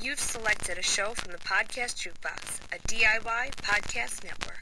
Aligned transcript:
You've 0.00 0.20
selected 0.20 0.78
a 0.78 0.82
show 0.82 1.12
from 1.14 1.32
the 1.32 1.38
Podcast 1.38 1.96
Jukebox, 1.96 2.60
a 2.72 2.78
DIY 2.86 3.50
podcast 3.56 4.22
network. 4.22 4.60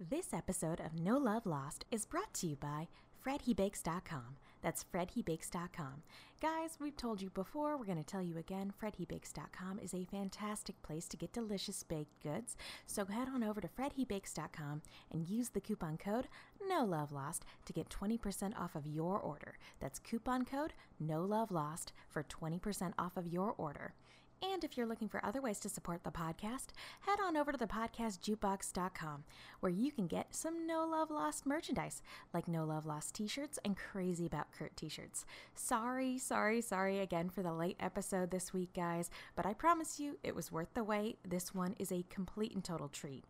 This 0.00 0.32
episode 0.32 0.80
of 0.80 0.98
No 0.98 1.18
Love 1.18 1.44
Lost 1.44 1.84
is 1.90 2.06
brought 2.06 2.32
to 2.34 2.46
you 2.46 2.56
by 2.56 2.88
FredHeBakes.com. 3.24 4.36
That's 4.66 4.84
FredHeBakes.com. 4.92 6.02
Guys, 6.42 6.78
we've 6.80 6.96
told 6.96 7.22
you 7.22 7.30
before, 7.30 7.76
we're 7.76 7.84
going 7.84 8.02
to 8.02 8.04
tell 8.04 8.20
you 8.20 8.36
again. 8.36 8.72
FredHeBakes.com 8.82 9.78
is 9.78 9.94
a 9.94 10.06
fantastic 10.06 10.82
place 10.82 11.06
to 11.06 11.16
get 11.16 11.32
delicious 11.32 11.84
baked 11.84 12.20
goods. 12.20 12.56
So 12.84 13.04
head 13.04 13.28
on 13.28 13.44
over 13.44 13.60
to 13.60 13.68
FredHeBakes.com 13.68 14.82
and 15.12 15.28
use 15.28 15.50
the 15.50 15.60
coupon 15.60 15.98
code 15.98 16.26
No 16.68 16.84
Love 16.84 17.12
Lost 17.12 17.44
to 17.64 17.72
get 17.72 17.90
20% 17.90 18.58
off 18.58 18.74
of 18.74 18.88
your 18.88 19.20
order. 19.20 19.56
That's 19.78 20.00
coupon 20.00 20.44
code 20.44 20.72
No 20.98 21.22
Love 21.22 21.52
Lost 21.52 21.92
for 22.08 22.24
20% 22.24 22.92
off 22.98 23.16
of 23.16 23.28
your 23.28 23.54
order. 23.56 23.94
And 24.42 24.62
if 24.64 24.76
you're 24.76 24.86
looking 24.86 25.08
for 25.08 25.24
other 25.24 25.40
ways 25.40 25.58
to 25.60 25.68
support 25.68 26.04
the 26.04 26.10
podcast, 26.10 26.68
head 27.00 27.18
on 27.24 27.36
over 27.36 27.52
to 27.52 27.58
thepodcastjukebox.com, 27.58 29.24
where 29.60 29.72
you 29.72 29.90
can 29.90 30.06
get 30.06 30.34
some 30.34 30.66
No 30.66 30.86
Love 30.86 31.10
Lost 31.10 31.46
merchandise, 31.46 32.02
like 32.34 32.46
No 32.46 32.64
Love 32.64 32.84
Lost 32.84 33.14
t 33.14 33.26
shirts 33.26 33.58
and 33.64 33.76
Crazy 33.76 34.26
About 34.26 34.52
Kurt 34.52 34.76
t 34.76 34.88
shirts. 34.88 35.24
Sorry, 35.54 36.18
sorry, 36.18 36.60
sorry 36.60 37.00
again 37.00 37.30
for 37.30 37.42
the 37.42 37.52
late 37.52 37.76
episode 37.80 38.30
this 38.30 38.52
week, 38.52 38.74
guys, 38.74 39.10
but 39.36 39.46
I 39.46 39.54
promise 39.54 39.98
you 39.98 40.18
it 40.22 40.34
was 40.34 40.52
worth 40.52 40.74
the 40.74 40.84
wait. 40.84 41.18
This 41.26 41.54
one 41.54 41.74
is 41.78 41.90
a 41.90 42.04
complete 42.10 42.52
and 42.52 42.62
total 42.62 42.88
treat. 42.88 43.24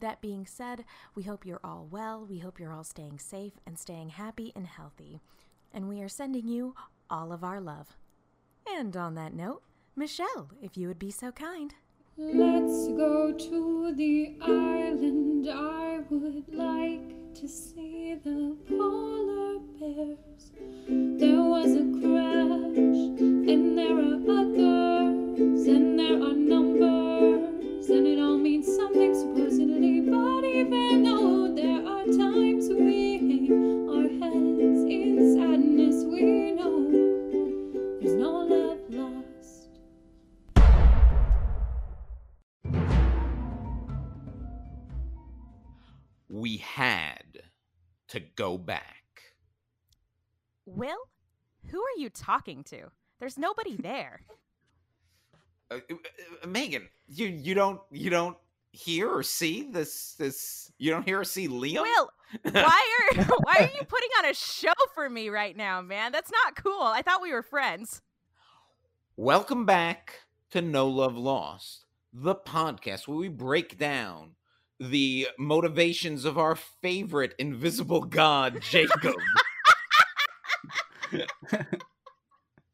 That 0.00 0.20
being 0.20 0.46
said, 0.46 0.84
we 1.14 1.24
hope 1.24 1.44
you're 1.44 1.60
all 1.62 1.88
well, 1.90 2.24
we 2.24 2.38
hope 2.38 2.58
you're 2.58 2.72
all 2.72 2.84
staying 2.84 3.18
safe 3.18 3.54
and 3.66 3.78
staying 3.78 4.10
happy 4.10 4.52
and 4.54 4.66
healthy. 4.66 5.20
And 5.74 5.88
we 5.88 6.00
are 6.02 6.08
sending 6.08 6.46
you 6.46 6.74
all 7.10 7.32
of 7.32 7.44
our 7.44 7.60
love. 7.60 7.96
And 8.66 8.96
on 8.96 9.14
that 9.16 9.34
note, 9.34 9.62
Michelle, 9.98 10.48
if 10.62 10.76
you 10.76 10.86
would 10.86 11.00
be 11.00 11.10
so 11.10 11.32
kind. 11.32 11.74
Let's 12.16 12.86
go 12.86 13.32
to 13.32 13.92
the 13.96 14.36
island. 14.40 15.48
I 15.50 15.98
would 16.08 16.54
like 16.54 17.34
to 17.34 17.48
see 17.48 18.14
the 18.14 18.56
polar 18.68 19.58
bears. 19.80 20.52
There 20.86 21.42
was 21.42 21.74
a 21.74 21.82
crash, 21.98 23.00
and 23.50 23.76
there 23.76 23.98
are 23.98 24.20
others, 24.38 25.66
and 25.66 25.98
there 25.98 26.22
are 26.22 26.32
numbers, 26.32 27.90
and 27.90 28.06
it 28.06 28.20
all 28.20 28.38
means 28.38 28.72
something 28.72 29.12
supposedly. 29.12 30.02
But 30.02 30.44
even 30.44 31.06
we 46.48 46.56
had 46.56 47.42
to 48.08 48.20
go 48.20 48.56
back. 48.56 49.04
Will, 50.64 50.96
who 51.70 51.78
are 51.78 51.98
you 51.98 52.08
talking 52.08 52.64
to? 52.64 52.84
There's 53.20 53.36
nobody 53.36 53.76
there. 53.76 54.22
Uh, 55.70 55.80
uh, 55.90 55.94
uh, 56.42 56.46
Megan, 56.46 56.88
you 57.06 57.26
you 57.26 57.54
don't 57.54 57.80
you 57.90 58.08
don't 58.08 58.38
hear 58.72 59.10
or 59.10 59.22
see 59.22 59.68
this 59.70 60.14
this 60.14 60.72
you 60.78 60.90
don't 60.90 61.02
hear 61.02 61.20
or 61.20 61.24
see 61.24 61.48
Liam? 61.48 61.82
Will, 61.82 62.10
why 62.50 63.08
are 63.18 63.24
why 63.42 63.56
are 63.58 63.76
you 63.78 63.84
putting 63.84 64.10
on 64.18 64.30
a 64.30 64.34
show 64.34 64.72
for 64.94 65.10
me 65.10 65.28
right 65.28 65.54
now, 65.54 65.82
man? 65.82 66.12
That's 66.12 66.30
not 66.30 66.56
cool. 66.56 66.80
I 66.80 67.02
thought 67.02 67.20
we 67.20 67.32
were 67.32 67.42
friends. 67.42 68.00
Welcome 69.16 69.66
back 69.66 70.14
to 70.52 70.62
No 70.62 70.88
Love 70.88 71.18
Lost, 71.18 71.84
the 72.10 72.34
podcast 72.34 73.06
where 73.06 73.18
we 73.18 73.28
break 73.28 73.76
down 73.76 74.36
the 74.80 75.28
motivations 75.38 76.24
of 76.24 76.38
our 76.38 76.54
favorite 76.54 77.34
invisible 77.38 78.02
god, 78.02 78.60
Jacob. 78.62 79.14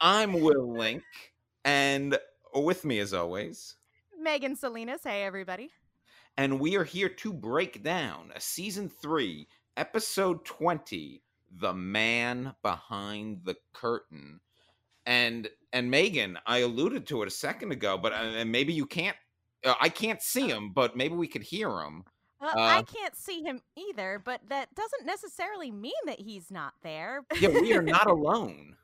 I'm 0.00 0.34
Will 0.40 0.72
Link, 0.76 1.02
and 1.64 2.18
with 2.54 2.84
me 2.84 2.98
as 2.98 3.14
always, 3.14 3.76
Megan 4.20 4.56
Salinas, 4.56 5.00
hey 5.04 5.24
everybody. 5.24 5.70
and 6.36 6.60
we 6.60 6.76
are 6.76 6.84
here 6.84 7.08
to 7.08 7.32
break 7.32 7.82
down 7.82 8.30
a 8.34 8.40
season 8.40 8.88
three, 8.88 9.48
episode 9.76 10.44
20, 10.44 11.22
The 11.60 11.72
Man 11.72 12.54
Behind 12.62 13.40
the 13.44 13.56
Curtain. 13.72 14.40
And 15.06 15.48
and 15.72 15.90
Megan, 15.90 16.38
I 16.46 16.58
alluded 16.58 17.06
to 17.08 17.22
it 17.22 17.28
a 17.28 17.30
second 17.30 17.72
ago, 17.72 17.98
but 17.98 18.12
uh, 18.12 18.16
and 18.16 18.50
maybe 18.50 18.72
you 18.72 18.86
can't 18.86 19.16
uh, 19.64 19.74
I 19.80 19.88
can't 19.88 20.22
see 20.22 20.48
him, 20.48 20.70
but 20.70 20.96
maybe 20.96 21.14
we 21.14 21.26
could 21.28 21.42
hear 21.42 21.70
him. 21.80 22.04
Uh, 22.40 22.52
I 22.56 22.78
Uh, 22.78 22.82
can't 22.82 23.16
see 23.16 23.42
him 23.42 23.60
either, 23.76 24.20
but 24.22 24.40
that 24.48 24.74
doesn't 24.74 25.06
necessarily 25.06 25.70
mean 25.70 25.92
that 26.06 26.20
he's 26.20 26.50
not 26.50 26.74
there. 26.82 27.22
Yeah, 27.40 27.48
we 27.48 27.72
are 27.74 27.82
not 27.82 28.06
alone. 28.10 28.76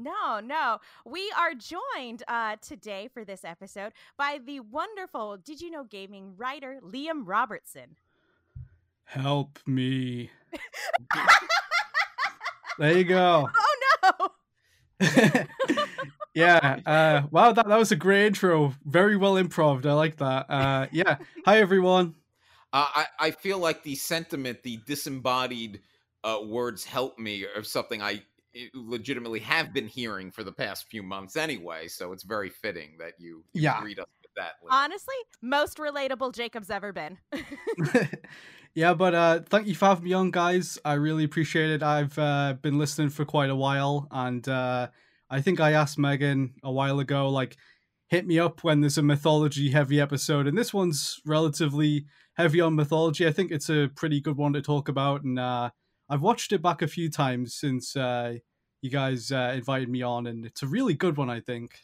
No, 0.00 0.38
no. 0.40 0.78
We 1.04 1.30
are 1.36 1.52
joined 1.54 2.22
uh, 2.28 2.56
today 2.62 3.08
for 3.12 3.24
this 3.24 3.44
episode 3.44 3.92
by 4.16 4.38
the 4.44 4.60
wonderful 4.60 5.36
Did 5.38 5.60
You 5.60 5.70
Know 5.72 5.82
Gaming 5.84 6.34
writer 6.36 6.78
Liam 6.84 7.22
Robertson. 7.24 7.96
Help 9.04 9.58
me. 9.66 10.30
there 12.78 12.96
you 12.96 13.04
go. 13.04 13.48
Oh 13.58 14.30
no! 15.00 15.00
yeah. 16.38 16.78
Uh, 16.86 17.22
wow, 17.30 17.52
that, 17.52 17.68
that 17.68 17.78
was 17.78 17.92
a 17.92 17.96
great 17.96 18.26
intro. 18.26 18.74
Very 18.84 19.16
well 19.16 19.34
improv. 19.34 19.84
I 19.84 19.92
like 19.92 20.16
that. 20.16 20.46
Uh, 20.48 20.86
yeah. 20.92 21.16
Hi, 21.44 21.58
everyone. 21.58 22.14
Uh, 22.72 22.86
I 22.94 23.06
I 23.18 23.30
feel 23.30 23.58
like 23.58 23.82
the 23.82 23.94
sentiment, 23.94 24.62
the 24.62 24.78
disembodied 24.86 25.80
uh, 26.24 26.40
words 26.46 26.84
"help 26.84 27.18
me" 27.18 27.44
are 27.44 27.62
something 27.62 28.02
I 28.02 28.22
eh, 28.54 28.66
legitimately 28.74 29.40
have 29.40 29.72
been 29.72 29.86
hearing 29.86 30.30
for 30.30 30.44
the 30.44 30.52
past 30.52 30.86
few 30.90 31.02
months 31.02 31.36
anyway. 31.36 31.88
So 31.88 32.12
it's 32.12 32.24
very 32.24 32.50
fitting 32.50 32.96
that 32.98 33.14
you, 33.18 33.44
you 33.54 33.62
Yeah. 33.62 33.80
greet 33.80 33.98
us 33.98 34.06
with 34.22 34.30
that. 34.36 34.52
Liam. 34.62 34.68
Honestly, 34.70 35.14
most 35.40 35.78
relatable 35.78 36.34
Jacob's 36.34 36.70
ever 36.70 36.92
been. 36.92 37.18
yeah, 38.74 38.94
but 38.94 39.14
uh, 39.14 39.40
thank 39.48 39.66
you 39.66 39.74
for 39.74 39.86
having 39.86 40.04
me 40.04 40.12
on, 40.12 40.30
guys. 40.30 40.78
I 40.84 40.94
really 40.94 41.24
appreciate 41.24 41.70
it. 41.70 41.82
I've 41.82 42.18
uh, 42.18 42.54
been 42.60 42.78
listening 42.78 43.08
for 43.10 43.24
quite 43.24 43.50
a 43.50 43.56
while, 43.56 44.08
and 44.10 44.46
uh, 44.48 44.88
I 45.30 45.40
think 45.40 45.60
I 45.60 45.72
asked 45.72 45.98
Megan 45.98 46.54
a 46.62 46.72
while 46.72 47.00
ago, 47.00 47.28
like, 47.28 47.56
hit 48.08 48.26
me 48.26 48.38
up 48.38 48.64
when 48.64 48.80
there's 48.80 48.98
a 48.98 49.02
mythology 49.02 49.70
heavy 49.70 50.00
episode, 50.00 50.46
and 50.46 50.56
this 50.56 50.72
one's 50.72 51.20
relatively 51.26 52.06
heavy 52.36 52.60
on 52.60 52.74
mythology. 52.74 53.26
I 53.26 53.32
think 53.32 53.50
it's 53.50 53.68
a 53.68 53.90
pretty 53.94 54.20
good 54.20 54.36
one 54.36 54.54
to 54.54 54.62
talk 54.62 54.88
about, 54.88 55.22
and 55.24 55.38
uh, 55.38 55.70
I've 56.08 56.22
watched 56.22 56.52
it 56.52 56.62
back 56.62 56.82
a 56.82 56.88
few 56.88 57.10
times 57.10 57.54
since 57.54 57.96
uh, 57.96 58.34
you 58.80 58.90
guys 58.90 59.30
uh, 59.30 59.52
invited 59.54 59.88
me 59.88 60.02
on, 60.02 60.26
and 60.26 60.46
it's 60.46 60.62
a 60.62 60.66
really 60.66 60.94
good 60.94 61.16
one, 61.16 61.28
I 61.28 61.40
think. 61.40 61.80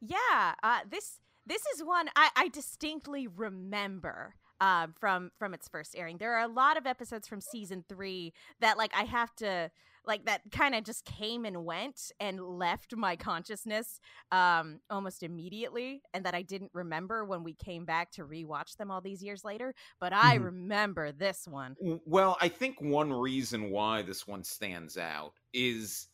Yeah, 0.00 0.54
uh, 0.62 0.80
this 0.88 1.18
this 1.46 1.62
is 1.74 1.82
one 1.82 2.08
I, 2.14 2.30
I 2.36 2.48
distinctly 2.48 3.26
remember 3.26 4.34
um, 4.60 4.94
from 4.98 5.30
from 5.38 5.54
its 5.54 5.68
first 5.68 5.96
airing. 5.96 6.18
There 6.18 6.34
are 6.34 6.44
a 6.44 6.52
lot 6.52 6.76
of 6.76 6.86
episodes 6.86 7.26
from 7.26 7.40
season 7.40 7.84
three 7.88 8.32
that 8.60 8.78
like 8.78 8.92
I 8.96 9.02
have 9.02 9.34
to 9.36 9.70
like 10.08 10.24
that 10.26 10.42
kind 10.50 10.74
of 10.74 10.84
just 10.84 11.04
came 11.04 11.44
and 11.44 11.64
went 11.64 12.10
and 12.18 12.40
left 12.42 12.96
my 12.96 13.14
consciousness 13.16 14.00
um, 14.32 14.80
almost 14.90 15.22
immediately, 15.22 16.02
and 16.12 16.26
that 16.26 16.34
I 16.34 16.42
didn't 16.42 16.72
remember 16.74 17.24
when 17.24 17.44
we 17.44 17.54
came 17.54 17.84
back 17.84 18.10
to 18.12 18.24
rewatch 18.26 18.76
them 18.76 18.90
all 18.90 19.00
these 19.02 19.22
years 19.22 19.44
later. 19.44 19.74
But 20.00 20.12
I 20.12 20.34
Mhm. 20.34 20.48
remember 20.50 21.12
this 21.12 21.46
one. 21.46 21.76
Well, 21.80 22.36
I 22.40 22.48
think 22.48 22.80
one 22.80 23.12
reason 23.12 23.70
why 23.70 24.02
this 24.02 24.26
one 24.26 24.42
stands 24.42 24.98
out 24.98 25.34
is 25.52 26.08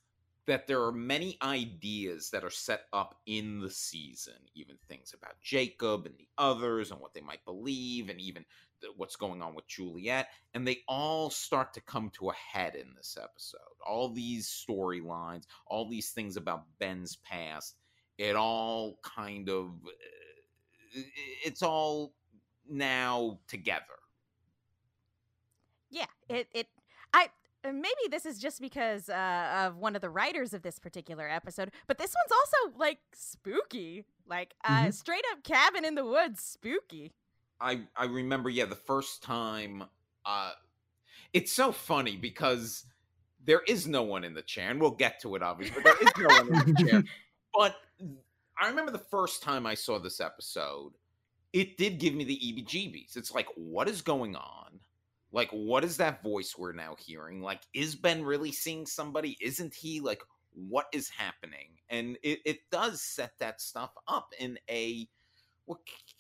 that 0.47 0.67
there 0.67 0.83
are 0.85 0.93
many 0.93 1.39
ideas 1.43 2.29
that 2.31 2.45
are 2.45 2.51
set 2.51 2.85
up 2.93 3.19
in 3.25 3.61
the 3.61 3.71
season, 3.71 4.45
even 4.55 4.77
things 4.89 5.15
about 5.15 5.41
Jacob 5.41 6.05
and 6.05 6.19
the 6.19 6.29
others 6.37 6.91
and 6.91 7.01
what 7.01 7.15
they 7.15 7.23
might 7.23 7.47
believe, 7.47 8.11
and 8.11 8.21
even 8.21 8.45
what's 8.97 9.17
going 9.17 9.43
on 9.43 9.55
with 9.55 9.67
Juliet, 9.67 10.29
and 10.55 10.67
they 10.67 10.79
all 10.89 11.31
start 11.31 11.73
to 11.75 11.81
come 11.81 12.11
to 12.11 12.31
a 12.31 12.35
head 12.35 12.75
in 12.75 12.95
this 12.97 13.17
episode. 13.21 13.61
All 13.87 14.09
these 14.09 14.47
storylines, 14.49 15.45
all 15.67 15.89
these 15.89 16.11
things 16.11 16.37
about 16.37 16.65
Ben's 16.79 17.17
past, 17.17 17.77
it 18.19 18.37
all 18.37 18.99
kind 19.03 19.49
of, 19.49 19.71
uh, 19.87 21.01
it's 21.45 21.63
all 21.63 22.15
now 22.69 23.39
together. 23.49 23.85
Yeah, 25.91 26.07
it 26.29 26.49
it 26.53 26.69
I 27.13 27.29
maybe 27.65 28.09
this 28.11 28.27
is 28.27 28.39
just 28.39 28.61
because 28.61 29.09
uh, 29.09 29.67
of 29.69 29.77
one 29.77 29.95
of 29.97 30.03
the 30.03 30.11
writers 30.11 30.53
of 30.53 30.63
this 30.63 30.79
particular 30.79 31.29
episode, 31.29 31.71
but 31.87 31.99
this 31.99 32.15
one's 32.15 32.33
also 32.33 32.79
like 32.79 32.99
spooky, 33.15 34.05
like 34.27 34.55
uh, 34.65 34.87
Mhm. 34.87 34.95
straight 34.95 35.25
up 35.33 35.43
cabin 35.45 35.85
in 35.85 35.95
the 35.95 36.05
woods, 36.05 36.43
spooky. 36.43 37.13
I 37.65 37.81
I 37.97 38.05
remember, 38.05 38.51
yeah, 38.51 38.67
the 38.67 38.77
first 38.77 39.23
time. 39.23 39.85
Uh, 40.27 40.53
it's 41.33 41.53
so 41.53 41.73
funny 41.73 42.17
because 42.17 42.85
there 43.45 43.63
is 43.67 43.87
no 43.87 44.03
one 44.03 44.25
in 44.25 44.35
the 44.35 44.43
chair, 44.43 44.71
and 44.71 44.81
we'll 44.81 44.91
get 44.91 45.21
to 45.23 45.35
it 45.35 45.43
obviously, 45.43 45.83
but 45.83 45.85
there 45.85 46.09
is 46.09 46.13
no 46.19 46.45
one 46.45 46.69
in 46.69 46.75
the 46.75 46.85
chair. 46.85 47.05
But 47.57 47.77
I 48.61 48.67
remember 48.69 48.91
the 48.91 48.99
first 48.99 49.41
time 49.41 49.65
I 49.65 49.75
saw 49.75 50.01
this 50.01 50.21
episode, 50.21 50.95
it 51.53 51.77
did 51.77 52.01
give 52.01 52.13
me 52.13 52.25
the 52.25 52.37
EBGBs. 52.37 53.17
It's 53.17 53.33
like, 53.33 53.47
what 53.55 53.89
is 53.89 54.03
going 54.03 54.35
on? 54.35 54.81
Like, 55.31 55.51
what 55.51 55.85
is 55.85 55.97
that 55.99 56.21
voice 56.21 56.57
we're 56.59 56.73
now 56.73 56.97
hearing? 56.99 57.41
Like, 57.41 57.61
is 57.73 57.95
Ben 57.95 58.25
really 58.25 58.51
seeing 58.51 58.87
somebody? 58.87 59.37
Isn't 59.41 59.73
he? 59.73 60.01
Like, 60.01 60.21
what 60.53 60.87
is 60.93 61.09
happening? 61.09 61.71
And 61.91 62.19
it, 62.25 62.41
it 62.45 62.59
does 62.73 63.01
set 63.01 63.39
that 63.39 63.61
stuff 63.61 63.93
up 64.09 64.33
in 64.41 64.59
a 64.69 65.09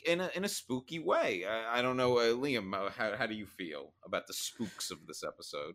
in 0.06 0.20
a 0.20 0.30
in 0.34 0.44
a 0.44 0.48
spooky 0.48 0.98
way. 0.98 1.44
I, 1.44 1.78
I 1.78 1.82
don't 1.82 1.96
know, 1.96 2.18
uh, 2.18 2.34
Liam. 2.34 2.74
Uh, 2.74 2.90
how 2.90 3.16
how 3.16 3.26
do 3.26 3.34
you 3.34 3.46
feel 3.46 3.94
about 4.04 4.26
the 4.26 4.34
spooks 4.34 4.90
of 4.90 5.06
this 5.06 5.22
episode? 5.22 5.74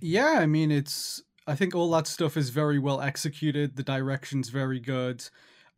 Yeah, 0.00 0.36
I 0.38 0.46
mean, 0.46 0.70
it's. 0.70 1.22
I 1.46 1.56
think 1.56 1.74
all 1.74 1.90
that 1.90 2.06
stuff 2.06 2.36
is 2.36 2.50
very 2.50 2.78
well 2.78 3.00
executed. 3.00 3.76
The 3.76 3.82
direction's 3.82 4.48
very 4.48 4.78
good. 4.78 5.28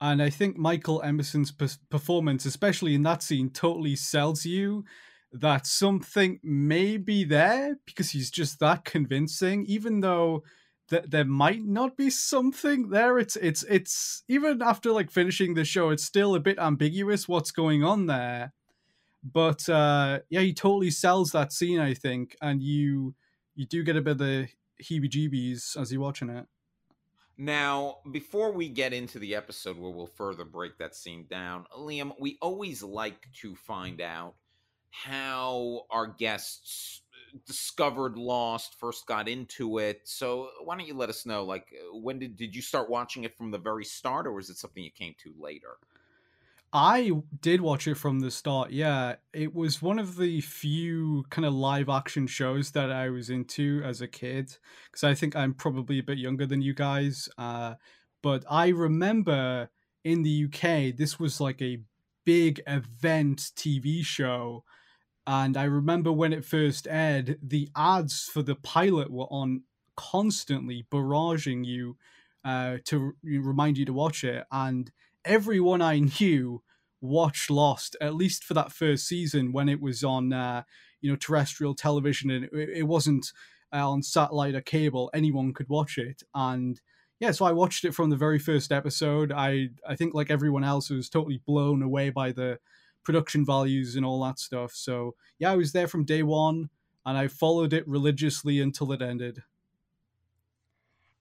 And 0.01 0.23
I 0.23 0.29
think 0.29 0.59
Michael 0.59 1.01
Emerson's 1.03 1.53
performance, 1.89 2.45
especially 2.45 2.95
in 2.95 3.03
that 3.05 3.23
scene, 3.23 3.49
totally 3.49 3.97
sells 3.97 4.45
you 4.45 4.85
that 5.33 5.67
something 5.67 6.39
may 6.43 6.97
be 6.99 7.25
there 7.25 7.79
because 7.87 8.11
he's 8.11 8.31
just 8.31 8.61
that 8.61 8.85
convincing, 8.85 9.65
even 9.67 10.01
though 10.01 10.43
th- 10.91 11.05
there 11.09 11.25
might 11.25 11.65
not 11.65 11.97
be 11.97 12.11
something 12.11 12.91
there. 12.91 13.19
It's 13.19 13.37
it's 13.37 13.63
it's 13.65 14.23
even 14.29 14.63
after 14.63 14.93
like 14.93 15.11
finishing 15.11 15.55
the 15.55 15.65
show, 15.65 15.91
it's 15.91 16.05
still 16.05 16.35
a 16.35 16.41
bit 16.41 16.59
ambiguous 16.59 17.29
what's 17.29 17.51
going 17.51 17.85
on 17.85 18.07
there. 18.07 18.53
But 19.23 19.69
uh 19.69 20.21
yeah, 20.31 20.41
he 20.41 20.53
totally 20.53 20.91
sells 20.91 21.31
that 21.33 21.53
scene, 21.53 21.81
I 21.81 21.95
think, 21.95 22.37
and 22.41 22.63
you 22.63 23.15
you 23.55 23.67
do 23.67 23.83
get 23.83 23.97
a 23.97 24.03
bit 24.03 24.13
of 24.13 24.19
the 24.19 24.49
heebie-jeebies 24.83 25.81
as 25.81 25.93
you're 25.93 26.03
watching 26.03 26.31
it. 26.31 26.47
Now, 27.37 27.99
before 28.13 28.53
we 28.53 28.69
get 28.69 28.93
into 28.93 29.19
the 29.19 29.35
episode 29.35 29.77
where 29.77 29.91
we'll 29.91 30.07
further 30.07 30.45
break 30.45 30.79
that 30.79 30.95
scene 30.95 31.27
down, 31.29 31.67
Liam, 31.77 32.13
we 32.21 32.39
always 32.41 32.83
like 32.83 33.29
to 33.41 33.57
find 33.57 34.01
out 34.01 34.35
how 34.91 35.87
our 35.91 36.07
guests 36.07 37.03
discovered 37.47 38.17
Lost, 38.17 38.79
first 38.79 39.07
got 39.07 39.29
into 39.29 39.79
it. 39.79 40.03
So, 40.05 40.51
why 40.63 40.77
don't 40.77 40.87
you 40.87 40.95
let 40.95 41.09
us 41.09 41.27
know 41.27 41.45
like 41.45 41.73
uh, 41.73 41.97
when 41.97 42.19
did 42.19 42.37
did 42.37 42.55
you 42.55 42.63
start 42.63 42.91
watching 42.91 43.25
it 43.25 43.37
from 43.37 43.51
the 43.51 43.59
very 43.59 43.85
start 43.85 44.27
or 44.27 44.33
was 44.33 44.51
it 44.51 44.57
something 44.57 44.83
you 44.83 44.91
came 44.91 45.15
to 45.23 45.33
later? 45.39 45.77
I 46.77 47.13
did 47.41 47.61
watch 47.61 47.87
it 47.87 47.95
from 47.95 48.19
the 48.19 48.33
start. 48.33 48.73
Yeah, 48.73 49.15
it 49.33 49.55
was 49.55 49.81
one 49.81 50.01
of 50.01 50.17
the 50.17 50.41
few 50.41 51.25
kind 51.31 51.47
of 51.47 51.55
live 51.55 51.89
action 51.89 52.27
shows 52.27 52.73
that 52.73 52.91
I 52.91 53.11
was 53.11 53.31
into 53.31 53.81
as 53.85 54.01
a 54.01 54.09
kid 54.09 54.57
because 54.87 55.05
I 55.05 55.15
think 55.15 55.37
I'm 55.37 55.55
probably 55.55 56.01
a 56.01 56.03
bit 56.03 56.19
younger 56.19 56.47
than 56.47 56.63
you 56.63 56.75
guys. 56.75 57.29
Uh, 57.39 57.75
but 58.23 58.45
I 58.51 58.69
remember 58.69 59.71
in 60.03 60.23
the 60.25 60.47
UK, 60.47 60.97
this 60.97 61.21
was 61.21 61.41
like 61.41 61.63
a 61.63 61.79
big 62.25 62.61
event 62.67 63.53
TV 63.55 64.05
show. 64.05 64.65
And 65.27 65.57
I 65.57 65.65
remember 65.65 66.13
when 66.13 66.33
it 66.33 66.45
first 66.45 66.87
aired, 66.89 67.39
the 67.43 67.71
ads 67.75 68.25
for 68.25 68.43
the 68.43 68.55
pilot 68.55 69.11
were 69.11 69.25
on 69.31 69.63
constantly, 69.97 70.87
barraging 70.91 71.65
you 71.65 71.97
uh, 72.45 72.79
to 72.85 73.15
remind 73.23 73.79
you 73.79 73.87
to 73.87 73.93
watch 73.93 74.23
it. 74.23 74.45
And 74.53 74.91
everyone 75.25 75.81
I 75.81 76.01
knew 76.21 76.63
watched 77.01 77.51
Lost 77.51 77.97
at 78.01 78.15
least 78.15 78.45
for 78.45 78.55
that 78.55 78.73
first 78.73 79.07
season 79.07 79.53
when 79.53 79.69
it 79.69 79.81
was 79.81 80.03
on 80.03 80.33
uh, 80.33 80.63
you 81.01 81.11
know 81.11 81.17
terrestrial 81.17 81.75
television 81.75 82.31
and 82.31 82.45
it, 82.47 82.71
it 82.71 82.83
wasn't 82.85 83.31
uh, 83.73 83.89
on 83.89 84.03
satellite 84.03 84.55
or 84.55 84.61
cable. 84.61 85.11
Anyone 85.13 85.53
could 85.53 85.69
watch 85.69 85.99
it, 85.99 86.23
and 86.35 86.81
yeah, 87.21 87.31
so 87.31 87.45
I 87.45 87.53
watched 87.53 87.85
it 87.85 87.95
from 87.95 88.11
the 88.11 88.17
very 88.17 88.39
first 88.39 88.73
episode. 88.73 89.33
I 89.33 89.69
I 89.87 89.97
think 89.97 90.15
like 90.15 90.31
everyone 90.31 90.65
else 90.65 90.91
was 90.91 91.09
totally 91.09 91.41
blown 91.47 91.83
away 91.83 92.11
by 92.11 92.33
the 92.33 92.59
production 93.05 93.45
values 93.45 93.97
and 93.97 94.05
all 94.05 94.23
that 94.25 94.39
stuff. 94.39 94.73
So 94.73 95.15
yeah, 95.39 95.53
I 95.53 95.57
was 95.57 95.73
there 95.73 95.89
from 95.89 96.05
day 96.05 96.23
one, 96.23 96.71
and 97.07 97.19
I 97.19 97.29
followed 97.29 97.73
it 97.73 97.87
religiously 97.87 98.61
until 98.61 98.93
it 98.93 99.03
ended. 99.03 99.43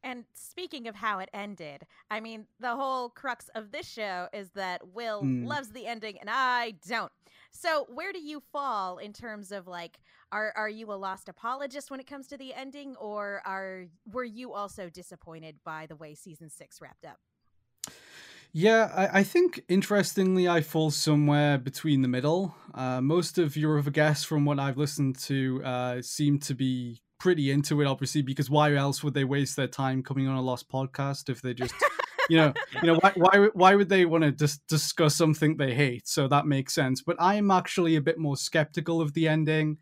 And 0.04 0.26
speaking 0.34 0.88
of 0.88 0.96
how 0.96 1.20
it 1.20 1.30
ended, 1.34 1.88
I 2.12 2.20
mean, 2.20 2.46
the 2.60 2.76
whole 2.76 3.10
crux 3.10 3.50
of 3.56 3.72
this 3.72 3.88
show 3.88 4.28
is 4.34 4.50
that 4.52 4.90
Will 4.94 5.24
mm. 5.24 5.48
loves 5.48 5.70
the 5.70 5.88
ending 5.88 6.18
and 6.20 6.30
I 6.30 6.74
don't. 6.88 7.12
So, 7.52 7.86
where 7.90 8.12
do 8.12 8.20
you 8.20 8.42
fall 8.52 8.98
in 8.98 9.14
terms 9.14 9.52
of 9.52 9.66
like 9.66 10.00
are 10.34 10.52
are 10.58 10.70
you 10.70 10.92
a 10.92 10.96
lost 10.96 11.30
apologist 11.30 11.90
when 11.90 12.00
it 12.00 12.08
comes 12.08 12.28
to 12.28 12.38
the 12.38 12.54
ending 12.54 12.96
or 12.98 13.42
are 13.46 13.86
were 14.12 14.24
you 14.26 14.52
also 14.52 14.90
disappointed 14.90 15.58
by 15.64 15.86
the 15.86 15.96
way 15.96 16.16
season 16.16 16.50
6 16.50 16.82
wrapped 16.82 17.06
up? 17.06 17.20
Yeah, 18.56 18.92
I, 18.96 19.20
I 19.20 19.24
think 19.24 19.64
interestingly, 19.68 20.48
I 20.48 20.62
fall 20.62 20.92
somewhere 20.92 21.58
between 21.58 22.04
the 22.04 22.08
middle. 22.08 22.56
Uh, 22.76 23.02
most 23.02 23.40
of 23.40 23.58
your 23.58 23.80
other 23.80 23.90
guests, 23.90 24.24
from 24.24 24.46
what 24.46 24.60
I've 24.60 24.78
listened 24.78 25.18
to, 25.22 25.62
uh, 25.66 26.02
seem 26.04 26.38
to 26.42 26.54
be 26.54 27.02
pretty 27.20 27.50
into 27.50 27.82
it, 27.82 27.88
obviously, 27.88 28.22
because 28.22 28.52
why 28.52 28.76
else 28.76 29.04
would 29.04 29.16
they 29.16 29.24
waste 29.24 29.56
their 29.56 29.68
time 29.68 30.04
coming 30.04 30.28
on 30.28 30.36
a 30.36 30.42
Lost 30.42 30.70
podcast 30.70 31.30
if 31.30 31.42
they 31.42 31.56
just, 31.56 31.74
you 32.30 32.38
know, 32.38 32.54
you 32.84 32.94
know, 32.94 33.00
why 33.02 33.12
why 33.16 33.50
why 33.54 33.76
would 33.76 33.90
they 33.90 34.06
want 34.06 34.24
to 34.24 34.32
just 34.32 34.66
discuss 34.68 35.16
something 35.16 35.58
they 35.58 35.74
hate? 35.74 36.08
So 36.08 36.28
that 36.28 36.46
makes 36.46 36.76
sense. 36.76 37.02
But 37.02 37.18
I 37.20 37.36
am 37.36 37.50
actually 37.50 37.96
a 37.96 38.02
bit 38.02 38.20
more 38.20 38.38
skeptical 38.38 39.02
of 39.02 39.14
the 39.16 39.28
ending. 39.28 39.78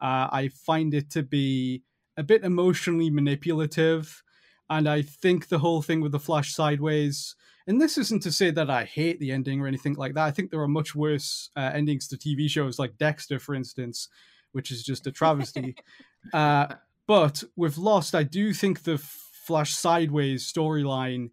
Uh, 0.00 0.28
I 0.30 0.50
find 0.64 0.94
it 0.94 1.10
to 1.10 1.24
be 1.24 1.82
a 2.16 2.22
bit 2.22 2.44
emotionally 2.44 3.10
manipulative, 3.10 4.22
and 4.70 4.88
I 4.88 5.02
think 5.02 5.48
the 5.48 5.58
whole 5.58 5.82
thing 5.82 6.00
with 6.00 6.12
the 6.12 6.20
flash 6.20 6.54
sideways. 6.54 7.34
And 7.66 7.80
this 7.80 7.98
isn't 7.98 8.22
to 8.22 8.32
say 8.32 8.50
that 8.50 8.70
I 8.70 8.84
hate 8.84 9.20
the 9.20 9.32
ending 9.32 9.60
or 9.60 9.66
anything 9.66 9.94
like 9.94 10.14
that. 10.14 10.24
I 10.24 10.30
think 10.30 10.50
there 10.50 10.60
are 10.60 10.68
much 10.68 10.94
worse 10.94 11.50
uh, 11.56 11.70
endings 11.74 12.08
to 12.08 12.16
TV 12.16 12.48
shows, 12.48 12.78
like 12.78 12.98
Dexter, 12.98 13.38
for 13.38 13.54
instance, 13.54 14.08
which 14.52 14.70
is 14.70 14.82
just 14.82 15.06
a 15.06 15.12
travesty. 15.12 15.76
uh, 16.32 16.74
but 17.06 17.44
with 17.56 17.78
Lost, 17.78 18.14
I 18.14 18.22
do 18.22 18.52
think 18.52 18.82
the 18.82 18.98
Flash 18.98 19.74
Sideways 19.74 20.50
storyline 20.50 21.30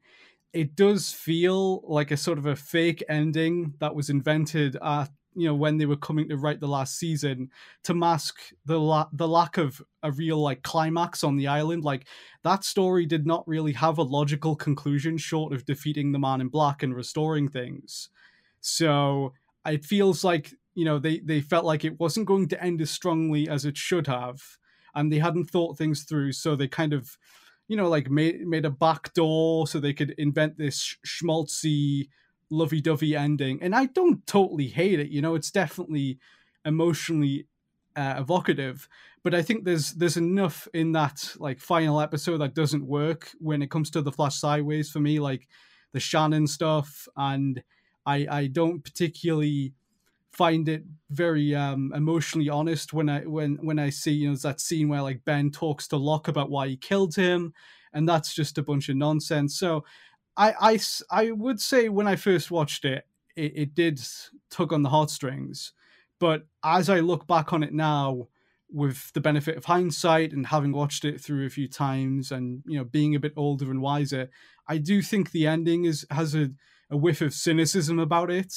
it 0.54 0.76
does 0.76 1.12
feel 1.12 1.82
like 1.88 2.12
a 2.12 2.18
sort 2.18 2.38
of 2.38 2.46
a 2.46 2.56
fake 2.56 3.04
ending 3.08 3.76
that 3.80 3.96
was 3.96 4.10
invented 4.10 4.76
at 4.82 5.10
you 5.36 5.48
know 5.48 5.56
when 5.56 5.78
they 5.78 5.86
were 5.86 5.96
coming 5.96 6.28
to 6.30 6.38
write 6.38 6.60
the 6.60 6.68
last 6.68 6.98
season 6.98 7.50
to 7.84 7.94
mask 7.94 8.38
the 8.66 8.80
la- 8.80 9.10
the 9.14 9.28
lack 9.28 9.58
of 9.58 9.82
a 10.04 10.12
real 10.12 10.38
like 10.38 10.64
climax 10.64 11.24
on 11.24 11.36
the 11.36 11.48
island. 11.48 11.84
Like 11.84 12.08
that 12.44 12.64
story 12.64 13.06
did 13.06 13.26
not 13.26 13.48
really 13.48 13.74
have 13.74 13.98
a 13.98 14.04
logical 14.04 14.56
conclusion 14.56 15.18
short 15.18 15.54
of 15.54 15.66
defeating 15.66 16.12
the 16.12 16.20
man 16.20 16.42
in 16.42 16.50
black 16.50 16.84
and 16.84 16.96
restoring 16.96 17.48
things. 17.48 18.10
So 18.62 19.34
it 19.66 19.86
feels 19.86 20.24
like 20.24 20.54
you 20.76 20.86
know 20.86 21.00
they 21.00 21.20
they 21.20 21.42
felt 21.42 21.66
like 21.66 21.86
it 21.86 22.00
wasn't 22.00 22.28
going 22.28 22.48
to 22.48 22.64
end 22.64 22.82
as 22.82 22.90
strongly 22.90 23.48
as 23.48 23.66
it 23.66 23.78
should 23.78 24.08
have 24.08 24.42
and 24.96 25.12
they 25.12 25.20
hadn't 25.20 25.50
thought 25.50 25.78
things 25.78 26.04
through 26.04 26.32
so 26.32 26.56
they 26.56 26.68
kind 26.68 26.94
of 26.94 27.18
you 27.68 27.76
know 27.76 27.90
like 27.90 28.10
made 28.10 28.46
made 28.48 28.66
a 28.66 28.70
back 28.70 29.14
door 29.14 29.68
so 29.68 29.80
they 29.80 29.94
could 29.94 30.12
invent 30.18 30.58
this 30.58 30.96
schmaltzy 31.06 32.08
lovey-dovey 32.50 33.16
ending 33.16 33.62
and 33.62 33.76
i 33.76 33.86
don't 33.88 34.26
totally 34.26 34.68
hate 34.68 35.00
it 35.00 35.10
you 35.10 35.22
know 35.22 35.36
it's 35.36 35.52
definitely 35.52 36.18
emotionally 36.66 37.46
uh, 37.96 38.16
evocative 38.18 38.88
but 39.24 39.34
i 39.34 39.42
think 39.42 39.66
there's 39.66 39.92
there's 39.94 40.18
enough 40.18 40.68
in 40.74 40.92
that 40.92 41.36
like 41.40 41.60
final 41.60 42.00
episode 42.00 42.38
that 42.38 42.56
doesn't 42.56 42.86
work 42.86 43.32
when 43.40 43.62
it 43.62 43.70
comes 43.70 43.90
to 43.90 44.02
the 44.02 44.12
flash 44.12 44.36
sideways 44.36 44.90
for 44.90 45.00
me 45.00 45.20
like 45.20 45.48
the 45.94 46.00
shannon 46.00 46.48
stuff 46.48 47.08
and 47.18 47.64
i 48.06 48.28
i 48.30 48.48
don't 48.48 48.84
particularly 48.84 49.74
find 50.32 50.70
it 50.70 50.84
very 51.10 51.56
um, 51.56 51.92
emotionally 51.96 52.50
honest 52.50 52.94
when 52.94 53.10
I 53.10 53.22
when 53.22 53.56
when 53.58 53.80
I 53.80 53.90
see 53.90 54.12
you 54.12 54.30
know 54.30 54.36
that 54.38 54.62
scene 54.62 54.88
where 54.88 55.02
like 55.02 55.26
Ben 55.26 55.52
talks 55.52 55.88
to 55.90 55.98
Locke 55.98 56.28
about 56.28 56.50
why 56.50 56.68
he 56.68 56.78
killed 56.78 57.16
him, 57.16 57.54
and 57.94 58.08
that's 58.08 58.34
just 58.34 58.58
a 58.58 58.64
bunch 58.64 58.90
of 58.90 58.96
nonsense. 58.96 59.58
So 59.58 59.84
I 60.40 60.54
I, 60.60 60.80
I 61.12 61.32
would 61.32 61.60
say 61.62 61.90
when 61.90 62.08
I 62.08 62.16
first 62.16 62.50
watched 62.50 62.86
it, 62.86 63.06
it, 63.36 63.54
it 63.56 63.76
did 63.76 64.02
tug 64.50 64.74
on 64.74 64.84
the 64.84 64.90
heartstrings, 64.90 65.74
but 66.20 66.48
as 66.64 66.90
I 66.90 67.02
look 67.02 67.28
back 67.28 67.54
on 67.54 67.62
it 67.64 67.74
now 67.74 68.28
with 68.72 69.12
the 69.14 69.22
benefit 69.22 69.58
of 69.58 69.66
hindsight 69.66 70.32
and 70.32 70.48
having 70.48 70.72
watched 70.72 71.04
it 71.04 71.20
through 71.20 71.46
a 71.46 71.50
few 71.50 71.68
times 71.68 72.32
and 72.32 72.64
you 72.66 72.78
know 72.78 72.84
being 72.84 73.16
a 73.16 73.20
bit 73.20 73.34
older 73.36 73.72
and 73.72 73.82
wiser 73.82 74.30
i 74.68 74.78
do 74.78 75.02
think 75.02 75.32
the 75.32 75.48
ending 75.48 75.86
is 75.86 76.06
has 76.12 76.36
a, 76.36 76.52
a 76.92 76.96
whiff 76.96 77.20
of 77.20 77.34
cynicism 77.34 77.98
about 77.98 78.30
it 78.30 78.54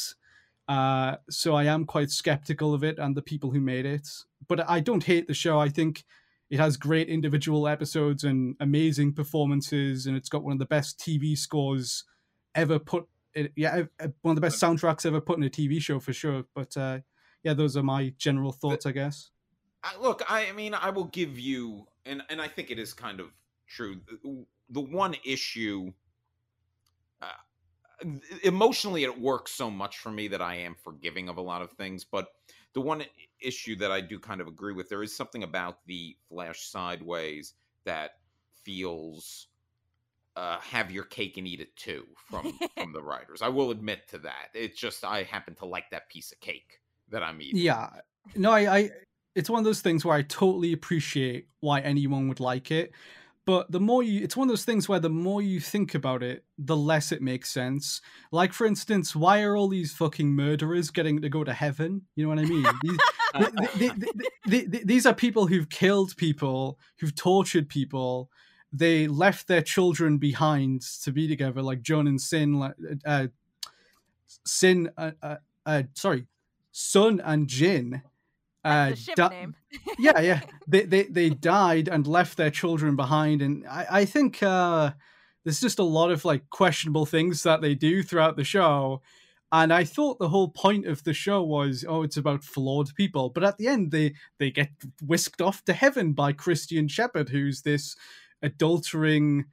uh, 0.69 1.17
so 1.29 1.55
I 1.55 1.65
am 1.65 1.85
quite 1.85 2.11
skeptical 2.11 2.73
of 2.75 2.85
it 2.85 2.99
and 2.99 3.17
the 3.17 3.23
people 3.23 3.51
who 3.51 3.61
made 3.61 3.87
it. 3.87 4.09
But 4.49 4.69
I 4.69 4.81
don't 4.81 5.05
hate 5.05 5.27
the 5.27 5.35
show. 5.35 5.61
I 5.61 5.69
think 5.69 6.05
it 6.53 6.61
has 6.61 6.77
great 6.77 7.09
individual 7.09 7.67
episodes 7.67 8.25
and 8.25 8.57
amazing 8.61 9.15
performances, 9.15 10.05
and 10.05 10.19
it's 10.19 10.29
got 10.29 10.45
one 10.45 10.53
of 10.53 10.59
the 10.59 10.67
best 10.67 11.01
TV 11.01 11.37
scores 11.37 12.05
ever 12.55 12.79
put. 12.79 13.07
It, 13.35 13.53
yeah, 13.57 13.85
one 14.21 14.33
of 14.33 14.35
the 14.35 14.43
best 14.43 14.61
soundtracks 14.61 15.07
ever 15.07 15.19
put 15.19 15.39
in 15.39 15.45
a 15.45 15.49
TV 15.49 15.81
show 15.81 15.99
for 15.99 16.13
sure. 16.13 16.45
But 16.55 16.77
uh, 16.77 16.99
yeah, 17.43 17.55
those 17.55 17.75
are 17.75 17.83
my 17.83 18.13
general 18.19 18.53
thoughts, 18.53 18.85
I 18.85 18.93
guess. 18.93 19.31
I, 19.83 19.99
look, 19.99 20.31
I, 20.31 20.49
I 20.49 20.53
mean, 20.53 20.75
I 20.75 20.91
will 20.91 21.07
give 21.07 21.39
you, 21.39 21.87
and 22.05 22.23
and 22.29 22.39
I 22.39 22.49
think 22.49 22.71
it 22.71 22.79
is 22.79 22.93
kind 22.93 23.19
of 23.19 23.29
true. 23.67 24.03
The, 24.07 24.45
the 24.69 24.81
one 24.83 25.17
issue, 25.25 25.91
uh, 27.23 28.09
emotionally, 28.45 29.05
it 29.05 29.19
works 29.19 29.53
so 29.53 29.71
much 29.71 30.01
for 30.01 30.11
me 30.11 30.29
that 30.29 30.43
I 30.43 30.57
am 30.57 30.77
forgiving 30.85 31.31
of 31.31 31.39
a 31.39 31.43
lot 31.43 31.63
of 31.63 31.71
things. 31.73 32.05
But 32.05 32.27
the 32.75 32.81
one 32.81 33.05
issue 33.41 33.77
that 33.77 33.91
I 33.91 34.01
do 34.01 34.19
kind 34.19 34.41
of 34.41 34.49
agree 34.49 34.73
with, 34.73 34.89
there 34.89 35.03
is 35.03 35.15
something 35.15 35.43
about 35.43 35.79
the 35.87 36.17
Flash 36.29 36.69
Sideways 36.69 37.55
that 37.85 38.13
feels 38.65 39.49
uh, 40.37 40.59
have 40.61 40.91
your 40.91 41.05
cake 41.05 41.37
and 41.37 41.47
eat 41.47 41.61
it 41.61 41.75
too 41.77 42.07
from 42.31 42.59
from 42.75 42.93
the 42.95 43.03
writers. 43.03 43.43
I 43.43 43.49
will 43.49 43.71
admit 43.71 44.09
to 44.09 44.19
that. 44.19 44.49
It's 44.55 44.79
just 44.79 45.05
I 45.05 45.25
happen 45.25 45.55
to 45.57 45.67
like 45.67 45.91
that 45.91 46.09
piece 46.09 46.33
of 46.33 46.41
cake 46.41 46.81
that 47.11 47.23
I'm 47.23 47.41
eating. 47.43 47.61
Yeah, 47.61 47.91
no, 48.35 48.51
I, 48.51 48.77
I 48.77 48.91
it's 49.35 49.51
one 49.51 49.59
of 49.59 49.65
those 49.65 49.81
things 49.81 50.05
where 50.05 50.17
I 50.17 50.23
totally 50.23 50.73
appreciate 50.73 51.49
why 51.61 51.81
anyone 51.81 52.29
would 52.29 52.41
like 52.41 52.71
it. 52.71 52.93
But 53.45 53.73
the 53.73 53.81
more 53.81 54.03
you, 54.05 54.23
it's 54.23 54.37
one 54.37 54.49
of 54.49 54.53
those 54.53 54.65
things 54.65 54.89
where 54.89 55.01
the 55.01 55.09
more 55.09 55.43
you 55.43 55.59
think 55.59 55.95
about 55.95 56.23
it, 56.23 56.45
the 56.59 56.77
less 56.77 57.11
it 57.11 57.21
makes 57.21 57.51
sense. 57.51 58.01
Like, 58.31 58.53
for 58.53 58.67
instance, 58.67 59.17
why 59.17 59.43
are 59.43 59.57
all 59.57 59.69
these 59.69 59.93
fucking 59.93 60.29
murderers 60.29 60.91
getting 60.91 61.21
to 61.23 61.29
go 61.29 61.43
to 61.43 61.53
heaven? 61.53 62.03
You 62.15 62.25
know 62.25 62.29
what 62.29 62.39
I 62.39 62.45
mean? 62.45 62.67
These, 64.45 64.69
these 64.85 65.07
are 65.07 65.15
people 65.15 65.47
who've 65.47 65.71
killed 65.71 66.15
people, 66.19 66.79
who've 66.99 67.15
tortured 67.15 67.71
people. 67.71 68.29
They 68.71 69.07
left 69.07 69.49
their 69.49 69.63
children 69.63 70.19
behind 70.19 70.83
to 71.03 71.13
be 71.13 71.27
together, 71.29 71.63
like 71.63 71.81
John 71.81 72.07
and 72.07 72.21
Sin, 72.21 72.59
like, 72.59 72.75
uh, 73.07 73.29
Sin, 74.45 74.91
uh, 74.99 75.13
uh, 75.23 75.37
uh, 75.65 75.85
sorry, 75.95 76.27
Sun 76.73 77.23
and 77.25 77.49
Jin 77.49 78.03
uh, 78.65 78.91
the 78.91 78.97
ship 78.97 79.17
di- 79.17 79.29
name. 79.29 79.57
yeah, 79.99 80.21
yeah. 80.21 80.41
They, 80.67 80.83
they 80.83 81.03
they 81.05 81.31
died 81.31 81.89
and 81.89 82.07
left 82.07 82.37
their 82.37 82.51
children 82.51 82.97
behind, 82.97 83.43
and 83.43 83.67
I, 83.67 83.87
I 83.91 84.05
think 84.05 84.43
uh, 84.43 84.93
there's 85.45 85.61
just 85.61 85.79
a 85.79 85.85
lot 85.85 86.11
of 86.11 86.25
like 86.25 86.49
questionable 86.51 87.07
things 87.07 87.43
that 87.43 87.61
they 87.61 87.75
do 87.75 88.03
throughout 88.03 88.37
the 88.37 88.45
show. 88.45 89.03
And 89.55 89.71
I 89.71 89.85
thought 89.85 90.19
the 90.19 90.31
whole 90.31 90.49
point 90.49 90.87
of 90.87 91.05
the 91.05 91.13
show 91.13 91.43
was, 91.43 91.85
oh, 91.87 92.03
it's 92.03 92.17
about 92.17 92.43
flawed 92.43 92.95
people. 92.95 93.29
But 93.29 93.45
at 93.45 93.59
the 93.59 93.69
end, 93.69 93.91
they 93.91 94.15
they 94.39 94.51
get 94.51 94.71
whisked 95.03 95.43
off 95.43 95.65
to 95.65 95.75
heaven 95.75 96.13
by 96.15 96.33
Christian 96.33 96.89
Shepherd, 96.89 97.29
who's 97.29 97.61
this 97.63 97.95
adultering, 98.43 99.45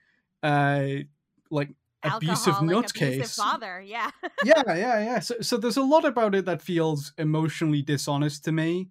uh, 0.41 1.03
like 1.51 1.71
abusive 2.03 2.56
nutcase. 2.56 3.15
Abusive 3.15 3.32
father, 3.32 3.82
yeah. 3.82 4.12
yeah, 4.44 4.63
yeah, 4.68 5.00
yeah. 5.00 5.20
So, 5.20 5.36
so 5.41 5.58
there's 5.58 5.77
a 5.77 5.84
lot 5.84 6.06
about 6.06 6.36
it 6.36 6.46
that 6.46 6.62
feels 6.62 7.13
emotionally 7.18 7.82
dishonest 7.82 8.46
to 8.46 8.51
me. 8.51 8.89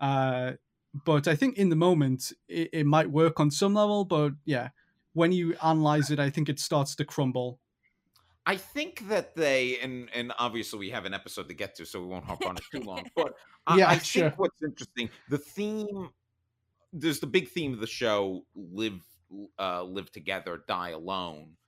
Uh, 0.00 0.52
but 1.04 1.28
I 1.28 1.36
think 1.36 1.56
in 1.56 1.68
the 1.68 1.76
moment 1.76 2.32
it, 2.48 2.70
it 2.72 2.86
might 2.86 3.10
work 3.10 3.40
on 3.40 3.50
some 3.50 3.74
level. 3.74 4.04
But 4.04 4.32
yeah, 4.44 4.70
when 5.12 5.32
you 5.32 5.54
analyze 5.62 6.10
it, 6.10 6.18
I 6.18 6.30
think 6.30 6.48
it 6.48 6.58
starts 6.58 6.94
to 6.96 7.04
crumble. 7.04 7.60
I 8.46 8.56
think 8.56 9.08
that 9.08 9.36
they 9.36 9.78
and 9.80 10.08
and 10.14 10.32
obviously 10.38 10.78
we 10.78 10.90
have 10.90 11.04
an 11.04 11.12
episode 11.12 11.48
to 11.48 11.54
get 11.54 11.74
to, 11.76 11.84
so 11.84 12.00
we 12.00 12.06
won't 12.06 12.24
hop 12.24 12.46
on 12.46 12.56
it 12.56 12.62
too 12.72 12.80
long. 12.80 13.04
But 13.14 13.34
I, 13.66 13.76
yeah, 13.76 13.90
I 13.90 13.98
sure. 13.98 14.30
think 14.30 14.38
what's 14.38 14.62
interesting, 14.62 15.10
the 15.28 15.36
theme, 15.36 16.08
there's 16.90 17.20
the 17.20 17.26
big 17.26 17.48
theme 17.50 17.74
of 17.74 17.80
the 17.80 17.86
show: 17.86 18.46
live, 18.56 19.02
uh, 19.58 19.82
live 19.82 20.10
together, 20.10 20.64
die 20.66 20.90
alone 20.90 21.58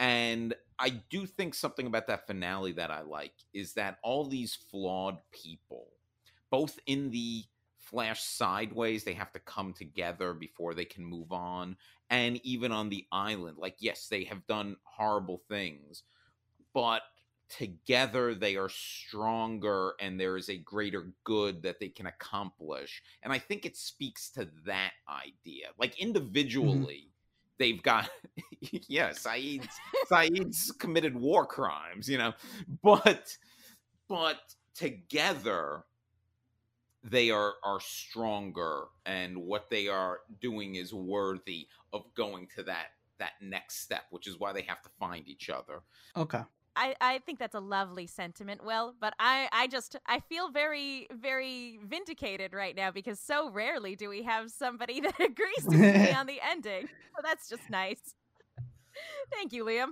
and 0.00 0.54
I 0.78 0.88
do 1.10 1.26
think 1.26 1.54
something 1.54 1.86
about 1.86 2.06
that 2.06 2.26
finale 2.26 2.72
that 2.72 2.90
I 2.90 3.02
like 3.02 3.34
is 3.52 3.74
that 3.74 3.98
all 4.02 4.24
these 4.24 4.54
flawed 4.54 5.18
people, 5.30 5.88
both 6.50 6.78
in 6.86 7.10
the 7.10 7.44
Flash 7.76 8.22
sideways, 8.22 9.04
they 9.04 9.12
have 9.12 9.30
to 9.32 9.40
come 9.40 9.74
together 9.74 10.32
before 10.32 10.72
they 10.72 10.86
can 10.86 11.04
move 11.04 11.32
on. 11.32 11.76
And 12.08 12.40
even 12.46 12.72
on 12.72 12.88
the 12.88 13.04
island, 13.12 13.58
like, 13.58 13.76
yes, 13.78 14.08
they 14.08 14.24
have 14.24 14.46
done 14.46 14.76
horrible 14.84 15.42
things, 15.48 16.04
but 16.72 17.02
together 17.50 18.34
they 18.34 18.56
are 18.56 18.70
stronger 18.70 19.94
and 20.00 20.18
there 20.18 20.38
is 20.38 20.48
a 20.48 20.56
greater 20.56 21.12
good 21.24 21.62
that 21.62 21.78
they 21.78 21.88
can 21.88 22.06
accomplish. 22.06 23.02
And 23.22 23.34
I 23.34 23.38
think 23.38 23.66
it 23.66 23.76
speaks 23.76 24.30
to 24.30 24.48
that 24.64 24.92
idea. 25.08 25.66
Like, 25.78 25.96
mm-hmm. 25.96 26.06
individually, 26.06 27.10
they've 27.60 27.82
got 27.82 28.10
yeah 28.88 29.10
Sayid's 29.10 29.68
Sayid's 30.10 30.72
committed 30.72 31.14
war 31.14 31.46
crimes 31.46 32.08
you 32.08 32.18
know? 32.18 32.32
But 32.82 33.36
but 34.08 34.40
together 34.74 35.84
they 37.04 37.30
are 37.30 37.54
are 37.62 37.80
stronger 37.80 38.84
and 39.06 39.36
what 39.38 39.70
they 39.70 39.86
are 39.86 40.20
doing 40.40 40.74
is 40.74 40.92
worthy 40.92 41.68
of 41.92 42.02
going 42.14 42.48
to 42.56 42.64
that 42.64 42.86
that 43.18 43.32
next 43.40 43.80
step 43.82 44.04
which 44.10 44.26
is 44.26 44.40
why 44.40 44.52
they 44.52 44.62
have 44.62 44.82
to 44.82 44.88
find 44.98 45.28
each 45.28 45.48
other. 45.50 45.82
Okay 46.16 46.42
I, 46.76 46.94
I 47.00 47.18
think 47.18 47.38
that's 47.38 47.54
a 47.54 47.60
lovely 47.60 48.06
sentiment, 48.06 48.64
Will, 48.64 48.94
but 49.00 49.14
I, 49.18 49.48
I 49.52 49.66
just 49.66 49.96
I 50.06 50.20
feel 50.20 50.50
very, 50.50 51.08
very 51.12 51.80
vindicated 51.84 52.52
right 52.54 52.76
now 52.76 52.90
because 52.90 53.18
so 53.18 53.50
rarely 53.50 53.96
do 53.96 54.08
we 54.08 54.22
have 54.22 54.50
somebody 54.50 55.00
that 55.00 55.18
agrees 55.20 55.64
to 55.68 55.76
me 55.76 56.10
on 56.16 56.26
the 56.26 56.40
ending. 56.48 56.88
So 57.16 57.22
that's 57.22 57.48
just 57.48 57.68
nice. 57.70 58.14
Thank 59.32 59.52
you, 59.52 59.64
Liam. 59.64 59.90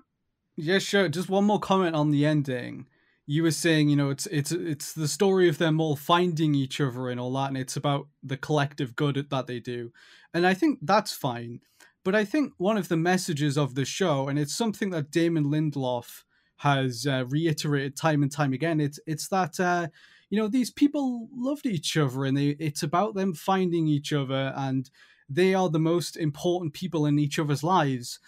Yeah, 0.56 0.78
sure. 0.78 1.08
Just 1.08 1.28
one 1.28 1.44
more 1.44 1.60
comment 1.60 1.94
on 1.94 2.10
the 2.10 2.26
ending. 2.26 2.86
You 3.26 3.42
were 3.42 3.50
saying, 3.50 3.90
you 3.90 3.96
know, 3.96 4.10
it's 4.10 4.26
it's 4.26 4.52
it's 4.52 4.92
the 4.92 5.08
story 5.08 5.48
of 5.48 5.58
them 5.58 5.80
all 5.80 5.96
finding 5.96 6.54
each 6.54 6.80
other 6.80 7.10
and 7.10 7.20
all 7.20 7.32
that, 7.34 7.48
and 7.48 7.58
it's 7.58 7.76
about 7.76 8.08
the 8.22 8.36
collective 8.36 8.96
good 8.96 9.26
that 9.30 9.46
they 9.46 9.60
do. 9.60 9.92
And 10.32 10.46
I 10.46 10.54
think 10.54 10.78
that's 10.82 11.12
fine. 11.12 11.60
But 12.04 12.14
I 12.14 12.24
think 12.24 12.54
one 12.56 12.78
of 12.78 12.88
the 12.88 12.96
messages 12.96 13.58
of 13.58 13.74
the 13.74 13.84
show, 13.84 14.28
and 14.28 14.38
it's 14.38 14.54
something 14.54 14.90
that 14.90 15.10
Damon 15.10 15.44
Lindelof 15.44 16.24
has 16.58 17.06
uh, 17.06 17.24
reiterated 17.28 17.96
time 17.96 18.22
and 18.22 18.30
time 18.30 18.52
again. 18.52 18.80
It's 18.80 19.00
it's 19.06 19.28
that 19.28 19.58
uh, 19.58 19.88
you 20.28 20.38
know 20.38 20.48
these 20.48 20.70
people 20.70 21.28
loved 21.34 21.66
each 21.66 21.96
other, 21.96 22.24
and 22.24 22.36
they, 22.36 22.48
it's 22.58 22.82
about 22.82 23.14
them 23.14 23.32
finding 23.32 23.86
each 23.88 24.12
other, 24.12 24.52
and 24.56 24.90
they 25.28 25.54
are 25.54 25.68
the 25.68 25.78
most 25.78 26.16
important 26.16 26.74
people 26.74 27.06
in 27.06 27.18
each 27.18 27.38
other's 27.38 27.62
lives. 27.62 28.18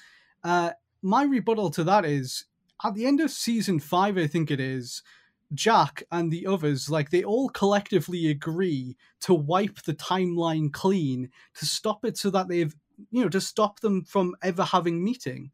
Uh, 0.44 0.70
my 1.02 1.24
rebuttal 1.24 1.70
to 1.70 1.84
that 1.84 2.04
is 2.04 2.44
at 2.84 2.94
the 2.94 3.06
end 3.06 3.20
of 3.20 3.30
season 3.30 3.80
five, 3.80 4.16
I 4.16 4.26
think 4.26 4.50
it 4.50 4.60
is. 4.60 5.02
Jack 5.52 6.04
and 6.12 6.30
the 6.30 6.46
others, 6.46 6.88
like 6.88 7.10
they 7.10 7.24
all 7.24 7.48
collectively 7.48 8.28
agree 8.28 8.96
to 9.22 9.34
wipe 9.34 9.82
the 9.82 9.94
timeline 9.94 10.72
clean 10.72 11.30
to 11.54 11.66
stop 11.66 12.04
it 12.04 12.16
so 12.16 12.30
that 12.30 12.46
they've, 12.46 12.74
you 13.10 13.22
know, 13.22 13.28
to 13.28 13.40
stop 13.40 13.80
them 13.80 14.04
from 14.04 14.36
ever 14.42 14.62
having 14.62 15.02
meeting 15.02 15.50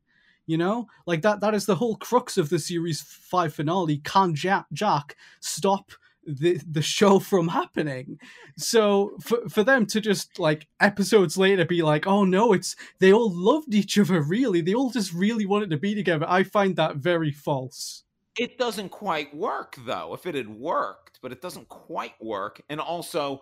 you 0.47 0.57
know? 0.57 0.87
Like 1.07 1.23
that 1.23 1.41
that 1.41 1.55
is 1.55 1.67
the 1.67 1.76
whole 1.76 1.97
crux 1.97 2.37
of 2.37 2.49
the 2.49 2.59
series 2.59 3.00
5 3.03 3.55
finale. 3.55 3.99
Can 3.99 4.35
jack, 4.35 4.67
jack 4.73 5.17
stop 5.41 5.93
the 6.25 6.61
the 6.69 6.83
show 6.83 7.19
from 7.31 7.49
happening? 7.49 8.19
So 8.57 9.17
for, 9.21 9.49
for 9.49 9.65
them 9.65 9.87
to 9.87 10.00
just 10.00 10.38
like 10.38 10.69
episodes 10.81 11.37
later 11.37 11.65
be 11.65 11.83
like 11.83 12.07
oh 12.07 12.25
no 12.25 12.53
it's 12.53 12.76
they 12.99 13.12
all 13.12 13.31
loved 13.33 13.75
each 13.75 13.99
other 13.99 14.21
really. 14.21 14.61
They 14.61 14.75
all 14.75 14.91
just 14.91 15.12
really 15.12 15.47
wanted 15.47 15.71
to 15.71 15.76
be 15.76 15.95
together. 15.95 16.26
I 16.29 16.43
find 16.43 16.76
that 16.76 16.97
very 16.97 17.33
false. 17.33 18.05
It 18.38 18.59
doesn't 18.59 18.91
quite 18.91 19.35
work 19.35 19.76
though 19.87 20.15
if 20.15 20.26
it 20.26 20.35
had 20.35 20.49
worked 20.49 21.19
but 21.23 21.33
it 21.33 21.41
doesn't 21.43 21.69
quite 21.69 22.15
work. 22.21 22.62
And 22.69 22.81
also 22.81 23.41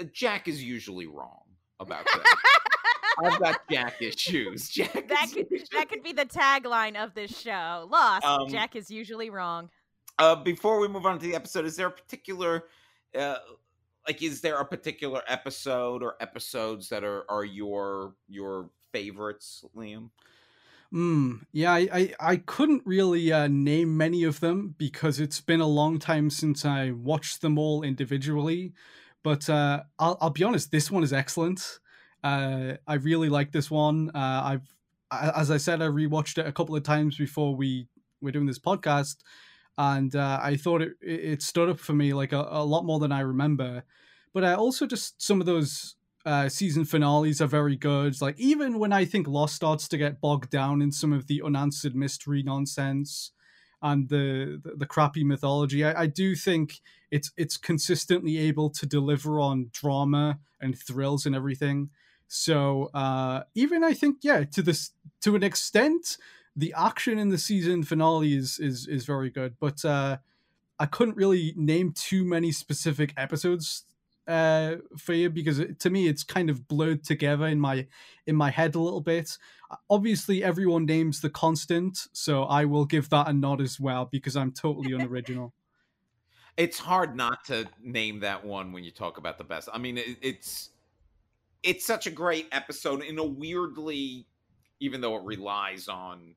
uh, 0.00 0.04
jack 0.12 0.48
is 0.48 0.62
usually 0.62 1.06
wrong 1.06 1.42
about 1.78 2.04
that 2.04 2.24
I've 3.24 3.38
got 3.38 3.60
Jack 3.70 4.00
issues. 4.00 4.68
Jack 4.70 5.08
that 5.08 5.30
could 5.32 5.46
that 5.72 5.88
could 5.88 6.02
be 6.02 6.12
the 6.12 6.26
tagline 6.26 7.02
of 7.02 7.14
this 7.14 7.36
show. 7.36 7.88
Lost. 7.90 8.24
Um, 8.24 8.48
Jack 8.48 8.76
is 8.76 8.90
usually 8.90 9.30
wrong. 9.30 9.70
Uh, 10.18 10.36
before 10.36 10.78
we 10.80 10.88
move 10.88 11.06
on 11.06 11.18
to 11.18 11.26
the 11.26 11.34
episode, 11.34 11.64
is 11.64 11.76
there 11.76 11.86
a 11.86 11.90
particular, 11.90 12.64
uh, 13.18 13.36
like, 14.06 14.22
is 14.22 14.40
there 14.42 14.58
a 14.60 14.64
particular 14.64 15.22
episode 15.26 16.02
or 16.02 16.16
episodes 16.20 16.88
that 16.90 17.04
are 17.04 17.24
are 17.30 17.44
your 17.44 18.14
your 18.28 18.70
favorites, 18.92 19.64
Liam? 19.76 20.10
Mm, 20.92 21.42
yeah, 21.52 21.72
I, 21.72 21.88
I, 21.92 22.14
I 22.18 22.36
couldn't 22.36 22.82
really 22.84 23.32
uh, 23.32 23.46
name 23.46 23.96
many 23.96 24.24
of 24.24 24.40
them 24.40 24.74
because 24.76 25.20
it's 25.20 25.40
been 25.40 25.60
a 25.60 25.66
long 25.66 26.00
time 26.00 26.30
since 26.30 26.64
I 26.64 26.90
watched 26.90 27.42
them 27.42 27.58
all 27.58 27.82
individually. 27.82 28.72
But 29.22 29.48
uh, 29.48 29.84
I'll, 29.98 30.18
I'll 30.20 30.30
be 30.30 30.42
honest, 30.42 30.72
this 30.72 30.90
one 30.90 31.04
is 31.04 31.12
excellent. 31.12 31.78
Uh, 32.22 32.74
I 32.86 32.94
really 32.94 33.28
like 33.28 33.52
this 33.52 33.70
one. 33.70 34.10
Uh, 34.14 34.42
I've, 34.44 34.74
as 35.10 35.50
I 35.50 35.56
said, 35.56 35.82
I 35.82 35.86
rewatched 35.86 36.38
it 36.38 36.46
a 36.46 36.52
couple 36.52 36.76
of 36.76 36.82
times 36.82 37.16
before 37.16 37.54
we 37.54 37.88
were 38.20 38.30
doing 38.30 38.46
this 38.46 38.58
podcast, 38.58 39.16
and 39.78 40.14
uh, 40.14 40.38
I 40.42 40.56
thought 40.56 40.82
it 40.82 40.92
it 41.00 41.42
stood 41.42 41.68
up 41.68 41.80
for 41.80 41.94
me 41.94 42.12
like 42.12 42.32
a, 42.32 42.46
a 42.50 42.64
lot 42.64 42.84
more 42.84 42.98
than 42.98 43.12
I 43.12 43.20
remember. 43.20 43.84
But 44.32 44.44
I 44.44 44.54
also 44.54 44.86
just 44.86 45.20
some 45.20 45.40
of 45.40 45.46
those 45.46 45.96
uh, 46.24 46.48
season 46.48 46.84
finales 46.84 47.40
are 47.40 47.46
very 47.46 47.76
good. 47.76 48.20
Like 48.20 48.38
even 48.38 48.78
when 48.78 48.92
I 48.92 49.04
think 49.04 49.26
Lost 49.26 49.56
starts 49.56 49.88
to 49.88 49.98
get 49.98 50.20
bogged 50.20 50.50
down 50.50 50.82
in 50.82 50.92
some 50.92 51.12
of 51.12 51.26
the 51.26 51.42
unanswered 51.42 51.94
mystery 51.94 52.42
nonsense 52.42 53.32
and 53.82 54.08
the 54.08 54.60
the, 54.62 54.76
the 54.76 54.86
crappy 54.86 55.24
mythology, 55.24 55.84
I, 55.84 56.02
I, 56.02 56.06
do 56.06 56.34
think 56.34 56.80
it's 57.10 57.32
it's 57.36 57.56
consistently 57.56 58.36
able 58.36 58.70
to 58.70 58.86
deliver 58.86 59.40
on 59.40 59.70
drama 59.72 60.38
and 60.60 60.78
thrills 60.78 61.26
and 61.26 61.34
everything. 61.34 61.90
So 62.32 62.90
uh, 62.94 63.42
even 63.56 63.82
I 63.82 63.92
think 63.92 64.18
yeah, 64.22 64.44
to 64.44 64.62
this 64.62 64.92
to 65.22 65.34
an 65.34 65.42
extent, 65.42 66.16
the 66.54 66.72
action 66.78 67.18
in 67.18 67.30
the 67.30 67.38
season 67.38 67.82
finale 67.82 68.36
is 68.36 68.60
is 68.60 68.86
is 68.86 69.04
very 69.04 69.30
good. 69.30 69.56
But 69.58 69.84
uh, 69.84 70.18
I 70.78 70.86
couldn't 70.86 71.16
really 71.16 71.54
name 71.56 71.92
too 71.92 72.24
many 72.24 72.52
specific 72.52 73.14
episodes 73.16 73.82
uh, 74.28 74.76
for 74.96 75.12
you 75.12 75.28
because 75.28 75.58
it, 75.58 75.80
to 75.80 75.90
me 75.90 76.06
it's 76.06 76.22
kind 76.22 76.50
of 76.50 76.68
blurred 76.68 77.02
together 77.02 77.46
in 77.46 77.58
my 77.58 77.88
in 78.28 78.36
my 78.36 78.50
head 78.50 78.76
a 78.76 78.80
little 78.80 79.00
bit. 79.00 79.36
Obviously, 79.90 80.44
everyone 80.44 80.86
names 80.86 81.22
the 81.22 81.30
constant, 81.30 82.06
so 82.12 82.44
I 82.44 82.64
will 82.64 82.84
give 82.84 83.10
that 83.10 83.26
a 83.26 83.32
nod 83.32 83.60
as 83.60 83.80
well 83.80 84.04
because 84.04 84.36
I'm 84.36 84.52
totally 84.52 84.92
unoriginal. 84.92 85.52
It's 86.56 86.78
hard 86.78 87.16
not 87.16 87.44
to 87.46 87.66
name 87.82 88.20
that 88.20 88.44
one 88.44 88.72
when 88.72 88.84
you 88.84 88.90
talk 88.90 89.16
about 89.16 89.38
the 89.38 89.44
best. 89.44 89.70
I 89.72 89.78
mean, 89.78 89.96
it, 89.96 90.18
it's 90.20 90.70
it's 91.62 91.86
such 91.86 92.06
a 92.06 92.10
great 92.10 92.48
episode 92.52 93.02
in 93.02 93.18
a 93.18 93.24
weirdly, 93.24 94.26
even 94.80 95.00
though 95.00 95.16
it 95.16 95.24
relies 95.24 95.88
on 95.88 96.34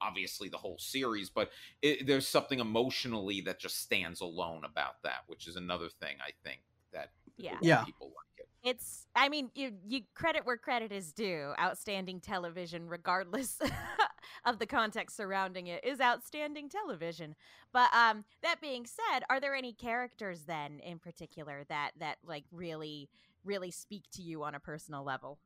obviously 0.00 0.48
the 0.48 0.58
whole 0.58 0.78
series, 0.78 1.30
but 1.30 1.50
it, 1.82 2.06
there's 2.06 2.28
something 2.28 2.58
emotionally 2.58 3.40
that 3.42 3.58
just 3.58 3.80
stands 3.80 4.20
alone 4.20 4.64
about 4.64 5.02
that, 5.02 5.20
which 5.26 5.46
is 5.46 5.56
another 5.56 5.88
thing 6.00 6.16
I 6.20 6.30
think 6.44 6.60
that 6.92 7.10
Yeah. 7.36 7.58
Yeah. 7.62 7.84
people 7.84 8.08
like 8.08 8.38
it. 8.38 8.48
It's 8.62 9.06
I 9.14 9.28
mean, 9.28 9.50
you 9.54 9.72
you 9.86 10.02
credit 10.14 10.44
where 10.44 10.56
credit 10.56 10.90
is 10.90 11.12
due. 11.12 11.52
Outstanding 11.58 12.20
television 12.20 12.88
regardless 12.88 13.60
of 14.44 14.58
the 14.58 14.66
context 14.66 15.16
surrounding 15.16 15.68
it 15.68 15.84
is 15.84 16.00
outstanding 16.00 16.68
television. 16.68 17.36
But 17.72 17.94
um 17.94 18.24
that 18.42 18.60
being 18.60 18.86
said, 18.86 19.20
are 19.30 19.40
there 19.40 19.54
any 19.54 19.72
characters 19.72 20.44
then 20.44 20.80
in 20.80 20.98
particular 20.98 21.64
that 21.68 21.92
that 21.98 22.18
like 22.24 22.44
really 22.50 23.08
really 23.46 23.70
speak 23.70 24.04
to 24.14 24.22
you 24.22 24.42
on 24.42 24.54
a 24.54 24.60
personal 24.60 25.04
level? 25.04 25.38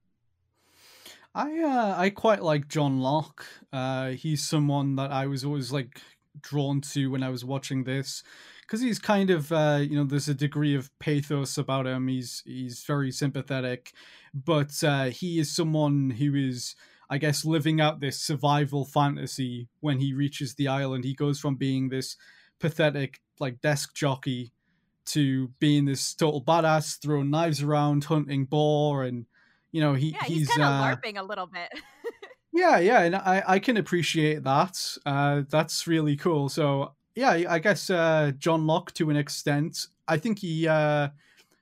I 1.35 1.61
uh, 1.61 1.95
I 1.97 2.11
quite 2.11 2.43
like 2.43 2.69
John 2.69 3.01
Locke. 3.01 3.45
Uh, 3.73 4.11
he's 4.11 4.43
someone 4.43 4.97
that 4.97 5.13
I 5.13 5.27
was 5.27 5.45
always 5.45 5.73
like 5.73 6.01
drawn 6.41 6.81
to 6.81 7.11
when 7.11 7.23
I 7.23 7.29
was 7.29 7.45
watching 7.45 7.85
this 7.85 8.23
because 8.63 8.81
he's 8.81 8.99
kind 8.99 9.31
of 9.31 9.53
uh, 9.53 9.79
you 9.81 9.97
know 9.97 10.05
there's 10.05 10.29
a 10.29 10.35
degree 10.35 10.75
of 10.75 10.91
pathos 10.99 11.57
about 11.57 11.87
him. 11.87 12.09
He's 12.09 12.43
he's 12.45 12.83
very 12.85 13.13
sympathetic, 13.13 13.93
but 14.35 14.83
uh, 14.83 15.05
he 15.05 15.39
is 15.39 15.55
someone 15.55 16.11
who 16.11 16.35
is 16.35 16.75
I 17.09 17.19
guess 17.19 17.45
living 17.45 17.81
out 17.81 18.01
this 18.01 18.21
survival 18.21 18.85
fantasy 18.85 19.69
when 19.81 19.99
he 20.01 20.13
reaches 20.13 20.55
the 20.55 20.69
island. 20.69 21.05
He 21.05 21.15
goes 21.15 21.39
from 21.39 21.57
being 21.57 21.89
this 21.89 22.17
pathetic 22.59 23.21
like 23.39 23.61
desk 23.61 23.95
jockey 23.95 24.53
to 25.07 25.49
being 25.59 25.85
this 25.85 26.15
total 26.15 26.43
badass, 26.43 27.01
throwing 27.01 27.31
knives 27.31 27.63
around, 27.63 28.05
hunting 28.05 28.45
boar, 28.45 29.05
and 29.05 29.27
you 29.73 29.81
know 29.81 29.95
he 29.95 30.11
Yeah, 30.11 30.25
he's, 30.25 30.39
he's, 30.39 30.49
kind 30.49 30.63
of 30.63 30.69
uh, 30.69 30.97
larping 30.97 31.19
a 31.19 31.23
little 31.23 31.47
bit. 31.47 31.71
yeah, 32.53 32.79
yeah, 32.79 33.03
and 33.03 33.17
I 33.17 33.43
I 33.47 33.59
can 33.59 33.77
appreciate 33.77 34.45
that. 34.45 34.97
Uh, 35.05 35.43
that's 35.49 35.87
really 35.87 36.17
cool. 36.17 36.49
So 36.49 36.95
yeah, 37.15 37.43
I 37.49 37.59
guess 37.59 37.91
uh, 37.91 38.33
John 38.39 38.67
Locke 38.67 38.93
to 38.95 39.11
an 39.11 39.17
extent. 39.17 39.87
I 40.07 40.17
think 40.17 40.39
he 40.41 40.67
uh, 40.69 41.09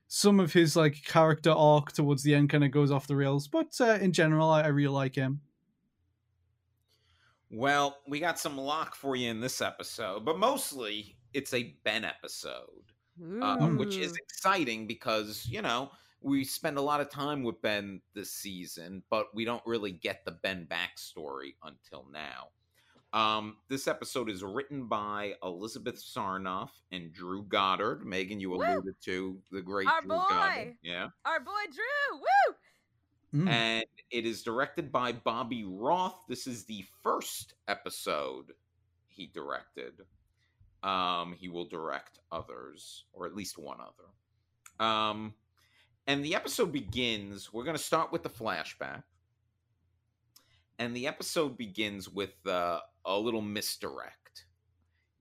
some 0.08 0.40
of 0.40 0.52
his 0.52 0.76
like 0.76 1.02
character 1.04 1.50
arc 1.50 1.92
towards 1.92 2.22
the 2.22 2.34
end 2.34 2.50
kind 2.50 2.64
of 2.64 2.70
goes 2.70 2.90
off 2.90 3.06
the 3.06 3.16
rails, 3.16 3.46
but 3.48 3.76
uh, 3.80 3.98
in 4.00 4.12
general, 4.12 4.50
I, 4.50 4.62
I 4.62 4.68
really 4.68 4.94
like 4.94 5.14
him. 5.14 5.40
Well, 7.50 7.98
we 8.06 8.20
got 8.20 8.38
some 8.38 8.58
Locke 8.58 8.94
for 8.94 9.16
you 9.16 9.30
in 9.30 9.40
this 9.40 9.62
episode, 9.62 10.24
but 10.24 10.38
mostly 10.38 11.16
it's 11.32 11.54
a 11.54 11.74
Ben 11.84 12.04
episode, 12.04 12.87
um, 13.42 13.76
which 13.76 13.96
is 13.96 14.16
exciting 14.16 14.86
because 14.86 15.46
you 15.50 15.62
know 15.62 15.90
we 16.20 16.44
spend 16.44 16.78
a 16.78 16.82
lot 16.82 17.00
of 17.00 17.10
time 17.10 17.42
with 17.42 17.60
Ben 17.62 18.00
this 18.14 18.32
season, 18.32 19.02
but 19.10 19.26
we 19.34 19.44
don't 19.44 19.62
really 19.66 19.92
get 19.92 20.24
the 20.24 20.32
Ben 20.32 20.66
backstory 20.68 21.54
until 21.62 22.06
now. 22.12 22.48
Um, 23.12 23.56
this 23.68 23.88
episode 23.88 24.28
is 24.28 24.42
written 24.42 24.86
by 24.86 25.34
Elizabeth 25.42 25.96
Sarnoff 25.96 26.70
and 26.92 27.12
Drew 27.12 27.44
Goddard. 27.44 28.04
Megan, 28.04 28.38
you 28.38 28.50
Woo! 28.50 28.56
alluded 28.56 28.96
to 29.04 29.38
the 29.50 29.62
great 29.62 29.88
Our 29.88 30.02
Drew 30.02 30.10
Goddard. 30.10 30.64
boy! 30.64 30.76
Yeah. 30.82 31.08
Our 31.24 31.40
boy 31.40 31.64
Drew. 31.72 32.18
Woo! 32.18 32.54
Mm. 33.34 33.46
and 33.46 33.84
it 34.10 34.24
is 34.24 34.42
directed 34.42 34.90
by 34.90 35.12
Bobby 35.12 35.62
Roth. 35.62 36.24
This 36.30 36.46
is 36.46 36.64
the 36.64 36.82
first 37.02 37.54
episode 37.68 38.52
he 39.06 39.26
directed. 39.26 40.00
Um, 40.88 41.34
he 41.38 41.48
will 41.48 41.66
direct 41.66 42.18
others, 42.30 43.04
or 43.12 43.26
at 43.26 43.34
least 43.34 43.58
one 43.58 43.78
other. 43.80 44.84
Um, 44.84 45.34
and 46.06 46.24
the 46.24 46.34
episode 46.34 46.72
begins. 46.72 47.52
We're 47.52 47.64
going 47.64 47.76
to 47.76 47.82
start 47.82 48.12
with 48.12 48.22
the 48.22 48.30
flashback, 48.30 49.02
and 50.78 50.94
the 50.96 51.06
episode 51.06 51.58
begins 51.58 52.08
with 52.08 52.34
uh, 52.46 52.80
a 53.04 53.18
little 53.18 53.42
misdirect. 53.42 54.46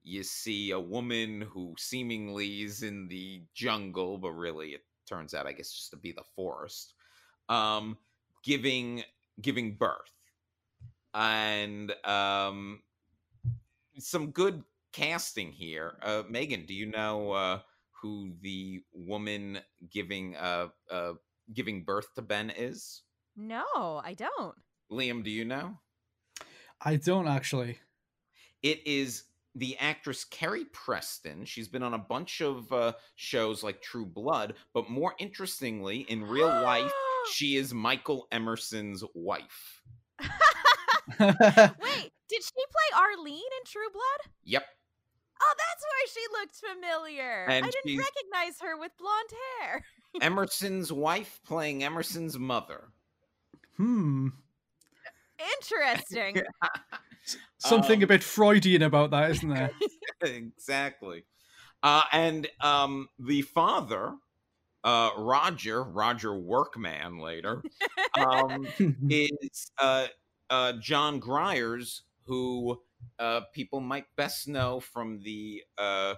You 0.02 0.22
see 0.22 0.70
a 0.70 0.80
woman 0.80 1.42
who 1.42 1.74
seemingly 1.76 2.62
is 2.62 2.82
in 2.82 3.08
the 3.08 3.42
jungle, 3.52 4.16
but 4.16 4.30
really 4.30 4.70
it 4.70 4.84
turns 5.06 5.34
out, 5.34 5.46
I 5.46 5.52
guess, 5.52 5.72
just 5.72 5.90
to 5.90 5.96
be 5.96 6.12
the 6.12 6.24
forest 6.34 6.94
um, 7.48 7.96
giving 8.42 9.02
giving 9.40 9.74
birth, 9.74 10.12
and 11.14 11.92
um, 12.04 12.82
some 13.98 14.30
good 14.30 14.62
casting 14.92 15.52
here. 15.52 15.98
Uh, 16.02 16.22
Megan, 16.28 16.64
do 16.66 16.74
you 16.74 16.86
know 16.86 17.32
uh, 17.32 17.60
who 18.02 18.32
the 18.40 18.82
woman 18.92 19.60
giving 19.90 20.36
uh, 20.36 20.68
uh, 20.90 21.12
giving 21.52 21.84
birth 21.84 22.14
to 22.14 22.22
Ben 22.22 22.50
is? 22.50 23.02
No, 23.36 23.64
I 24.04 24.14
don't. 24.14 24.56
Liam, 24.90 25.22
do 25.22 25.30
you 25.30 25.44
know? 25.44 25.78
I 26.80 26.96
don't 26.96 27.28
actually. 27.28 27.78
It 28.62 28.86
is 28.86 29.24
the 29.54 29.76
actress 29.78 30.24
Carrie 30.24 30.66
Preston. 30.72 31.44
She's 31.44 31.68
been 31.68 31.82
on 31.82 31.94
a 31.94 31.98
bunch 31.98 32.40
of 32.40 32.72
uh, 32.72 32.92
shows 33.16 33.62
like 33.62 33.82
True 33.82 34.06
Blood, 34.06 34.54
but 34.74 34.90
more 34.90 35.14
interestingly, 35.18 36.00
in 36.00 36.24
real 36.24 36.48
life, 36.48 36.92
she 37.32 37.56
is 37.56 37.74
Michael 37.74 38.26
Emerson's 38.32 39.02
wife. 39.14 39.82
Wait, 41.20 42.12
did 42.28 42.42
she 42.42 42.52
play 42.54 42.96
Arlene 42.96 43.36
in 43.36 43.64
True 43.66 43.90
Blood? 43.92 44.32
Yep. 44.44 44.64
Oh, 45.40 45.54
that's 45.58 45.84
why 45.84 46.06
she 46.12 46.20
looked 46.32 46.56
familiar. 46.56 47.46
And 47.46 47.64
I 47.64 47.70
didn't 47.70 47.98
recognize 47.98 48.60
her 48.60 48.76
with 48.78 48.92
blonde 48.98 49.30
hair. 49.60 49.84
Emerson's 50.20 50.92
wife 50.92 51.40
playing 51.44 51.84
Emerson's 51.84 52.38
mother. 52.38 52.92
hmm. 53.76 54.28
Interesting. 55.60 56.42
Something 57.58 58.02
a 58.02 58.04
Um, 58.04 58.08
bit 58.08 58.22
Freudian 58.22 58.82
about 58.82 59.10
that, 59.10 59.30
isn't 59.30 59.48
there? 59.48 59.70
exactly. 60.22 61.24
Uh, 61.82 62.02
and 62.12 62.48
um, 62.60 63.08
the 63.18 63.42
father, 63.42 64.14
uh, 64.84 65.10
Roger, 65.16 65.82
Roger 65.82 66.34
Workman 66.38 67.18
later, 67.18 67.62
um, 68.14 68.74
is 69.08 69.70
uh, 69.78 70.08
uh, 70.50 70.72
Jon 70.80 71.18
Gries, 71.20 72.02
who 72.24 72.80
uh, 73.18 73.42
people 73.52 73.80
might 73.80 74.04
best 74.16 74.48
know 74.48 74.80
from 74.80 75.20
the 75.22 75.62
uh, 75.76 76.14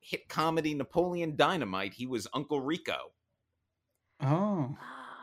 hit 0.00 0.28
comedy 0.28 0.74
Napoleon 0.74 1.36
Dynamite. 1.36 1.94
He 1.94 2.06
was 2.06 2.26
Uncle 2.34 2.60
Rico. 2.60 3.12
oh. 4.22 4.76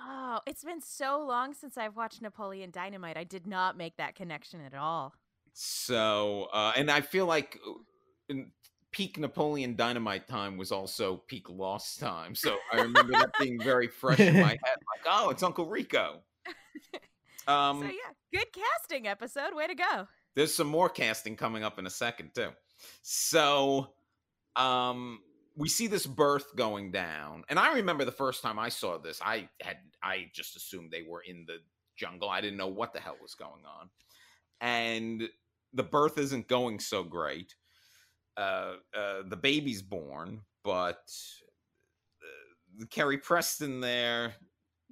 oh, 0.08 0.40
it's 0.46 0.64
been 0.64 0.82
so 0.82 1.24
long 1.26 1.54
since 1.54 1.78
I've 1.78 1.96
watched 1.96 2.22
Napoleon 2.22 2.72
Dynamite. 2.72 3.18
I 3.18 3.24
did 3.24 3.48
not 3.48 3.78
make 3.78 3.98
that 3.98 4.16
connection 4.16 4.62
at 4.62 4.74
all. 4.74 5.14
So, 5.54 6.50
uh, 6.54 6.74
and 6.76 6.92
I 6.92 7.02
feel 7.02 7.26
like 7.26 7.60
uh, 7.68 7.74
in 8.30 8.52
peak 8.92 9.18
Napoleon 9.18 9.76
Dynamite 9.76 10.28
time 10.28 10.58
was 10.58 10.72
also 10.72 11.24
peak 11.28 11.50
Lost 11.50 12.00
time. 12.00 12.36
So 12.36 12.58
I 12.72 12.82
remember 12.82 13.14
that 13.14 13.32
being 13.40 13.60
very 13.62 13.88
fresh 13.88 14.20
in 14.20 14.36
my 14.36 14.42
head. 14.64 14.78
Like, 14.78 15.06
oh, 15.08 15.30
it's 15.30 15.44
Uncle 15.44 15.68
Rico. 15.68 16.22
Um, 17.48 17.80
so 17.80 17.86
yeah, 17.86 18.40
good 18.40 18.48
casting 18.52 19.08
episode. 19.08 19.56
Way 19.56 19.68
to 19.68 19.76
go. 19.76 20.08
There's 20.38 20.54
some 20.54 20.68
more 20.68 20.88
casting 20.88 21.36
coming 21.36 21.64
up 21.64 21.80
in 21.80 21.88
a 21.88 21.90
second 21.90 22.36
too. 22.36 22.50
So, 23.02 23.88
um, 24.56 25.22
we 25.56 25.68
see 25.68 25.88
this 25.88 26.06
birth 26.06 26.56
going 26.56 26.92
down, 26.92 27.44
and 27.50 27.58
I 27.58 27.74
remember 27.74 28.06
the 28.06 28.12
first 28.12 28.44
time 28.44 28.60
I 28.60 28.70
saw 28.70 29.00
this, 29.00 29.20
I 29.20 29.50
had 29.60 29.78
I 30.04 30.30
just 30.36 30.56
assumed 30.56 30.92
they 30.92 31.02
were 31.02 31.24
in 31.24 31.46
the 31.48 31.58
jungle. 31.96 32.30
I 32.30 32.40
didn't 32.42 32.58
know 32.58 32.68
what 32.68 32.94
the 32.94 33.00
hell 33.00 33.18
was 33.20 33.34
going 33.34 33.64
on, 33.66 33.90
and 34.62 35.28
the 35.74 35.82
birth 35.82 36.20
isn't 36.20 36.48
going 36.48 36.80
so 36.82 37.04
great. 37.04 37.56
Uh, 38.38 38.76
uh, 38.96 39.24
the 39.28 39.38
baby's 39.42 39.82
born, 39.82 40.42
but 40.64 41.12
uh, 42.22 42.86
Carrie 42.92 43.18
Preston 43.18 43.80
there 43.80 44.36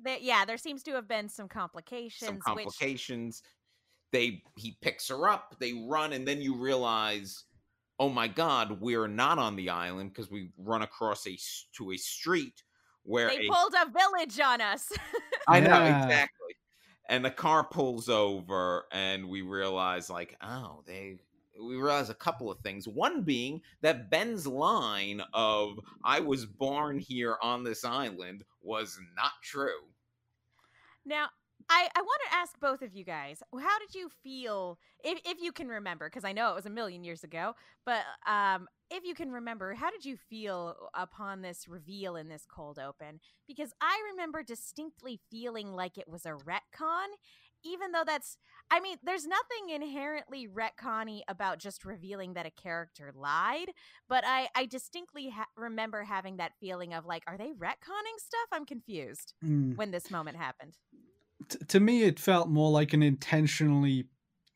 There, 0.01 0.17
yeah, 0.19 0.43
there 0.43 0.57
seems 0.57 0.81
to 0.83 0.93
have 0.93 1.07
been 1.07 1.29
some 1.29 1.47
complications. 1.47 2.27
some 2.27 2.39
complications. 2.39 3.43
They 4.15 4.41
he 4.55 4.77
picks 4.79 5.09
her 5.09 5.27
up, 5.27 5.57
they 5.59 5.73
run, 5.73 6.13
and 6.13 6.25
then 6.25 6.41
you 6.41 6.55
realize, 6.55 7.43
oh 7.99 8.07
my 8.07 8.29
god, 8.29 8.79
we're 8.79 9.09
not 9.09 9.39
on 9.39 9.57
the 9.57 9.69
island 9.69 10.13
because 10.13 10.31
we 10.31 10.51
run 10.57 10.83
across 10.83 11.27
a 11.27 11.37
to 11.73 11.91
a 11.91 11.97
street 11.97 12.63
where 13.03 13.27
They 13.27 13.45
a 13.45 13.51
pulled 13.51 13.73
a 13.73 13.91
village 13.91 14.39
on 14.39 14.61
us. 14.61 14.89
I 15.49 15.59
know 15.59 15.67
Yeah. 15.67 16.05
exactly. 16.05 16.55
And 17.09 17.25
the 17.25 17.29
car 17.29 17.65
pulls 17.65 18.07
over, 18.07 18.85
and 18.93 19.27
we 19.27 19.41
realize, 19.41 20.09
like, 20.09 20.37
oh, 20.41 20.81
they. 20.87 21.17
We 21.61 21.75
realize 21.75 22.09
a 22.09 22.15
couple 22.15 22.49
of 22.49 22.59
things. 22.59 22.87
One 22.87 23.21
being 23.23 23.61
that 23.81 24.09
Ben's 24.09 24.47
line 24.47 25.21
of 25.33 25.77
"I 26.05 26.21
was 26.21 26.45
born 26.45 26.99
here 26.99 27.35
on 27.41 27.65
this 27.65 27.83
island" 27.83 28.45
was 28.61 28.97
not 29.17 29.31
true. 29.43 29.83
Now, 31.05 31.27
I, 31.69 31.87
I 31.95 32.01
want 32.01 32.21
to 32.29 32.37
ask 32.37 32.59
both 32.59 32.81
of 32.81 32.93
you 32.93 33.03
guys, 33.03 33.41
how 33.51 33.79
did 33.79 33.95
you 33.95 34.09
feel, 34.23 34.77
if, 35.03 35.19
if 35.25 35.41
you 35.41 35.51
can 35.51 35.67
remember, 35.67 36.07
because 36.07 36.23
I 36.23 36.31
know 36.31 36.51
it 36.51 36.55
was 36.55 36.65
a 36.67 36.69
million 36.71 37.03
years 37.03 37.23
ago, 37.23 37.53
but 37.85 38.03
um, 38.27 38.67
if 38.91 39.03
you 39.03 39.15
can 39.15 39.31
remember, 39.31 39.73
how 39.73 39.89
did 39.89 40.05
you 40.05 40.15
feel 40.15 40.75
upon 40.93 41.41
this 41.41 41.67
reveal 41.67 42.15
in 42.15 42.29
this 42.29 42.45
cold 42.47 42.77
open? 42.77 43.19
Because 43.47 43.71
I 43.81 43.99
remember 44.11 44.43
distinctly 44.43 45.19
feeling 45.31 45.73
like 45.73 45.97
it 45.97 46.07
was 46.07 46.25
a 46.25 46.31
retcon, 46.33 47.07
even 47.63 47.91
though 47.91 48.03
that's, 48.05 48.37
I 48.69 48.79
mean, 48.79 48.97
there's 49.03 49.25
nothing 49.25 49.73
inherently 49.73 50.47
retconny 50.47 51.21
about 51.27 51.57
just 51.57 51.83
revealing 51.83 52.33
that 52.35 52.45
a 52.45 52.51
character 52.51 53.11
lied, 53.15 53.71
but 54.07 54.23
I, 54.25 54.49
I 54.55 54.67
distinctly 54.67 55.29
ha- 55.29 55.47
remember 55.57 56.03
having 56.03 56.37
that 56.37 56.51
feeling 56.59 56.93
of 56.93 57.05
like, 57.07 57.23
are 57.25 57.37
they 57.37 57.49
retconning 57.53 58.17
stuff? 58.19 58.47
I'm 58.51 58.65
confused 58.65 59.33
Mm. 59.43 59.75
when 59.77 59.91
this 59.91 60.11
moment 60.11 60.37
happened. 60.37 60.77
To 61.67 61.79
me, 61.79 62.03
it 62.03 62.19
felt 62.19 62.49
more 62.49 62.71
like 62.71 62.93
an 62.93 63.03
intentionally 63.03 64.05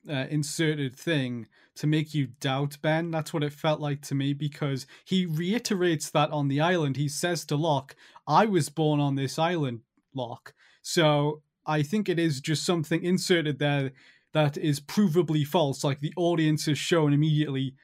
uh, 0.09 0.25
inserted 0.29 0.95
thing 0.95 1.47
to 1.75 1.87
make 1.87 2.13
you 2.13 2.27
doubt 2.39 2.77
Ben. 2.81 3.11
That's 3.11 3.33
what 3.33 3.43
it 3.43 3.53
felt 3.53 3.79
like 3.79 4.01
to 4.03 4.15
me 4.15 4.33
because 4.33 4.85
he 5.05 5.25
reiterates 5.25 6.09
that 6.11 6.31
on 6.31 6.47
the 6.47 6.61
island. 6.61 6.97
He 6.97 7.07
says 7.07 7.45
to 7.45 7.55
Locke, 7.55 7.95
I 8.27 8.45
was 8.45 8.69
born 8.69 8.99
on 8.99 9.15
this 9.15 9.37
island, 9.37 9.81
Locke. 10.13 10.53
So 10.81 11.41
I 11.65 11.83
think 11.83 12.09
it 12.09 12.19
is 12.19 12.41
just 12.41 12.65
something 12.65 13.03
inserted 13.03 13.59
there 13.59 13.91
that 14.33 14.57
is 14.57 14.79
provably 14.79 15.45
false. 15.45 15.83
Like 15.83 15.99
the 15.99 16.13
audience 16.15 16.67
is 16.67 16.77
shown 16.77 17.13
immediately, 17.13 17.75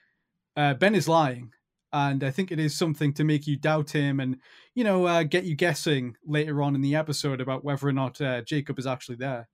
uh, 0.56 0.74
Ben 0.74 0.96
is 0.96 1.08
lying. 1.08 1.52
And 1.96 2.26
I 2.26 2.30
think 2.32 2.52
it 2.52 2.60
is 2.60 2.78
something 2.78 3.14
to 3.14 3.24
make 3.24 3.48
you 3.48 3.56
doubt 3.56 3.92
him 3.92 4.20
and, 4.20 4.38
you 4.74 4.84
know, 4.84 5.06
uh, 5.06 5.24
get 5.24 5.46
you 5.46 5.56
guessing 5.56 6.18
later 6.26 6.62
on 6.62 6.76
in 6.76 6.82
the 6.82 6.94
episode 6.94 7.40
about 7.40 7.64
whether 7.64 7.88
or 7.88 7.94
not 7.94 8.20
uh, 8.20 8.42
Jacob 8.42 8.78
is 8.78 8.86
actually 8.86 9.16
there. 9.16 9.48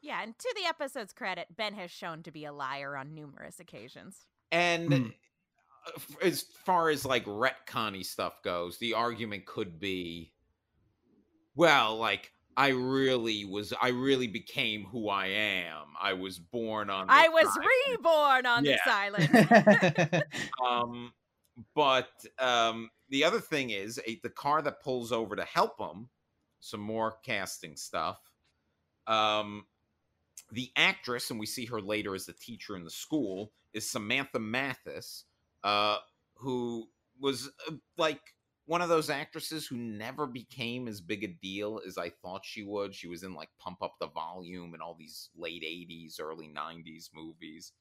Yeah, 0.00 0.22
and 0.22 0.38
to 0.38 0.54
the 0.56 0.66
episode's 0.66 1.12
credit, 1.12 1.48
Ben 1.56 1.74
has 1.74 1.90
shown 1.90 2.22
to 2.22 2.30
be 2.30 2.44
a 2.44 2.52
liar 2.52 2.96
on 2.96 3.12
numerous 3.12 3.58
occasions. 3.58 4.26
And 4.52 4.90
Mm. 4.90 5.14
as 6.22 6.42
far 6.64 6.90
as 6.90 7.04
like 7.04 7.24
retconny 7.24 8.04
stuff 8.04 8.40
goes, 8.44 8.78
the 8.78 8.94
argument 8.94 9.44
could 9.46 9.80
be, 9.80 10.32
well, 11.56 11.96
like 11.96 12.30
I 12.56 12.68
really 12.68 13.44
was, 13.44 13.72
I 13.82 13.88
really 13.88 14.28
became 14.28 14.84
who 14.84 15.08
I 15.08 15.26
am. 15.26 15.88
I 16.00 16.12
was 16.12 16.38
born 16.38 16.88
on. 16.90 17.06
I 17.08 17.28
was 17.28 17.46
island. 17.48 17.68
reborn 17.88 18.46
on 18.46 18.62
this 18.64 18.80
island. 18.86 20.22
um, 20.68 21.12
but 21.74 22.08
um, 22.38 22.90
the 23.08 23.24
other 23.24 23.40
thing 23.40 23.70
is 23.70 24.00
a, 24.06 24.18
the 24.22 24.30
car 24.30 24.62
that 24.62 24.82
pulls 24.82 25.12
over 25.12 25.36
to 25.36 25.44
help 25.44 25.80
him. 25.80 26.08
Some 26.60 26.80
more 26.80 27.16
casting 27.24 27.76
stuff. 27.76 28.18
Um, 29.06 29.66
the 30.50 30.70
actress, 30.76 31.30
and 31.30 31.38
we 31.38 31.46
see 31.46 31.66
her 31.66 31.80
later 31.80 32.14
as 32.14 32.26
the 32.26 32.32
teacher 32.32 32.76
in 32.76 32.84
the 32.84 32.90
school, 32.90 33.52
is 33.72 33.90
Samantha 33.90 34.38
Mathis, 34.38 35.24
uh, 35.62 35.98
who 36.36 36.88
was 37.20 37.50
uh, 37.68 37.74
like 37.96 38.20
one 38.66 38.82
of 38.82 38.88
those 38.88 39.08
actresses 39.08 39.66
who 39.66 39.76
never 39.76 40.26
became 40.26 40.88
as 40.88 41.00
big 41.00 41.24
a 41.24 41.28
deal 41.28 41.80
as 41.86 41.96
I 41.96 42.10
thought 42.10 42.44
she 42.44 42.62
would. 42.62 42.94
She 42.94 43.08
was 43.08 43.22
in 43.22 43.34
like 43.34 43.48
Pump 43.58 43.78
Up 43.82 43.94
the 43.98 44.08
Volume 44.08 44.74
and 44.74 44.82
all 44.82 44.94
these 44.98 45.30
late 45.36 45.62
80s, 45.62 46.20
early 46.20 46.50
90s 46.54 47.08
movies. 47.14 47.72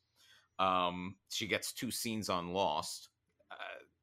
Um, 0.59 1.15
she 1.29 1.47
gets 1.47 1.73
two 1.73 1.91
scenes 1.91 2.29
on 2.29 2.53
Lost. 2.53 3.09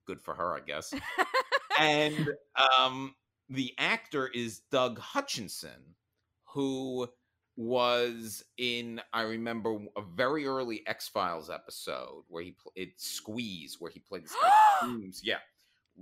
Good 0.07 0.21
for 0.21 0.35
her, 0.35 0.55
I 0.55 0.61
guess. 0.61 0.93
and 1.79 2.31
um, 2.79 3.15
the 3.49 3.75
actor 3.79 4.29
is 4.29 4.61
Doug 4.71 4.99
Hutchison, 4.99 5.95
who 6.45 7.09
was 7.57 8.45
in 8.59 9.01
I 9.13 9.23
remember 9.23 9.79
a 9.97 10.03
very 10.03 10.45
early 10.47 10.83
X 10.87 11.07
Files 11.09 11.51
episode 11.51 12.25
where 12.29 12.43
he 12.43 12.51
pl- 12.53 12.73
it 12.75 12.91
Squeeze 12.97 13.77
where 13.79 13.91
he 13.91 14.01
played 14.01 14.25
this 14.25 14.35
Tooms. 14.83 15.21
Yeah. 15.25 15.37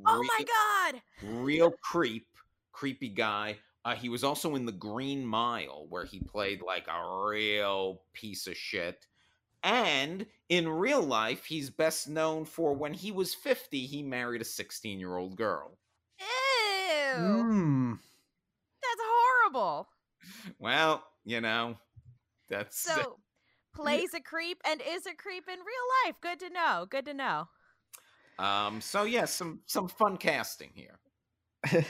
oh 0.06 0.14
Real- 0.20 0.24
my 0.24 0.44
god! 0.92 1.02
real 1.22 1.70
creep, 1.82 2.26
creepy 2.72 3.10
guy. 3.10 3.58
Uh, 3.84 3.94
he 3.96 4.08
was 4.08 4.22
also 4.24 4.54
in 4.54 4.64
The 4.64 4.72
Green 4.72 5.26
Mile, 5.26 5.86
where 5.88 6.04
he 6.04 6.20
played 6.20 6.62
like 6.62 6.86
a 6.88 7.26
real 7.28 8.02
piece 8.12 8.46
of 8.46 8.56
shit. 8.56 9.06
And 9.64 10.24
in 10.52 10.68
real 10.68 11.00
life, 11.00 11.46
he's 11.46 11.70
best 11.70 12.10
known 12.10 12.44
for 12.44 12.74
when 12.74 12.92
he 12.92 13.10
was 13.10 13.32
50, 13.34 13.86
he 13.86 14.02
married 14.02 14.42
a 14.42 14.44
16 14.44 14.98
year 15.00 15.16
old 15.16 15.34
girl. 15.34 15.78
Ew! 16.20 17.22
Mm. 17.22 17.98
That's 18.82 19.00
horrible. 19.02 19.88
Well, 20.58 21.02
you 21.24 21.40
know, 21.40 21.78
that's. 22.50 22.78
So, 22.78 23.16
plays 23.74 24.12
a 24.14 24.20
creep 24.20 24.58
and 24.66 24.82
is 24.82 25.06
a 25.06 25.14
creep 25.14 25.44
in 25.48 25.58
real 25.58 25.86
life. 26.04 26.16
Good 26.20 26.40
to 26.40 26.50
know. 26.50 26.86
Good 26.90 27.06
to 27.06 27.14
know. 27.14 27.48
um, 28.38 28.82
so, 28.82 29.04
yeah, 29.04 29.24
some, 29.24 29.60
some 29.64 29.88
fun 29.88 30.18
casting 30.18 30.70
here. 30.74 30.98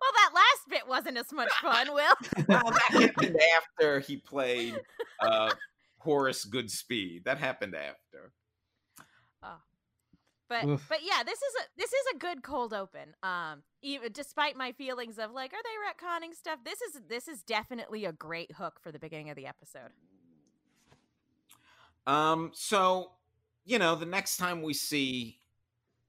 Well, 0.00 0.12
that 0.14 0.30
last 0.32 0.68
bit 0.70 0.86
wasn't 0.86 1.18
as 1.18 1.32
much 1.32 1.50
fun, 1.60 1.92
Will. 1.92 2.14
Well, 2.48 2.70
that 2.70 3.12
happened 3.16 3.36
after 3.56 3.98
he 3.98 4.16
played 4.16 4.80
uh, 5.18 5.50
Horace 6.02 6.44
Goodspeed. 6.44 7.24
That 7.24 7.38
happened 7.38 7.74
after. 7.74 8.32
But 10.52 10.66
Oof. 10.66 10.84
but 10.86 10.98
yeah, 11.02 11.22
this 11.24 11.38
is 11.38 11.54
a 11.62 11.78
this 11.78 11.90
is 11.90 12.06
a 12.14 12.18
good 12.18 12.42
cold 12.42 12.74
open. 12.74 13.14
Um, 13.22 13.62
even 13.80 14.12
despite 14.12 14.54
my 14.54 14.72
feelings 14.72 15.18
of 15.18 15.30
like, 15.30 15.54
are 15.54 15.62
they 15.64 16.04
retconning 16.04 16.34
stuff? 16.34 16.58
This 16.62 16.78
is 16.82 17.00
this 17.08 17.26
is 17.26 17.42
definitely 17.42 18.04
a 18.04 18.12
great 18.12 18.52
hook 18.52 18.78
for 18.82 18.92
the 18.92 18.98
beginning 18.98 19.30
of 19.30 19.36
the 19.36 19.46
episode. 19.46 19.92
Um, 22.06 22.50
so 22.52 23.12
you 23.64 23.78
know, 23.78 23.94
the 23.94 24.04
next 24.04 24.36
time 24.36 24.60
we 24.60 24.74
see 24.74 25.38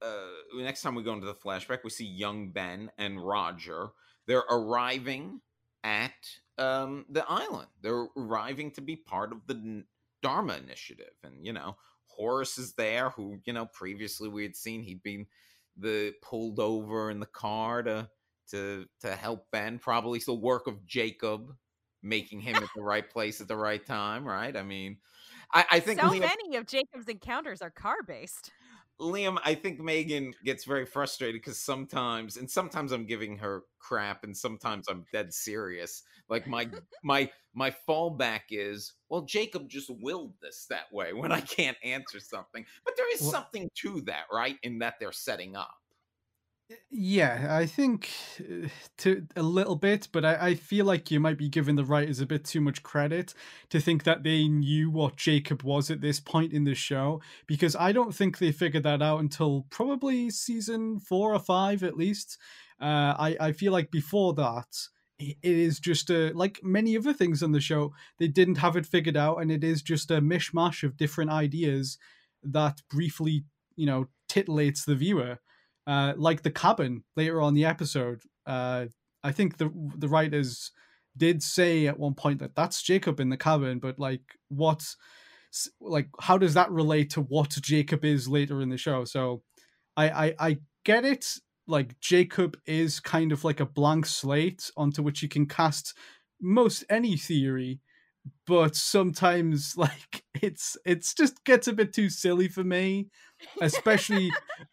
uh 0.02 0.26
the 0.54 0.62
next 0.62 0.82
time 0.82 0.94
we 0.94 1.02
go 1.02 1.14
into 1.14 1.26
the 1.26 1.34
flashback, 1.34 1.78
we 1.82 1.88
see 1.88 2.04
young 2.04 2.50
Ben 2.50 2.90
and 2.98 3.26
Roger. 3.26 3.88
They're 4.26 4.44
arriving 4.50 5.40
at 5.84 6.12
um 6.58 7.04
the 7.10 7.24
island. 7.28 7.68
They're 7.82 8.08
arriving 8.16 8.72
to 8.72 8.80
be 8.80 8.96
part 8.96 9.30
of 9.30 9.46
the 9.46 9.84
Dharma 10.22 10.56
initiative. 10.56 11.12
And 11.22 11.46
you 11.46 11.52
know, 11.52 11.76
Horace 12.06 12.58
is 12.58 12.72
there, 12.74 13.10
who, 13.10 13.38
you 13.44 13.52
know, 13.52 13.66
previously 13.66 14.28
we 14.28 14.42
had 14.42 14.56
seen 14.56 14.82
he'd 14.82 15.02
been 15.02 15.26
the 15.76 16.14
pulled 16.22 16.60
over 16.60 17.10
in 17.10 17.20
the 17.20 17.26
car 17.26 17.82
to 17.82 18.08
to 18.50 18.86
to 19.00 19.14
help 19.14 19.46
Ben. 19.50 19.78
Probably 19.78 20.20
the 20.20 20.34
work 20.34 20.66
of 20.66 20.84
Jacob, 20.86 21.54
making 22.02 22.40
him 22.40 22.56
at 22.56 22.68
the 22.74 22.82
right 22.82 23.08
place 23.08 23.40
at 23.40 23.48
the 23.48 23.56
right 23.56 23.84
time, 23.84 24.24
right? 24.24 24.56
I 24.56 24.62
mean, 24.62 24.98
I, 25.52 25.64
I 25.72 25.80
think 25.80 26.00
so 26.00 26.10
many 26.10 26.56
of 26.56 26.66
Jacob's 26.66 27.08
encounters 27.08 27.62
are 27.62 27.70
car 27.70 28.02
based. 28.06 28.50
Liam, 29.00 29.38
I 29.44 29.54
think 29.54 29.80
Megan 29.80 30.34
gets 30.44 30.64
very 30.64 30.86
frustrated 30.86 31.40
because 31.40 31.58
sometimes, 31.58 32.36
and 32.36 32.48
sometimes 32.50 32.92
I'm 32.92 33.06
giving 33.06 33.38
her 33.38 33.62
crap, 33.78 34.22
and 34.24 34.36
sometimes 34.36 34.86
I'm 34.88 35.04
dead 35.12 35.32
serious. 35.34 36.02
Like 36.28 36.46
my 36.46 36.68
my 37.04 37.30
my 37.54 37.74
fallback 37.88 38.42
is, 38.50 38.92
well, 39.08 39.22
Jacob 39.22 39.68
just 39.68 39.90
willed 39.90 40.34
this 40.40 40.66
that 40.70 40.92
way 40.92 41.12
when 41.12 41.32
I 41.32 41.40
can't 41.40 41.76
answer 41.84 42.20
something. 42.20 42.64
But 42.84 42.94
there 42.96 43.12
is 43.14 43.20
Well- 43.22 43.30
something 43.32 43.68
to 43.82 44.00
that, 44.02 44.24
right? 44.32 44.58
In 44.62 44.78
that 44.78 44.94
they're 45.00 45.12
setting 45.12 45.56
up. 45.56 45.74
Yeah, 46.90 47.48
I 47.50 47.66
think 47.66 48.10
uh, 48.40 48.68
to 48.98 49.26
a 49.36 49.42
little 49.42 49.76
bit, 49.76 50.08
but 50.12 50.24
I, 50.24 50.48
I 50.48 50.54
feel 50.54 50.86
like 50.86 51.10
you 51.10 51.20
might 51.20 51.36
be 51.36 51.48
giving 51.50 51.76
the 51.76 51.84
writers 51.84 52.20
a 52.20 52.26
bit 52.26 52.44
too 52.44 52.60
much 52.62 52.82
credit 52.82 53.34
to 53.68 53.80
think 53.80 54.04
that 54.04 54.22
they 54.22 54.48
knew 54.48 54.90
what 54.90 55.16
Jacob 55.16 55.62
was 55.62 55.90
at 55.90 56.00
this 56.00 56.20
point 56.20 56.54
in 56.54 56.64
the 56.64 56.74
show, 56.74 57.20
because 57.46 57.76
I 57.76 57.92
don't 57.92 58.14
think 58.14 58.38
they 58.38 58.50
figured 58.50 58.84
that 58.84 59.02
out 59.02 59.20
until 59.20 59.66
probably 59.68 60.30
season 60.30 60.98
four 61.00 61.34
or 61.34 61.38
five 61.38 61.82
at 61.82 61.98
least. 61.98 62.38
Uh, 62.80 63.14
I, 63.18 63.36
I 63.40 63.52
feel 63.52 63.72
like 63.72 63.90
before 63.90 64.32
that, 64.34 64.68
it 65.18 65.36
is 65.42 65.78
just 65.78 66.08
a, 66.10 66.32
like 66.32 66.60
many 66.62 66.96
other 66.96 67.12
things 67.12 67.42
on 67.42 67.52
the 67.52 67.60
show, 67.60 67.92
they 68.18 68.28
didn't 68.28 68.56
have 68.56 68.76
it 68.76 68.86
figured 68.86 69.18
out, 69.18 69.36
and 69.42 69.52
it 69.52 69.62
is 69.62 69.82
just 69.82 70.10
a 70.10 70.20
mishmash 70.22 70.82
of 70.82 70.96
different 70.96 71.30
ideas 71.30 71.98
that 72.42 72.80
briefly, 72.90 73.44
you 73.76 73.84
know, 73.84 74.08
titillates 74.30 74.86
the 74.86 74.94
viewer 74.94 75.38
uh, 75.86 76.14
like 76.16 76.42
the 76.42 76.50
cabin 76.50 77.04
later 77.16 77.40
on 77.40 77.54
the 77.54 77.64
episode. 77.64 78.22
Uh, 78.46 78.86
I 79.22 79.32
think 79.32 79.56
the 79.58 79.70
the 79.96 80.08
writers 80.08 80.70
did 81.16 81.42
say 81.42 81.86
at 81.86 81.98
one 81.98 82.14
point 82.14 82.40
that 82.40 82.54
that's 82.54 82.82
Jacob 82.82 83.20
in 83.20 83.28
the 83.28 83.36
cabin, 83.36 83.78
but 83.78 83.98
like 83.98 84.22
what, 84.48 84.84
like 85.80 86.08
how 86.20 86.38
does 86.38 86.54
that 86.54 86.70
relate 86.70 87.10
to 87.10 87.20
what 87.20 87.50
Jacob 87.50 88.04
is 88.04 88.28
later 88.28 88.60
in 88.60 88.68
the 88.68 88.76
show? 88.76 89.04
So, 89.04 89.42
I 89.96 90.08
I, 90.08 90.34
I 90.38 90.58
get 90.84 91.04
it 91.04 91.26
like 91.66 91.98
Jacob 92.00 92.58
is 92.66 93.00
kind 93.00 93.32
of 93.32 93.44
like 93.44 93.60
a 93.60 93.66
blank 93.66 94.06
slate 94.06 94.70
onto 94.76 95.02
which 95.02 95.22
you 95.22 95.28
can 95.28 95.46
cast 95.46 95.96
most 96.40 96.84
any 96.90 97.16
theory 97.16 97.80
but 98.46 98.76
sometimes 98.76 99.76
like 99.76 100.24
it's 100.40 100.76
it's 100.84 101.14
just 101.14 101.44
gets 101.44 101.68
a 101.68 101.72
bit 101.72 101.92
too 101.92 102.08
silly 102.08 102.48
for 102.48 102.64
me 102.64 103.08
especially 103.60 104.30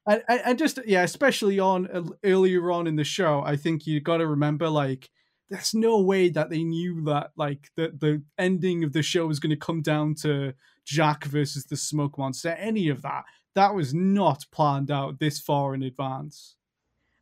and, 0.07 0.23
and 0.27 0.59
just 0.59 0.79
yeah 0.85 1.03
especially 1.03 1.59
on 1.59 1.87
uh, 1.87 2.03
earlier 2.23 2.71
on 2.71 2.87
in 2.87 2.95
the 2.95 3.03
show 3.03 3.41
i 3.45 3.55
think 3.55 3.85
you 3.85 3.99
got 3.99 4.17
to 4.17 4.27
remember 4.27 4.69
like 4.69 5.09
there's 5.49 5.73
no 5.73 6.01
way 6.01 6.29
that 6.29 6.49
they 6.49 6.63
knew 6.63 7.03
that 7.03 7.31
like 7.35 7.69
the 7.75 7.93
the 7.97 8.23
ending 8.37 8.83
of 8.83 8.93
the 8.93 9.03
show 9.03 9.27
was 9.27 9.39
going 9.39 9.49
to 9.49 9.55
come 9.55 9.81
down 9.81 10.15
to 10.15 10.53
jack 10.85 11.25
versus 11.25 11.65
the 11.65 11.77
smoke 11.77 12.17
monster 12.17 12.49
any 12.49 12.87
of 12.87 13.01
that 13.01 13.23
that 13.55 13.75
was 13.75 13.93
not 13.93 14.45
planned 14.51 14.89
out 14.89 15.19
this 15.19 15.39
far 15.39 15.73
in 15.73 15.83
advance 15.83 16.55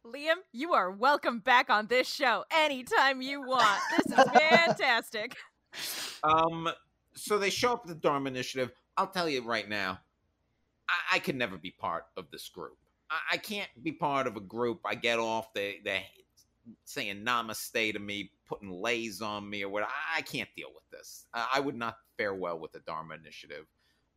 Liam, 0.06 0.38
you 0.52 0.74
are 0.74 0.90
welcome 0.90 1.38
back 1.40 1.70
on 1.70 1.86
this 1.86 2.08
show 2.08 2.44
anytime 2.52 3.22
you 3.22 3.42
want. 3.42 3.80
This 3.96 4.18
is 4.18 4.24
fantastic. 4.34 5.36
Um, 6.24 6.70
so 7.14 7.38
they 7.38 7.50
show 7.50 7.74
up 7.74 7.82
at 7.84 7.88
the 7.88 7.96
Dharma 7.96 8.30
Initiative. 8.30 8.72
I'll 8.98 9.08
tell 9.08 9.30
you 9.30 9.44
right 9.44 9.68
now, 9.68 10.00
I, 10.90 11.16
I 11.16 11.20
can 11.20 11.38
never 11.38 11.58
be 11.58 11.72
part 11.72 12.06
of 12.18 12.30
this 12.32 12.50
group. 12.50 12.78
I, 13.10 13.18
I 13.34 13.38
can't 13.38 13.70
be 13.82 13.92
part 13.92 14.28
of 14.28 14.36
a 14.36 14.42
group. 14.42 14.82
I 14.86 14.96
get 14.96 15.20
off. 15.20 15.54
They 15.54 15.80
they 15.84 16.06
saying 16.86 17.24
namaste 17.24 17.94
to 17.94 18.00
me, 18.00 18.32
putting 18.48 18.70
leis 18.70 19.22
on 19.22 19.50
me 19.50 19.64
or 19.64 19.70
what. 19.70 19.88
I 20.16 20.22
can't 20.22 20.50
deal 20.56 20.70
with 20.74 20.90
this. 20.92 21.26
I 21.34 21.60
would 21.60 21.76
not 21.76 21.98
fare 22.18 22.34
well 22.34 22.60
with 22.60 22.72
the 22.72 22.80
Dharma 22.80 23.16
Initiative. 23.16 23.66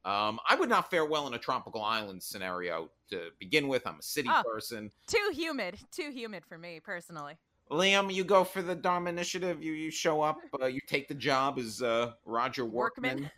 Um, 0.05 0.41
I 0.49 0.57
would 0.57 0.69
not 0.69 0.91
fare 0.91 1.05
well 1.05 1.29
in 1.29 1.35
a 1.35 1.39
tropical 1.39 1.83
island 1.83 2.23
scenario 2.23 2.91
to 3.11 3.29
begin 3.39 3.69
with. 3.69 3.87
I'm 3.87 4.01
a 4.01 4.03
city 4.03 4.29
oh, 4.33 4.43
person. 4.43 4.91
Too 5.07 5.31
humid. 5.33 5.79
Too 5.93 6.11
humid 6.11 6.45
for 6.45 6.59
me 6.59 6.81
personally. 6.81 7.39
Liam, 7.71 8.13
you 8.13 8.25
go 8.25 8.45
for 8.45 8.63
the 8.63 8.75
Dharma 8.75 9.11
Initiative. 9.11 9.63
You 9.63 9.73
you 9.73 9.91
show 9.91 10.21
up. 10.21 10.39
Uh, 10.63 10.67
you 10.67 10.81
take 10.87 11.09
the 11.09 11.15
job 11.15 11.59
as 11.59 11.83
uh, 11.83 12.13
Roger 12.25 12.65
Workman. 12.65 13.23
Workman. 13.23 13.31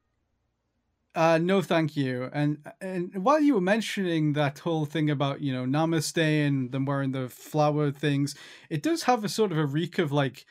uh, 1.14 1.38
no, 1.38 1.62
thank 1.62 1.96
you. 1.96 2.28
And 2.32 2.58
and 2.80 3.22
while 3.22 3.40
you 3.40 3.54
were 3.54 3.60
mentioning 3.60 4.32
that 4.32 4.58
whole 4.58 4.84
thing 4.84 5.10
about 5.10 5.40
you 5.40 5.52
know 5.52 5.64
Namaste 5.64 6.46
and 6.46 6.72
them 6.72 6.86
wearing 6.86 7.12
the 7.12 7.28
flower 7.28 7.92
things, 7.92 8.34
it 8.68 8.82
does 8.82 9.04
have 9.04 9.22
a 9.22 9.28
sort 9.28 9.52
of 9.52 9.58
a 9.58 9.66
reek 9.66 9.98
of 9.98 10.10
like, 10.10 10.44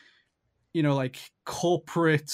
you 0.74 0.84
know, 0.84 0.96
like 0.96 1.18
corporate 1.44 2.34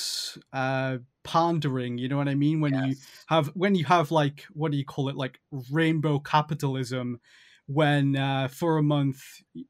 uh 0.53 0.97
pandering. 1.23 1.97
You 1.97 2.09
know 2.09 2.17
what 2.17 2.27
I 2.27 2.35
mean? 2.35 2.61
When 2.61 2.73
yes. 2.73 2.85
you 2.85 2.95
have 3.27 3.47
when 3.55 3.73
you 3.73 3.85
have 3.85 4.11
like 4.11 4.45
what 4.53 4.71
do 4.71 4.77
you 4.77 4.85
call 4.85 5.09
it? 5.09 5.15
Like 5.15 5.39
rainbow 5.71 6.19
capitalism 6.19 7.19
when 7.67 8.15
uh, 8.15 8.47
for 8.47 8.77
a 8.77 8.83
month, 8.83 9.23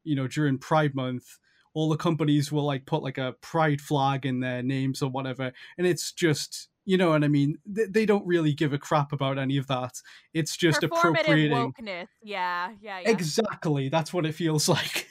you 0.03 0.15
know, 0.15 0.27
during 0.27 0.57
Pride 0.57 0.95
Month, 0.95 1.37
all 1.73 1.89
the 1.89 1.97
companies 1.97 2.51
will 2.51 2.65
like 2.65 2.85
put 2.85 3.03
like 3.03 3.17
a 3.17 3.35
pride 3.41 3.81
flag 3.81 4.25
in 4.25 4.39
their 4.39 4.63
names 4.63 5.01
or 5.01 5.09
whatever, 5.09 5.51
and 5.77 5.85
it's 5.87 6.11
just 6.11 6.69
you 6.85 6.97
know 6.97 7.09
what 7.09 7.23
I 7.23 7.27
mean. 7.27 7.57
They, 7.65 7.85
they 7.85 8.05
don't 8.05 8.25
really 8.25 8.53
give 8.53 8.73
a 8.73 8.77
crap 8.77 9.11
about 9.11 9.39
any 9.39 9.57
of 9.57 9.67
that. 9.67 10.01
It's 10.33 10.55
just 10.55 10.83
appropriating 10.83 11.51
wokeness. 11.51 12.07
Yeah, 12.21 12.71
yeah, 12.81 12.99
yeah. 12.99 13.09
Exactly. 13.09 13.89
That's 13.89 14.13
what 14.13 14.25
it 14.25 14.33
feels 14.33 14.69
like. 14.69 15.07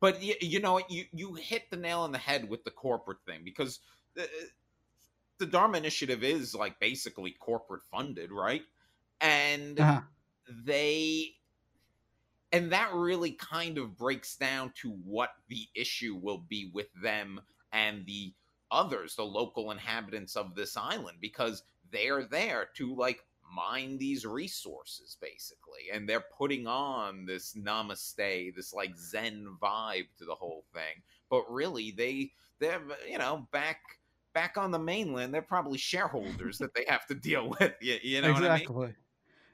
But 0.00 0.22
you, 0.22 0.34
you 0.40 0.60
know, 0.60 0.80
you 0.88 1.04
you 1.12 1.34
hit 1.34 1.70
the 1.70 1.76
nail 1.76 2.00
on 2.00 2.12
the 2.12 2.18
head 2.18 2.48
with 2.48 2.64
the 2.64 2.70
corporate 2.70 3.18
thing 3.26 3.42
because 3.44 3.80
the, 4.14 4.28
the 5.38 5.46
Dharma 5.46 5.78
Initiative 5.78 6.24
is 6.24 6.54
like 6.54 6.80
basically 6.80 7.32
corporate 7.38 7.82
funded, 7.90 8.32
right? 8.32 8.62
And 9.20 9.78
uh-huh. 9.78 10.00
they 10.64 11.34
and 12.52 12.72
that 12.72 12.92
really 12.92 13.32
kind 13.32 13.78
of 13.78 13.96
breaks 13.96 14.36
down 14.36 14.72
to 14.82 14.90
what 15.04 15.30
the 15.48 15.66
issue 15.74 16.18
will 16.20 16.44
be 16.48 16.70
with 16.72 16.88
them 17.02 17.40
and 17.72 18.04
the 18.06 18.32
others 18.70 19.16
the 19.16 19.22
local 19.22 19.70
inhabitants 19.70 20.36
of 20.36 20.54
this 20.54 20.76
island 20.76 21.18
because 21.20 21.62
they're 21.90 22.24
there 22.24 22.68
to 22.76 22.94
like 22.94 23.24
mine 23.52 23.98
these 23.98 24.24
resources 24.24 25.16
basically. 25.20 25.90
And 25.92 26.08
they're 26.08 26.24
putting 26.36 26.66
on 26.66 27.24
this 27.26 27.54
namaste 27.54 28.54
this 28.54 28.72
like 28.72 28.96
zen 28.96 29.56
vibe 29.60 30.08
to 30.18 30.24
the 30.24 30.34
whole 30.34 30.64
thing. 30.72 31.02
But 31.28 31.50
really 31.50 31.92
they 31.96 32.32
they're 32.58 32.82
you 33.08 33.18
know 33.18 33.48
back 33.52 33.80
back 34.32 34.56
on 34.56 34.70
the 34.70 34.78
mainland 34.78 35.34
they're 35.34 35.42
probably 35.42 35.78
shareholders 35.78 36.58
that 36.58 36.72
they 36.74 36.84
have 36.86 37.04
to 37.06 37.14
deal 37.14 37.48
with 37.60 37.74
you, 37.80 37.98
you 38.02 38.22
know 38.22 38.30
exactly 38.30 38.76
I 38.76 38.86
mean? 38.86 38.96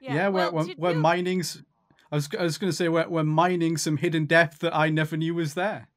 yeah, 0.00 0.14
yeah 0.14 0.28
well, 0.28 0.52
when, 0.52 0.66
when, 0.66 0.76
when 0.76 0.98
mining's 0.98 1.62
I 2.10 2.16
was 2.16 2.28
I 2.38 2.42
was 2.42 2.58
going 2.58 2.70
to 2.70 2.76
say 2.76 2.88
we're, 2.88 3.08
we're 3.08 3.24
mining 3.24 3.76
some 3.76 3.96
hidden 3.96 4.26
depth 4.26 4.60
that 4.60 4.74
I 4.74 4.90
never 4.90 5.16
knew 5.16 5.34
was 5.34 5.54
there. 5.54 5.88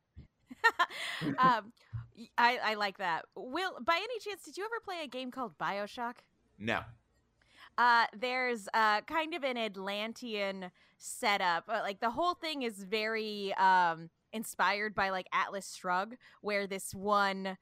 um, 1.38 1.72
I 2.38 2.58
I 2.64 2.74
like 2.76 2.98
that. 2.98 3.26
Will, 3.36 3.72
by 3.86 3.96
any 3.96 4.20
chance, 4.20 4.44
did 4.44 4.58
you 4.58 4.66
ever 4.66 4.80
play 4.84 5.04
a 5.04 5.08
game 5.08 5.32
called 5.32 5.58
Bioshock? 5.58 6.16
No. 6.58 6.82
Uh, 7.78 8.06
there's 8.18 8.68
uh, 8.74 9.02
kind 9.02 9.34
of 9.34 9.44
an 9.44 9.58
Atlantean 9.58 10.72
setup. 10.98 11.64
Uh, 11.70 11.80
like 11.82 12.02
the 12.02 12.10
whole 12.10 12.34
thing 12.34 12.64
is 12.64 12.84
very 12.84 13.54
um, 13.54 14.10
inspired 14.34 14.94
by 14.94 15.12
like 15.12 15.28
Atlas 15.32 15.74
Shrugged, 15.74 16.18
where 16.42 16.68
this 16.68 16.94
one 16.94 17.58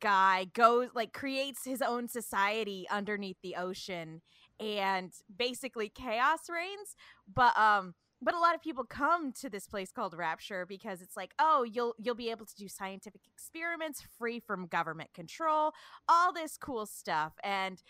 guy 0.00 0.46
goes 0.52 0.88
like 0.94 1.12
creates 1.12 1.64
his 1.64 1.80
own 1.80 2.08
society 2.08 2.86
underneath 2.90 3.36
the 3.42 3.54
ocean 3.54 4.20
and 4.62 5.12
basically 5.34 5.88
chaos 5.88 6.48
reigns 6.48 6.96
but 7.32 7.56
um 7.58 7.94
but 8.24 8.34
a 8.34 8.38
lot 8.38 8.54
of 8.54 8.62
people 8.62 8.84
come 8.84 9.32
to 9.32 9.50
this 9.50 9.66
place 9.66 9.90
called 9.90 10.14
rapture 10.16 10.64
because 10.64 11.02
it's 11.02 11.16
like 11.16 11.32
oh 11.38 11.64
you'll 11.64 11.94
you'll 11.98 12.14
be 12.14 12.30
able 12.30 12.46
to 12.46 12.54
do 12.54 12.68
scientific 12.68 13.22
experiments 13.26 14.02
free 14.18 14.38
from 14.38 14.66
government 14.66 15.12
control 15.12 15.72
all 16.08 16.32
this 16.32 16.56
cool 16.56 16.86
stuff. 16.86 17.32
And 17.42 17.82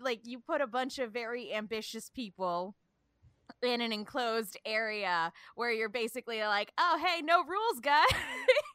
like 0.00 0.20
you 0.24 0.38
put 0.38 0.60
a 0.60 0.66
bunch 0.66 0.98
of 0.98 1.12
very 1.12 1.52
ambitious 1.54 2.10
people 2.10 2.74
in 3.62 3.80
an 3.80 3.92
enclosed 3.92 4.58
area 4.64 5.32
where 5.54 5.72
you're 5.72 5.88
basically 5.88 6.40
like 6.40 6.72
oh 6.78 7.02
hey 7.04 7.22
no 7.22 7.42
rules 7.44 7.80
guys. 7.80 8.04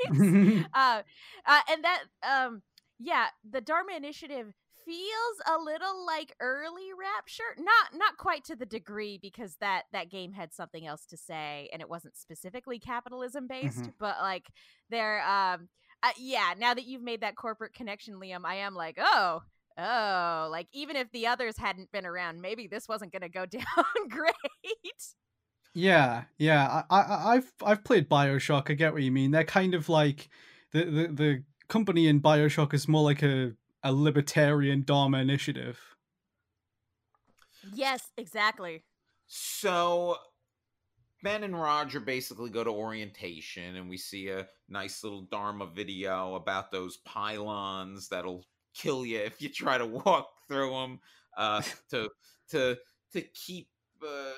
Uh, 0.74 1.02
uh, 1.46 1.60
and 1.70 1.84
that 1.84 2.04
um 2.28 2.62
yeah 3.00 3.28
the 3.50 3.62
dharma 3.62 3.94
initiative 3.96 4.54
feels 4.88 5.38
a 5.54 5.62
little 5.62 6.06
like 6.06 6.34
early 6.40 6.88
rapture 6.98 7.44
not 7.58 8.00
not 8.00 8.18
quite 8.18 8.46
to 8.46 8.56
the 8.56 8.66
degree 8.66 9.20
because 9.22 9.58
that 9.60 9.84
that 9.92 10.10
game 10.10 10.32
had 10.32 10.54
something 10.54 10.88
else 10.88 11.06
to 11.06 11.18
say 11.18 11.70
and 11.74 11.82
it 11.82 11.90
wasn't 11.90 12.16
specifically 12.16 12.80
capitalism 12.80 13.48
based 13.48 13.82
mm-hmm. 13.82 13.90
but 14.00 14.16
like 14.22 14.48
there 14.90 15.22
um 15.28 15.68
uh, 16.04 16.10
yeah 16.18 16.54
now 16.58 16.74
that 16.74 16.86
you've 16.86 17.02
made 17.02 17.20
that 17.20 17.36
corporate 17.36 17.74
connection 17.74 18.16
liam 18.16 18.46
i 18.46 18.56
am 18.56 18.76
like 18.76 18.98
oh 18.98 19.42
oh 19.78 20.48
like 20.50 20.68
even 20.72 20.96
if 20.96 21.12
the 21.12 21.28
others 21.28 21.58
hadn't 21.58 21.92
been 21.92 22.06
around 22.06 22.40
maybe 22.40 22.66
this 22.66 22.88
wasn't 22.88 23.12
going 23.12 23.22
to 23.22 23.30
go 23.30 23.46
down 23.46 23.64
great 24.10 24.34
yeah 25.74 26.24
yeah 26.38 26.84
I, 26.90 27.02
I 27.02 27.34
i've 27.34 27.52
i've 27.62 27.84
played 27.84 28.08
bioshock 28.08 28.72
i 28.72 28.74
get 28.74 28.94
what 28.94 29.04
you 29.04 29.12
mean 29.12 29.32
they're 29.32 29.44
kind 29.44 29.74
of 29.74 29.90
like 29.90 30.30
the 30.72 30.86
the, 30.86 31.08
the 31.08 31.44
company 31.68 32.08
in 32.08 32.22
bioshock 32.22 32.74
is 32.74 32.88
more 32.88 33.04
like 33.04 33.22
a 33.22 33.52
a 33.84 33.94
libertarian 33.94 34.84
Dharma 34.84 35.20
initiative. 35.20 35.80
Yes, 37.74 38.12
exactly. 38.18 38.84
So 39.28 40.18
Ben 41.24 41.44
and 41.44 41.60
Roger 41.60 42.00
basically 42.00 42.50
go 42.50 42.64
to 42.64 42.70
orientation, 42.70 43.76
and 43.76 43.90
we 43.90 43.98
see 43.98 44.30
a 44.30 44.48
nice 44.70 45.04
little 45.04 45.24
Dharma 45.24 45.68
video 45.68 46.36
about 46.36 46.72
those 46.72 46.98
pylons 46.98 48.08
that'll 48.10 48.46
kill 48.74 49.06
you 49.06 49.20
if 49.20 49.42
you 49.42 49.50
try 49.50 49.78
to 49.78 49.86
walk 49.86 50.30
through 50.48 50.72
them. 50.72 51.00
Uh, 51.36 51.62
to 51.90 52.10
to 52.50 52.78
to 53.14 53.22
keep 53.22 53.68
uh, 54.04 54.32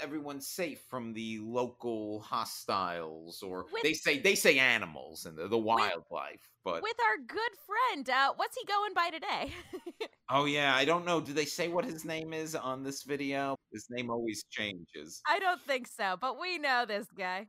everyone's 0.00 0.46
safe 0.46 0.82
from 0.88 1.12
the 1.12 1.38
local 1.40 2.20
hostiles 2.20 3.42
or 3.42 3.66
with, 3.72 3.82
they 3.82 3.92
say 3.92 4.18
they 4.18 4.34
say 4.34 4.58
animals 4.58 5.26
and 5.26 5.36
the, 5.36 5.48
the 5.48 5.58
wildlife 5.58 6.48
with, 6.64 6.74
but 6.74 6.82
with 6.82 6.96
our 7.04 7.18
good 7.26 7.52
friend 7.66 8.10
uh 8.10 8.32
what's 8.36 8.56
he 8.56 8.64
going 8.66 8.94
by 8.94 9.10
today? 9.10 9.52
Oh 10.32 10.44
yeah 10.44 10.76
i 10.76 10.84
don't 10.84 11.04
know 11.04 11.20
do 11.20 11.32
they 11.32 11.44
say 11.44 11.66
what 11.66 11.84
his 11.84 12.04
name 12.04 12.32
is 12.32 12.54
on 12.54 12.84
this 12.84 13.02
video? 13.02 13.56
His 13.72 13.86
name 13.90 14.10
always 14.10 14.44
changes. 14.48 15.20
I 15.26 15.40
don't 15.40 15.60
think 15.66 15.88
so 15.88 16.16
but 16.20 16.40
we 16.40 16.58
know 16.58 16.84
this 16.86 17.06
guy. 17.16 17.48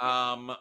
Um 0.00 0.54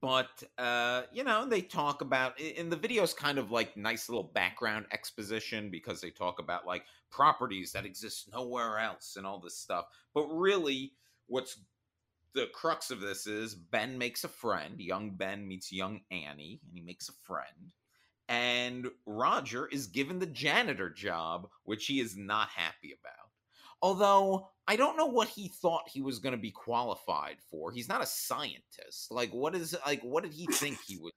but 0.00 0.42
uh 0.58 1.02
you 1.12 1.22
know 1.22 1.46
they 1.46 1.60
talk 1.60 2.00
about 2.00 2.38
in 2.40 2.68
the 2.68 2.76
videos 2.76 3.16
kind 3.16 3.38
of 3.38 3.50
like 3.50 3.76
nice 3.76 4.08
little 4.08 4.30
background 4.34 4.84
exposition 4.92 5.70
because 5.70 6.00
they 6.00 6.10
talk 6.10 6.40
about 6.40 6.66
like 6.66 6.84
properties 7.10 7.72
that 7.72 7.86
exist 7.86 8.28
nowhere 8.32 8.78
else 8.78 9.14
and 9.16 9.26
all 9.26 9.38
this 9.38 9.56
stuff 9.56 9.86
but 10.12 10.26
really 10.26 10.92
what's 11.28 11.60
the 12.34 12.46
crux 12.52 12.90
of 12.90 13.00
this 13.00 13.26
is 13.26 13.54
ben 13.54 13.96
makes 13.96 14.24
a 14.24 14.28
friend 14.28 14.80
young 14.80 15.10
ben 15.10 15.46
meets 15.46 15.72
young 15.72 16.00
annie 16.10 16.60
and 16.64 16.74
he 16.74 16.80
makes 16.80 17.08
a 17.08 17.12
friend 17.24 17.72
and 18.28 18.88
roger 19.06 19.66
is 19.68 19.86
given 19.86 20.18
the 20.18 20.26
janitor 20.26 20.90
job 20.90 21.48
which 21.64 21.86
he 21.86 22.00
is 22.00 22.16
not 22.16 22.48
happy 22.48 22.92
about 22.92 23.25
Although 23.82 24.48
I 24.66 24.76
don't 24.76 24.96
know 24.96 25.06
what 25.06 25.28
he 25.28 25.48
thought 25.48 25.88
he 25.88 26.02
was 26.02 26.18
going 26.18 26.32
to 26.32 26.40
be 26.40 26.50
qualified 26.50 27.36
for. 27.50 27.70
He's 27.70 27.88
not 27.88 28.02
a 28.02 28.06
scientist. 28.06 29.10
Like, 29.10 29.30
what 29.30 29.54
is 29.54 29.76
like? 29.86 30.02
What 30.02 30.24
did 30.24 30.32
he 30.32 30.46
think 30.46 30.80
he 30.82 30.96
was 30.96 31.12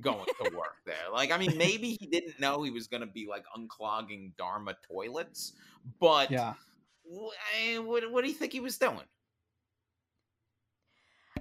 going 0.00 0.26
to 0.40 0.56
work 0.56 0.76
there? 0.86 1.10
Like, 1.12 1.32
I 1.32 1.38
mean, 1.38 1.56
maybe 1.56 1.96
he 2.00 2.06
didn't 2.06 2.38
know 2.38 2.62
he 2.62 2.70
was 2.70 2.86
going 2.86 3.00
to 3.00 3.06
be 3.06 3.26
like 3.26 3.44
unclogging 3.56 4.36
Dharma 4.36 4.76
toilets, 4.88 5.54
but 6.00 6.30
Yeah. 6.30 6.54
wh- 7.04 7.32
what, 7.84 8.10
what 8.10 8.22
do 8.22 8.28
you 8.28 8.34
think 8.34 8.52
he 8.52 8.60
was 8.60 8.78
doing? 8.78 9.06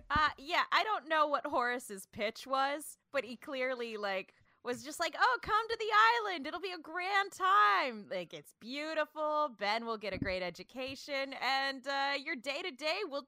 Uh 0.09 0.29
yeah, 0.37 0.63
I 0.71 0.83
don't 0.83 1.07
know 1.07 1.27
what 1.27 1.45
Horace's 1.45 2.07
pitch 2.11 2.45
was, 2.45 2.97
but 3.11 3.23
he 3.23 3.35
clearly 3.35 3.97
like 3.97 4.33
was 4.63 4.83
just 4.83 4.99
like, 4.99 5.15
"Oh, 5.19 5.37
come 5.41 5.67
to 5.69 5.77
the 5.79 6.29
island. 6.29 6.47
It'll 6.47 6.59
be 6.59 6.71
a 6.71 6.81
grand 6.81 7.31
time. 7.31 8.05
Like 8.09 8.33
it's 8.33 8.53
beautiful. 8.59 9.55
Ben 9.59 9.85
will 9.85 9.97
get 9.97 10.13
a 10.13 10.17
great 10.17 10.41
education 10.41 11.33
and 11.41 11.87
uh 11.87 12.13
your 12.23 12.35
day-to-day 12.35 12.99
will 13.09 13.27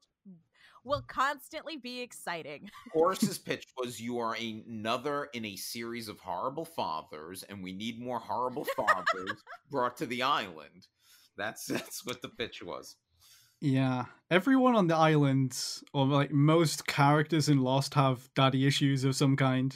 will 0.84 1.02
constantly 1.06 1.76
be 1.76 2.00
exciting." 2.00 2.70
Horace's 2.92 3.38
pitch 3.38 3.66
was 3.76 4.00
you 4.00 4.18
are 4.18 4.34
another 4.34 5.28
in 5.34 5.44
a 5.44 5.56
series 5.56 6.08
of 6.08 6.18
horrible 6.20 6.64
fathers, 6.64 7.42
and 7.44 7.62
we 7.62 7.72
need 7.72 8.00
more 8.00 8.18
horrible 8.18 8.66
fathers 8.76 9.42
brought 9.70 9.96
to 9.98 10.06
the 10.06 10.22
island. 10.22 10.86
That's 11.36 11.66
that's 11.66 12.04
what 12.04 12.22
the 12.22 12.28
pitch 12.28 12.62
was. 12.62 12.96
Yeah, 13.60 14.04
everyone 14.30 14.74
on 14.74 14.86
the 14.86 14.96
island, 14.96 15.58
or 15.94 16.06
like 16.06 16.30
most 16.30 16.86
characters 16.86 17.48
in 17.48 17.62
Lost, 17.62 17.94
have 17.94 18.28
daddy 18.34 18.66
issues 18.66 19.04
of 19.04 19.16
some 19.16 19.34
kind. 19.34 19.74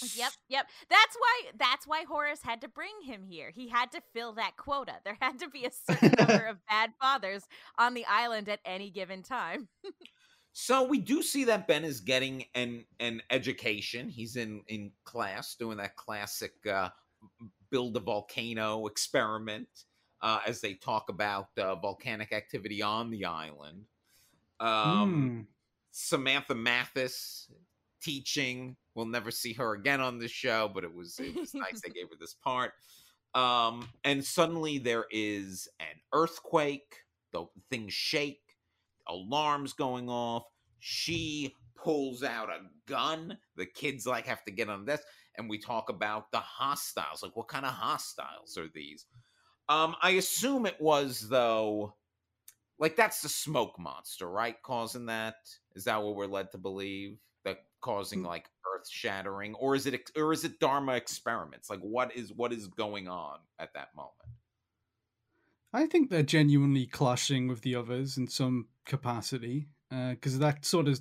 Yep, 0.00 0.32
yep. 0.48 0.66
That's 0.88 1.16
why 1.18 1.42
that's 1.58 1.86
why 1.86 2.04
Horace 2.08 2.42
had 2.42 2.60
to 2.62 2.68
bring 2.68 2.94
him 3.04 3.24
here. 3.24 3.50
He 3.54 3.68
had 3.68 3.92
to 3.92 4.00
fill 4.12 4.32
that 4.34 4.56
quota. 4.56 4.94
There 5.04 5.18
had 5.20 5.38
to 5.40 5.48
be 5.48 5.64
a 5.64 5.70
certain 5.70 6.14
number 6.18 6.46
of 6.46 6.58
bad 6.68 6.92
fathers 7.00 7.44
on 7.78 7.94
the 7.94 8.04
island 8.06 8.48
at 8.48 8.60
any 8.64 8.90
given 8.90 9.22
time. 9.22 9.68
So 10.54 10.84
we 10.86 10.98
do 10.98 11.22
see 11.22 11.44
that 11.44 11.66
Ben 11.66 11.84
is 11.84 12.00
getting 12.00 12.44
an 12.54 12.84
an 13.00 13.22
education. 13.30 14.08
He's 14.10 14.36
in 14.36 14.62
in 14.68 14.92
class 15.04 15.54
doing 15.54 15.78
that 15.78 15.96
classic 15.96 16.52
uh, 16.66 16.90
build 17.70 17.96
a 17.96 18.00
volcano 18.00 18.86
experiment 18.86 19.68
uh, 20.20 20.40
as 20.46 20.60
they 20.60 20.74
talk 20.74 21.08
about 21.08 21.48
uh, 21.58 21.74
volcanic 21.76 22.32
activity 22.32 22.82
on 22.82 23.10
the 23.10 23.24
island. 23.24 23.84
Um, 24.60 25.12
Hmm. 25.14 25.40
Samantha 25.90 26.54
Mathis 26.54 27.50
teaching. 28.02 28.76
We'll 28.94 29.06
never 29.06 29.30
see 29.30 29.54
her 29.54 29.72
again 29.74 30.00
on 30.00 30.18
this 30.18 30.30
show, 30.30 30.70
but 30.72 30.84
it 30.84 30.94
was 30.94 31.18
it 31.18 31.34
was 31.34 31.54
nice 31.54 31.80
they 31.80 31.90
gave 31.94 32.08
her 32.10 32.16
this 32.18 32.34
part. 32.34 32.72
Um, 33.34 33.88
and 34.04 34.24
suddenly 34.24 34.78
there 34.78 35.06
is 35.10 35.68
an 35.80 36.00
earthquake. 36.12 36.96
The 37.32 37.46
things 37.70 37.94
shake. 37.94 38.40
Alarms 39.08 39.72
going 39.72 40.08
off. 40.08 40.44
She 40.78 41.54
pulls 41.74 42.22
out 42.22 42.50
a 42.50 42.60
gun. 42.86 43.38
The 43.56 43.66
kids 43.66 44.06
like 44.06 44.26
have 44.26 44.44
to 44.44 44.52
get 44.52 44.68
on 44.68 44.84
this, 44.84 45.00
and 45.36 45.48
we 45.48 45.58
talk 45.58 45.88
about 45.88 46.30
the 46.30 46.38
hostiles. 46.38 47.22
Like, 47.22 47.36
what 47.36 47.48
kind 47.48 47.64
of 47.64 47.72
hostiles 47.72 48.56
are 48.58 48.68
these? 48.74 49.06
Um, 49.68 49.96
I 50.02 50.10
assume 50.10 50.66
it 50.66 50.80
was 50.80 51.28
though 51.28 51.94
like 52.78 52.96
that's 52.96 53.22
the 53.22 53.28
smoke 53.28 53.78
monster, 53.78 54.28
right? 54.28 54.60
Causing 54.62 55.06
that 55.06 55.36
is 55.74 55.84
that 55.84 56.02
what 56.02 56.16
we're 56.16 56.26
led 56.26 56.50
to 56.52 56.58
believe? 56.58 57.16
That 57.82 57.86
causing 57.90 58.22
Mm. 58.22 58.26
like 58.26 58.48
earth 58.74 58.88
shattering, 58.88 59.54
or 59.56 59.74
is 59.74 59.86
it 59.86 60.10
or 60.16 60.32
is 60.32 60.44
it 60.44 60.58
Dharma 60.60 60.92
experiments? 60.94 61.68
Like 61.70 61.80
what 61.80 62.14
is 62.16 62.32
what 62.32 62.52
is 62.52 62.66
going 62.68 63.08
on 63.08 63.38
at 63.58 63.74
that 63.74 63.94
moment? 63.94 64.12
I 65.72 65.86
think 65.86 66.10
they're 66.10 66.22
genuinely 66.22 66.86
clashing 66.86 67.48
with 67.48 67.62
the 67.62 67.74
others 67.74 68.18
in 68.18 68.28
some 68.28 68.68
capacity, 68.86 69.68
because 69.90 70.38
that 70.38 70.64
sort 70.64 70.88
of. 70.88 71.00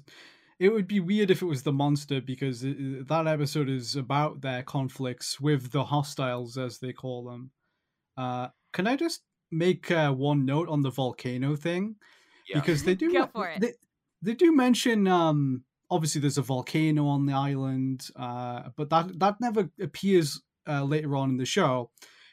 It 0.60 0.72
would 0.72 0.88
be 0.88 1.00
weird 1.00 1.32
if 1.32 1.42
it 1.42 1.46
was 1.48 1.64
the 1.64 1.74
monster, 1.74 2.22
because 2.22 2.64
it, 2.64 2.78
it- 2.80 3.08
that 3.08 3.26
episode 3.26 3.68
is 3.68 3.96
about 3.96 4.42
their 4.42 4.62
conflicts 4.62 5.40
with 5.42 5.72
the 5.72 5.84
hostiles, 5.86 6.56
as 6.56 6.78
they 6.78 6.94
call 6.94 7.24
them. 7.26 7.50
Uh, 8.16 8.50
can 8.72 8.86
I 8.86 8.96
just 8.96 9.22
make 9.50 9.90
uh, 9.90 10.12
one 10.12 10.46
note 10.46 10.70
on 10.70 10.84
the 10.84 10.92
volcano 10.92 11.56
thing? 11.56 11.96
Yeah. 12.48 12.60
because 12.60 12.84
they 12.84 12.94
do 13.04 13.12
Go 13.12 13.28
for 13.34 13.48
it. 13.50 13.60
They, 13.60 13.74
they 14.22 14.36
do 14.36 14.56
mention 14.56 15.08
um 15.08 15.64
obviously 15.92 16.20
there's 16.22 16.38
a 16.38 16.42
volcano 16.42 17.06
on 17.06 17.26
the 17.26 17.34
island 17.34 18.08
uh 18.16 18.64
but 18.76 18.90
that 18.90 19.20
that 19.20 19.36
never 19.40 19.70
appears 19.80 20.42
uh, 20.68 20.84
later 20.84 21.16
on 21.16 21.30
in 21.30 21.38
the 21.38 21.46
show 21.46 21.92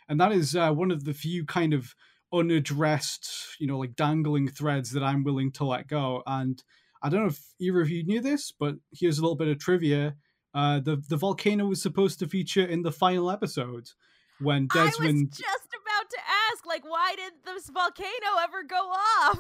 and 0.09 0.21
that 0.21 0.33
is 0.33 0.55
uh, 0.57 0.71
one 0.71 0.91
of 0.91 1.05
the 1.05 1.13
few 1.13 1.45
kind 1.45 1.75
of 1.75 1.95
unaddressed 2.33 3.57
you 3.59 3.67
know 3.67 3.79
like 3.79 3.97
dangling 3.97 4.49
threads 4.49 4.93
that 4.93 5.03
i'm 5.03 5.25
willing 5.25 5.51
to 5.51 5.65
let 5.65 5.89
go 5.89 6.23
and 6.27 6.63
i 7.03 7.09
don't 7.09 7.21
know 7.23 7.29
if 7.29 7.43
either 7.59 7.81
of 7.81 7.91
you 7.91 8.05
knew 8.05 8.21
this 8.21 8.53
but 8.53 8.77
here's 8.93 9.19
a 9.19 9.23
little 9.23 9.37
bit 9.37 9.49
of 9.49 9.59
trivia 9.59 10.15
uh 10.55 10.79
the 10.81 11.03
the 11.09 11.17
volcano 11.17 11.67
was 11.67 11.83
supposed 11.83 12.19
to 12.19 12.27
feature 12.27 12.65
in 12.65 12.83
the 12.83 12.93
final 12.93 13.31
episode 13.31 13.89
when 14.41 14.69
I 14.73 14.87
desmond 14.87 15.29
was 15.31 15.39
just 15.39 15.69
about 15.75 16.11
to 16.11 16.19
ask, 16.53 16.65
like, 16.65 16.85
why 16.85 17.15
did 17.17 17.33
this 17.45 17.69
volcano 17.71 18.39
ever 18.41 18.63
go 18.63 18.77
off? 18.77 19.39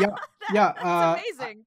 Yeah, 0.00 0.06
That- 0.06 0.54
yeah, 0.54 0.72
that's 0.74 0.84
uh, 0.84 1.20
amazing. 1.20 1.64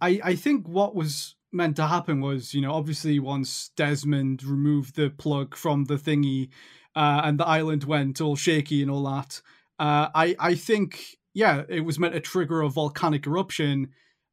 I, 0.00 0.20
I 0.22 0.34
think 0.34 0.68
what 0.68 0.94
was 0.94 1.34
meant 1.52 1.76
to 1.76 1.86
happen 1.86 2.20
was, 2.20 2.54
you 2.54 2.60
know, 2.60 2.72
obviously 2.72 3.18
once 3.18 3.70
Desmond 3.76 4.42
removed 4.42 4.96
the 4.96 5.10
plug 5.10 5.56
from 5.56 5.84
the 5.84 5.96
thingy 5.96 6.50
uh, 6.94 7.22
and 7.24 7.38
the 7.38 7.46
island 7.46 7.84
went 7.84 8.20
all 8.20 8.36
shaky 8.36 8.82
and 8.82 8.90
all 8.90 9.04
that, 9.04 9.40
uh, 9.78 10.08
I, 10.14 10.36
I 10.38 10.54
think, 10.54 11.16
yeah, 11.34 11.62
it 11.68 11.80
was 11.80 11.98
meant 11.98 12.14
to 12.14 12.20
trigger 12.20 12.62
a 12.62 12.68
volcanic 12.68 13.26
eruption. 13.26 13.90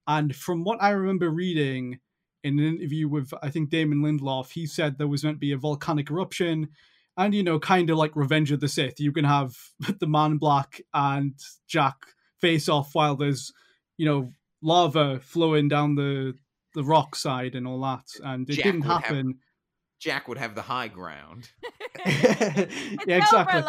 And 0.08 0.36
from 0.36 0.64
what 0.64 0.82
I 0.82 0.90
remember 0.90 1.30
reading 1.30 2.00
in 2.44 2.60
an 2.60 2.66
interview 2.66 3.08
with, 3.08 3.34
I 3.42 3.50
think, 3.50 3.70
Damon 3.70 4.02
Lindelof, 4.02 4.52
he 4.52 4.66
said 4.66 4.98
there 4.98 5.08
was 5.08 5.24
meant 5.24 5.38
to 5.38 5.40
be 5.40 5.52
a 5.52 5.58
volcanic 5.58 6.10
eruption. 6.10 6.70
And, 7.18 7.34
you 7.34 7.44
know, 7.44 7.60
kind 7.60 7.90
of 7.90 7.98
like 7.98 8.16
Revenge 8.16 8.52
of 8.52 8.60
the 8.60 8.68
Sith, 8.68 9.00
you 9.00 9.12
can 9.12 9.26
have 9.26 9.56
the 10.00 10.08
man 10.08 10.38
black 10.38 10.82
and 10.94 11.34
Jack 11.68 11.96
face 12.42 12.68
off 12.68 12.94
while 12.94 13.16
there's, 13.16 13.54
you 13.98 14.06
know, 14.06 14.34
lava 14.66 15.20
flowing 15.20 15.68
down 15.70 15.96
the 15.96 16.34
the 16.74 16.84
rock 16.84 17.16
side 17.16 17.56
and 17.56 17.66
all 17.68 17.80
that, 17.82 18.04
and 18.24 18.50
it 18.50 18.54
Jack 18.56 18.64
didn't 18.66 18.82
would 18.82 18.92
have- 18.92 19.02
happen. 19.04 19.40
Jack 20.02 20.28
would 20.28 20.38
have 20.38 20.56
the 20.56 20.62
high 20.62 20.90
ground. 20.90 21.50
It's 22.06 23.06
yeah, 23.08 23.18
exactly. 23.18 23.62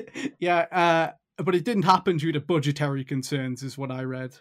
over, 0.00 0.32
yeah, 0.40 0.58
uh, 0.72 1.42
but 1.42 1.54
it 1.54 1.64
didn't 1.64 1.82
happen 1.84 2.16
due 2.16 2.32
to 2.32 2.40
budgetary 2.40 3.04
concerns, 3.04 3.62
is 3.62 3.76
what 3.76 3.90
I 3.90 4.02
read. 4.04 4.36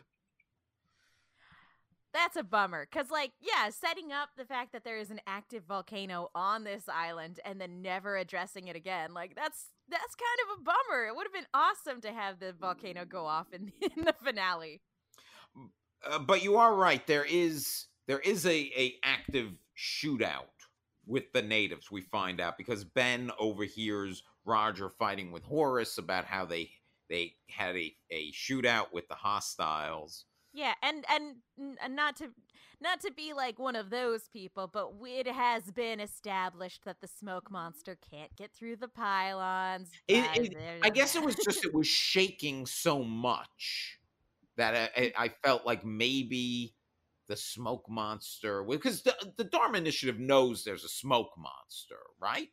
That's 2.13 2.35
a 2.35 2.43
bummer. 2.43 2.87
Cause 2.91 3.09
like, 3.09 3.31
yeah, 3.39 3.69
setting 3.69 4.11
up 4.11 4.29
the 4.37 4.43
fact 4.45 4.73
that 4.73 4.83
there 4.83 4.97
is 4.97 5.11
an 5.11 5.21
active 5.27 5.63
volcano 5.67 6.29
on 6.35 6.63
this 6.65 6.83
island 6.89 7.39
and 7.45 7.59
then 7.59 7.81
never 7.81 8.17
addressing 8.17 8.67
it 8.67 8.75
again, 8.75 9.13
like 9.13 9.33
that's 9.35 9.67
that's 9.89 10.15
kind 10.15 10.39
of 10.43 10.59
a 10.59 10.63
bummer. 10.63 11.07
It 11.07 11.15
would 11.15 11.25
have 11.25 11.33
been 11.33 11.47
awesome 11.53 12.01
to 12.01 12.11
have 12.11 12.39
the 12.39 12.53
volcano 12.53 13.05
go 13.05 13.25
off 13.25 13.47
in, 13.53 13.71
in 13.81 14.03
the 14.05 14.15
finale. 14.23 14.81
Uh, 16.05 16.19
but 16.19 16.43
you 16.43 16.57
are 16.57 16.73
right. 16.75 17.05
There 17.05 17.25
is 17.25 17.85
there 18.07 18.19
is 18.19 18.45
a 18.45 18.57
a 18.75 18.95
active 19.03 19.51
shootout 19.77 20.45
with 21.05 21.31
the 21.33 21.41
natives. 21.41 21.91
We 21.91 22.01
find 22.01 22.39
out 22.39 22.57
because 22.57 22.83
Ben 22.83 23.31
overhears 23.39 24.23
Roger 24.45 24.89
fighting 24.89 25.31
with 25.31 25.43
Horace 25.43 25.97
about 25.97 26.25
how 26.25 26.45
they 26.45 26.71
they 27.09 27.35
had 27.49 27.75
a 27.75 27.93
a 28.09 28.31
shootout 28.31 28.91
with 28.93 29.07
the 29.07 29.15
hostiles. 29.15 30.25
Yeah, 30.53 30.73
and 30.81 31.05
and 31.09 31.35
and 31.81 31.95
not 31.95 32.15
to 32.17 32.29
not 32.81 32.99
to 33.01 33.11
be 33.11 33.33
like 33.33 33.59
one 33.59 33.75
of 33.75 33.89
those 33.89 34.27
people, 34.27 34.67
but 34.67 34.91
it 35.07 35.27
has 35.27 35.71
been 35.71 35.99
established 35.99 36.83
that 36.85 36.99
the 36.99 37.07
smoke 37.07 37.51
monster 37.51 37.95
can't 38.09 38.35
get 38.35 38.51
through 38.51 38.77
the 38.77 38.87
pylons. 38.87 39.91
It- 40.07 40.25
it- 40.35 40.57
I 40.83 40.89
guess 40.89 41.15
it 41.15 41.23
was 41.23 41.35
just 41.35 41.63
it 41.65 41.73
was 41.73 41.87
shaking 41.87 42.65
so 42.65 43.03
much 43.03 43.99
that 44.57 44.91
I, 44.95 45.03
I 45.03 45.25
I 45.25 45.29
felt 45.43 45.65
like 45.65 45.85
maybe 45.85 46.75
the 47.27 47.35
smoke 47.37 47.85
monster 47.89 48.63
because 48.63 49.03
the 49.03 49.15
the 49.37 49.43
Dharma 49.45 49.77
Initiative 49.77 50.19
knows 50.19 50.63
there's 50.63 50.83
a 50.83 50.89
smoke 50.89 51.31
monster, 51.37 51.99
right? 52.19 52.49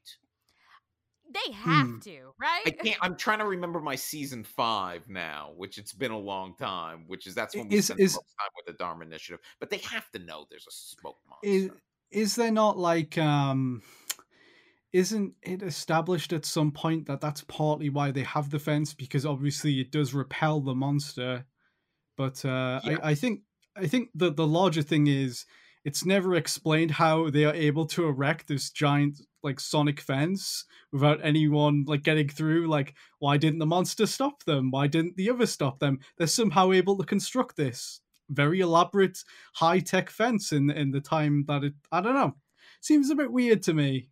they 1.30 1.52
have 1.52 1.86
Hmm. 1.86 1.98
to, 2.00 2.32
right? 2.40 2.62
I 2.66 2.70
can't. 2.70 2.96
I'm 3.02 3.16
trying 3.18 3.40
to 3.40 3.44
remember 3.46 3.80
my 3.80 3.96
season 3.96 4.44
five 4.44 5.08
now, 5.08 5.52
which 5.56 5.76
it's 5.78 5.92
been 5.92 6.10
a 6.10 6.18
long 6.18 6.54
time. 6.56 7.04
Which 7.06 7.26
is 7.26 7.34
that's 7.34 7.54
when 7.54 7.68
we 7.68 7.76
Is- 7.76 7.86
spent 7.86 8.00
is- 8.00 8.12
the 8.12 8.18
most 8.18 8.34
time 8.40 8.48
with 8.56 8.66
the 8.66 8.72
Dharma 8.82 9.04
Initiative. 9.04 9.40
But 9.60 9.70
they 9.70 9.78
have 9.78 10.10
to 10.12 10.18
know 10.18 10.46
there's 10.50 10.66
a 10.66 10.72
smoke 10.72 11.18
monster. 11.28 11.48
Is 11.48 11.70
is 12.10 12.36
there 12.36 12.50
not 12.50 12.78
like 12.78 13.18
um 13.18 13.82
isn't 14.92 15.34
it 15.42 15.62
established 15.62 16.32
at 16.32 16.46
some 16.46 16.72
point 16.72 17.06
that 17.06 17.20
that's 17.20 17.42
partly 17.42 17.90
why 17.90 18.10
they 18.10 18.22
have 18.22 18.48
the 18.48 18.58
fence 18.58 18.94
because 18.94 19.26
obviously 19.26 19.80
it 19.80 19.90
does 19.90 20.14
repel 20.14 20.60
the 20.60 20.74
monster 20.74 21.44
but 22.18 22.44
uh 22.44 22.80
Yeah. 22.84 22.98
I, 23.02 23.10
I 23.10 23.14
think 23.14 23.40
i 23.76 23.86
think 23.86 24.10
the 24.14 24.30
the 24.30 24.46
larger 24.46 24.82
thing 24.82 25.06
is 25.06 25.46
it's 25.88 26.04
never 26.04 26.34
explained 26.34 26.90
how 26.90 27.30
they 27.30 27.46
are 27.46 27.54
able 27.54 27.86
to 27.86 28.06
erect 28.06 28.46
this 28.46 28.70
giant 28.70 29.22
like 29.42 29.58
sonic 29.58 30.00
fence 30.00 30.66
without 30.92 31.18
anyone 31.22 31.84
like 31.86 32.02
getting 32.02 32.28
through 32.28 32.66
like 32.66 32.94
why 33.20 33.38
didn't 33.38 33.60
the 33.60 33.66
monster 33.66 34.06
stop 34.06 34.44
them? 34.44 34.70
Why 34.70 34.86
didn't 34.86 35.16
the 35.16 35.30
other 35.30 35.46
stop 35.46 35.78
them? 35.78 36.00
They're 36.18 36.26
somehow 36.26 36.72
able 36.72 36.98
to 36.98 37.06
construct 37.06 37.56
this 37.56 38.00
very 38.28 38.60
elaborate 38.60 39.24
high-tech 39.54 40.10
fence 40.10 40.52
in 40.52 40.68
in 40.70 40.90
the 40.90 41.00
time 41.00 41.44
that 41.48 41.64
it 41.64 41.74
i 41.90 42.00
don't 42.02 42.14
know. 42.14 42.34
Seems 42.80 43.08
a 43.08 43.14
bit 43.14 43.32
weird 43.32 43.62
to 43.62 43.72
me 43.72 44.10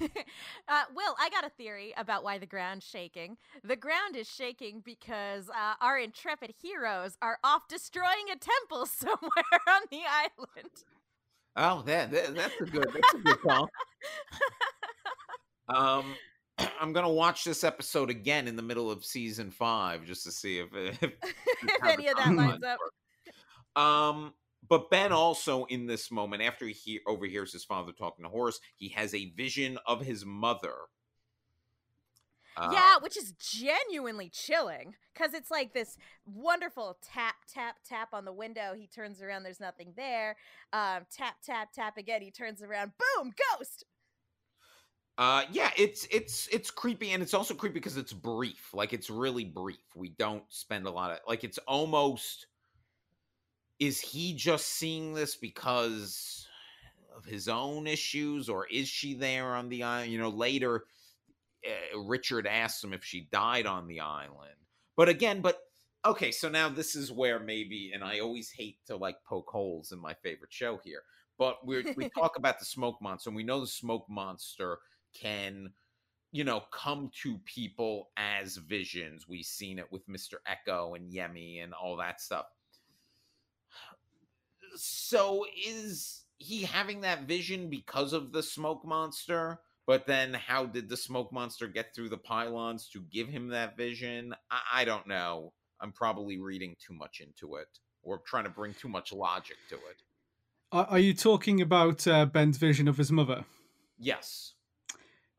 uh, 0.00 0.82
Will, 0.94 1.14
I 1.18 1.28
got 1.30 1.44
a 1.44 1.50
theory 1.50 1.92
about 1.96 2.24
why 2.24 2.38
the 2.38 2.46
ground's 2.46 2.86
shaking. 2.86 3.36
The 3.64 3.76
ground 3.76 4.16
is 4.16 4.28
shaking 4.28 4.82
because 4.84 5.48
uh, 5.48 5.74
our 5.80 5.98
intrepid 5.98 6.54
heroes 6.60 7.16
are 7.22 7.38
off 7.44 7.68
destroying 7.68 8.26
a 8.32 8.36
temple 8.36 8.86
somewhere 8.86 9.60
on 9.68 9.82
the 9.90 10.00
island. 10.08 10.70
Oh, 11.56 11.82
that, 11.86 12.10
that 12.10 12.34
that's 12.34 12.60
a 12.60 12.64
good 12.64 12.86
that's 12.92 13.14
a 13.14 13.18
good 13.18 13.40
call. 13.40 13.68
um, 15.68 16.14
I'm 16.80 16.92
gonna 16.92 17.10
watch 17.10 17.44
this 17.44 17.64
episode 17.64 18.10
again 18.10 18.46
in 18.46 18.56
the 18.56 18.62
middle 18.62 18.90
of 18.90 19.04
season 19.04 19.50
five 19.50 20.04
just 20.04 20.24
to 20.24 20.32
see 20.32 20.58
if 20.58 20.68
if, 20.74 21.02
if 21.02 21.12
any 21.84 22.08
of 22.08 22.16
that 22.18 22.34
lines 22.34 22.62
up. 22.62 22.78
Um, 23.82 24.34
but 24.68 24.90
Ben 24.90 25.12
also 25.12 25.64
in 25.64 25.86
this 25.86 26.10
moment, 26.10 26.42
after 26.42 26.66
he 26.66 27.00
overhears 27.06 27.52
his 27.52 27.64
father 27.64 27.92
talking 27.92 28.24
to 28.24 28.28
Horace, 28.28 28.60
he 28.76 28.88
has 28.90 29.14
a 29.14 29.30
vision 29.36 29.78
of 29.86 30.02
his 30.02 30.24
mother. 30.24 30.74
Uh, 32.56 32.70
yeah, 32.72 32.94
which 33.00 33.18
is 33.18 33.32
genuinely 33.32 34.30
chilling 34.30 34.94
because 35.12 35.34
it's 35.34 35.50
like 35.50 35.74
this 35.74 35.98
wonderful 36.24 36.96
tap, 37.02 37.34
tap, 37.52 37.76
tap 37.86 38.08
on 38.14 38.24
the 38.24 38.32
window. 38.32 38.72
He 38.74 38.86
turns 38.86 39.20
around, 39.20 39.42
there's 39.42 39.60
nothing 39.60 39.92
there. 39.94 40.36
Um, 40.72 41.04
tap, 41.14 41.36
tap, 41.44 41.72
tap 41.74 41.98
again. 41.98 42.22
He 42.22 42.30
turns 42.30 42.62
around, 42.62 42.92
boom, 42.98 43.32
ghost. 43.58 43.84
Uh, 45.18 45.44
yeah, 45.50 45.70
it's 45.78 46.06
it's 46.10 46.46
it's 46.52 46.70
creepy, 46.70 47.12
and 47.12 47.22
it's 47.22 47.32
also 47.32 47.54
creepy 47.54 47.74
because 47.74 47.96
it's 47.96 48.12
brief. 48.12 48.70
Like 48.74 48.92
it's 48.92 49.08
really 49.08 49.44
brief. 49.44 49.78
We 49.94 50.10
don't 50.10 50.44
spend 50.48 50.86
a 50.86 50.90
lot 50.90 51.10
of 51.10 51.18
like 51.26 51.42
it's 51.42 51.58
almost 51.66 52.46
is 53.78 54.00
he 54.00 54.34
just 54.34 54.66
seeing 54.66 55.12
this 55.12 55.36
because 55.36 56.48
of 57.16 57.24
his 57.24 57.48
own 57.48 57.86
issues 57.86 58.48
or 58.48 58.66
is 58.66 58.88
she 58.88 59.14
there 59.14 59.54
on 59.54 59.68
the 59.68 59.82
island 59.82 60.12
you 60.12 60.18
know 60.18 60.28
later 60.28 60.84
uh, 61.66 61.98
richard 62.00 62.46
asks 62.46 62.82
him 62.82 62.92
if 62.92 63.04
she 63.04 63.28
died 63.32 63.66
on 63.66 63.86
the 63.86 64.00
island. 64.00 64.50
But 64.96 65.08
again 65.08 65.40
but 65.40 65.60
okay 66.04 66.30
so 66.30 66.48
now 66.48 66.68
this 66.68 66.94
is 66.94 67.10
where 67.10 67.40
maybe 67.40 67.90
and 67.92 68.04
i 68.04 68.20
always 68.20 68.50
hate 68.50 68.78
to 68.86 68.96
like 68.96 69.16
poke 69.28 69.50
holes 69.50 69.92
in 69.92 69.98
my 69.98 70.14
favorite 70.14 70.52
show 70.52 70.78
here 70.84 71.02
but 71.38 71.66
we 71.66 71.84
we 71.96 72.08
talk 72.18 72.36
about 72.36 72.58
the 72.58 72.64
smoke 72.64 73.00
monster 73.02 73.30
and 73.30 73.36
we 73.36 73.42
know 73.42 73.60
the 73.60 73.66
smoke 73.66 74.06
monster 74.08 74.78
can 75.14 75.70
you 76.32 76.44
know 76.44 76.62
come 76.70 77.10
to 77.22 77.38
people 77.46 78.10
as 78.16 78.56
visions. 78.56 79.26
We've 79.28 79.44
seen 79.44 79.78
it 79.78 79.90
with 79.90 80.06
mr 80.08 80.34
Eko 80.46 80.96
and 80.96 81.10
yemi 81.10 81.62
and 81.62 81.72
all 81.72 81.96
that 81.96 82.20
stuff 82.20 82.46
so 84.76 85.44
is 85.66 86.24
he 86.38 86.62
having 86.62 87.00
that 87.02 87.22
vision 87.22 87.70
because 87.70 88.12
of 88.12 88.32
the 88.32 88.42
smoke 88.42 88.84
monster? 88.84 89.60
But 89.86 90.06
then 90.06 90.34
how 90.34 90.66
did 90.66 90.88
the 90.88 90.96
smoke 90.96 91.32
monster 91.32 91.68
get 91.68 91.94
through 91.94 92.08
the 92.08 92.18
pylons 92.18 92.88
to 92.88 93.02
give 93.02 93.28
him 93.28 93.48
that 93.48 93.76
vision? 93.76 94.34
I, 94.50 94.80
I 94.80 94.84
don't 94.84 95.06
know. 95.06 95.52
I'm 95.80 95.92
probably 95.92 96.38
reading 96.38 96.74
too 96.84 96.94
much 96.94 97.20
into 97.20 97.56
it 97.56 97.68
or 98.02 98.20
trying 98.26 98.44
to 98.44 98.50
bring 98.50 98.74
too 98.74 98.88
much 98.88 99.12
logic 99.12 99.56
to 99.68 99.76
it. 99.76 100.02
Are 100.72 100.98
you 100.98 101.14
talking 101.14 101.60
about 101.60 102.06
uh, 102.06 102.26
Ben's 102.26 102.58
vision 102.58 102.88
of 102.88 102.96
his 102.96 103.12
mother? 103.12 103.44
Yes. 103.98 104.54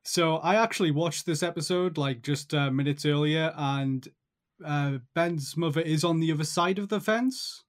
So 0.03 0.37
I 0.37 0.55
actually 0.55 0.91
watched 0.91 1.25
this 1.25 1.43
episode 1.43 1.97
like 1.97 2.21
just 2.21 2.53
uh, 2.53 2.71
minutes 2.71 3.05
earlier, 3.05 3.53
and 3.57 4.07
uh, 4.65 4.99
Ben's 5.13 5.57
mother 5.57 5.81
is 5.81 6.03
on 6.03 6.21
the 6.21 6.31
other 6.31 6.45
side 6.45 6.79
of 6.79 6.87
the 6.87 7.01
fence. 7.01 7.65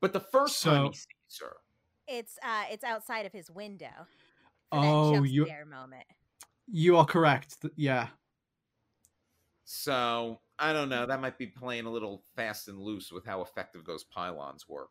But 0.00 0.12
the 0.12 0.20
first 0.20 0.58
so, 0.58 0.70
time 0.70 0.86
he 0.86 0.92
sees 0.94 1.40
her, 1.40 1.56
it's 2.06 2.38
uh, 2.42 2.64
it's 2.70 2.84
outside 2.84 3.26
of 3.26 3.32
his 3.32 3.50
window. 3.50 3.86
oh, 4.72 5.22
you 5.22 5.46
moment. 5.68 6.04
You 6.68 6.96
are 6.96 7.04
correct. 7.04 7.56
Yeah. 7.76 8.08
So 9.64 10.40
I 10.58 10.72
don't 10.72 10.88
know. 10.88 11.06
That 11.06 11.20
might 11.20 11.38
be 11.38 11.46
playing 11.46 11.86
a 11.86 11.90
little 11.90 12.24
fast 12.34 12.68
and 12.68 12.78
loose 12.78 13.12
with 13.12 13.24
how 13.24 13.42
effective 13.42 13.84
those 13.84 14.04
pylons 14.04 14.68
work. 14.68 14.90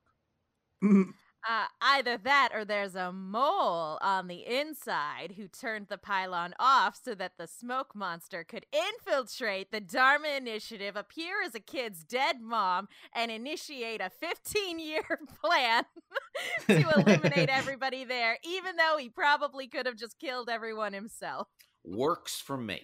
Uh, 1.48 1.66
either 1.80 2.18
that 2.18 2.50
or 2.56 2.66
there's 2.66 2.96
a 2.96 3.12
mole 3.12 4.00
on 4.02 4.28
the 4.28 4.48
inside 4.48 5.36
who 5.38 5.48
turned 5.48 5.88
the 5.90 5.98
pylon 5.98 6.56
off 6.60 7.00
so 7.04 7.14
that 7.14 7.34
the 7.38 7.46
smoke 7.46 7.94
monster 7.94 8.44
could 8.44 8.66
infiltrate 8.74 9.72
the 9.72 9.80
Dharma 9.80 10.30
Initiative, 10.30 10.96
appear 10.96 11.44
as 11.46 11.54
a 11.54 11.60
kid's 11.60 12.04
dead 12.04 12.42
mom, 12.42 12.88
and 13.14 13.30
initiate 13.30 14.02
a 14.02 14.10
15 14.10 14.80
year 14.80 15.04
plan 15.44 15.84
to 16.68 16.90
eliminate 16.98 17.50
everybody 17.52 18.06
there, 18.06 18.40
even 18.44 18.76
though 18.76 18.98
he 18.98 19.10
probably 19.10 19.68
could 19.68 19.86
have 19.86 19.98
just 19.98 20.18
killed 20.18 20.50
everyone 20.50 20.94
himself. 20.94 21.48
Works 21.84 22.40
for 22.40 22.58
me. 22.58 22.82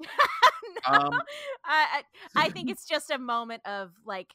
no, 0.00 0.98
um, 0.98 1.20
I, 1.64 2.04
I 2.34 2.48
think 2.48 2.70
it's 2.70 2.86
just 2.86 3.10
a 3.10 3.18
moment 3.18 3.66
of 3.66 3.90
like 4.06 4.32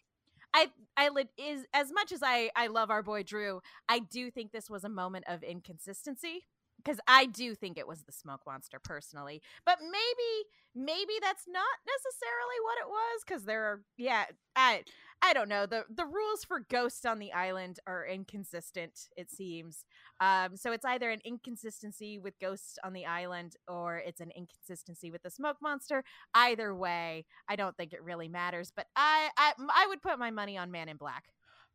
I 0.53 0.67
I 0.97 1.09
is 1.37 1.65
as 1.73 1.91
much 1.91 2.11
as 2.11 2.21
I 2.23 2.49
I 2.55 2.67
love 2.67 2.89
our 2.91 3.03
boy 3.03 3.23
Drew, 3.23 3.61
I 3.89 3.99
do 3.99 4.29
think 4.31 4.51
this 4.51 4.69
was 4.69 4.83
a 4.83 4.89
moment 4.89 5.25
of 5.27 5.43
inconsistency 5.43 6.45
because 6.77 6.99
I 7.07 7.25
do 7.25 7.55
think 7.55 7.77
it 7.77 7.87
was 7.87 8.03
the 8.03 8.11
smoke 8.11 8.41
monster 8.45 8.79
personally. 8.79 9.41
But 9.65 9.79
maybe 9.81 10.47
maybe 10.75 11.13
that's 11.21 11.45
not 11.47 11.77
necessarily 11.87 12.59
what 12.63 12.77
it 12.81 12.89
was 12.89 13.23
because 13.25 13.43
there 13.45 13.63
are 13.63 13.81
yeah 13.97 14.25
I 14.55 14.83
I 15.25 15.31
don't 15.31 15.47
know 15.47 15.65
the 15.65 15.85
the 15.89 16.05
rules 16.05 16.43
for 16.43 16.59
ghosts 16.59 17.05
on 17.05 17.17
the 17.17 17.31
island 17.31 17.79
are 17.87 18.05
inconsistent 18.05 19.07
it 19.15 19.31
seems. 19.31 19.85
Um, 20.19 20.57
so 20.57 20.73
it's 20.73 20.83
either 20.83 21.09
an 21.09 21.21
inconsistency 21.23 22.19
with 22.19 22.37
ghosts 22.39 22.77
on 22.83 22.91
the 22.91 23.05
island 23.05 23.55
or 23.67 23.97
it's 23.97 24.19
an 24.19 24.31
inconsistency 24.35 25.11
with 25.11 25.23
the 25.23 25.29
smoke 25.29 25.57
monster. 25.61 26.03
Either 26.35 26.75
way, 26.75 27.25
I 27.47 27.55
don't 27.55 27.75
think 27.77 27.93
it 27.93 28.03
really 28.03 28.27
matters. 28.27 28.71
But 28.75 28.87
I 28.97 29.29
I 29.37 29.53
I 29.57 29.87
would 29.87 30.01
put 30.01 30.19
my 30.19 30.29
money 30.29 30.57
on 30.57 30.71
Man 30.71 30.89
in 30.89 30.97
Black. 30.97 31.23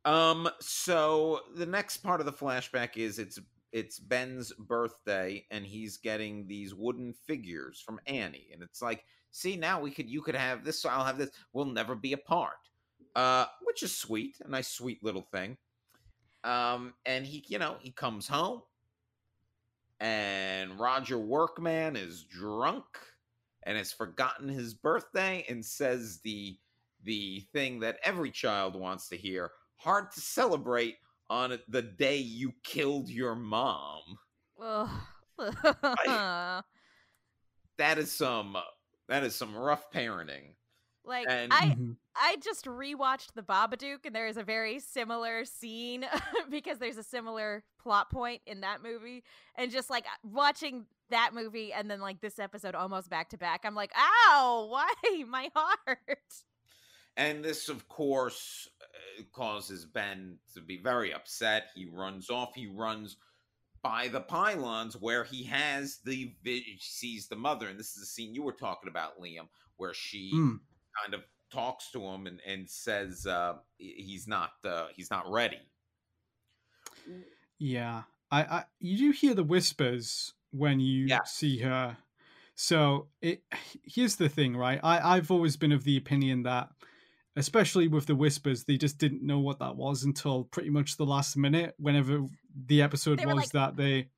Um. 0.05 0.49
So 0.61 1.41
the 1.57 1.67
next 1.67 1.99
part 1.99 2.21
of 2.21 2.27
the 2.27 2.33
flashback 2.33 2.99
is 2.99 3.19
it's 3.19 3.41
it's 3.73 3.99
Ben's 3.99 4.53
birthday 4.53 5.47
and 5.51 5.65
he's 5.65 5.97
getting 5.97 6.47
these 6.47 6.75
wooden 6.75 7.15
figures 7.27 7.83
from 7.85 8.01
Annie 8.07 8.49
and 8.53 8.63
it's 8.63 8.81
like 8.81 9.05
see 9.31 9.57
now 9.57 9.81
we 9.81 9.91
could 9.91 10.09
you 10.09 10.23
could 10.23 10.35
have 10.35 10.65
this 10.65 10.81
so 10.81 10.89
I'll 10.89 11.05
have 11.05 11.19
this 11.19 11.31
we'll 11.53 11.67
never 11.67 11.95
be 11.95 12.15
apart 12.15 12.57
uh 13.19 13.47
which 13.65 13.83
is 13.83 13.97
sweet 13.97 14.37
a 14.45 14.49
nice 14.49 14.69
sweet 14.69 15.03
little 15.03 15.27
thing 15.33 15.57
um 16.45 16.95
and 17.05 17.27
he 17.27 17.45
you 17.49 17.59
know 17.59 17.77
he 17.81 17.91
comes 17.91 18.29
home 18.29 18.63
and 20.01 20.79
Roger 20.79 21.19
Workman 21.19 21.97
is 21.97 22.23
drunk 22.25 22.85
and 23.65 23.77
has 23.77 23.93
forgotten 23.93 24.49
his 24.49 24.75
birthday 24.75 25.45
and 25.49 25.65
says 25.65 26.21
the 26.23 26.57
the 27.05 27.41
thing 27.53 27.81
that 27.81 27.99
every 28.05 28.31
child 28.31 28.77
wants 28.77 29.09
to 29.09 29.17
hear 29.17 29.51
hard 29.77 30.11
to 30.13 30.21
celebrate 30.21 30.97
on 31.31 31.59
the 31.69 31.83
day 31.83 32.17
you 32.17 32.53
killed 32.65 33.09
your 33.09 33.35
mom. 33.35 34.01
That 37.79 37.99
is 37.99 38.11
some 38.13 38.57
that 39.09 39.25
is 39.25 39.35
some 39.35 39.57
rough 39.57 39.91
parenting. 39.93 40.55
Like 41.09 41.27
and, 41.29 41.53
I 41.53 41.69
mm-hmm. 41.69 41.93
I 42.15 42.37
just 42.43 42.67
rewatched 42.67 43.33
The 43.35 43.43
Babadook 43.43 44.05
and 44.05 44.15
there 44.15 44.27
is 44.27 44.37
a 44.37 44.43
very 44.43 44.79
similar 44.79 45.45
scene 45.45 46.05
because 46.51 46.79
there's 46.79 46.99
a 46.99 47.03
similar 47.03 47.65
plot 47.81 48.11
point 48.11 48.43
in 48.47 48.61
that 48.61 48.83
movie 48.83 49.25
and 49.57 49.71
just 49.71 49.89
like 49.89 50.05
watching 50.23 50.85
that 51.11 51.31
movie 51.33 51.73
and 51.73 51.91
then 51.91 52.01
like 52.01 52.21
this 52.21 52.39
episode 52.39 52.75
almost 52.75 53.09
back 53.09 53.31
to 53.31 53.39
back 53.39 53.63
I'm 53.65 53.75
like, 53.75 53.93
"Ow, 53.97 54.67
why 54.71 55.25
my 55.29 55.51
heart?" 55.55 55.99
And 57.17 57.45
this 57.45 57.69
of 57.69 57.89
course 57.89 58.69
causes 59.33 59.85
Ben 59.85 60.37
to 60.55 60.61
be 60.61 60.79
very 60.79 61.13
upset. 61.13 61.71
He 61.75 61.89
runs 61.91 62.31
off. 62.31 62.55
He 62.55 62.67
runs 62.67 63.17
by 63.83 64.09
the 64.09 64.21
pylons 64.21 64.97
where 64.97 65.25
he 65.25 65.45
has 65.45 65.99
the 66.05 66.35
sees 66.79 67.29
the 67.29 67.37
mother, 67.37 67.69
and 67.69 67.79
this 67.79 67.95
is 67.95 68.01
the 68.01 68.07
scene 68.07 68.35
you 68.35 68.43
were 68.43 68.53
talking 68.53 68.89
about, 68.89 69.21
Liam, 69.21 69.49
where 69.77 69.95
she 69.95 70.33
mm. 70.35 70.59
Kind 71.03 71.15
of 71.15 71.23
talks 71.53 71.91
to 71.93 72.01
him 72.01 72.27
and, 72.27 72.41
and 72.47 72.69
says 72.69 73.27
uh, 73.27 73.55
he's 73.79 74.27
not 74.27 74.51
uh, 74.65 74.87
he's 74.95 75.11
not 75.11 75.31
ready. 75.31 75.61
Yeah, 77.59 78.03
I, 78.31 78.43
I 78.43 78.65
you 78.81 78.99
do 78.99 79.11
hear 79.11 79.35
the 79.35 79.45
whispers 79.45 80.35
when 80.51 80.81
you 80.81 81.07
yeah. 81.07 81.25
see 81.25 81.59
her. 81.59 81.97
So 82.55 83.09
it 83.23 83.43
here's 83.85 84.17
the 84.17 84.29
thing, 84.29 84.57
right? 84.57 84.81
I 84.83 85.17
I've 85.17 85.31
always 85.31 85.57
been 85.57 85.73
of 85.73 85.85
the 85.85 85.97
opinion 85.97 86.43
that 86.45 86.71
especially 87.39 87.87
with 87.87 88.07
the 88.07 88.17
whispers, 88.17 88.65
they 88.65 88.77
just 88.77 88.99
didn't 88.99 89.23
know 89.23 89.39
what 89.39 89.61
that 89.61 89.77
was 89.77 90.03
until 90.03 90.45
pretty 90.45 90.71
much 90.71 90.97
the 90.97 91.07
last 91.07 91.37
minute, 91.37 91.75
whenever 91.79 92.25
the 92.67 92.83
episode 92.83 93.25
was 93.25 93.37
like, 93.37 93.51
that 93.51 93.77
they. 93.77 94.09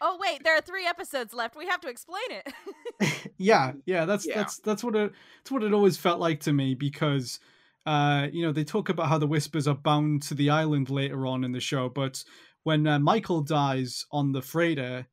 Oh 0.00 0.16
wait, 0.20 0.44
there 0.44 0.56
are 0.56 0.60
three 0.60 0.86
episodes 0.86 1.34
left. 1.34 1.56
We 1.56 1.66
have 1.66 1.80
to 1.80 1.88
explain 1.88 2.30
it. 2.30 2.52
yeah, 3.38 3.72
yeah, 3.86 4.04
that's 4.04 4.26
Yeah. 4.26 4.36
that's 4.36 4.58
that's 4.60 4.82
what 4.84 4.94
it 4.96 5.12
that's 5.38 5.50
what 5.50 5.62
it 5.62 5.72
always 5.72 5.96
felt 5.96 6.20
like 6.20 6.40
to 6.40 6.52
me 6.52 6.74
because 6.74 7.40
uh 7.86 8.26
you 8.32 8.42
know 8.44 8.52
they 8.52 8.64
talk 8.64 8.88
about 8.88 9.08
how 9.08 9.18
the 9.18 9.26
whispers 9.26 9.68
are 9.68 9.74
bound 9.76 10.22
to 10.22 10.34
the 10.34 10.50
island 10.50 10.90
later 10.90 11.26
on 11.26 11.44
in 11.44 11.52
the 11.52 11.60
show, 11.60 11.88
but 11.88 12.22
when 12.64 12.86
uh, 12.86 12.98
Michael 12.98 13.40
dies 13.40 14.04
on 14.10 14.32
the 14.32 14.42
freighter, 14.42 15.06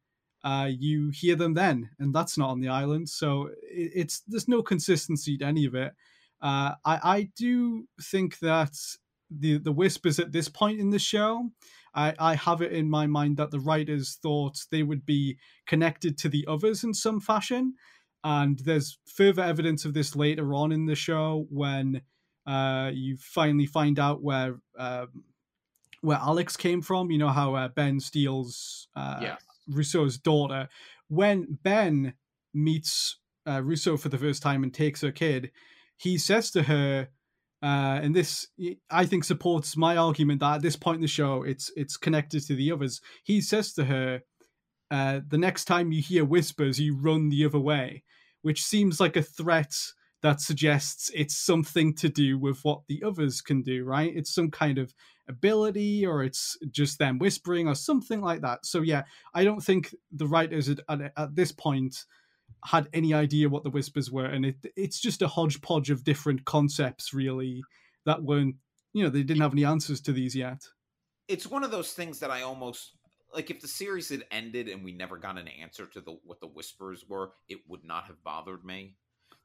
uh 0.44 0.70
you 0.70 1.10
hear 1.10 1.36
them 1.36 1.54
then, 1.54 1.90
and 2.00 2.14
that's 2.14 2.38
not 2.38 2.50
on 2.50 2.60
the 2.60 2.70
island, 2.70 3.10
so 3.10 3.48
it, 3.64 3.92
it's 3.96 4.22
there's 4.28 4.48
no 4.48 4.62
consistency 4.64 5.38
to 5.38 5.46
any 5.46 5.66
of 5.66 5.76
it. 5.76 5.94
Uh, 6.42 6.74
I 6.84 7.00
I 7.04 7.30
do 7.38 7.88
think 8.02 8.40
that 8.40 8.76
the 9.30 9.58
the 9.58 9.72
whispers 9.72 10.20
at 10.20 10.32
this 10.32 10.50
point 10.50 10.80
in 10.80 10.90
the 10.90 11.00
show. 11.00 11.50
I, 11.96 12.14
I 12.20 12.36
have 12.36 12.62
it 12.62 12.74
in 12.74 12.89
my 12.89 13.08
mind 13.08 13.38
that 13.38 13.52
the 13.52 13.60
writers 13.60 14.20
thought 14.22 14.66
they 14.70 14.84
would 14.84 15.06
be 15.06 15.38
connected 15.66 16.18
to 16.20 16.30
the 16.30 16.46
others 16.48 16.84
in 16.84 16.93
some 16.93 17.20
fashion. 17.20 17.76
And 18.24 18.60
there's 18.60 18.98
further 19.06 19.43
evidence 19.43 19.86
of 19.86 19.93
this 19.93 20.16
later 20.16 20.54
on 20.54 20.72
in 20.72 20.88
the 20.88 20.96
show 20.96 21.48
when 21.50 22.02
uh, 22.46 22.91
you 22.93 23.18
finally 23.18 23.66
find 23.66 24.00
out 24.00 24.22
where 24.22 24.60
um, 24.78 25.24
where 26.02 26.18
Alex 26.18 26.58
came 26.58 26.82
from. 26.82 27.12
You 27.12 27.18
know 27.18 27.30
how 27.30 27.56
uh, 27.56 27.68
Ben 27.70 28.00
steals 28.00 28.88
uh, 28.96 29.20
yes. 29.22 29.41
Rousseau's 29.68 30.18
daughter. 30.18 30.70
When 31.08 31.60
Ben 31.64 32.14
meets 32.54 33.18
uh, 33.48 33.62
Rousseau 33.64 33.98
for 33.98 34.10
the 34.10 34.18
first 34.18 34.43
time 34.43 34.64
and 34.64 34.74
takes 34.74 35.02
her 35.02 35.12
kid, 35.12 35.52
he 35.98 36.18
says 36.18 36.52
to 36.52 36.64
her, 36.64 37.10
uh, 37.66 37.99
and 38.03 38.16
this 38.16 38.47
I 38.91 39.07
think 39.07 39.24
supports 39.24 39.76
my 39.76 39.97
argument 39.97 40.41
that 40.41 40.57
at 40.57 40.61
this 40.61 40.76
point 40.76 40.97
in 40.97 41.01
the 41.01 41.07
show, 41.07 41.41
it's 41.41 41.72
it's 41.76 41.97
connected 41.97 42.45
to 42.45 42.55
the 42.55 42.72
others. 42.72 43.01
He 43.24 43.41
says 43.41 43.74
to 43.74 43.86
her, 43.86 44.22
uh, 44.91 45.22
"The 45.28 45.39
next 45.39 45.66
time 45.66 45.91
you 45.91 45.99
hear 45.99 46.24
whispers, 46.24 46.80
you 46.80 46.95
run 46.95 47.30
the 47.30 47.43
other 47.43 47.59
way," 47.59 48.03
which 48.43 48.63
seems 48.63 48.99
like 48.99 49.16
a 49.16 49.24
threat 49.24 49.74
that 50.22 50.41
suggests 50.41 51.09
it's 51.16 51.36
something 51.36 51.95
to 51.95 52.07
do 52.07 52.38
with 52.38 52.59
what 52.61 52.82
the 52.88 53.01
others 53.03 53.41
can 53.41 53.63
do. 53.63 53.84
Right? 53.84 54.16
It's 54.16 54.36
some 54.36 54.51
kind 54.51 54.78
of 54.78 54.93
ability, 55.28 56.05
or 56.05 56.24
it's 56.24 56.59
just 56.70 56.99
them 56.99 57.18
whispering, 57.18 57.68
or 57.68 57.74
something 57.74 58.22
like 58.22 58.41
that. 58.41 58.68
So 58.68 58.84
yeah, 58.84 59.05
I 59.34 59.43
don't 59.43 59.63
think 59.63 59.95
the 60.11 60.28
writers 60.28 60.70
at, 60.70 60.82
at, 60.88 61.13
at 61.18 61.36
this 61.36 61.51
point 61.51 62.05
had 62.66 62.88
any 62.93 63.13
idea 63.13 63.47
what 63.49 63.63
the 63.63 63.70
whispers 63.70 64.11
were 64.11 64.26
and 64.26 64.45
it 64.45 64.57
it's 64.76 64.99
just 64.99 65.22
a 65.22 65.28
hodgepodge 65.28 65.89
of 65.89 66.03
different 66.03 66.45
concepts 66.45 67.13
really 67.13 67.61
that 68.05 68.24
weren't 68.24 68.55
you 68.93 69.03
know 69.03 69.09
they 69.09 69.24
didn't 69.24 69.41
have 69.41 69.53
any 69.53 69.66
answers 69.66 70.01
to 70.01 70.11
these 70.11 70.36
yet 70.36 70.61
It's 71.28 71.47
one 71.47 71.63
of 71.63 71.72
those 71.72 71.93
things 71.93 72.20
that 72.20 72.32
I 72.32 72.41
almost 72.43 72.91
like 73.34 73.49
if 73.51 73.59
the 73.59 73.68
series 73.68 74.09
had 74.09 74.24
ended 74.32 74.68
and 74.70 74.84
we 74.84 74.91
never 74.93 75.18
got 75.18 75.38
an 75.38 75.47
answer 75.47 75.86
to 75.88 76.01
the 76.01 76.18
what 76.24 76.39
the 76.39 76.47
whispers 76.47 77.03
were, 77.07 77.32
it 77.49 77.59
would 77.68 77.84
not 77.84 78.05
have 78.05 78.24
bothered 78.24 78.63
me. 78.63 78.95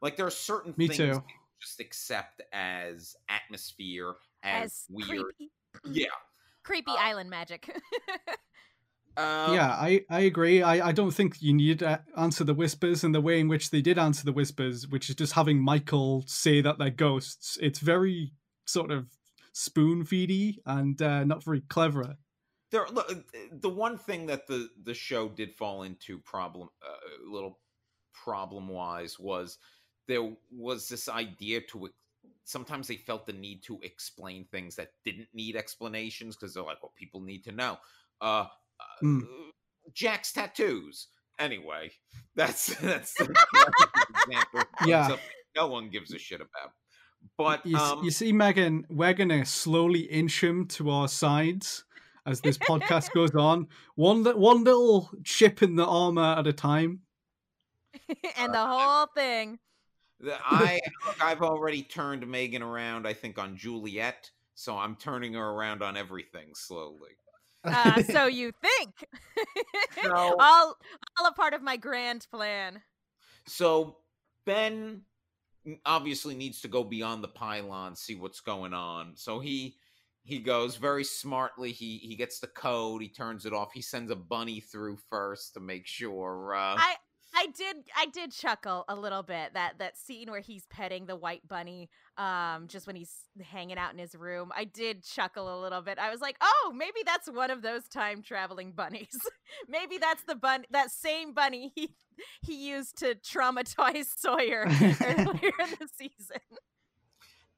Like 0.02 0.16
there 0.16 0.26
are 0.26 0.30
certain 0.30 0.74
Me 0.76 0.86
things 0.86 0.98
too. 0.98 1.22
just 1.60 1.80
accept 1.80 2.40
as 2.52 3.16
atmosphere, 3.28 4.14
as, 4.44 4.64
As 4.64 4.86
weird. 4.90 5.08
creepy, 5.36 5.50
Yeah. 6.00 6.06
creepy 6.62 6.92
Uh, 6.92 6.96
island 7.08 7.30
magic. 7.30 7.68
Um, 9.16 9.54
yeah 9.54 9.70
i 9.70 10.04
i 10.08 10.20
agree. 10.20 10.62
I 10.62 10.88
i 10.88 10.92
don't 10.92 11.11
think 11.11 11.42
you 11.42 11.52
need 11.52 11.80
to 11.80 12.00
answer 12.16 12.44
the 12.44 12.54
whispers 12.54 13.04
and 13.04 13.14
the 13.14 13.20
way 13.20 13.40
in 13.40 13.48
which 13.48 13.70
they 13.70 13.82
did 13.82 13.98
answer 13.98 14.24
the 14.24 14.32
whispers 14.32 14.86
which 14.88 15.11
is 15.11 15.16
just 15.16 15.32
having 15.32 15.61
michael 15.61 16.24
say 16.26 16.61
that 16.61 16.78
they're 16.78 16.90
ghosts. 16.90 17.58
It's 17.61 17.80
very 17.80 18.32
sort 18.66 18.90
of 18.90 19.06
spoon 19.52 20.04
feedy 20.04 20.58
and 20.66 21.00
uh, 21.02 21.24
not 21.24 21.44
very 21.44 21.61
clever. 21.62 22.16
There 22.70 22.86
uh, 22.86 23.14
the 23.50 23.68
one 23.68 23.98
thing 23.98 24.26
that 24.26 24.46
the 24.46 24.68
the 24.84 24.94
show 24.94 25.28
did 25.28 25.54
fall 25.54 25.82
into 25.82 26.18
problem 26.18 26.68
uh, 26.82 27.26
a 27.26 27.30
little 27.30 27.58
problem 28.12 28.68
wise 28.68 29.18
was 29.18 29.58
there 30.06 30.30
was 30.52 30.88
this 30.88 31.08
idea 31.08 31.61
to 31.62 31.90
sometimes 32.44 32.86
they 32.86 32.96
felt 32.96 33.26
the 33.26 33.32
need 33.32 33.62
to 33.64 33.78
explain 33.82 34.44
things 34.44 34.76
that 34.76 34.92
didn't 35.04 35.28
need 35.34 35.56
explanations 35.56 36.36
because 36.36 36.54
they're 36.54 36.62
like 36.62 36.82
well 36.82 36.92
people 36.96 37.20
need 37.20 37.44
to 37.44 37.52
know. 37.52 37.76
Uh, 38.20 38.46
uh 38.81 39.05
Mm. 39.05 39.22
jack's 39.95 40.33
tattoos 40.33 41.09
anyway 41.39 41.91
that's 42.37 42.66
that's 42.81 43.14
the 43.18 43.35
example 44.26 44.62
Yeah. 44.87 45.16
no 45.57 45.66
one 45.68 45.89
gives 45.91 46.12
a 46.12 46.18
shit 46.18 46.41
about 46.41 46.72
but 47.37 47.64
you, 47.66 47.76
um, 47.76 48.03
you 48.05 48.11
see 48.11 48.33
megan 48.33 48.87
we're 48.91 49.12
gonna 49.14 49.45
slowly 49.45 50.01
inch 50.01 50.43
him 50.43 50.66
to 50.68 50.91
our 50.91 51.09
sides 51.09 51.85
as 52.26 52.41
this 52.41 52.59
podcast 52.59 53.11
goes 53.14 53.35
on 53.35 53.68
one 53.95 54.24
one 54.24 54.64
little 54.64 55.11
chip 55.24 55.62
in 55.62 55.76
the 55.76 55.87
armor 55.87 56.35
at 56.39 56.47
a 56.47 56.53
time 56.53 57.01
and 58.37 58.55
the 58.55 58.66
whole 58.66 59.07
thing. 59.16 59.59
I 60.22 60.78
I've 61.20 61.43
already 61.43 61.83
turned 61.83 62.26
Megan 62.26 62.62
around. 62.62 63.07
I 63.07 63.14
think 63.14 63.39
on 63.39 63.57
Juliet, 63.57 64.31
so 64.55 64.76
I'm 64.76 64.95
turning 64.97 65.35
her 65.35 65.45
around 65.51 65.83
on 65.83 65.97
everything 65.97 66.55
slowly. 66.55 67.11
Uh, 67.64 68.02
so 68.11 68.26
you 68.26 68.52
think? 68.62 68.94
No. 70.04 70.34
all, 70.38 70.76
all 71.18 71.26
a 71.26 71.32
part 71.32 71.52
of 71.52 71.62
my 71.62 71.76
grand 71.76 72.26
plan. 72.30 72.80
So 73.46 73.96
Ben 74.46 75.02
obviously 75.84 76.34
needs 76.34 76.61
to 76.62 76.68
go 76.68 76.82
beyond 76.84 77.22
the 77.22 77.28
pylon, 77.28 77.94
see 77.96 78.14
what's 78.14 78.40
going 78.40 78.72
on. 78.72 79.12
So 79.16 79.40
he 79.40 79.76
he 80.22 80.38
goes 80.38 80.76
very 80.76 81.04
smartly. 81.04 81.72
He 81.72 81.98
he 81.98 82.16
gets 82.16 82.40
the 82.40 82.46
code. 82.46 83.02
He 83.02 83.08
turns 83.08 83.46
it 83.46 83.52
off. 83.52 83.72
He 83.72 83.82
sends 83.82 84.11
a 84.11 84.16
bunny 84.16 84.61
through 84.61 84.98
first 85.08 85.54
to 85.54 85.61
make 85.61 85.86
sure. 85.86 86.54
Uh, 86.54 86.76
I 86.78 86.96
I 87.35 87.47
did 87.57 87.76
I 87.97 88.07
did 88.07 88.33
chuckle 88.33 88.85
a 88.89 88.95
little 88.95 89.22
bit 89.22 89.55
that 89.55 89.78
that 89.78 89.97
scene 89.97 90.31
where 90.31 90.41
he's 90.41 90.66
petting 90.66 91.07
the 91.07 91.16
white 91.16 91.47
bunny 91.47 91.89
um 92.16 92.66
just 92.66 92.87
when 92.87 92.97
he's 92.97 93.12
hanging 93.43 93.78
out 93.78 93.93
in 93.93 93.99
his 93.99 94.14
room. 94.14 94.51
I 94.57 94.64
did 94.64 95.05
chuckle 95.05 95.59
a 95.59 95.61
little 95.61 95.81
bit. 95.81 95.99
I 95.99 96.11
was 96.11 96.20
like, 96.20 96.37
"Oh, 96.41 96.72
maybe 96.74 97.01
that's 97.05 97.31
one 97.31 97.51
of 97.51 97.62
those 97.62 97.87
time 97.89 98.22
traveling 98.22 98.72
bunnies. 98.72 99.16
maybe 99.68 99.99
that's 99.99 100.24
the 100.24 100.35
bun 100.35 100.64
that 100.70 100.91
same 100.91 101.33
bunny 101.33 101.72
he 101.74 101.95
he 102.43 102.68
used 102.68 102.99
to 102.99 103.14
traumatize 103.14 104.07
Sawyer 104.18 104.64
earlier 105.03 105.53
in 105.61 105.76
the 105.78 105.89
season." 105.97 106.41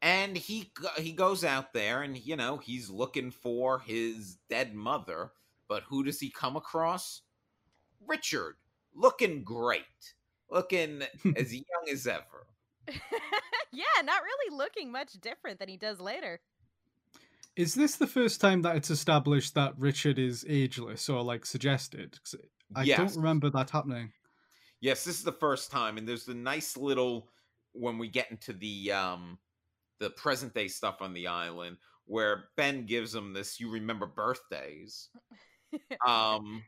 and 0.03 0.37
he 0.37 0.73
he 0.99 1.12
goes 1.12 1.45
out 1.45 1.73
there 1.73 2.03
and 2.03 2.18
you 2.18 2.37
know 2.37 2.57
he's 2.59 2.91
looking 2.91 3.31
for 3.31 3.79
his 3.79 4.37
dead 4.51 4.75
mother 4.75 5.31
but 5.68 5.85
who 5.85 6.03
does 6.03 6.18
he 6.18 6.29
come 6.29 6.57
across 6.57 7.23
richard 8.07 8.57
looking 8.95 9.43
great 9.45 9.82
looking 10.51 11.03
as 11.36 11.53
young 11.55 11.88
as 11.90 12.07
ever 12.07 12.47
yeah, 13.72 14.03
not 14.05 14.22
really 14.22 14.57
looking 14.57 14.90
much 14.90 15.12
different 15.20 15.59
than 15.59 15.68
he 15.68 15.76
does 15.76 16.01
later. 16.01 16.40
is 17.57 17.74
this 17.74 17.97
the 17.97 18.07
first 18.07 18.40
time 18.40 18.62
that 18.62 18.76
it's 18.76 18.90
established 18.90 19.55
that 19.55 19.72
richard 19.78 20.18
is 20.18 20.45
ageless 20.49 21.09
or 21.09 21.22
like 21.22 21.47
suggested? 21.47 22.18
i 22.74 22.82
yes 22.82 22.99
don't 22.99 23.16
remember 23.16 23.51
that 23.51 23.70
happening 23.70 24.12
yes 24.80 25.05
this 25.05 25.18
is 25.18 25.24
the 25.24 25.32
first 25.32 25.70
time 25.70 25.97
and 25.99 26.09
there's 26.09 26.24
the 26.24 26.34
nice 26.34 26.76
little 26.76 27.28
when 27.72 27.99
we 27.99 28.09
get 28.09 28.30
into 28.30 28.53
the 28.53 28.90
um 28.93 29.38
the 30.01 30.11
present 30.11 30.53
day 30.55 30.68
stuff 30.68 30.97
on 31.01 31.12
the 31.12 31.26
island 31.26 31.76
where 32.07 32.45
ben 32.57 32.84
gives 32.84 33.14
him 33.14 33.32
this 33.32 33.61
you 33.61 33.70
remember 33.70 34.07
birthdays 34.07 35.09
um 36.07 36.62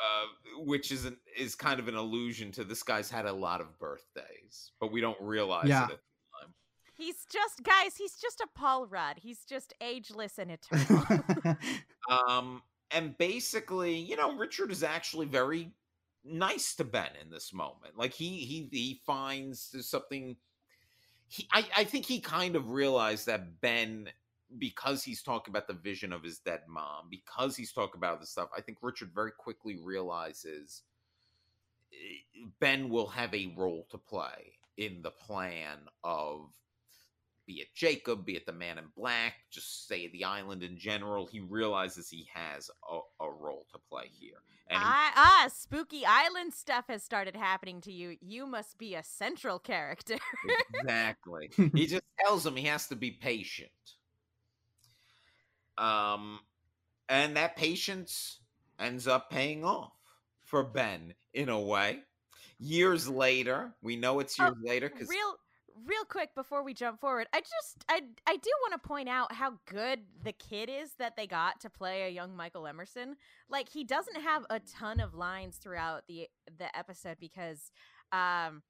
uh, 0.00 0.62
which 0.64 0.92
is 0.92 1.04
an, 1.04 1.16
is 1.36 1.54
kind 1.54 1.80
of 1.80 1.88
an 1.88 1.94
allusion 1.96 2.52
to 2.52 2.64
this 2.64 2.82
guy's 2.82 3.10
had 3.10 3.26
a 3.26 3.32
lot 3.32 3.60
of 3.60 3.78
birthdays, 3.78 4.72
but 4.80 4.92
we 4.92 5.00
don't 5.00 5.20
realize 5.20 5.68
Yeah. 5.68 5.86
it 5.86 5.92
at. 5.92 5.98
He's 6.94 7.24
just 7.32 7.62
guys, 7.62 7.96
he's 7.96 8.16
just 8.16 8.40
a 8.40 8.48
Paul 8.56 8.86
Rudd. 8.86 9.18
He's 9.18 9.44
just 9.44 9.72
ageless 9.80 10.38
and 10.38 10.50
eternal. 10.72 11.56
Um, 12.10 12.62
and 12.90 13.16
basically, 13.18 13.94
you 13.96 14.16
know, 14.16 14.36
Richard 14.36 14.70
is 14.72 14.82
actually 14.82 15.26
very 15.26 15.70
nice 16.24 16.74
to 16.76 16.84
Ben 16.84 17.10
in 17.22 17.30
this 17.30 17.52
moment. 17.52 17.96
Like 17.96 18.12
he 18.12 18.38
he 18.38 18.68
he 18.72 19.00
finds 19.06 19.74
something. 19.86 20.36
He 21.28 21.46
I 21.52 21.66
I 21.76 21.84
think 21.84 22.06
he 22.06 22.18
kind 22.20 22.56
of 22.56 22.70
realized 22.70 23.26
that 23.26 23.60
Ben 23.60 24.08
because 24.56 25.02
he's 25.02 25.22
talking 25.22 25.52
about 25.52 25.66
the 25.66 25.74
vision 25.74 26.12
of 26.12 26.22
his 26.22 26.38
dead 26.38 26.62
mom, 26.68 27.08
because 27.10 27.56
he's 27.56 27.72
talking 27.72 27.98
about 27.98 28.20
this 28.20 28.30
stuff, 28.30 28.48
I 28.56 28.60
think 28.60 28.78
Richard 28.80 29.10
very 29.14 29.32
quickly 29.32 29.76
realizes 29.82 30.82
eh, 31.92 32.46
Ben 32.60 32.88
will 32.88 33.08
have 33.08 33.34
a 33.34 33.52
role 33.56 33.86
to 33.90 33.98
play 33.98 34.54
in 34.76 35.02
the 35.02 35.10
plan 35.10 35.78
of 36.04 36.50
be 37.46 37.54
it 37.54 37.74
Jacob, 37.74 38.26
be 38.26 38.36
it 38.36 38.44
the 38.44 38.52
man 38.52 38.76
in 38.76 38.84
black, 38.94 39.32
just 39.50 39.88
say 39.88 40.08
the 40.08 40.22
island 40.24 40.62
in 40.62 40.76
general. 40.76 41.26
He 41.26 41.40
realizes 41.40 42.08
he 42.08 42.28
has 42.32 42.70
a, 42.88 43.24
a 43.24 43.30
role 43.30 43.66
to 43.72 43.78
play 43.88 44.10
here. 44.12 44.42
And 44.68 44.78
he- 44.78 44.84
ah, 44.86 45.12
ah, 45.16 45.48
spooky 45.50 46.04
island 46.04 46.52
stuff 46.52 46.84
has 46.88 47.02
started 47.02 47.34
happening 47.34 47.80
to 47.82 47.92
you. 47.92 48.16
You 48.20 48.46
must 48.46 48.76
be 48.76 48.94
a 48.94 49.02
central 49.02 49.58
character. 49.58 50.16
exactly. 50.74 51.50
he 51.74 51.86
just 51.86 52.04
tells 52.20 52.46
him 52.46 52.54
he 52.54 52.66
has 52.66 52.86
to 52.88 52.96
be 52.96 53.10
patient. 53.10 53.70
Um, 55.78 56.40
and 57.08 57.36
that 57.36 57.56
patience 57.56 58.40
ends 58.78 59.06
up 59.06 59.30
paying 59.30 59.64
off. 59.64 59.92
for 60.44 60.62
Ben 60.64 61.14
in 61.34 61.48
a 61.50 61.60
way. 61.60 62.00
Years 62.58 63.08
later, 63.08 63.74
we 63.82 63.96
know 63.96 64.20
it's 64.20 64.38
years 64.38 64.52
Oh, 64.56 64.66
later 64.66 64.88
because 64.88 65.08
real 65.08 65.36
real 65.86 66.04
quick 66.04 66.34
before 66.34 66.64
we 66.64 66.74
jump 66.74 67.00
forward 67.00 67.28
i 67.32 67.40
just 67.40 67.84
i 67.88 68.00
i 68.26 68.36
do 68.36 68.50
want 68.62 68.72
to 68.82 68.88
point 68.88 69.08
out 69.08 69.32
how 69.32 69.52
good 69.66 70.00
the 70.24 70.32
kid 70.32 70.68
is 70.68 70.90
that 70.98 71.14
they 71.16 71.26
got 71.26 71.60
to 71.60 71.70
play 71.70 72.02
a 72.02 72.08
young 72.08 72.34
michael 72.34 72.66
emerson 72.66 73.14
like 73.48 73.68
he 73.68 73.84
doesn't 73.84 74.20
have 74.20 74.44
a 74.50 74.58
ton 74.58 74.98
of 74.98 75.14
lines 75.14 75.56
throughout 75.58 76.02
the 76.08 76.26
the 76.58 76.76
episode 76.76 77.16
because 77.20 77.70
um 78.12 78.62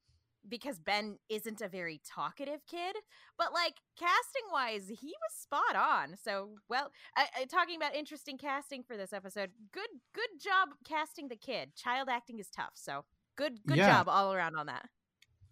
because 0.49 0.79
ben 0.79 1.17
isn't 1.29 1.61
a 1.61 1.69
very 1.69 2.01
talkative 2.05 2.61
kid 2.67 2.97
but 3.39 3.53
like 3.53 3.75
casting 3.99 4.43
wise 4.53 4.89
he 4.89 5.07
was 5.09 5.33
spot 5.41 5.77
on 5.77 6.17
so 6.23 6.51
well 6.69 6.91
I, 7.17 7.27
I, 7.41 7.45
talking 7.45 7.77
about 7.77 7.95
interesting 7.95 8.39
casting 8.39 8.83
for 8.83 8.97
this 8.97 9.13
episode 9.13 9.51
good 9.73 9.89
good 10.15 10.31
job 10.43 10.69
casting 10.87 11.29
the 11.29 11.37
kid 11.37 11.75
child 11.75 12.09
acting 12.11 12.39
is 12.39 12.49
tough 12.51 12.73
so 12.75 13.05
good 13.37 13.59
good 13.67 13.79
Yeah. 13.79 13.89
job 13.89 14.09
all 14.09 14.33
around 14.33 14.57
on 14.57 14.67
that 14.67 14.89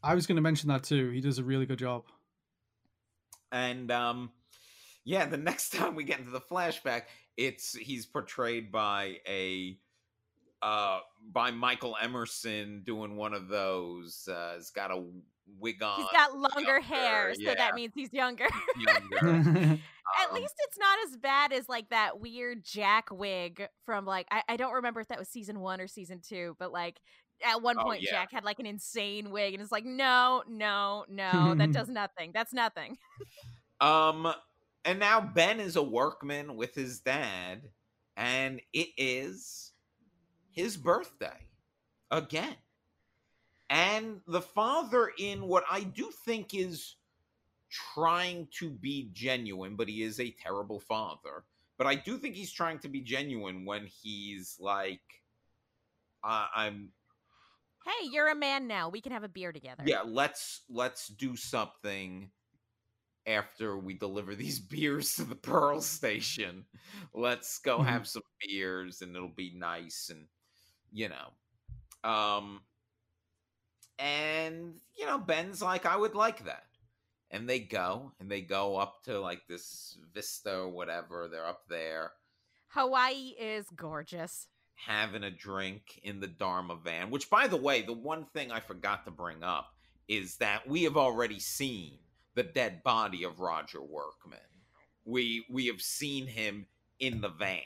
I 0.02 0.14
was 0.14 0.26
going 0.26 0.36
to 0.36 0.42
mention 0.42 0.68
that 0.68 0.84
too. 0.84 1.10
He 1.10 1.20
does 1.20 1.38
a 1.38 1.44
really 1.44 1.66
good 1.66 1.78
job. 1.80 2.04
and 3.52 3.90
um 3.90 4.30
yeah 5.04 5.26
the 5.26 5.36
next 5.36 5.70
time 5.74 5.94
we 5.94 6.04
get 6.04 6.18
into 6.18 6.30
the 6.30 6.40
flashback 6.40 7.02
it's 7.36 7.74
he's 7.74 8.06
portrayed 8.06 8.70
by 8.72 9.16
a 9.26 9.78
uh 10.62 11.00
by 11.32 11.50
michael 11.50 11.96
emerson 12.00 12.82
doing 12.84 13.16
one 13.16 13.34
of 13.34 13.48
those 13.48 14.26
uh 14.28 14.54
he's 14.56 14.70
got 14.70 14.90
a 14.90 15.04
wig 15.60 15.82
on 15.82 15.96
He's 16.00 16.10
got 16.12 16.36
longer 16.36 16.80
hair, 16.80 17.32
so 17.34 17.40
yeah. 17.42 17.54
that 17.54 17.74
means 17.76 17.92
he's 17.94 18.12
younger. 18.12 18.48
younger. 18.76 19.78
At 20.20 20.30
Um, 20.30 20.34
least 20.34 20.54
it's 20.58 20.76
not 20.78 20.98
as 21.06 21.16
bad 21.18 21.52
as 21.52 21.68
like 21.68 21.88
that 21.90 22.18
weird 22.20 22.64
Jack 22.64 23.10
wig 23.12 23.68
from 23.84 24.04
like 24.06 24.26
I, 24.30 24.42
I 24.48 24.56
don't 24.56 24.72
remember 24.72 25.00
if 25.00 25.06
that 25.08 25.18
was 25.20 25.28
season 25.28 25.60
one 25.60 25.80
or 25.80 25.86
season 25.86 26.20
two, 26.20 26.56
but 26.58 26.72
like 26.72 26.98
at 27.44 27.62
one 27.62 27.76
point 27.78 28.02
yeah. 28.02 28.10
Jack 28.10 28.32
had 28.32 28.42
like 28.44 28.58
an 28.58 28.66
insane 28.66 29.30
wig, 29.30 29.54
and 29.54 29.62
it's 29.62 29.70
like 29.70 29.84
no, 29.84 30.42
no, 30.48 31.04
no, 31.08 31.54
that 31.54 31.70
does 31.72 31.88
nothing. 31.88 32.32
That's 32.34 32.52
nothing. 32.52 32.98
Um, 33.80 34.32
and 34.84 34.98
now 34.98 35.20
Ben 35.20 35.60
is 35.60 35.76
a 35.76 35.82
workman 35.82 36.56
with 36.56 36.74
his 36.74 37.00
dad, 37.00 37.62
and 38.16 38.60
it 38.72 38.88
is 38.96 39.72
his 40.56 40.76
birthday 40.76 41.38
again. 42.10 42.56
And 43.70 44.20
the 44.26 44.40
father, 44.42 45.12
in 45.18 45.46
what 45.46 45.64
I 45.70 45.82
do 45.82 46.10
think 46.24 46.54
is 46.54 46.96
trying 47.70 48.48
to 48.58 48.70
be 48.70 49.10
genuine, 49.12 49.76
but 49.76 49.88
he 49.88 50.02
is 50.02 50.18
a 50.18 50.30
terrible 50.30 50.80
father. 50.80 51.44
But 51.78 51.86
I 51.86 51.94
do 51.94 52.16
think 52.16 52.34
he's 52.34 52.52
trying 52.52 52.78
to 52.80 52.88
be 52.88 53.00
genuine 53.02 53.64
when 53.64 53.86
he's 53.86 54.56
like, 54.58 55.02
I 56.24 56.48
I'm 56.54 56.92
Hey, 57.84 58.08
you're 58.10 58.28
a 58.28 58.34
man 58.34 58.66
now. 58.66 58.88
We 58.88 59.00
can 59.00 59.12
have 59.12 59.22
a 59.24 59.28
beer 59.28 59.52
together. 59.52 59.84
yeah 59.86 60.02
let's 60.04 60.62
let's 60.68 61.08
do 61.08 61.36
something 61.36 62.30
after 63.26 63.76
we 63.76 63.94
deliver 63.94 64.34
these 64.34 64.58
beers 64.74 65.14
to 65.16 65.24
the 65.24 65.34
pearl 65.34 65.80
station 65.80 66.64
let's 67.14 67.58
go 67.58 67.78
Mhm. 67.80 67.86
have 67.86 68.08
some 68.08 68.22
beers 68.40 69.02
and 69.02 69.14
it'll 69.14 69.28
be 69.28 69.52
nice 69.54 70.08
and 70.10 70.26
you 70.96 71.10
know 71.10 72.08
um 72.10 72.60
and 73.98 74.74
you 74.98 75.04
know 75.04 75.18
ben's 75.18 75.60
like 75.60 75.84
i 75.84 75.96
would 75.96 76.14
like 76.14 76.44
that 76.46 76.64
and 77.30 77.48
they 77.48 77.58
go 77.58 78.12
and 78.18 78.30
they 78.30 78.40
go 78.40 78.76
up 78.76 79.02
to 79.04 79.20
like 79.20 79.42
this 79.46 79.98
vista 80.14 80.56
or 80.60 80.68
whatever 80.68 81.28
they're 81.30 81.46
up 81.46 81.62
there 81.68 82.12
Hawaii 82.68 83.34
is 83.38 83.66
gorgeous. 83.74 84.48
having 84.74 85.24
a 85.24 85.30
drink 85.30 86.00
in 86.02 86.20
the 86.20 86.26
Dharma 86.26 86.76
van, 86.76 87.10
which, 87.10 87.30
by 87.30 87.46
the 87.46 87.56
way, 87.56 87.82
the 87.82 87.92
one 87.92 88.26
thing 88.34 88.50
I 88.50 88.60
forgot 88.60 89.04
to 89.04 89.10
bring 89.10 89.42
up 89.42 89.72
is 90.08 90.36
that 90.38 90.68
we 90.68 90.82
have 90.82 90.96
already 90.96 91.38
seen 91.38 91.98
the 92.34 92.42
dead 92.42 92.82
body 92.82 93.24
of 93.24 93.40
Roger 93.40 93.80
Workman. 93.80 94.38
We 95.04 95.46
we 95.50 95.66
have 95.68 95.80
seen 95.80 96.26
him 96.26 96.66
in 97.00 97.20
the 97.20 97.30
van. 97.30 97.60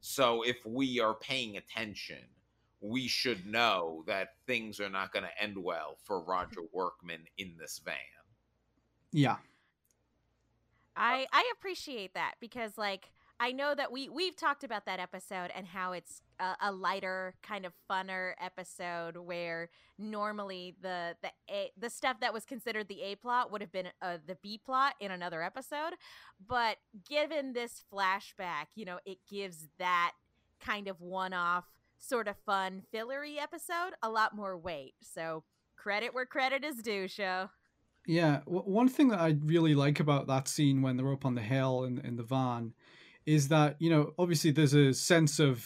So 0.00 0.42
if 0.42 0.64
we 0.64 1.00
are 1.00 1.14
paying 1.14 1.56
attention, 1.56 2.22
we 2.82 3.06
should 3.06 3.46
know 3.46 4.02
that 4.06 4.30
things 4.46 4.80
are 4.80 4.90
not 4.90 5.12
going 5.12 5.24
to 5.24 5.42
end 5.42 5.56
well 5.56 5.96
for 6.04 6.20
Roger 6.20 6.60
Workman 6.72 7.24
in 7.38 7.54
this 7.58 7.80
van. 7.84 7.94
yeah. 9.12 9.36
I 10.94 11.26
I 11.32 11.50
appreciate 11.56 12.12
that 12.14 12.34
because 12.38 12.76
like 12.76 13.12
I 13.40 13.52
know 13.52 13.74
that 13.74 13.90
we 13.90 14.08
we've 14.08 14.36
talked 14.36 14.62
about 14.62 14.84
that 14.86 15.00
episode 15.00 15.50
and 15.56 15.66
how 15.66 15.92
it's 15.92 16.20
a, 16.38 16.54
a 16.60 16.72
lighter 16.72 17.34
kind 17.42 17.64
of 17.64 17.72
funner 17.90 18.34
episode 18.40 19.16
where 19.16 19.70
normally 19.98 20.76
the 20.82 21.16
the 21.22 21.30
a, 21.50 21.72
the 21.78 21.88
stuff 21.88 22.20
that 22.20 22.34
was 22.34 22.44
considered 22.44 22.88
the 22.88 23.02
A 23.02 23.14
plot 23.16 23.50
would 23.50 23.62
have 23.62 23.72
been 23.72 23.88
uh, 24.02 24.18
the 24.26 24.36
B 24.42 24.60
plot 24.62 24.94
in 25.00 25.10
another 25.10 25.42
episode, 25.42 25.94
but 26.46 26.76
given 27.08 27.52
this 27.52 27.82
flashback, 27.92 28.66
you 28.74 28.84
know, 28.84 28.98
it 29.06 29.18
gives 29.30 29.68
that 29.78 30.12
kind 30.60 30.88
of 30.88 31.00
one-off 31.00 31.64
sort 32.02 32.28
of 32.28 32.36
fun 32.44 32.82
fillery 32.90 33.38
episode 33.38 33.92
a 34.02 34.10
lot 34.10 34.34
more 34.34 34.58
weight. 34.58 34.94
So 35.02 35.44
credit 35.76 36.14
where 36.14 36.26
credit 36.26 36.64
is 36.64 36.76
due, 36.76 37.08
show. 37.08 37.50
Yeah, 38.06 38.40
w- 38.46 38.64
one 38.64 38.88
thing 38.88 39.08
that 39.08 39.20
I 39.20 39.36
really 39.44 39.74
like 39.74 40.00
about 40.00 40.26
that 40.26 40.48
scene 40.48 40.82
when 40.82 40.96
they're 40.96 41.12
up 41.12 41.24
on 41.24 41.34
the 41.34 41.42
hill 41.42 41.84
in 41.84 41.98
in 41.98 42.16
the 42.16 42.22
van 42.22 42.74
is 43.24 43.48
that 43.48 43.76
you 43.78 43.88
know 43.88 44.12
obviously 44.18 44.50
there's 44.50 44.74
a 44.74 44.92
sense 44.92 45.38
of 45.38 45.64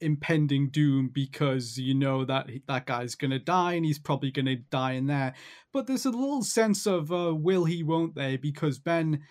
impending 0.00 0.68
doom 0.70 1.10
because 1.12 1.78
you 1.78 1.94
know 1.94 2.24
that 2.24 2.48
that 2.68 2.86
guy's 2.86 3.14
gonna 3.14 3.38
die 3.38 3.74
and 3.74 3.84
he's 3.84 3.98
probably 3.98 4.30
gonna 4.30 4.56
die 4.70 4.92
in 4.92 5.06
there, 5.06 5.34
but 5.72 5.86
there's 5.86 6.06
a 6.06 6.10
little 6.10 6.42
sense 6.42 6.86
of 6.86 7.10
uh, 7.10 7.34
will 7.34 7.64
he, 7.64 7.82
won't 7.82 8.14
they? 8.14 8.36
Because 8.36 8.78
Ben 8.78 9.22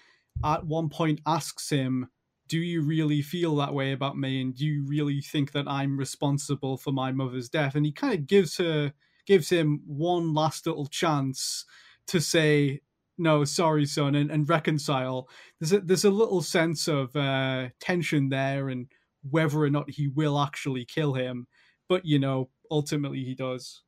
at 0.43 0.65
one 0.65 0.89
point 0.89 1.21
asks 1.25 1.69
him. 1.69 2.09
Do 2.53 2.59
you 2.59 2.83
really 2.83 3.23
feel 3.23 3.55
that 3.55 3.73
way 3.73 3.93
about 3.93 4.15
me? 4.15 4.39
And 4.39 4.55
do 4.55 4.63
you 4.63 4.85
really 4.85 5.21
think 5.21 5.53
that 5.53 5.67
I'm 5.67 5.97
responsible 5.97 6.77
for 6.77 6.91
my 6.91 7.11
mother's 7.11 7.49
death? 7.49 7.73
And 7.73 7.83
he 7.83 7.91
kind 7.91 8.13
of 8.13 8.27
gives 8.27 8.57
her, 8.57 8.93
gives 9.25 9.49
him 9.49 9.81
one 9.87 10.35
last 10.35 10.67
little 10.67 10.85
chance 10.85 11.65
to 12.05 12.21
say 12.21 12.81
no 13.17 13.43
sorry 13.43 13.87
son 13.87 14.13
and, 14.13 14.29
and 14.29 14.47
reconcile 14.47 15.27
there's 15.59 15.73
a 15.73 15.79
there's 15.79 16.05
a 16.05 16.11
little 16.11 16.41
sense 16.43 16.87
of 16.87 17.15
uh 17.15 17.69
tension 17.79 18.29
there 18.29 18.69
and 18.69 18.87
whether 19.29 19.59
or 19.59 19.69
not 19.69 19.89
he 19.89 20.07
will 20.07 20.39
actually 20.39 20.83
kill 20.83 21.13
him 21.13 21.47
but 21.87 22.05
you 22.05 22.19
know 22.19 22.49
ultimately 22.69 23.23
he 23.23 23.33
does 23.35 23.81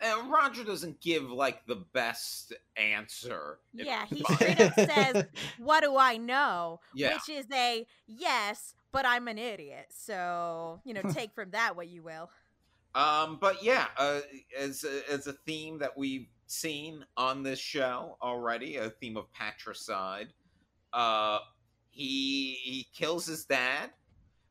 And 0.00 0.30
Roger 0.30 0.62
doesn't 0.62 1.00
give 1.00 1.24
like 1.30 1.66
the 1.66 1.84
best 1.92 2.52
answer. 2.76 3.58
Yeah, 3.72 4.06
he 4.06 4.22
straight 4.34 4.60
up 4.60 4.74
says, 4.74 5.24
"What 5.58 5.82
do 5.82 5.96
I 5.96 6.16
know?" 6.16 6.80
Yeah. 6.94 7.14
Which 7.14 7.28
is 7.28 7.46
a 7.52 7.84
yes, 8.06 8.74
but 8.92 9.04
I'm 9.04 9.26
an 9.26 9.38
idiot. 9.38 9.86
So 9.90 10.80
you 10.84 10.94
know, 10.94 11.02
take 11.12 11.34
from 11.34 11.50
that 11.50 11.74
what 11.74 11.88
you 11.88 12.02
will. 12.02 12.30
Um, 12.94 13.38
but 13.40 13.62
yeah, 13.62 13.86
uh, 13.96 14.20
as 14.56 14.84
as 15.10 15.26
a 15.26 15.32
theme 15.32 15.78
that 15.78 15.96
we've 15.96 16.28
seen 16.46 17.04
on 17.16 17.42
this 17.42 17.58
show 17.58 18.16
already, 18.22 18.76
a 18.76 18.90
theme 18.90 19.16
of 19.16 19.32
patricide. 19.32 20.28
Uh, 20.92 21.38
he 21.90 22.58
he 22.62 22.86
kills 22.94 23.26
his 23.26 23.44
dad, 23.44 23.90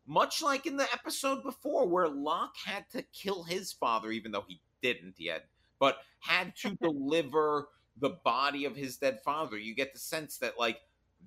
much 0.06 0.42
like 0.42 0.66
in 0.66 0.78
the 0.78 0.88
episode 0.94 1.44
before, 1.44 1.88
where 1.88 2.08
Locke 2.08 2.56
had 2.66 2.90
to 2.92 3.02
kill 3.02 3.44
his 3.44 3.72
father, 3.72 4.12
even 4.12 4.32
though 4.32 4.46
he 4.48 4.62
didn't 4.82 5.16
yet, 5.18 5.46
but 5.80 5.98
had 6.20 6.56
to 6.58 6.76
deliver 6.82 7.68
the 8.00 8.10
body 8.24 8.66
of 8.66 8.76
his 8.76 8.98
dead 8.98 9.22
father. 9.24 9.58
You 9.58 9.76
get 9.76 9.94
the 9.94 10.00
sense 10.00 10.38
that 10.38 10.60
like 10.60 10.80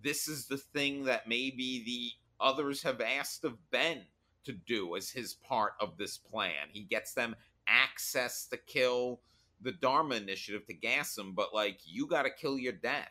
this 0.03 0.29
is 0.29 0.47
the 0.47 0.57
thing 0.59 1.05
that 1.05 1.29
maybe 1.29 1.83
the 1.85 2.45
others 2.45 2.83
have 2.83 3.01
asked 3.01 3.45
of 3.45 3.71
Ben 3.71 4.03
to 4.45 4.53
do 4.53 4.97
as 4.97 5.11
his 5.11 5.35
part 5.35 5.75
of 5.81 5.97
this 5.97 6.17
plan. 6.17 6.69
He 6.73 6.83
gets 6.83 7.13
them 7.13 7.37
access 7.67 8.47
to 8.47 8.57
kill 8.57 9.21
the 9.61 9.73
Dharma 9.73 10.15
Initiative 10.15 10.67
to 10.67 10.75
gas 10.75 11.19
him, 11.19 11.35
but 11.35 11.55
like 11.55 11.81
you 11.85 12.07
got 12.07 12.23
to 12.23 12.31
kill 12.31 12.59
your 12.59 12.73
dad. 12.73 13.09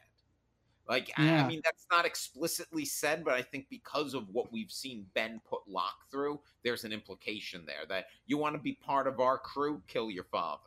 Like 0.89 1.11
I- 1.17 1.35
I 1.37 1.43
mean, 1.47 1.61
that's 1.63 1.85
not 1.91 2.05
explicitly 2.05 2.83
said, 2.85 3.23
but 3.23 3.35
I 3.35 3.43
think 3.43 3.69
because 3.69 4.13
of 4.15 4.27
what 4.29 4.51
we've 4.51 4.71
seen 4.71 5.07
Ben 5.13 5.39
put 5.45 5.67
Locke 5.67 6.09
through, 6.11 6.41
there's 6.63 6.83
an 6.83 6.91
implication 6.91 7.65
there 7.65 7.85
that 7.89 8.07
you 8.25 8.37
want 8.37 8.55
to 8.55 8.61
be 8.61 8.73
part 8.73 9.07
of 9.07 9.19
our 9.21 9.37
crew, 9.37 9.83
kill 9.87 10.09
your 10.11 10.25
father. 10.25 10.63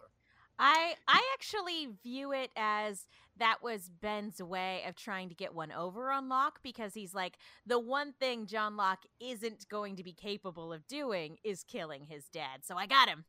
I 0.58 0.94
I 1.08 1.30
actually 1.34 1.88
view 2.02 2.32
it 2.32 2.50
as 2.56 3.06
that 3.38 3.62
was 3.62 3.88
Ben's 3.88 4.42
way 4.42 4.84
of 4.86 4.94
trying 4.94 5.28
to 5.30 5.34
get 5.34 5.54
one 5.54 5.72
over 5.72 6.10
on 6.10 6.28
Locke 6.28 6.60
because 6.62 6.94
he's 6.94 7.14
like 7.14 7.38
the 7.66 7.78
one 7.80 8.12
thing 8.12 8.46
John 8.46 8.76
Locke 8.76 9.04
isn't 9.20 9.68
going 9.68 9.96
to 9.96 10.04
be 10.04 10.12
capable 10.12 10.72
of 10.72 10.86
doing 10.86 11.38
is 11.42 11.64
killing 11.64 12.04
his 12.04 12.28
dad. 12.28 12.64
So 12.64 12.76
I 12.76 12.86
got 12.86 13.08
him. 13.08 13.24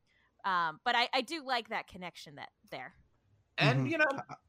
Um, 0.46 0.82
but 0.84 0.96
I, 0.96 1.08
I 1.14 1.22
do 1.22 1.44
like 1.46 1.70
that 1.70 1.88
connection 1.88 2.36
that 2.36 2.50
there. 2.70 2.94
And 3.58 3.82
Mhm. 3.82 3.90
you 3.90 3.98
know, 3.98 4.06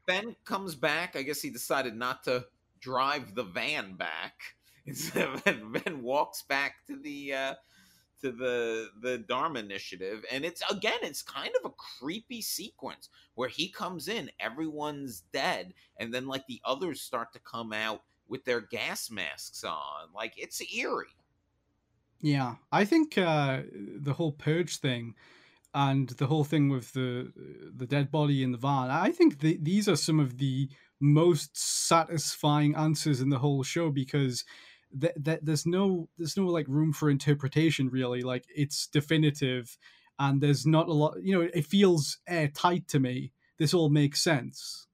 Ben 0.06 0.36
comes 0.44 0.74
back. 0.74 1.16
I 1.16 1.22
guess 1.22 1.42
he 1.42 1.50
decided 1.50 1.94
not 1.94 2.24
to 2.24 2.46
drive 2.78 3.34
the 3.34 3.44
van 3.44 3.96
back. 3.96 4.40
Instead, 4.86 5.42
Ben, 5.44 5.72
Ben 5.72 6.02
walks 6.02 6.42
back 6.42 6.86
to 6.86 6.96
the 6.96 7.32
uh, 7.34 7.54
to 8.20 8.32
the 8.32 8.90
the 9.00 9.18
Dharma 9.18 9.60
initiative 9.60 10.24
and 10.30 10.44
it's 10.44 10.62
again 10.70 10.98
it's 11.02 11.22
kind 11.22 11.52
of 11.62 11.70
a 11.70 11.74
creepy 11.74 12.42
sequence 12.42 13.08
where 13.34 13.48
he 13.48 13.68
comes 13.70 14.08
in 14.08 14.30
everyone's 14.40 15.22
dead 15.32 15.74
and 15.98 16.14
then 16.14 16.26
like 16.26 16.46
the 16.46 16.60
others 16.64 17.02
start 17.02 17.32
to 17.32 17.38
come 17.40 17.72
out 17.72 18.04
with 18.28 18.44
their 18.44 18.60
gas 18.60 19.10
masks 19.10 19.64
on 19.64 20.12
like 20.12 20.34
it's 20.38 20.62
eerie 20.74 21.16
Yeah, 22.20 22.56
I 22.72 22.84
think 22.84 23.18
uh, 23.18 23.62
the 23.72 24.14
whole 24.14 24.32
purge 24.32 24.78
thing 24.78 25.14
and 25.74 26.08
the 26.10 26.26
whole 26.26 26.44
thing 26.44 26.68
with 26.68 26.92
the 26.92 27.32
the 27.76 27.86
dead 27.86 28.10
body 28.10 28.42
in 28.42 28.52
the 28.52 28.58
van. 28.58 28.90
I 28.90 29.10
think 29.10 29.40
th- 29.40 29.58
these 29.60 29.88
are 29.88 29.96
some 29.96 30.20
of 30.20 30.38
the 30.38 30.70
most 31.00 31.56
satisfying 31.56 32.76
answers 32.76 33.20
in 33.20 33.28
the 33.28 33.40
whole 33.40 33.62
show 33.64 33.90
because 33.90 34.44
th- 34.98 35.14
th- 35.22 35.40
there's 35.42 35.66
no 35.66 36.08
there's 36.16 36.36
no 36.36 36.46
like 36.46 36.68
room 36.68 36.92
for 36.92 37.10
interpretation 37.10 37.88
really. 37.88 38.22
Like 38.22 38.44
it's 38.54 38.86
definitive, 38.86 39.76
and 40.18 40.40
there's 40.40 40.64
not 40.64 40.88
a 40.88 40.92
lot. 40.92 41.16
You 41.20 41.34
know, 41.40 41.48
it 41.52 41.66
feels 41.66 42.18
airtight 42.28 42.86
to 42.88 43.00
me. 43.00 43.32
This 43.58 43.74
all 43.74 43.90
makes 43.90 44.22
sense. 44.22 44.86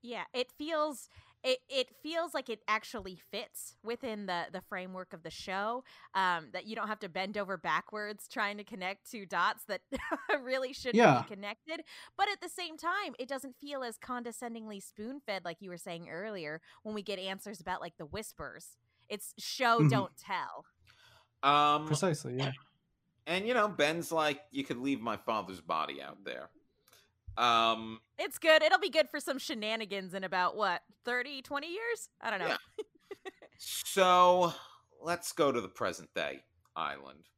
Yeah, 0.00 0.24
it 0.34 0.50
feels 0.58 1.08
it 1.44 1.58
it 1.68 1.88
feels 2.02 2.34
like 2.34 2.48
it 2.48 2.60
actually 2.68 3.16
fits 3.30 3.76
within 3.82 4.26
the 4.26 4.44
the 4.52 4.60
framework 4.68 5.12
of 5.12 5.22
the 5.22 5.30
show. 5.30 5.84
Um, 6.14 6.48
that 6.52 6.66
you 6.66 6.76
don't 6.76 6.88
have 6.88 7.00
to 7.00 7.08
bend 7.08 7.36
over 7.38 7.56
backwards 7.56 8.28
trying 8.28 8.58
to 8.58 8.64
connect 8.64 9.10
two 9.10 9.26
dots 9.26 9.64
that 9.64 9.80
really 10.42 10.72
shouldn't 10.72 10.96
Yeah. 10.96 11.22
be 11.22 11.34
connected. 11.34 11.82
But 12.16 12.28
at 12.30 12.40
the 12.40 12.48
same 12.48 12.76
time, 12.76 13.14
it 13.18 13.28
doesn't 13.28 13.56
feel 13.56 13.82
as 13.82 13.96
condescendingly 13.98 14.80
spoon 14.80 15.20
fed 15.24 15.44
like 15.44 15.58
you 15.60 15.70
were 15.70 15.78
saying 15.78 16.08
earlier 16.08 16.60
when 16.82 16.94
we 16.94 17.02
get 17.02 17.18
answers 17.18 17.60
about 17.60 17.80
like 17.80 17.96
the 17.98 18.06
whispers. 18.06 18.76
It's 19.08 19.34
show 19.38 19.80
Mhm. 19.80 19.90
don't 19.90 20.12
tell. 20.16 20.64
um 21.42 21.86
Precisely. 21.86 22.36
Yeah. 22.36 22.52
and 23.26 23.46
you 23.46 23.54
know 23.54 23.68
ben's 23.68 24.12
like 24.12 24.40
you 24.50 24.64
could 24.64 24.78
leave 24.78 25.00
my 25.00 25.16
father's 25.16 25.60
body 25.60 26.00
out 26.02 26.22
there 26.24 26.50
um 27.36 28.00
It's 28.18 28.38
good. 28.38 28.62
It'll 28.62 28.78
be 28.78 28.90
good 28.90 29.08
for 29.08 29.20
some 29.20 29.38
shenanigans 29.38 30.14
in 30.14 30.24
about 30.24 30.56
what 30.56 30.82
30, 31.04 31.42
20 31.42 31.66
years. 31.66 32.08
I 32.20 32.30
don't 32.30 32.40
know. 32.40 32.46
Yeah. 32.48 32.56
So 33.58 34.52
let's 35.00 35.32
go 35.32 35.52
to 35.52 35.60
the 35.60 35.68
present 35.68 36.12
day 36.14 36.42
island. 36.74 37.28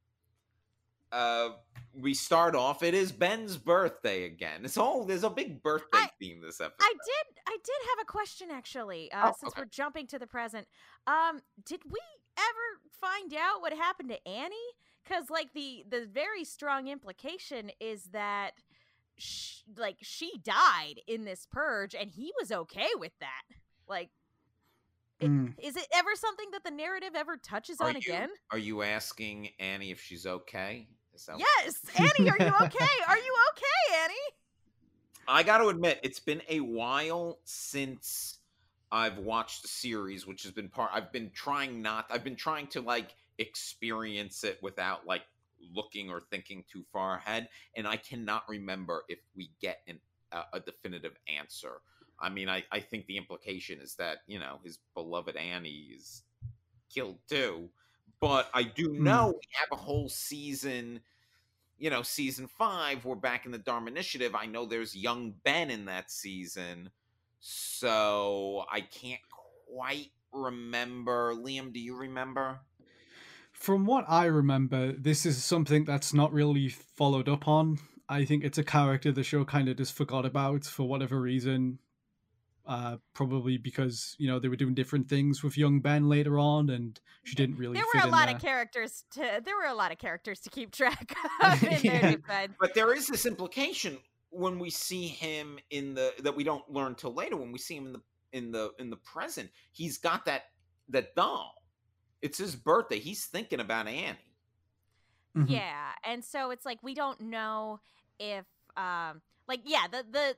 Uh, 1.11 1.49
we 1.93 2.13
start 2.13 2.55
off. 2.55 2.83
It 2.83 2.93
is 2.93 3.11
Ben's 3.11 3.57
birthday 3.57 4.25
again. 4.25 4.65
It's 4.65 4.77
all 4.77 5.05
there's 5.05 5.23
a 5.23 5.29
big 5.29 5.61
birthday 5.63 5.99
I- 5.99 6.09
theme 6.19 6.41
this 6.41 6.59
episode. 6.59 6.77
I 6.81 6.91
did. 6.93 7.39
I 7.47 7.57
did 7.63 7.89
have 7.89 7.99
a 8.01 8.05
question 8.05 8.47
actually. 8.51 9.11
Uh, 9.11 9.29
Oh, 9.29 9.33
since 9.39 9.53
okay. 9.53 9.61
we're 9.61 9.65
jumping 9.65 10.07
to 10.07 10.19
the 10.19 10.27
present, 10.27 10.67
um, 11.07 11.39
did 11.63 11.81
we 11.85 11.99
ever 12.37 12.81
find 12.99 13.33
out 13.33 13.61
what 13.61 13.71
happened 13.71 14.09
to 14.09 14.27
Annie? 14.27 14.55
Because 15.03 15.29
like 15.29 15.53
the 15.53 15.85
the 15.89 16.07
very 16.11 16.43
strong 16.43 16.87
implication 16.87 17.71
is 17.79 18.05
that, 18.05 18.51
sh- 19.17 19.61
like 19.77 19.97
she 20.01 20.37
died 20.43 21.01
in 21.07 21.25
this 21.25 21.47
purge, 21.51 21.95
and 21.95 22.11
he 22.11 22.31
was 22.39 22.51
okay 22.51 22.89
with 22.97 23.11
that. 23.19 23.43
Like, 23.87 24.09
it- 25.19 25.27
Mm. 25.29 25.53
is 25.59 25.75
it 25.75 25.87
ever 25.93 26.15
something 26.15 26.51
that 26.51 26.63
the 26.63 26.71
narrative 26.71 27.15
ever 27.15 27.37
touches 27.37 27.79
Are 27.79 27.87
on 27.87 27.93
you- 27.95 27.99
again? 27.99 28.29
Are 28.51 28.57
you 28.57 28.81
asking 28.81 29.53
Annie 29.59 29.91
if 29.91 30.01
she's 30.01 30.25
okay? 30.25 30.87
Is 31.13 31.25
that 31.27 31.39
Yes, 31.39 31.79
Annie, 31.97 32.29
are 32.29 32.37
you 32.37 32.53
okay? 32.65 33.03
Are 33.07 33.17
you 33.17 33.35
okay, 33.51 33.95
Annie? 34.03 34.15
I 35.27 35.43
got 35.43 35.59
to 35.59 35.69
admit, 35.69 35.99
it's 36.03 36.19
been 36.19 36.41
a 36.49 36.59
while 36.59 37.39
since 37.45 38.39
I've 38.91 39.17
watched 39.17 39.61
the 39.63 39.67
series, 39.69 40.27
which 40.27 40.43
has 40.43 40.51
been 40.51 40.69
part. 40.69 40.91
I've 40.93 41.11
been 41.11 41.31
trying 41.31 41.81
not. 41.81 42.05
I've 42.09 42.23
been 42.23 42.35
trying 42.35 42.67
to 42.67 42.81
like 42.81 43.15
experience 43.37 44.43
it 44.43 44.61
without 44.61 45.05
like 45.05 45.23
looking 45.73 46.09
or 46.09 46.21
thinking 46.21 46.63
too 46.71 46.83
far 46.91 47.17
ahead, 47.17 47.49
and 47.75 47.87
I 47.87 47.97
cannot 47.97 48.43
remember 48.47 49.03
if 49.07 49.19
we 49.35 49.51
get 49.61 49.79
an, 49.87 49.99
a, 50.31 50.41
a 50.53 50.59
definitive 50.59 51.15
answer. 51.27 51.81
I 52.19 52.29
mean, 52.29 52.49
I, 52.49 52.63
I 52.71 52.79
think 52.79 53.07
the 53.07 53.17
implication 53.17 53.79
is 53.81 53.95
that 53.95 54.19
you 54.27 54.39
know 54.39 54.59
his 54.63 54.79
beloved 54.93 55.35
Annie 55.35 55.89
is 55.95 56.23
killed 56.93 57.19
too, 57.29 57.69
but 58.19 58.49
I 58.53 58.63
do 58.63 58.93
Hmm. 58.97 59.03
know 59.03 59.27
we 59.27 59.47
have 59.59 59.77
a 59.77 59.81
whole 59.81 60.09
season 60.09 61.01
you 61.77 61.89
know, 61.89 62.01
season 62.03 62.47
five, 62.47 63.03
we're 63.05 63.15
back 63.15 63.45
in 63.45 63.51
the 63.51 63.57
Dharma 63.57 63.89
Initiative. 63.89 64.33
I 64.35 64.45
know 64.45 64.65
there's 64.65 64.95
young 64.95 65.33
Ben 65.43 65.69
in 65.69 65.85
that 65.85 66.09
season, 66.09 66.89
so 67.39 68.63
I 68.71 68.81
can't 68.81 69.21
quite 69.67 70.11
remember. 70.31 71.33
Liam, 71.35 71.73
do 71.73 71.79
you 71.79 71.95
remember? 71.97 72.59
From 73.55 73.85
what 73.85 74.05
I 74.07 74.25
remember, 74.25 74.91
this 74.91 75.25
is 75.25 75.43
something 75.43 75.85
that's 75.85 76.13
not 76.13 76.31
really 76.33 76.69
followed 76.69 77.27
up 77.29 77.47
on. 77.47 77.79
I 78.07 78.25
think 78.25 78.43
it's 78.43 78.57
a 78.57 78.63
character 78.63 79.11
the 79.11 79.23
show 79.23 79.43
kind 79.45 79.67
of 79.69 79.77
just 79.77 79.93
forgot 79.93 80.25
about 80.25 80.65
for 80.65 80.83
whatever 80.87 81.19
reason. 81.19 81.79
Uh, 82.67 82.97
probably 83.13 83.57
because 83.57 84.15
you 84.17 84.27
know 84.27 84.39
they 84.39 84.47
were 84.47 84.55
doing 84.55 84.73
different 84.73 85.07
things 85.07 85.43
with 85.43 85.55
young 85.57 85.79
Ben 85.81 86.09
later 86.09 86.37
on, 86.39 86.69
and 86.71 86.99
she 87.23 87.35
didn't 87.35 87.57
really. 87.57 87.75
There 87.75 87.83
fit 87.93 87.99
were 87.99 88.03
a 88.05 88.05
in 88.07 88.11
lot 88.11 88.25
there. 88.27 88.35
of 88.35 88.41
characters 88.41 89.03
to. 89.11 89.41
There 89.45 89.55
were 89.55 89.67
a 89.69 89.73
lot 89.75 89.91
of 89.91 89.99
characters 89.99 90.39
to 90.41 90.49
keep 90.49 90.71
track 90.71 91.15
of 91.43 91.63
in 91.63 91.79
Yeah. 91.83 92.01
their 92.01 92.11
defense. 92.17 92.53
But 92.59 92.73
there 92.73 92.93
is 92.93 93.07
this 93.07 93.25
implication 93.27 93.99
when 94.31 94.57
we 94.59 94.69
see 94.71 95.07
him 95.07 95.59
in 95.69 95.93
the 95.93 96.13
that 96.23 96.35
we 96.35 96.43
don't 96.43 96.67
learn 96.69 96.95
till 96.95 97.13
later. 97.13 97.37
When 97.37 97.51
we 97.51 97.59
see 97.59 97.75
him 97.75 97.85
in 97.87 97.93
the 97.93 98.01
in 98.33 98.51
the 98.51 98.71
in 98.79 98.89
the 98.89 98.97
present, 98.97 99.49
he's 99.71 99.97
got 99.99 100.25
that 100.25 100.45
that 100.89 101.15
doll. 101.15 101.53
It's 102.21 102.37
his 102.37 102.55
birthday. 102.55 102.99
He's 102.99 103.25
thinking 103.25 103.59
about 103.59 103.87
Annie. 103.87 104.17
Mhm. 105.35 105.49
Yeah, 105.49 105.91
and 106.03 106.23
so 106.23 106.51
it's 106.51 106.65
like 106.65 106.81
we 106.81 106.93
don't 106.93 107.19
know 107.19 107.79
if 108.19 108.45
um 108.77 109.21
like 109.47 109.61
yeah, 109.65 109.87
the 109.91 110.03
the 110.09 110.35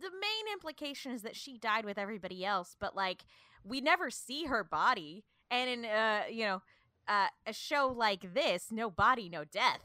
the 0.00 0.10
main 0.10 0.52
implication 0.52 1.12
is 1.12 1.22
that 1.22 1.36
she 1.36 1.58
died 1.58 1.84
with 1.84 1.98
everybody 1.98 2.44
else, 2.44 2.76
but 2.78 2.94
like 2.94 3.24
we 3.64 3.80
never 3.80 4.10
see 4.10 4.44
her 4.44 4.62
body. 4.64 5.24
And 5.50 5.70
in 5.70 5.84
uh, 5.90 6.22
you 6.30 6.44
know, 6.44 6.62
uh, 7.08 7.28
a 7.46 7.52
show 7.52 7.88
like 7.88 8.34
this, 8.34 8.70
no 8.70 8.90
body, 8.90 9.28
no 9.28 9.44
death. 9.44 9.80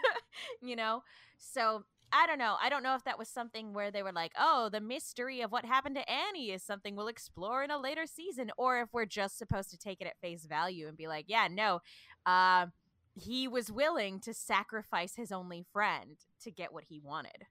you 0.62 0.76
know? 0.76 1.02
So 1.38 1.84
I 2.12 2.26
don't 2.26 2.38
know. 2.38 2.56
I 2.60 2.68
don't 2.68 2.82
know 2.82 2.94
if 2.94 3.04
that 3.04 3.18
was 3.18 3.28
something 3.28 3.72
where 3.72 3.90
they 3.90 4.02
were 4.02 4.12
like, 4.12 4.32
"Oh, 4.38 4.68
the 4.68 4.80
mystery 4.80 5.42
of 5.42 5.52
what 5.52 5.64
happened 5.64 5.94
to 5.96 6.10
Annie 6.10 6.50
is 6.50 6.62
something 6.62 6.96
we'll 6.96 7.08
explore 7.08 7.62
in 7.62 7.70
a 7.70 7.78
later 7.78 8.06
season," 8.06 8.50
or 8.56 8.80
if 8.80 8.88
we're 8.92 9.06
just 9.06 9.38
supposed 9.38 9.70
to 9.70 9.78
take 9.78 10.00
it 10.00 10.06
at 10.06 10.18
face 10.20 10.46
value 10.46 10.88
and 10.88 10.96
be 10.96 11.08
like, 11.08 11.26
"Yeah, 11.28 11.48
no, 11.48 11.80
uh, 12.26 12.66
he 13.14 13.48
was 13.48 13.70
willing 13.70 14.20
to 14.20 14.34
sacrifice 14.34 15.16
his 15.16 15.32
only 15.32 15.64
friend 15.72 16.16
to 16.42 16.50
get 16.50 16.72
what 16.72 16.84
he 16.88 17.00
wanted, 17.00 17.46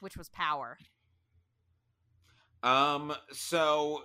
which 0.00 0.16
was 0.16 0.28
power. 0.30 0.78
Um, 2.62 3.14
so 3.32 4.04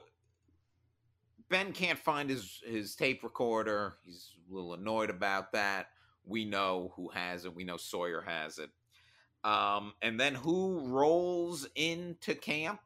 Ben 1.49 1.71
can't 1.71 1.99
find 1.99 2.29
his 2.29 2.61
his 2.65 2.95
tape 2.95 3.23
recorder. 3.23 3.97
He's 4.03 4.31
a 4.49 4.53
little 4.53 4.73
annoyed 4.73 5.09
about 5.09 5.51
that. 5.53 5.87
We 6.25 6.43
know 6.43 6.93
who 6.95 7.09
has 7.09 7.45
it. 7.45 7.55
We 7.55 7.63
know 7.63 7.77
Sawyer 7.77 8.21
has 8.21 8.57
it. 8.57 8.69
Um, 9.47 9.93
and 10.01 10.19
then 10.19 10.35
who 10.35 10.79
rolls 10.87 11.65
into 11.75 12.35
camp 12.35 12.81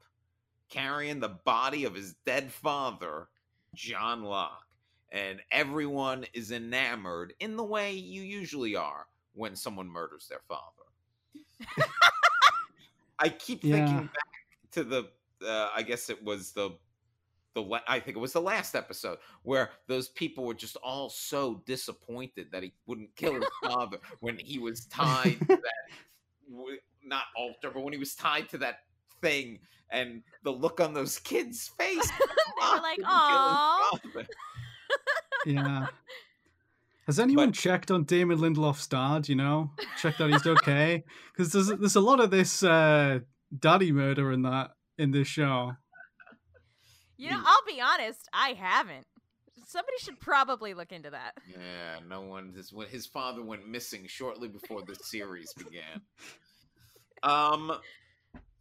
carrying 0.69 1.19
the 1.19 1.29
body 1.29 1.85
of 1.85 1.95
his 1.95 2.13
dead 2.25 2.51
father, 2.51 3.29
John 3.73 4.23
Locke. 4.23 4.67
And 5.11 5.41
everyone 5.51 6.25
is 6.33 6.51
enamored 6.51 7.33
in 7.39 7.55
the 7.57 7.63
way 7.63 7.93
you 7.93 8.21
usually 8.21 8.75
are 8.75 9.07
when 9.33 9.55
someone 9.55 9.87
murders 9.89 10.27
their 10.29 10.41
father. 10.47 11.87
I 13.19 13.29
keep 13.29 13.63
Yeah. 13.63 13.77
thinking 13.77 14.05
back 14.05 14.71
to 14.73 14.83
the 14.83 15.09
uh, 15.45 15.69
I 15.75 15.81
guess 15.81 16.09
it 16.11 16.23
was 16.23 16.51
the 16.51 16.77
the 17.55 17.61
la- 17.63 17.81
I 17.87 17.99
think 17.99 18.15
it 18.15 18.19
was 18.19 18.33
the 18.33 18.41
last 18.41 18.75
episode 18.75 19.17
where 19.43 19.71
those 19.87 20.09
people 20.09 20.45
were 20.45 20.53
just 20.53 20.75
all 20.77 21.09
so 21.09 21.63
disappointed 21.65 22.51
that 22.51 22.61
he 22.63 22.71
wouldn't 22.85 23.15
kill 23.15 23.33
his 23.33 23.43
father 23.63 23.97
when 24.19 24.37
he 24.37 24.59
was 24.59 24.85
tied 24.91 25.39
to 25.39 25.45
that 25.47 25.73
not 27.03 27.23
altar, 27.35 27.71
but 27.73 27.83
when 27.83 27.93
he 27.93 27.99
was 27.99 28.15
tied 28.15 28.49
to 28.49 28.57
that 28.59 28.79
thing 29.21 29.59
and 29.91 30.23
the 30.43 30.51
look 30.51 30.79
on 30.79 30.93
those 30.93 31.19
kids' 31.19 31.69
face. 31.77 32.11
they 32.19 32.75
were 32.75 32.81
like, 32.81 32.99
"Aw." 33.05 33.99
Yeah. 35.45 35.87
Has 37.07 37.19
anyone 37.19 37.51
checked 37.51 37.91
on 37.91 38.03
Damon 38.03 38.37
Lindelof's 38.37 38.87
dad? 38.87 39.27
You 39.27 39.35
know, 39.35 39.71
check 39.99 40.17
that 40.17 40.29
he's 40.29 40.45
okay 40.45 41.03
because 41.33 41.51
there's 41.51 41.67
there's 41.67 41.95
a 41.95 42.01
lot 42.01 42.19
of 42.19 42.31
this 42.31 42.63
uh, 42.63 43.19
daddy 43.57 43.91
murder 43.91 44.31
in 44.31 44.43
that 44.43 44.71
in 44.97 45.11
this 45.11 45.27
show. 45.27 45.73
You 47.17 47.31
know, 47.31 47.41
I'll 47.43 47.65
be 47.67 47.81
honest, 47.81 48.29
I 48.33 48.53
haven't. 48.53 49.05
Somebody 49.71 49.97
should 49.99 50.19
probably 50.19 50.73
look 50.73 50.91
into 50.91 51.11
that. 51.11 51.37
Yeah, 51.47 51.99
no 52.05 52.23
one. 52.23 52.51
His, 52.53 52.73
his 52.89 53.05
father 53.05 53.41
went 53.41 53.65
missing 53.65 54.05
shortly 54.05 54.49
before 54.49 54.81
the 54.81 54.95
series 54.95 55.53
began. 55.53 56.01
Um, 57.23 57.71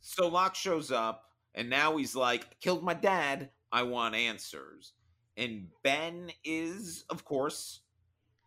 so 0.01 0.29
Locke 0.29 0.55
shows 0.55 0.93
up, 0.93 1.25
and 1.53 1.69
now 1.69 1.97
he's 1.97 2.15
like, 2.15 2.61
"Killed 2.61 2.85
my 2.85 2.95
dad. 2.95 3.51
I 3.73 3.83
want 3.83 4.15
answers." 4.15 4.93
And 5.37 5.69
Ben 5.83 6.31
is, 6.45 7.05
of 7.11 7.25
course, 7.25 7.81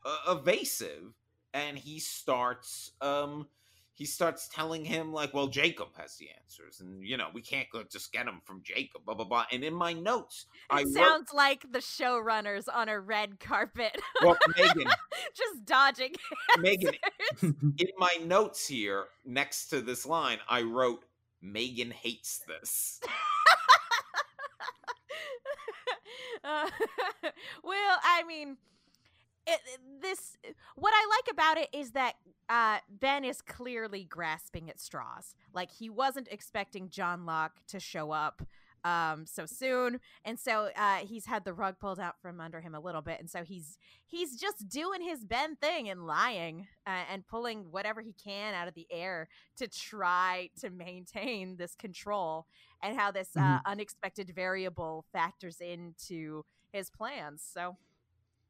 uh, 0.05 0.35
evasive, 0.37 1.13
and 1.53 1.77
he 1.77 1.99
starts 1.99 2.91
um 3.01 3.47
he 3.95 4.05
starts 4.05 4.49
telling 4.53 4.83
him 4.83 5.13
like 5.13 5.33
well 5.33 5.47
jacob 5.47 5.87
has 5.95 6.15
the 6.17 6.27
answers 6.41 6.79
and 6.81 7.03
you 7.05 7.15
know 7.17 7.27
we 7.33 7.41
can't 7.41 7.67
go 7.71 7.83
just 7.83 8.11
get 8.11 8.25
them 8.25 8.41
from 8.43 8.61
jacob 8.63 9.01
blah 9.05 9.13
blah 9.13 9.25
blah 9.25 9.45
and 9.51 9.63
in 9.63 9.73
my 9.73 9.93
notes 9.93 10.45
It 10.71 10.73
i 10.73 10.83
wrote, 10.83 10.93
sounds 10.93 11.33
like 11.33 11.71
the 11.71 11.79
showrunners 11.79 12.65
on 12.73 12.89
a 12.89 12.99
red 12.99 13.39
carpet, 13.39 13.95
well 14.23 14.37
megan 14.57 14.87
just 15.35 15.65
dodging. 15.65 16.13
megan 16.59 16.93
answers. 17.31 17.53
in 17.77 17.87
my 17.97 18.17
notes 18.25 18.67
here 18.67 19.05
next 19.25 19.67
to 19.67 19.81
this 19.81 20.05
line 20.05 20.39
i 20.49 20.61
wrote 20.61 21.05
megan 21.41 21.91
hates 21.91 22.41
this 22.47 22.99
Uh, 26.43 26.67
well, 27.63 27.99
I 28.03 28.23
mean, 28.27 28.57
it, 29.47 29.59
this 30.01 30.37
what 30.75 30.93
I 30.95 31.07
like 31.09 31.31
about 31.33 31.57
it 31.57 31.69
is 31.73 31.91
that 31.91 32.15
uh, 32.49 32.79
Ben 32.89 33.23
is 33.23 33.41
clearly 33.41 34.03
grasping 34.03 34.69
at 34.69 34.79
straws. 34.79 35.35
Like 35.53 35.71
he 35.71 35.89
wasn't 35.89 36.27
expecting 36.29 36.89
John 36.89 37.25
Locke 37.25 37.59
to 37.67 37.79
show 37.79 38.11
up 38.11 38.43
um 38.85 39.25
so 39.25 39.45
soon 39.45 39.99
and 40.25 40.37
so 40.37 40.69
uh 40.75 40.97
he's 40.97 41.25
had 41.25 41.45
the 41.45 41.53
rug 41.53 41.79
pulled 41.79 42.01
out 42.01 42.15
from 42.21 42.41
under 42.41 42.59
him 42.59 42.75
a 42.75 42.79
little 42.81 43.01
bit 43.01 43.17
and 43.17 43.29
so 43.29 43.41
he's 43.41 43.77
he's 44.05 44.37
just 44.37 44.67
doing 44.67 45.01
his 45.01 45.23
ben 45.23 45.55
thing 45.55 45.89
and 45.89 46.05
lying 46.05 46.67
uh, 46.85 47.03
and 47.09 47.25
pulling 47.25 47.71
whatever 47.71 48.01
he 48.01 48.13
can 48.13 48.53
out 48.53 48.67
of 48.67 48.73
the 48.73 48.85
air 48.91 49.29
to 49.55 49.69
try 49.69 50.49
to 50.59 50.69
maintain 50.69 51.55
this 51.55 51.75
control 51.75 52.45
and 52.81 52.97
how 52.97 53.09
this 53.09 53.29
uh, 53.37 53.59
unexpected 53.65 54.33
variable 54.35 55.05
factors 55.13 55.61
into 55.61 56.43
his 56.73 56.89
plans 56.89 57.41
so 57.53 57.77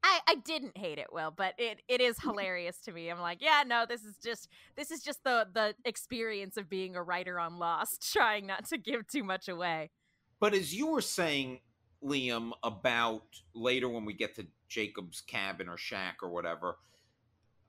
I, 0.04 0.20
I 0.28 0.36
didn't 0.36 0.78
hate 0.78 0.98
it, 0.98 1.08
Will, 1.12 1.32
but 1.32 1.54
it, 1.58 1.82
it 1.88 2.02
is 2.02 2.20
hilarious 2.22 2.78
to 2.82 2.92
me. 2.92 3.10
I'm 3.10 3.20
like, 3.20 3.42
yeah, 3.42 3.64
no, 3.66 3.86
this 3.88 4.04
is 4.04 4.18
just 4.18 4.50
this 4.76 4.92
is 4.92 5.02
just 5.02 5.24
the 5.24 5.48
the 5.54 5.76
experience 5.86 6.58
of 6.58 6.70
being 6.70 6.96
a 6.96 7.04
writer 7.04 7.40
on 7.40 7.58
Lost, 7.58 8.12
trying 8.14 8.46
not 8.46 8.66
to 8.66 8.78
give 8.78 9.08
too 9.08 9.24
much 9.24 9.48
away. 9.48 9.92
But 10.40 10.54
as 10.54 10.74
you 10.74 10.88
were 10.88 11.02
saying, 11.02 11.62
Liam, 12.04 12.52
about 12.64 13.24
later 13.56 13.88
when 13.88 14.04
we 14.04 14.14
get 14.14 14.36
to 14.36 14.46
Jacob's 14.68 15.22
cabin 15.22 15.70
or 15.70 15.78
shack 15.78 16.18
or 16.22 16.30
whatever, 16.30 16.70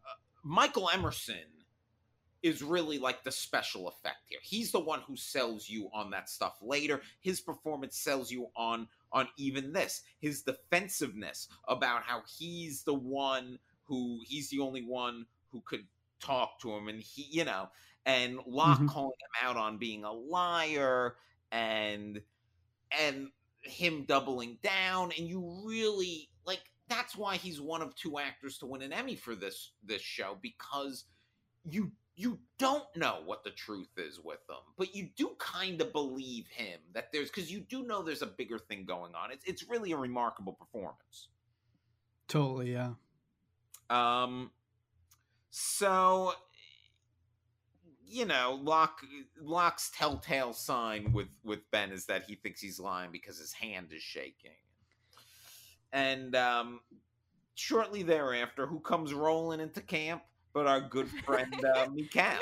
uh, 0.04 0.16
Michael 0.42 0.90
Emerson 0.92 1.36
is 2.42 2.62
really 2.62 2.98
like 2.98 3.24
the 3.24 3.30
special 3.32 3.88
effect 3.88 4.26
here. 4.26 4.38
He's 4.42 4.70
the 4.70 4.80
one 4.80 5.00
who 5.06 5.16
sells 5.16 5.68
you 5.68 5.88
on 5.94 6.10
that 6.10 6.28
stuff 6.28 6.58
later. 6.60 7.00
His 7.20 7.40
performance 7.40 7.96
sells 7.96 8.30
you 8.30 8.48
on 8.54 8.86
on 9.14 9.28
even 9.38 9.72
this. 9.72 10.02
His 10.20 10.42
defensiveness 10.42 11.48
about 11.68 12.02
how 12.02 12.22
he's 12.38 12.82
the 12.84 12.94
one 12.94 13.58
who 13.84 14.20
he's 14.26 14.50
the 14.50 14.60
only 14.60 14.82
one 14.82 15.26
who 15.50 15.62
could 15.62 15.86
talk 16.20 16.60
to 16.60 16.72
him 16.72 16.88
and 16.88 17.00
he, 17.00 17.22
you 17.30 17.44
know, 17.44 17.68
and 18.06 18.38
Locke 18.46 18.80
Mhm. 18.80 18.88
calling 18.88 19.16
him 19.20 19.48
out 19.48 19.56
on 19.56 19.78
being 19.78 20.04
a 20.04 20.12
liar 20.12 21.16
and 21.52 22.22
and 22.90 23.30
him 23.62 24.04
doubling 24.04 24.58
down 24.62 25.12
and 25.16 25.28
you 25.28 25.62
really 25.64 26.28
like 26.44 26.60
that's 26.88 27.16
why 27.16 27.36
he's 27.36 27.60
one 27.60 27.80
of 27.80 27.94
two 27.94 28.18
actors 28.18 28.58
to 28.58 28.66
win 28.66 28.82
an 28.82 28.92
Emmy 28.92 29.16
for 29.16 29.34
this 29.34 29.72
this 29.82 30.02
show 30.02 30.38
because 30.42 31.06
you 31.64 31.92
you 32.16 32.38
don't 32.58 32.84
know 32.96 33.20
what 33.24 33.42
the 33.44 33.50
truth 33.50 33.90
is 33.96 34.20
with 34.22 34.46
them 34.46 34.58
but 34.76 34.94
you 34.94 35.08
do 35.16 35.30
kind 35.38 35.80
of 35.80 35.92
believe 35.92 36.46
him 36.48 36.78
that 36.92 37.12
there's 37.12 37.28
because 37.30 37.50
you 37.50 37.60
do 37.60 37.82
know 37.82 38.02
there's 38.02 38.22
a 38.22 38.26
bigger 38.26 38.58
thing 38.58 38.84
going 38.84 39.14
on 39.14 39.30
it's 39.30 39.44
it's 39.46 39.68
really 39.68 39.92
a 39.92 39.96
remarkable 39.96 40.52
performance 40.52 41.28
totally, 42.28 42.72
yeah. 42.72 42.92
um 43.90 44.50
so 45.50 46.32
you 48.06 48.24
know, 48.24 48.60
Locke 48.62 49.02
Locke's 49.40 49.90
telltale 49.90 50.52
sign 50.52 51.12
with 51.12 51.28
with 51.42 51.68
Ben 51.70 51.90
is 51.90 52.06
that 52.06 52.24
he 52.24 52.36
thinks 52.36 52.60
he's 52.60 52.78
lying 52.78 53.10
because 53.10 53.38
his 53.38 53.52
hand 53.52 53.88
is 53.92 54.02
shaking. 54.02 54.52
And 55.92 56.34
um 56.36 56.80
shortly 57.54 58.02
thereafter, 58.02 58.66
who 58.66 58.80
comes 58.80 59.14
rolling 59.14 59.60
into 59.60 59.80
camp 59.80 60.22
but 60.54 60.66
our 60.66 60.80
good 60.80 61.08
friend 61.08 61.52
uh, 61.76 61.88
Mikhail. 61.94 62.38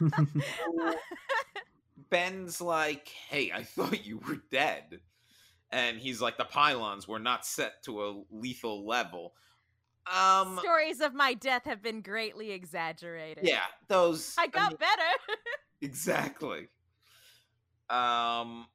Mikhail! 0.00 0.94
Ben's 2.10 2.60
like, 2.60 3.08
"Hey, 3.08 3.50
I 3.52 3.64
thought 3.64 4.06
you 4.06 4.18
were 4.18 4.38
dead." 4.52 5.00
And 5.70 5.98
he's 5.98 6.20
like, 6.20 6.36
"The 6.36 6.44
pylons 6.44 7.08
were 7.08 7.18
not 7.18 7.44
set 7.44 7.82
to 7.84 8.04
a 8.04 8.22
lethal 8.30 8.86
level." 8.86 9.32
Um 10.06 10.58
Stories 10.58 11.00
of 11.00 11.12
my 11.14 11.34
death 11.34 11.64
have 11.64 11.82
been 11.82 12.00
greatly 12.00 12.52
exaggerated. 12.52 13.46
yeah, 13.46 13.64
those 13.88 14.34
I 14.38 14.46
got 14.46 14.70
mean, 14.70 14.78
better. 14.78 15.36
exactly. 15.82 16.68
Um 17.90 18.66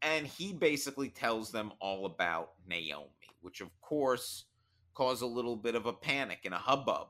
and 0.00 0.26
he 0.26 0.52
basically 0.52 1.10
tells 1.10 1.52
them 1.52 1.72
all 1.80 2.06
about 2.06 2.52
Naomi, 2.66 3.06
which 3.40 3.60
of 3.60 3.68
course 3.80 4.46
caused 4.94 5.22
a 5.22 5.26
little 5.26 5.56
bit 5.56 5.74
of 5.74 5.86
a 5.86 5.92
panic 5.92 6.40
and 6.44 6.54
a 6.54 6.58
hubbub. 6.58 7.08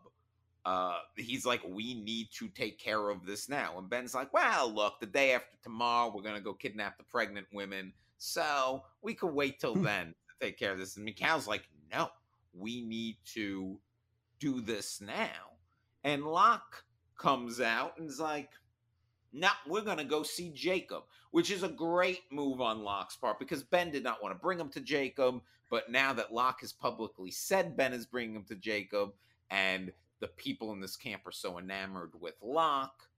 Uh, 0.64 0.98
he's 1.16 1.44
like, 1.44 1.60
we 1.68 1.94
need 1.94 2.28
to 2.32 2.48
take 2.48 2.78
care 2.78 3.08
of 3.10 3.26
this 3.26 3.48
now. 3.48 3.76
And 3.78 3.90
Ben's 3.90 4.14
like, 4.14 4.32
well, 4.32 4.72
look, 4.72 5.00
the 5.00 5.06
day 5.06 5.32
after 5.32 5.56
tomorrow, 5.62 6.12
we're 6.14 6.22
going 6.22 6.36
to 6.36 6.40
go 6.40 6.52
kidnap 6.52 6.98
the 6.98 7.04
pregnant 7.04 7.46
women. 7.52 7.92
So 8.18 8.84
we 9.02 9.14
could 9.14 9.34
wait 9.34 9.58
till 9.58 9.74
Hmm. 9.74 9.82
then 9.82 10.06
to 10.28 10.46
take 10.46 10.56
care 10.58 10.72
of 10.72 10.78
this. 10.78 10.96
And 10.96 11.04
Mikhail's 11.04 11.48
like, 11.48 11.68
no, 11.90 12.10
we 12.54 12.82
need 12.82 13.16
to 13.34 13.76
do 14.38 14.60
this 14.60 15.00
now. 15.00 15.56
And 16.04 16.24
Locke 16.24 16.84
comes 17.18 17.60
out 17.60 17.98
and 17.98 18.08
is 18.08 18.20
like, 18.20 18.50
no, 19.32 19.48
we're 19.66 19.80
going 19.82 19.98
to 19.98 20.04
go 20.04 20.22
see 20.22 20.50
Jacob, 20.50 21.04
which 21.30 21.50
is 21.50 21.62
a 21.62 21.68
great 21.68 22.20
move 22.30 22.60
on 22.60 22.84
Locke's 22.84 23.16
part 23.16 23.38
because 23.38 23.62
Ben 23.62 23.90
did 23.90 24.04
not 24.04 24.22
want 24.22 24.34
to 24.34 24.40
bring 24.40 24.60
him 24.60 24.68
to 24.70 24.80
Jacob. 24.80 25.40
But 25.72 25.90
now 25.90 26.12
that 26.12 26.34
Locke 26.34 26.60
has 26.60 26.70
publicly 26.70 27.30
said 27.30 27.78
Ben 27.78 27.94
is 27.94 28.04
bringing 28.04 28.36
him 28.36 28.44
to 28.44 28.54
Jacob, 28.54 29.14
and 29.48 29.90
the 30.20 30.28
people 30.28 30.70
in 30.72 30.80
this 30.80 30.96
camp 30.96 31.26
are 31.26 31.32
so 31.32 31.58
enamored 31.58 32.12
with 32.20 32.34
Locke, 32.42 33.08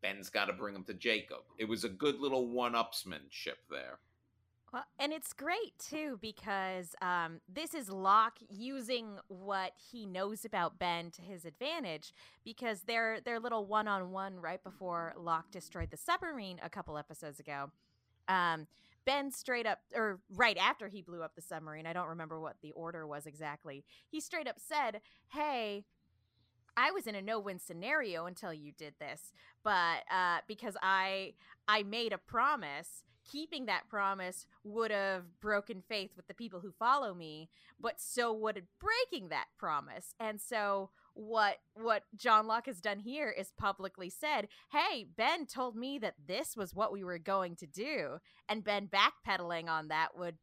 Ben's 0.00 0.30
got 0.30 0.46
to 0.46 0.54
bring 0.54 0.74
him 0.74 0.84
to 0.84 0.94
Jacob. 0.94 1.40
It 1.58 1.66
was 1.66 1.84
a 1.84 1.90
good 1.90 2.18
little 2.18 2.48
one 2.48 2.72
upsmanship 2.72 3.58
there. 3.70 3.98
Well, 4.72 4.86
and 4.98 5.12
it's 5.12 5.34
great 5.34 5.78
too 5.78 6.18
because 6.22 6.94
um, 7.02 7.42
this 7.52 7.74
is 7.74 7.90
Locke 7.90 8.38
using 8.48 9.18
what 9.28 9.72
he 9.76 10.06
knows 10.06 10.46
about 10.46 10.78
Ben 10.78 11.10
to 11.10 11.20
his 11.20 11.44
advantage 11.44 12.14
because 12.46 12.80
their 12.82 13.20
their 13.20 13.38
little 13.38 13.66
one 13.66 13.88
on 13.88 14.10
one 14.10 14.40
right 14.40 14.64
before 14.64 15.12
Locke 15.18 15.50
destroyed 15.50 15.90
the 15.90 15.98
submarine 15.98 16.60
a 16.62 16.70
couple 16.70 16.96
episodes 16.96 17.40
ago. 17.40 17.70
Um, 18.26 18.68
Ben 19.06 19.30
straight 19.30 19.66
up, 19.66 19.80
or 19.94 20.20
right 20.34 20.56
after 20.58 20.88
he 20.88 21.02
blew 21.02 21.22
up 21.22 21.34
the 21.34 21.42
submarine, 21.42 21.86
I 21.86 21.92
don't 21.92 22.08
remember 22.08 22.40
what 22.40 22.56
the 22.62 22.72
order 22.72 23.06
was 23.06 23.26
exactly. 23.26 23.84
He 24.08 24.20
straight 24.20 24.48
up 24.48 24.58
said, 24.58 25.00
"Hey." 25.28 25.84
I 26.76 26.92
was 26.92 27.06
in 27.06 27.16
a 27.16 27.20
no-win 27.20 27.58
scenario 27.58 28.26
until 28.26 28.54
you 28.54 28.72
did 28.72 28.94
this, 29.00 29.32
but 29.62 30.04
uh, 30.10 30.38
because 30.46 30.76
I 30.80 31.34
I 31.68 31.82
made 31.82 32.12
a 32.12 32.18
promise, 32.18 33.02
keeping 33.30 33.66
that 33.66 33.88
promise 33.88 34.46
would 34.64 34.90
have 34.90 35.40
broken 35.40 35.82
faith 35.86 36.12
with 36.16 36.26
the 36.28 36.34
people 36.34 36.60
who 36.60 36.70
follow 36.70 37.12
me, 37.12 37.50
but 37.78 38.00
so 38.00 38.32
would 38.32 38.66
breaking 38.80 39.28
that 39.28 39.46
promise. 39.58 40.14
And 40.18 40.40
so 40.40 40.90
what 41.14 41.56
what 41.74 42.04
John 42.16 42.46
Locke 42.46 42.66
has 42.66 42.80
done 42.80 42.98
here 42.98 43.30
is 43.30 43.52
publicly 43.58 44.10
said, 44.10 44.48
"Hey, 44.70 45.06
Ben 45.16 45.46
told 45.46 45.76
me 45.76 45.98
that 45.98 46.14
this 46.26 46.56
was 46.56 46.74
what 46.74 46.92
we 46.92 47.04
were 47.04 47.18
going 47.18 47.56
to 47.56 47.66
do." 47.66 48.18
And 48.48 48.64
Ben 48.64 48.88
backpedaling 48.88 49.68
on 49.68 49.88
that 49.88 50.16
would 50.16 50.38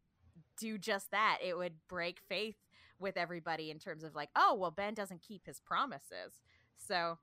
do 0.59 0.78
just 0.78 1.11
that. 1.11 1.39
It 1.43 1.57
would 1.57 1.74
break 1.88 2.20
faith 2.28 2.57
with 2.99 3.18
everybody 3.18 3.72
in 3.72 3.80
terms 3.80 4.03
of 4.03 4.15
like, 4.15 4.30
"Oh, 4.36 4.55
well 4.55 4.72
Ben 4.72 4.93
doesn't 4.93 5.22
keep 5.22 5.45
his 5.45 5.59
promises." 5.59 6.34
So 6.78 7.18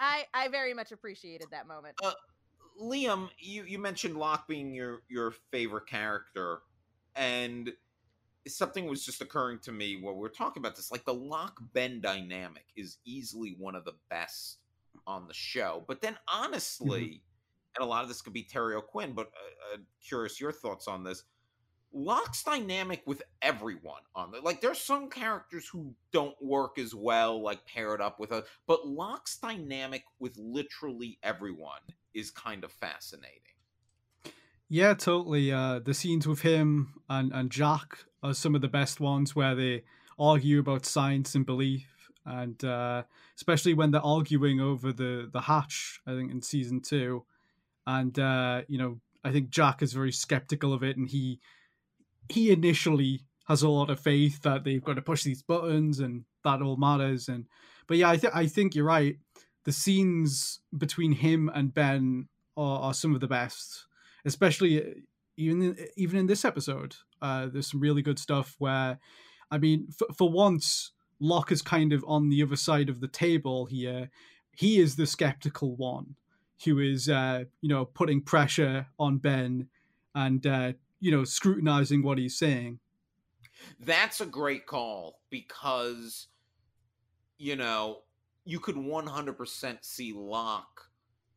I 0.00 0.26
I 0.34 0.48
very 0.48 0.74
much 0.74 0.92
appreciated 0.92 1.48
that 1.50 1.66
moment. 1.66 1.96
Uh, 2.02 2.12
Liam, 2.80 3.28
you, 3.38 3.64
you 3.64 3.78
mentioned 3.78 4.16
Locke 4.16 4.46
being 4.46 4.72
your, 4.72 5.02
your 5.08 5.32
favorite 5.50 5.86
character, 5.86 6.60
and 7.16 7.72
something 8.46 8.86
was 8.86 9.04
just 9.04 9.20
occurring 9.20 9.58
to 9.60 9.72
me 9.72 9.98
while 10.00 10.14
we 10.14 10.26
are 10.26 10.30
talking 10.30 10.60
about 10.60 10.76
this. 10.76 10.90
Like 10.90 11.04
the 11.04 11.14
Locke 11.14 11.60
Ben 11.72 12.00
dynamic 12.00 12.66
is 12.76 12.98
easily 13.04 13.56
one 13.58 13.74
of 13.74 13.84
the 13.84 13.94
best 14.08 14.58
on 15.06 15.26
the 15.26 15.34
show. 15.34 15.84
But 15.86 16.00
then, 16.00 16.16
honestly, 16.28 17.22
and 17.76 17.84
a 17.84 17.88
lot 17.88 18.02
of 18.02 18.08
this 18.08 18.22
could 18.22 18.32
be 18.32 18.42
Terry 18.42 18.74
O'Quinn, 18.74 19.12
but 19.12 19.26
uh, 19.26 19.74
uh, 19.74 19.78
curious 20.06 20.40
your 20.40 20.52
thoughts 20.52 20.88
on 20.88 21.04
this. 21.04 21.24
Locke's 21.92 22.42
dynamic 22.42 23.02
with 23.06 23.22
everyone 23.40 24.02
on 24.14 24.30
the 24.30 24.40
like 24.42 24.60
there's 24.60 24.78
some 24.78 25.08
characters 25.08 25.66
who 25.66 25.94
don't 26.12 26.36
work 26.42 26.78
as 26.78 26.94
well 26.94 27.42
like 27.42 27.64
paired 27.64 28.02
up 28.02 28.20
with 28.20 28.30
a 28.30 28.44
but 28.66 28.86
Locke's 28.86 29.38
dynamic 29.38 30.04
with 30.18 30.36
literally 30.36 31.18
everyone 31.22 31.80
is 32.12 32.30
kind 32.30 32.62
of 32.62 32.72
fascinating. 32.72 33.40
Yeah, 34.68 34.92
totally. 34.92 35.50
Uh, 35.50 35.78
the 35.78 35.94
scenes 35.94 36.28
with 36.28 36.42
him 36.42 37.00
and, 37.08 37.32
and 37.32 37.50
Jack 37.50 38.00
are 38.22 38.34
some 38.34 38.54
of 38.54 38.60
the 38.60 38.68
best 38.68 39.00
ones 39.00 39.34
where 39.36 39.54
they 39.54 39.84
argue 40.18 40.60
about 40.60 40.84
science 40.86 41.34
and 41.34 41.46
belief. 41.46 41.86
and 42.26 42.62
uh, 42.64 43.02
especially 43.36 43.74
when 43.74 43.90
they're 43.90 44.04
arguing 44.04 44.60
over 44.60 44.92
the 44.92 45.28
the 45.32 45.40
hatch. 45.40 46.00
I 46.06 46.10
think 46.14 46.30
in 46.30 46.42
season 46.42 46.80
two, 46.80 47.24
and 47.86 48.18
uh, 48.18 48.62
you 48.68 48.78
know, 48.78 49.00
I 49.24 49.32
think 49.32 49.50
Jack 49.50 49.82
is 49.82 49.92
very 49.92 50.12
skeptical 50.12 50.72
of 50.72 50.82
it, 50.82 50.96
and 50.96 51.08
he 51.08 51.40
he 52.28 52.50
initially 52.50 53.22
has 53.46 53.62
a 53.62 53.68
lot 53.68 53.88
of 53.88 53.98
faith 53.98 54.42
that 54.42 54.64
they've 54.64 54.84
got 54.84 54.96
to 54.96 55.02
push 55.02 55.22
these 55.24 55.42
buttons 55.42 56.00
and 56.00 56.24
that 56.44 56.60
all 56.60 56.76
matters. 56.76 57.28
And 57.28 57.46
but 57.86 57.96
yeah, 57.96 58.10
I 58.10 58.18
think 58.18 58.34
I 58.36 58.46
think 58.46 58.74
you're 58.74 58.84
right. 58.84 59.16
The 59.64 59.72
scenes 59.72 60.60
between 60.76 61.12
him 61.12 61.50
and 61.54 61.72
Ben 61.72 62.28
are, 62.56 62.80
are 62.80 62.94
some 62.94 63.14
of 63.14 63.20
the 63.20 63.26
best, 63.26 63.86
especially 64.24 65.02
even 65.38 65.62
in, 65.62 65.88
even 65.96 66.18
in 66.18 66.26
this 66.26 66.44
episode. 66.44 66.96
Uh, 67.22 67.46
there's 67.46 67.70
some 67.70 67.80
really 67.80 68.02
good 68.02 68.18
stuff 68.18 68.56
where, 68.58 68.98
I 69.50 69.58
mean, 69.58 69.88
for, 69.96 70.08
for 70.16 70.30
once, 70.30 70.90
Locke 71.20 71.52
is 71.52 71.62
kind 71.62 71.92
of 71.92 72.04
on 72.06 72.28
the 72.28 72.42
other 72.42 72.56
side 72.56 72.88
of 72.88 73.00
the 73.00 73.08
table 73.08 73.66
here. 73.66 74.10
He 74.54 74.78
is 74.78 74.96
the 74.96 75.06
skeptical 75.06 75.76
one 75.76 76.16
who 76.64 76.80
is, 76.80 77.08
uh, 77.08 77.44
you 77.60 77.68
know, 77.68 77.84
putting 77.84 78.20
pressure 78.20 78.88
on 78.98 79.18
Ben 79.18 79.68
and, 80.14 80.44
uh, 80.44 80.72
you 81.00 81.12
know, 81.12 81.22
scrutinizing 81.24 82.02
what 82.02 82.18
he's 82.18 82.36
saying. 82.36 82.80
That's 83.78 84.20
a 84.20 84.26
great 84.26 84.66
call 84.66 85.20
because, 85.30 86.26
you 87.38 87.54
know, 87.54 88.02
you 88.44 88.58
could 88.58 88.76
100% 88.76 89.78
see 89.82 90.12
Locke 90.12 90.90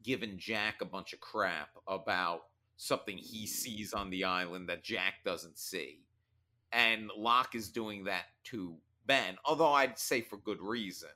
giving 0.04 0.40
Jack 0.40 0.82
a 0.82 0.86
bunch 0.86 1.14
of 1.14 1.20
crap 1.20 1.70
about 1.88 2.42
something 2.82 3.16
he 3.16 3.46
sees 3.46 3.94
on 3.94 4.10
the 4.10 4.24
island 4.24 4.68
that 4.68 4.84
Jack 4.84 5.24
doesn't 5.24 5.60
see. 5.60 6.00
And 6.72 7.12
Locke 7.16 7.54
is 7.54 7.70
doing 7.70 8.06
that 8.06 8.26
to 8.46 8.76
Ben, 9.06 9.38
although 9.46 9.72
I'd 9.72 10.00
say 10.00 10.22
for 10.22 10.38
good 10.38 10.60
reason. 10.60 11.10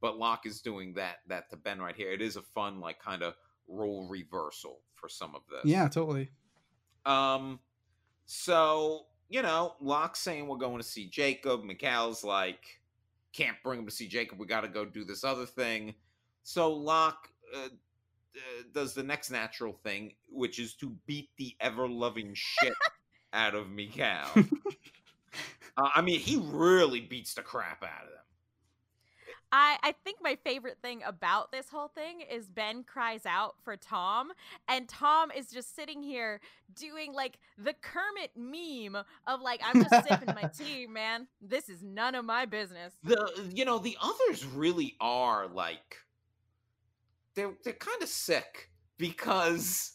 But 0.00 0.16
Locke 0.16 0.46
is 0.46 0.60
doing 0.60 0.94
that 0.94 1.16
that 1.26 1.50
to 1.50 1.56
Ben 1.56 1.80
right 1.80 1.96
here. 1.96 2.12
It 2.12 2.22
is 2.22 2.36
a 2.36 2.42
fun, 2.42 2.78
like, 2.78 3.00
kind 3.00 3.22
of 3.24 3.34
role 3.66 4.06
reversal 4.08 4.78
for 4.94 5.08
some 5.08 5.34
of 5.34 5.42
this. 5.50 5.64
Yeah, 5.64 5.88
totally. 5.88 6.30
Um, 7.04 7.58
so 8.26 9.06
you 9.28 9.42
know, 9.42 9.74
Locke's 9.80 10.20
saying 10.20 10.46
we're 10.46 10.56
going 10.56 10.78
to 10.78 10.86
see 10.86 11.06
Jacob. 11.06 11.64
Mikhail's 11.64 12.22
like, 12.22 12.80
can't 13.32 13.56
bring 13.64 13.80
him 13.80 13.86
to 13.86 13.92
see 13.92 14.06
Jacob. 14.06 14.38
We 14.38 14.46
got 14.46 14.60
to 14.60 14.68
go 14.68 14.84
do 14.84 15.04
this 15.04 15.24
other 15.24 15.46
thing. 15.46 15.94
So 16.44 16.72
Locke 16.72 17.28
uh, 17.54 17.68
uh, 18.36 18.62
does 18.72 18.94
the 18.94 19.02
next 19.02 19.30
natural 19.30 19.72
thing, 19.72 20.12
which 20.28 20.58
is 20.58 20.74
to 20.74 20.96
beat 21.06 21.30
the 21.36 21.54
ever 21.60 21.88
loving 21.88 22.32
shit 22.34 22.74
out 23.32 23.54
of 23.54 23.70
Mikhail. 23.70 24.28
uh, 24.34 25.88
I 25.94 26.00
mean, 26.00 26.20
he 26.20 26.36
really 26.36 27.00
beats 27.00 27.34
the 27.34 27.42
crap 27.42 27.82
out 27.82 28.04
of 28.04 28.10
them. 28.10 28.18
I, 29.50 29.78
I 29.82 29.94
think 30.04 30.18
my 30.20 30.36
favorite 30.44 30.78
thing 30.82 31.02
about 31.06 31.52
this 31.52 31.68
whole 31.70 31.88
thing 31.88 32.20
is 32.20 32.50
Ben 32.50 32.84
cries 32.84 33.24
out 33.24 33.54
for 33.64 33.76
Tom, 33.76 34.32
and 34.68 34.88
Tom 34.88 35.30
is 35.30 35.50
just 35.50 35.74
sitting 35.74 36.02
here 36.02 36.40
doing 36.74 37.14
like 37.14 37.38
the 37.56 37.74
Kermit 37.80 38.32
meme 38.36 39.02
of 39.26 39.40
like, 39.40 39.60
I'm 39.64 39.82
just 39.82 40.06
sipping 40.06 40.34
my 40.34 40.50
tea, 40.58 40.86
man. 40.86 41.28
This 41.40 41.68
is 41.68 41.82
none 41.82 42.14
of 42.14 42.24
my 42.24 42.44
business. 42.44 42.92
The 43.02 43.50
you 43.54 43.64
know, 43.64 43.78
the 43.78 43.96
others 44.02 44.44
really 44.44 44.96
are 45.00 45.46
like 45.46 45.96
they're 47.38 47.54
they're 47.62 47.72
kind 47.72 48.02
of 48.02 48.08
sick 48.08 48.70
because 48.98 49.92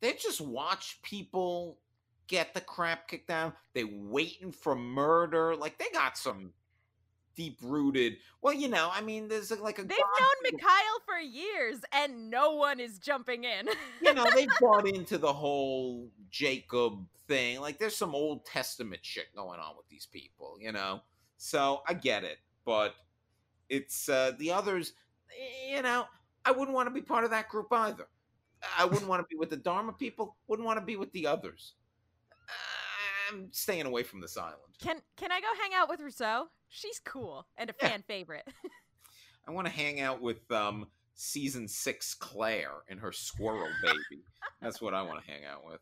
they 0.00 0.12
just 0.12 0.40
watch 0.40 1.00
people 1.02 1.78
get 2.26 2.52
the 2.52 2.60
crap 2.60 3.08
kicked 3.08 3.28
down. 3.28 3.54
They 3.72 3.84
waiting 3.84 4.52
for 4.52 4.74
murder. 4.74 5.56
Like 5.56 5.78
they 5.78 5.86
got 5.94 6.18
some 6.18 6.52
deep 7.34 7.58
rooted. 7.62 8.18
Well, 8.42 8.52
you 8.52 8.68
know, 8.68 8.90
I 8.92 9.00
mean, 9.00 9.28
there's 9.28 9.50
like 9.50 9.78
a. 9.78 9.82
They've 9.82 9.98
known 10.20 10.52
Mikhail 10.52 10.68
for 11.06 11.18
years, 11.18 11.80
and 11.92 12.30
no 12.30 12.52
one 12.52 12.80
is 12.80 12.98
jumping 12.98 13.44
in. 13.44 13.66
you 14.02 14.12
know, 14.12 14.26
they've 14.34 14.48
bought 14.60 14.86
into 14.86 15.16
the 15.16 15.32
whole 15.32 16.10
Jacob 16.30 17.06
thing. 17.26 17.62
Like, 17.62 17.78
there's 17.78 17.96
some 17.96 18.14
Old 18.14 18.44
Testament 18.44 19.00
shit 19.02 19.34
going 19.34 19.58
on 19.58 19.74
with 19.74 19.88
these 19.88 20.04
people. 20.04 20.58
You 20.60 20.72
know, 20.72 21.00
so 21.38 21.82
I 21.88 21.94
get 21.94 22.24
it, 22.24 22.36
but 22.66 22.94
it's 23.70 24.06
uh 24.10 24.32
the 24.38 24.52
others. 24.52 24.92
You 25.68 25.82
know, 25.82 26.04
I 26.44 26.50
wouldn't 26.52 26.74
want 26.74 26.88
to 26.88 26.94
be 26.94 27.00
part 27.00 27.24
of 27.24 27.30
that 27.30 27.48
group 27.48 27.68
either. 27.72 28.06
I 28.78 28.84
wouldn't 28.84 29.06
want 29.08 29.20
to 29.22 29.26
be 29.28 29.36
with 29.38 29.50
the 29.50 29.56
Dharma 29.56 29.92
people. 29.92 30.36
Wouldn't 30.48 30.64
want 30.66 30.78
to 30.78 30.84
be 30.84 30.96
with 30.96 31.12
the 31.12 31.26
others. 31.26 31.74
I'm 33.30 33.48
staying 33.52 33.86
away 33.86 34.02
from 34.02 34.20
this 34.20 34.36
island. 34.36 34.56
Can 34.82 34.96
Can 35.16 35.32
I 35.32 35.40
go 35.40 35.46
hang 35.60 35.72
out 35.74 35.88
with 35.88 36.00
Rousseau? 36.00 36.48
She's 36.68 36.98
cool 36.98 37.46
and 37.56 37.70
a 37.70 37.74
Yeah. 37.80 37.88
fan 37.88 38.04
favorite. 38.06 38.46
I 39.48 39.50
want 39.50 39.66
to 39.66 39.72
hang 39.72 40.00
out 40.00 40.20
with 40.22 40.50
um 40.50 40.86
season 41.14 41.68
six 41.68 42.14
Claire 42.14 42.72
and 42.88 43.00
her 43.00 43.12
squirrel 43.12 43.68
baby. 43.82 44.22
That's 44.60 44.80
what 44.82 44.94
I 44.94 45.02
want 45.02 45.24
to 45.24 45.30
hang 45.30 45.44
out 45.44 45.64
with. 45.64 45.80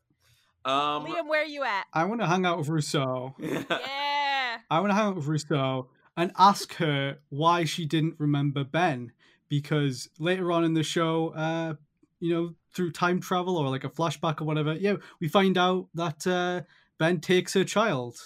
Um, 0.65 1.07
Liam, 1.07 1.29
where 1.29 1.43
are 1.43 1.47
you 1.47 1.65
at? 1.65 1.87
I 1.93 2.05
want 2.05 2.21
to 2.21 2.27
hang 2.27 2.47
out 2.47 2.59
with 2.59 2.69
Rousseau. 2.69 3.35
Yeah. 3.41 4.59
I 4.71 4.81
want 4.81 4.91
to 4.91 4.95
hang 4.95 5.07
out 5.07 5.17
with 5.17 5.27
Rousseau 5.27 5.89
and 6.17 6.31
ask 6.39 6.75
her 6.75 7.19
why 7.31 7.65
she 7.65 7.87
didn't 7.87 8.17
remember 8.19 8.63
Ben 8.65 9.13
because 9.53 10.09
later 10.19 10.51
on 10.51 10.65
in 10.65 10.73
the 10.73 10.83
show, 10.83 11.29
uh, 11.37 11.75
you 12.21 12.33
know, 12.33 12.55
through 12.73 12.91
time 12.91 13.21
travel 13.21 13.59
or 13.59 13.69
like 13.69 13.85
a 13.85 13.91
flashback 13.91 14.41
or 14.41 14.45
whatever, 14.45 14.73
yeah, 14.73 14.95
we 15.21 15.29
find 15.29 15.59
out 15.59 15.89
that 15.93 16.27
uh, 16.27 16.63
Ben 16.97 17.21
takes 17.21 17.53
her 17.53 17.63
child. 17.63 18.17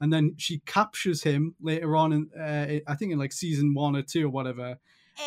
And 0.00 0.12
then 0.12 0.34
she 0.36 0.60
captures 0.60 1.24
him 1.24 1.56
later 1.60 1.96
on, 1.96 2.12
in 2.12 2.30
uh, 2.40 2.78
I 2.86 2.94
think 2.94 3.10
in 3.10 3.18
like 3.18 3.32
season 3.32 3.74
one 3.74 3.96
or 3.96 4.02
two 4.02 4.26
or 4.26 4.28
whatever. 4.28 4.78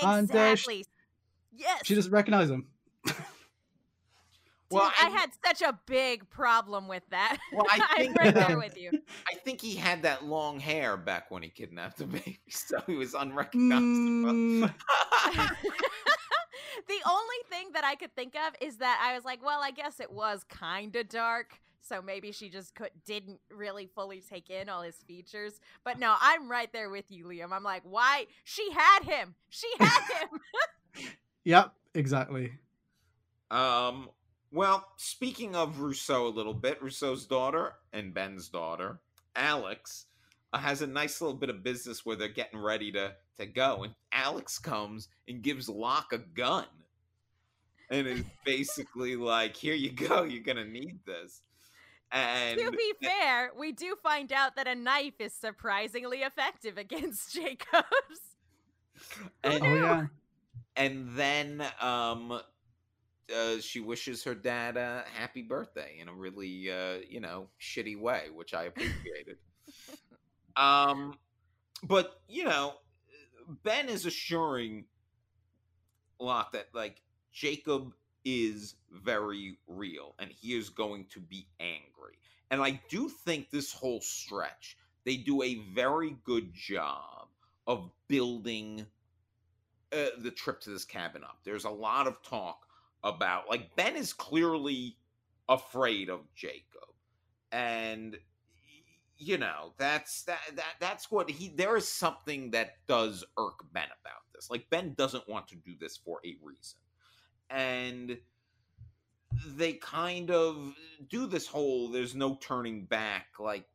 And, 0.02 0.32
uh, 0.34 0.56
sh- 0.56 0.60
Exactly. 0.60 0.86
yes. 1.58 1.82
She 1.84 1.94
doesn't 1.94 2.14
recognize 2.14 2.50
him. 2.50 2.70
Well, 4.72 4.86
Dude, 4.86 4.94
I, 5.02 5.08
I- 5.08 5.10
had 5.10 5.32
such 5.46 5.62
a 5.62 5.80
big 5.86 6.30
problem 6.30 6.88
with 6.88 7.04
that. 7.10 7.38
Well, 7.54 7.66
I 7.70 7.82
I'm 7.98 8.14
right 8.14 8.34
there 8.34 8.58
with 8.58 8.78
you. 8.78 8.92
I 9.28 9.36
think 9.36 9.62
he 9.62 9.76
had 9.76 10.04
that 10.04 10.26
long 10.26 10.60
hair 10.60 10.96
back 10.98 11.32
when 11.32 11.42
he 11.42 11.50
kidnapped 11.50 11.98
the 11.98 12.06
baby, 12.06 12.40
so 12.50 12.80
he 12.86 12.96
was 12.96 13.14
unrecognizable. 13.14 14.34
Mm, 14.34 14.62
the 16.88 17.00
only 17.08 17.36
thing 17.50 17.70
that 17.74 17.84
I 17.84 17.96
could 17.96 18.16
think 18.16 18.36
of 18.36 18.54
is 18.62 18.78
that 18.78 19.02
I 19.04 19.16
was 19.16 19.26
like, 19.26 19.44
well, 19.44 19.62
I 19.64 19.72
guess 19.72 20.00
it 20.00 20.12
was 20.12 20.44
kind 20.50 20.96
of 20.96 21.10
dark. 21.10 21.60
So 21.82 22.02
maybe 22.02 22.32
she 22.32 22.50
just 22.50 22.76
could 22.76 22.92
didn't 23.06 23.40
really 23.50 23.88
fully 23.88 24.22
take 24.22 24.52
in 24.52 24.70
all 24.70 24.84
his 24.84 24.98
features. 25.08 25.60
But 25.84 25.98
no, 25.98 26.16
I'm 26.22 26.52
right 26.52 26.72
there 26.72 26.90
with 26.92 27.06
you, 27.10 27.26
Liam. 27.26 27.52
I'm 27.52 27.64
like, 27.64 27.82
why? 27.84 28.28
She 28.44 28.70
had 28.72 29.04
him. 29.04 29.34
She 29.50 29.68
had 29.80 30.02
him. 30.22 30.40
yep, 31.44 31.74
exactly. 31.96 32.52
Um, 33.50 34.10
well, 34.52 34.86
speaking 34.98 35.56
of 35.56 35.80
Rousseau 35.80 36.28
a 36.28 36.30
little 36.30 36.54
bit, 36.54 36.82
Rousseau's 36.82 37.26
daughter 37.26 37.74
and 37.94 38.14
Ben's 38.14 38.50
daughter, 38.50 39.00
Alex, 39.36 40.06
uh, 40.54 40.58
has 40.58 40.82
a 40.82 40.88
nice 40.88 41.22
little 41.22 41.38
bit 41.38 41.50
of 41.50 41.64
business 41.64 42.06
where 42.06 42.16
they're 42.16 42.28
getting 42.28 42.60
ready 42.60 42.92
to 42.94 43.14
to 43.38 43.46
go, 43.46 43.84
and 43.84 43.94
Alex 44.12 44.58
comes 44.60 45.08
and 45.28 45.42
gives 45.42 45.70
Locke 45.70 46.12
a 46.12 46.18
gun, 46.18 46.66
and 47.90 48.08
is 48.08 48.24
basically 48.46 49.16
like, 49.16 49.56
"Here 49.56 49.76
you 49.76 49.92
go, 49.92 50.24
you're 50.24 50.44
gonna 50.44 50.66
need 50.66 51.00
this." 51.06 51.42
And 52.12 52.60
to 52.60 52.72
be 52.72 52.94
fair, 53.04 53.52
we 53.58 53.72
do 53.72 53.96
find 54.02 54.32
out 54.34 54.56
that 54.56 54.68
a 54.68 54.74
knife 54.74 55.14
is 55.20 55.32
surprisingly 55.32 56.20
effective 56.24 56.78
against 56.78 57.32
Jacobs. 57.34 58.36
and, 59.44 59.64
Oh 59.64 59.76
yeah. 59.76 60.06
and 60.76 61.16
then 61.16 61.64
um 61.80 62.42
uh, 63.36 63.60
she 63.60 63.80
wishes 63.80 64.24
her 64.24 64.36
dad 64.36 64.78
a 64.78 65.04
happy 65.14 65.42
birthday 65.42 65.98
in 66.00 66.08
a 66.08 66.14
really 66.14 66.72
uh, 66.72 66.98
you 67.08 67.20
know 67.20 67.48
shitty 67.62 68.00
way 68.00 68.26
which 68.34 68.54
i 68.54 68.64
appreciated 68.64 69.38
um 70.56 71.14
but 71.84 72.22
you 72.28 72.44
know 72.44 72.74
ben 73.64 73.90
is 73.90 74.06
assuring 74.06 74.86
Locke 76.20 76.52
that 76.52 76.68
like 76.74 77.02
jacob 77.32 77.94
is 78.26 78.76
very 78.92 79.58
real 79.68 80.16
and 80.20 80.30
he 80.30 80.54
is 80.54 80.70
going 80.70 81.06
to 81.06 81.20
be 81.20 81.48
angry 81.60 82.18
and 82.52 82.62
i 82.62 82.80
do 82.90 83.08
think 83.08 83.50
this 83.50 83.72
whole 83.72 84.02
stretch 84.02 84.78
they 85.06 85.16
do 85.16 85.42
a 85.42 85.56
very 85.74 86.18
good 86.24 86.54
job 86.54 87.28
of 87.66 87.90
building 88.08 88.86
uh, 89.92 90.06
the 90.20 90.32
trip 90.32 90.60
to 90.62 90.70
this 90.70 90.86
cabin 90.86 91.24
up. 91.24 91.40
There's 91.44 91.66
a 91.66 91.70
lot 91.70 92.08
of 92.08 92.22
talk 92.22 92.68
about 93.04 93.50
like 93.50 93.76
Ben 93.76 93.96
is 93.96 94.14
clearly 94.14 94.98
afraid 95.48 96.10
of 96.10 96.22
Jacob, 96.36 96.90
and 97.52 98.18
you 99.18 99.38
know 99.38 99.74
that's 99.78 100.24
that 100.24 100.40
that 100.56 100.76
that's 100.80 101.12
what 101.12 101.30
he. 101.30 101.50
There 101.50 101.78
is 101.78 101.88
something 101.88 102.52
that 102.52 102.78
does 102.88 103.24
irk 103.38 103.60
Ben 103.74 103.84
about 103.84 104.22
this. 104.34 104.50
Like 104.50 104.70
Ben 104.70 104.94
doesn't 104.98 105.28
want 105.28 105.48
to 105.50 105.56
do 105.56 105.74
this 105.80 105.98
for 105.98 106.20
a 106.26 106.36
reason, 106.44 106.80
and 107.50 108.18
they 109.56 109.74
kind 109.74 110.32
of 110.32 110.74
do 111.10 111.28
this 111.28 111.48
whole 111.48 111.90
"there's 111.90 112.16
no 112.16 112.38
turning 112.42 112.86
back" 112.86 113.28
like 113.40 113.66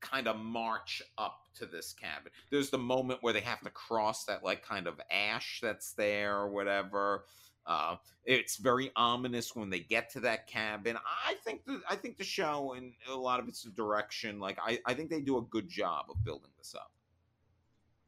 kind 0.00 0.28
of 0.28 0.36
march 0.36 1.02
up 1.16 1.40
to 1.54 1.66
this 1.66 1.92
cabin. 1.92 2.30
There's 2.50 2.70
the 2.70 2.78
moment 2.78 3.22
where 3.22 3.32
they 3.32 3.40
have 3.40 3.60
to 3.62 3.70
cross 3.70 4.24
that 4.26 4.44
like 4.44 4.64
kind 4.64 4.86
of 4.86 5.00
ash 5.10 5.60
that's 5.62 5.92
there 5.92 6.36
or 6.36 6.48
whatever. 6.48 7.24
Uh, 7.68 7.96
it's 8.24 8.56
very 8.56 8.90
ominous 8.96 9.54
when 9.54 9.70
they 9.70 9.80
get 9.80 10.10
to 10.10 10.20
that 10.20 10.46
cabin. 10.48 10.96
I 11.26 11.34
think 11.44 11.64
the 11.66 11.82
I 11.88 11.96
think 11.96 12.16
the 12.18 12.24
show 12.24 12.74
and 12.74 12.94
a 13.08 13.14
lot 13.14 13.40
of 13.40 13.48
its 13.48 13.62
direction, 13.62 14.40
like 14.40 14.58
I, 14.62 14.80
I 14.86 14.94
think 14.94 15.10
they 15.10 15.20
do 15.20 15.38
a 15.38 15.42
good 15.42 15.68
job 15.68 16.06
of 16.10 16.24
building 16.24 16.50
this 16.58 16.74
up. 16.74 16.90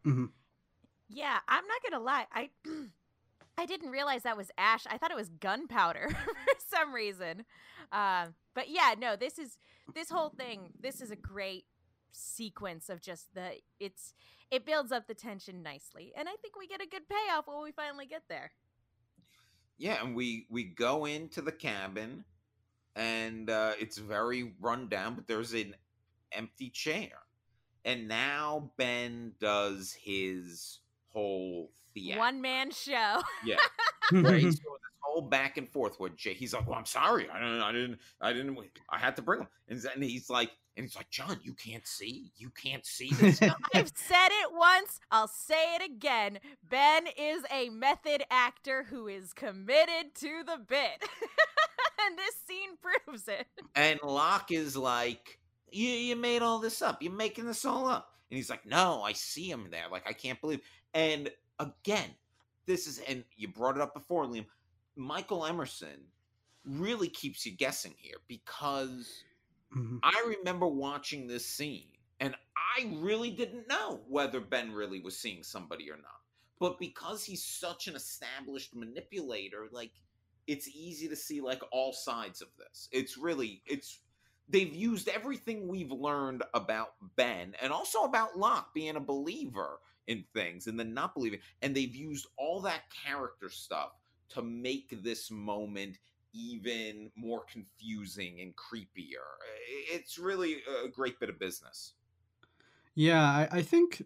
hmm 0.04 0.26
Yeah, 1.08 1.38
I'm 1.48 1.64
not 1.66 1.82
gonna 1.90 2.02
lie. 2.04 2.26
I 2.32 2.50
I 3.58 3.66
didn't 3.66 3.90
realize 3.90 4.22
that 4.22 4.36
was 4.36 4.50
ash. 4.58 4.86
I 4.88 4.98
thought 4.98 5.10
it 5.10 5.16
was 5.16 5.28
gunpowder 5.28 6.08
for 6.24 6.54
some 6.70 6.94
reason. 6.94 7.44
Uh, 7.92 8.28
but 8.54 8.70
yeah, 8.70 8.94
no, 8.98 9.16
this 9.16 9.38
is 9.38 9.58
this 9.94 10.10
whole 10.10 10.30
thing. 10.30 10.72
This 10.80 11.00
is 11.00 11.10
a 11.10 11.16
great 11.16 11.66
sequence 12.12 12.88
of 12.88 13.00
just 13.00 13.34
the 13.34 13.52
it's 13.78 14.14
it 14.50 14.66
builds 14.66 14.92
up 14.92 15.06
the 15.06 15.14
tension 15.14 15.62
nicely, 15.62 16.12
and 16.16 16.28
I 16.28 16.34
think 16.42 16.56
we 16.58 16.66
get 16.66 16.82
a 16.82 16.88
good 16.88 17.08
payoff 17.08 17.46
when 17.46 17.62
we 17.62 17.72
finally 17.72 18.06
get 18.06 18.22
there. 18.28 18.52
Yeah, 19.80 20.04
and 20.04 20.14
we 20.14 20.46
we 20.50 20.64
go 20.64 21.06
into 21.06 21.40
the 21.40 21.52
cabin, 21.52 22.22
and 22.94 23.48
uh, 23.48 23.72
it's 23.80 23.96
very 23.96 24.52
run 24.60 24.88
down, 24.88 25.14
but 25.14 25.26
there's 25.26 25.54
an 25.54 25.74
empty 26.32 26.68
chair, 26.68 27.12
and 27.86 28.06
now 28.06 28.72
Ben 28.76 29.32
does 29.40 29.96
his 29.98 30.80
whole 31.08 31.70
theater. 31.94 32.18
One 32.18 32.42
man 32.42 32.70
show. 32.70 33.22
Yeah. 33.44 33.56
Right. 34.12 34.40
so 34.42 34.48
this 34.48 34.60
whole 35.02 35.22
back 35.22 35.56
and 35.56 35.70
forth 35.70 36.00
where 36.00 36.10
Jay, 36.10 36.34
he's 36.34 36.52
like, 36.52 36.66
"Well, 36.66 36.76
I'm 36.76 36.84
sorry, 36.84 37.30
I 37.30 37.38
didn't, 37.38 37.62
I 37.62 37.70
didn't, 37.70 37.98
I 38.20 38.32
didn't, 38.32 38.58
I 38.90 38.98
had 38.98 39.14
to 39.16 39.22
bring 39.22 39.42
him," 39.42 39.46
and 39.68 39.80
then 39.80 40.02
he's 40.02 40.28
like, 40.28 40.50
and 40.80 40.88
he's 40.88 40.96
like, 40.96 41.10
"John, 41.10 41.38
you 41.42 41.52
can't 41.52 41.86
see, 41.86 42.32
you 42.38 42.50
can't 42.50 42.86
see 42.86 43.10
this." 43.12 43.40
I've 43.74 43.92
said 43.94 44.28
it 44.30 44.52
once, 44.52 44.98
I'll 45.10 45.28
say 45.28 45.76
it 45.76 45.82
again. 45.82 46.38
Ben 46.68 47.06
is 47.18 47.44
a 47.52 47.68
method 47.68 48.24
actor 48.30 48.84
who 48.84 49.06
is 49.06 49.34
committed 49.34 50.14
to 50.16 50.42
the 50.44 50.58
bit. 50.66 51.02
and 52.06 52.16
this 52.16 52.34
scene 52.46 52.78
proves 52.80 53.28
it. 53.28 53.46
and 53.74 54.00
Locke 54.02 54.52
is 54.52 54.74
like, 54.74 55.38
"You, 55.70 55.90
you 55.90 56.16
made 56.16 56.40
all 56.40 56.58
this 56.60 56.80
up. 56.80 57.02
You're 57.02 57.12
making 57.12 57.44
this 57.44 57.66
all 57.66 57.86
up." 57.86 58.14
And 58.30 58.36
he's 58.36 58.48
like, 58.48 58.64
"No, 58.64 59.02
I 59.02 59.12
see 59.12 59.50
him 59.50 59.68
there. 59.70 59.84
Like, 59.92 60.08
I 60.08 60.14
can't 60.14 60.40
believe." 60.40 60.60
And 60.94 61.30
again, 61.58 62.08
this 62.64 62.86
is, 62.86 63.00
and 63.00 63.22
you 63.36 63.48
brought 63.48 63.76
it 63.76 63.82
up 63.82 63.92
before, 63.92 64.24
Liam. 64.24 64.46
Michael 64.96 65.44
Emerson 65.44 66.06
really 66.64 67.08
keeps 67.08 67.44
you 67.44 67.52
guessing 67.52 67.94
here 67.98 68.16
because 68.28 69.24
Mhm. 69.74 70.00
I 70.02 70.34
remember 70.38 70.66
watching 70.66 71.26
this 71.26 71.46
scene 71.46 71.92
and 72.18 72.34
I 72.56 72.92
really 72.96 73.30
didn't 73.30 73.68
know 73.68 74.02
whether 74.08 74.40
Ben 74.40 74.72
really 74.72 75.00
was 75.00 75.18
seeing 75.18 75.42
somebody 75.42 75.90
or 75.90 75.96
not. 75.96 76.20
But 76.58 76.78
because 76.78 77.24
he's 77.24 77.44
such 77.44 77.86
an 77.88 77.96
established 77.96 78.74
manipulator, 78.74 79.68
like 79.70 79.92
it's 80.46 80.68
easy 80.68 81.08
to 81.08 81.16
see 81.16 81.40
like 81.40 81.62
all 81.72 81.92
sides 81.92 82.42
of 82.42 82.48
this. 82.58 82.88
It's 82.92 83.16
really 83.16 83.62
it's 83.66 84.00
they've 84.48 84.74
used 84.74 85.08
everything 85.08 85.68
we've 85.68 85.92
learned 85.92 86.42
about 86.54 86.94
Ben 87.16 87.54
and 87.60 87.72
also 87.72 88.02
about 88.02 88.36
Locke 88.36 88.74
being 88.74 88.96
a 88.96 89.00
believer 89.00 89.78
in 90.06 90.24
things 90.34 90.66
and 90.66 90.78
then 90.78 90.92
not 90.92 91.14
believing 91.14 91.40
and 91.62 91.74
they've 91.74 91.94
used 91.94 92.26
all 92.36 92.60
that 92.62 92.82
character 93.06 93.48
stuff 93.48 93.92
to 94.30 94.42
make 94.42 95.02
this 95.02 95.30
moment 95.30 95.98
even 96.32 97.10
more 97.16 97.42
confusing 97.50 98.40
and 98.40 98.54
creepier. 98.56 99.26
It's 99.92 100.18
really 100.18 100.58
a 100.84 100.88
great 100.88 101.18
bit 101.20 101.28
of 101.28 101.38
business. 101.38 101.94
Yeah, 102.94 103.22
I, 103.22 103.48
I 103.50 103.62
think 103.62 104.02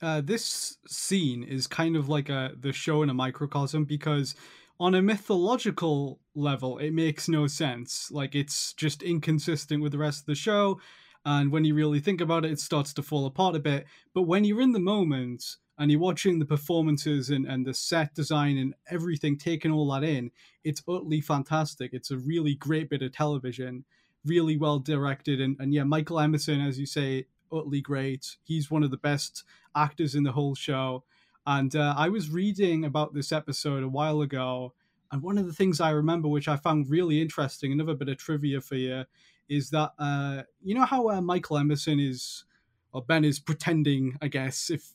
uh, 0.00 0.20
this 0.20 0.76
scene 0.86 1.42
is 1.42 1.66
kind 1.66 1.96
of 1.96 2.08
like 2.08 2.28
a 2.28 2.52
the 2.58 2.72
show 2.72 3.02
in 3.02 3.10
a 3.10 3.14
microcosm 3.14 3.84
because 3.84 4.34
on 4.80 4.94
a 4.94 5.02
mythological 5.02 6.20
level, 6.34 6.78
it 6.78 6.92
makes 6.92 7.28
no 7.28 7.46
sense. 7.46 8.10
Like 8.10 8.34
it's 8.34 8.72
just 8.74 9.02
inconsistent 9.02 9.82
with 9.82 9.92
the 9.92 9.98
rest 9.98 10.20
of 10.20 10.26
the 10.26 10.34
show, 10.34 10.80
and 11.28 11.52
when 11.52 11.62
you 11.66 11.74
really 11.74 12.00
think 12.00 12.22
about 12.22 12.46
it, 12.46 12.52
it 12.52 12.58
starts 12.58 12.94
to 12.94 13.02
fall 13.02 13.26
apart 13.26 13.54
a 13.54 13.58
bit. 13.58 13.84
But 14.14 14.22
when 14.22 14.44
you're 14.44 14.62
in 14.62 14.72
the 14.72 14.80
moment 14.80 15.56
and 15.76 15.90
you're 15.90 16.00
watching 16.00 16.38
the 16.38 16.46
performances 16.46 17.28
and, 17.28 17.44
and 17.44 17.66
the 17.66 17.74
set 17.74 18.14
design 18.14 18.56
and 18.56 18.74
everything, 18.90 19.36
taking 19.36 19.70
all 19.70 19.90
that 19.92 20.04
in, 20.04 20.30
it's 20.64 20.82
utterly 20.88 21.20
fantastic. 21.20 21.90
It's 21.92 22.10
a 22.10 22.16
really 22.16 22.54
great 22.54 22.88
bit 22.88 23.02
of 23.02 23.12
television, 23.12 23.84
really 24.24 24.56
well 24.56 24.78
directed, 24.78 25.38
and, 25.38 25.54
and 25.60 25.74
yeah, 25.74 25.84
Michael 25.84 26.18
Emerson, 26.18 26.62
as 26.62 26.78
you 26.78 26.86
say, 26.86 27.26
utterly 27.52 27.82
great. 27.82 28.38
He's 28.42 28.70
one 28.70 28.82
of 28.82 28.90
the 28.90 28.96
best 28.96 29.44
actors 29.76 30.14
in 30.14 30.22
the 30.22 30.32
whole 30.32 30.54
show. 30.54 31.04
And 31.46 31.76
uh, 31.76 31.94
I 31.94 32.08
was 32.08 32.30
reading 32.30 32.86
about 32.86 33.12
this 33.12 33.32
episode 33.32 33.82
a 33.82 33.88
while 33.88 34.22
ago, 34.22 34.72
and 35.12 35.22
one 35.22 35.36
of 35.36 35.46
the 35.46 35.52
things 35.52 35.78
I 35.78 35.90
remember, 35.90 36.28
which 36.28 36.48
I 36.48 36.56
found 36.56 36.88
really 36.88 37.20
interesting, 37.20 37.70
another 37.70 37.94
bit 37.94 38.08
of 38.08 38.16
trivia 38.16 38.62
for 38.62 38.76
you, 38.76 39.04
is 39.48 39.70
that 39.70 39.92
uh, 39.98 40.42
you 40.62 40.74
know 40.74 40.84
how 40.84 41.08
uh, 41.08 41.20
Michael 41.20 41.58
Emerson 41.58 42.00
is, 42.00 42.44
or 42.92 43.02
Ben 43.02 43.24
is 43.24 43.38
pretending, 43.38 44.16
I 44.20 44.28
guess, 44.28 44.70
if 44.70 44.92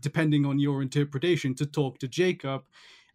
depending 0.00 0.44
on 0.44 0.58
your 0.58 0.82
interpretation, 0.82 1.54
to 1.56 1.66
talk 1.66 1.98
to 2.00 2.08
Jacob. 2.08 2.64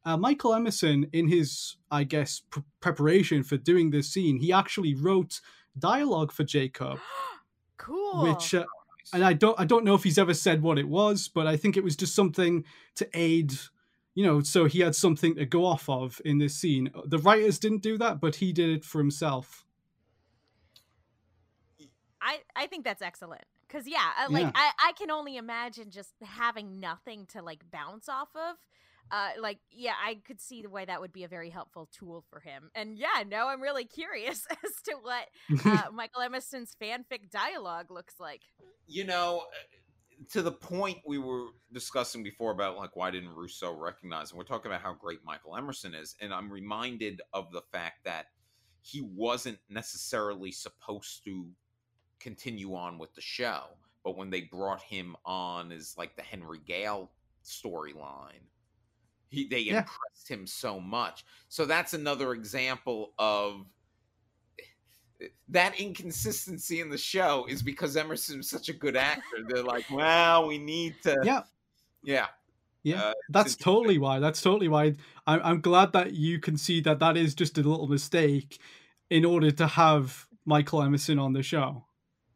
Uh, 0.05 0.17
Michael 0.17 0.53
Emerson, 0.53 1.07
in 1.13 1.29
his, 1.29 1.77
I 1.89 2.03
guess, 2.03 2.41
pr- 2.49 2.59
preparation 2.81 3.41
for 3.43 3.55
doing 3.55 3.91
this 3.91 4.09
scene, 4.09 4.37
he 4.37 4.51
actually 4.51 4.95
wrote 4.95 5.39
dialogue 5.79 6.31
for 6.31 6.43
Jacob 6.43 6.99
cool. 7.77 8.23
which 8.23 8.53
uh, 8.53 8.65
and 9.11 9.23
I 9.23 9.33
don't 9.33 9.59
I 9.59 9.65
don't 9.65 9.83
know 9.83 9.95
if 9.95 10.03
he's 10.03 10.17
ever 10.17 10.33
said 10.33 10.61
what 10.61 10.77
it 10.77 10.87
was, 10.87 11.27
but 11.27 11.47
I 11.47 11.57
think 11.57 11.75
it 11.75 11.83
was 11.83 11.95
just 11.95 12.15
something 12.15 12.63
to 12.95 13.07
aid, 13.13 13.53
you 14.15 14.25
know, 14.25 14.41
so 14.41 14.65
he 14.65 14.79
had 14.79 14.95
something 14.95 15.35
to 15.35 15.45
go 15.45 15.65
off 15.65 15.89
of 15.89 16.21
in 16.23 16.37
this 16.37 16.55
scene. 16.55 16.91
The 17.05 17.17
writers 17.17 17.59
didn't 17.59 17.81
do 17.81 17.97
that, 17.97 18.21
but 18.21 18.35
he 18.35 18.53
did 18.53 18.69
it 18.69 18.85
for 18.85 18.99
himself. 18.99 19.65
I 22.33 22.63
I 22.63 22.67
think 22.67 22.83
that's 22.83 23.01
excellent. 23.01 23.43
Cause 23.69 23.83
yeah, 23.87 24.11
uh, 24.19 24.31
like 24.31 24.43
Yeah. 24.43 24.51
I 24.55 24.71
I 24.89 24.91
can 24.93 25.11
only 25.11 25.37
imagine 25.37 25.89
just 25.89 26.13
having 26.21 26.79
nothing 26.79 27.25
to 27.33 27.41
like 27.41 27.63
bounce 27.71 28.09
off 28.09 28.29
of. 28.35 28.57
Uh, 29.11 29.29
like 29.39 29.59
yeah, 29.71 29.93
I 30.03 30.15
could 30.25 30.39
see 30.39 30.61
the 30.61 30.69
way 30.69 30.85
that 30.85 31.01
would 31.01 31.13
be 31.13 31.23
a 31.23 31.27
very 31.27 31.49
helpful 31.49 31.89
tool 31.91 32.23
for 32.29 32.39
him. 32.39 32.71
And 32.73 32.97
yeah, 32.97 33.23
no, 33.27 33.47
I'm 33.47 33.61
really 33.61 33.85
curious 33.99 34.45
as 34.49 34.71
to 34.85 34.95
what 35.01 35.27
uh, 35.65 35.89
Michael 35.93 36.21
Emerson's 36.21 36.75
fanfic 36.81 37.29
dialogue 37.29 37.91
looks 37.91 38.15
like. 38.19 38.41
You 38.87 39.05
know, 39.05 39.43
to 40.31 40.41
the 40.41 40.51
point 40.51 40.99
we 41.05 41.17
were 41.17 41.47
discussing 41.71 42.23
before 42.23 42.51
about 42.51 42.77
like 42.77 42.95
why 42.95 43.11
didn't 43.11 43.35
Rousseau 43.35 43.73
recognize 43.73 44.31
and 44.31 44.37
We're 44.37 44.45
talking 44.45 44.71
about 44.71 44.81
how 44.81 44.93
great 44.93 45.19
Michael 45.25 45.57
Emerson 45.57 45.93
is, 45.93 46.15
and 46.21 46.33
I'm 46.33 46.51
reminded 46.51 47.21
of 47.33 47.51
the 47.51 47.61
fact 47.71 48.05
that 48.05 48.27
he 48.81 49.01
wasn't 49.01 49.59
necessarily 49.69 50.51
supposed 50.51 51.23
to 51.23 51.47
continue 52.23 52.73
on 52.75 52.97
with 52.97 53.13
the 53.13 53.21
show, 53.21 53.63
but 54.03 54.15
when 54.17 54.29
they 54.29 54.41
brought 54.41 54.81
him 54.81 55.15
on 55.25 55.71
as 55.71 55.95
like 55.97 56.15
the 56.15 56.21
Henry 56.21 56.59
Gale 56.65 57.11
storyline, 57.43 58.47
he 59.29 59.47
they 59.47 59.59
Yeah. 59.59 59.79
impressed 59.79 60.27
him 60.29 60.47
so 60.47 60.79
much. 60.79 61.25
So 61.49 61.65
that's 61.65 61.93
another 61.93 62.31
example 62.33 63.13
of 63.19 63.65
that 65.49 65.79
inconsistency 65.79 66.81
in 66.81 66.89
the 66.89 66.97
show 66.97 67.45
is 67.47 67.61
because 67.61 67.95
Emerson's 67.95 68.49
such 68.49 68.69
a 68.69 68.73
good 68.73 68.95
actor. 68.95 69.37
They're 69.47 69.63
like, 69.63 69.85
well, 69.91 70.47
we 70.47 70.57
need 70.57 70.95
to. 71.03 71.15
Yeah. 71.23 71.43
Yeah. 72.03 72.27
Yeah, 72.85 73.01
Uh, 73.01 73.13
that's 73.29 73.55
totally 73.55 73.97
why. 73.97 74.19
That's 74.19 74.41
totally 74.41 74.67
why. 74.67 74.95
I'm 75.25 75.41
I'm 75.41 75.61
glad 75.61 75.93
that 75.93 76.13
you 76.13 76.39
can 76.39 76.57
see 76.57 76.81
that 76.81 76.99
that 76.99 77.15
is 77.15 77.33
just 77.33 77.57
a 77.57 77.61
little 77.61 77.87
mistake 77.87 78.59
in 79.09 79.23
order 79.23 79.51
to 79.51 79.67
have 79.67 80.27
Michael 80.43 80.81
Emerson 80.83 81.17
on 81.17 81.31
the 81.31 81.43
show. 81.43 81.85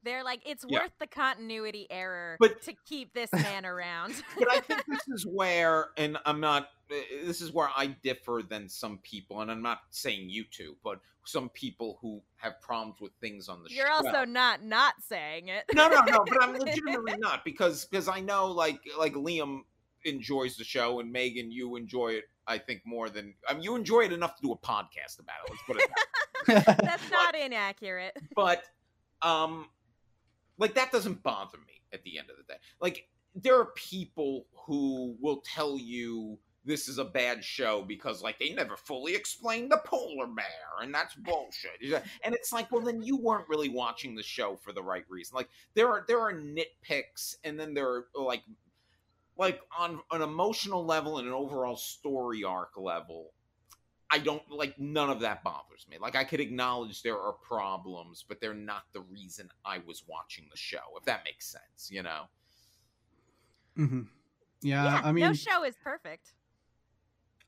They're 0.07 0.23
like, 0.23 0.41
it's 0.45 0.63
Yeah. 0.67 0.79
worth 0.79 0.91
the 0.99 1.07
continuity 1.07 1.85
error 1.89 2.37
But- 2.39 2.61
to 2.63 2.73
keep 2.85 3.13
this 3.13 3.31
man 3.33 3.65
around. 3.65 4.15
But 4.39 4.49
I 4.51 4.59
think 4.61 4.85
this 4.87 5.07
is 5.09 5.25
where, 5.29 5.89
and 5.97 6.17
I'm 6.25 6.39
not, 6.39 6.69
uh, 6.89 6.95
this 7.25 7.41
is 7.41 7.51
where 7.51 7.69
I 7.75 7.87
differ 7.87 8.41
than 8.47 8.69
some 8.69 8.99
people, 8.99 9.41
and 9.41 9.51
I'm 9.51 9.61
not 9.61 9.79
saying 9.89 10.29
you 10.29 10.45
two, 10.49 10.77
but 10.83 10.99
some 11.25 11.49
people 11.49 11.97
who 12.01 12.21
have 12.37 12.61
problems 12.61 13.01
with 13.01 13.11
things 13.19 13.49
on 13.49 13.61
the 13.63 13.69
show. 13.69 13.75
You're 13.75 13.91
also 13.91 14.23
not 14.23 14.63
not 14.63 14.93
saying 15.01 15.49
it. 15.49 15.65
no, 15.75 15.89
no, 15.89 15.99
no. 16.05 16.23
But 16.25 16.41
I'm 16.41 16.53
legitimately 16.57 17.17
not 17.17 17.43
because 17.43 17.83
because 17.85 18.07
I 18.07 18.21
know 18.21 18.47
like 18.47 18.79
like 18.97 19.13
Liam 19.13 19.63
enjoys 20.05 20.55
the 20.55 20.63
show 20.63 21.01
and 21.01 21.11
Megan, 21.11 21.51
you 21.51 21.75
enjoy 21.75 22.09
it. 22.13 22.29
I 22.47 22.57
think 22.57 22.81
more 22.85 23.09
than 23.09 23.33
I 23.49 23.55
mean, 23.55 23.63
you 23.63 23.75
enjoy 23.75 24.05
it 24.05 24.13
enough 24.13 24.37
to 24.37 24.41
do 24.41 24.53
a 24.53 24.57
podcast 24.57 25.19
about 25.19 25.35
it. 25.45 25.49
Let's 25.51 25.63
put 25.67 25.81
it. 25.81 25.89
That 26.47 26.67
way. 26.67 26.75
That's 26.87 27.11
not 27.11 27.35
inaccurate. 27.35 28.15
But 28.33 28.63
um, 29.21 29.67
like 30.57 30.75
that 30.75 30.91
doesn't 30.91 31.23
bother 31.23 31.57
me 31.57 31.81
at 31.93 32.03
the 32.03 32.17
end 32.17 32.29
of 32.29 32.37
the 32.37 32.53
day. 32.53 32.59
Like 32.81 33.07
there 33.35 33.59
are 33.59 33.71
people 33.75 34.45
who 34.65 35.15
will 35.21 35.43
tell 35.45 35.77
you 35.77 36.37
this 36.65 36.89
is 36.89 36.97
a 36.97 37.05
bad 37.05 37.43
show 37.43 37.81
because 37.81 38.21
like 38.21 38.37
they 38.39 38.49
never 38.49 38.75
fully 38.75 39.15
explained 39.15 39.71
the 39.71 39.81
polar 39.85 40.27
bear 40.27 40.45
and 40.81 40.93
that's 40.93 41.15
bullshit. 41.15 42.03
And 42.23 42.35
it's 42.35 42.51
like, 42.51 42.71
well, 42.71 42.81
then 42.81 43.01
you 43.01 43.17
weren't 43.17 43.47
really 43.47 43.69
watching 43.69 44.15
the 44.15 44.23
show 44.23 44.57
for 44.57 44.73
the 44.73 44.83
right 44.83 45.05
reason. 45.09 45.35
Like 45.35 45.49
there 45.73 45.87
are 45.87 46.03
there 46.07 46.19
are 46.19 46.33
nitpicks, 46.33 47.35
and 47.43 47.59
then 47.59 47.73
there 47.73 47.87
are 47.89 48.05
like 48.15 48.43
like 49.37 49.61
on 49.77 50.01
an 50.11 50.21
emotional 50.21 50.85
level 50.85 51.19
and 51.19 51.27
an 51.27 51.33
overall 51.33 51.77
story 51.77 52.43
arc 52.43 52.77
level. 52.77 53.31
I 54.09 54.19
don't 54.19 54.43
like 54.49 54.79
none 54.79 55.09
of 55.09 55.19
that 55.21 55.43
bothers 55.43 55.85
me. 55.89 55.97
Like 55.99 56.15
I 56.15 56.23
could 56.23 56.39
acknowledge 56.39 57.03
there 57.03 57.19
are 57.19 57.33
problems, 57.33 58.23
but 58.27 58.39
they're 58.39 58.53
not 58.53 58.83
the 58.93 59.01
reason 59.01 59.49
I 59.65 59.79
was 59.85 60.03
watching 60.07 60.47
the 60.49 60.57
show. 60.57 60.77
If 60.97 61.05
that 61.05 61.23
makes 61.25 61.47
sense, 61.47 61.89
you 61.89 62.03
know. 62.03 62.23
Mm-hmm. 63.77 64.01
Yeah, 64.61 64.83
yeah, 64.83 65.01
I 65.03 65.11
mean, 65.11 65.25
no 65.25 65.33
show 65.33 65.63
is 65.63 65.75
perfect. 65.83 66.31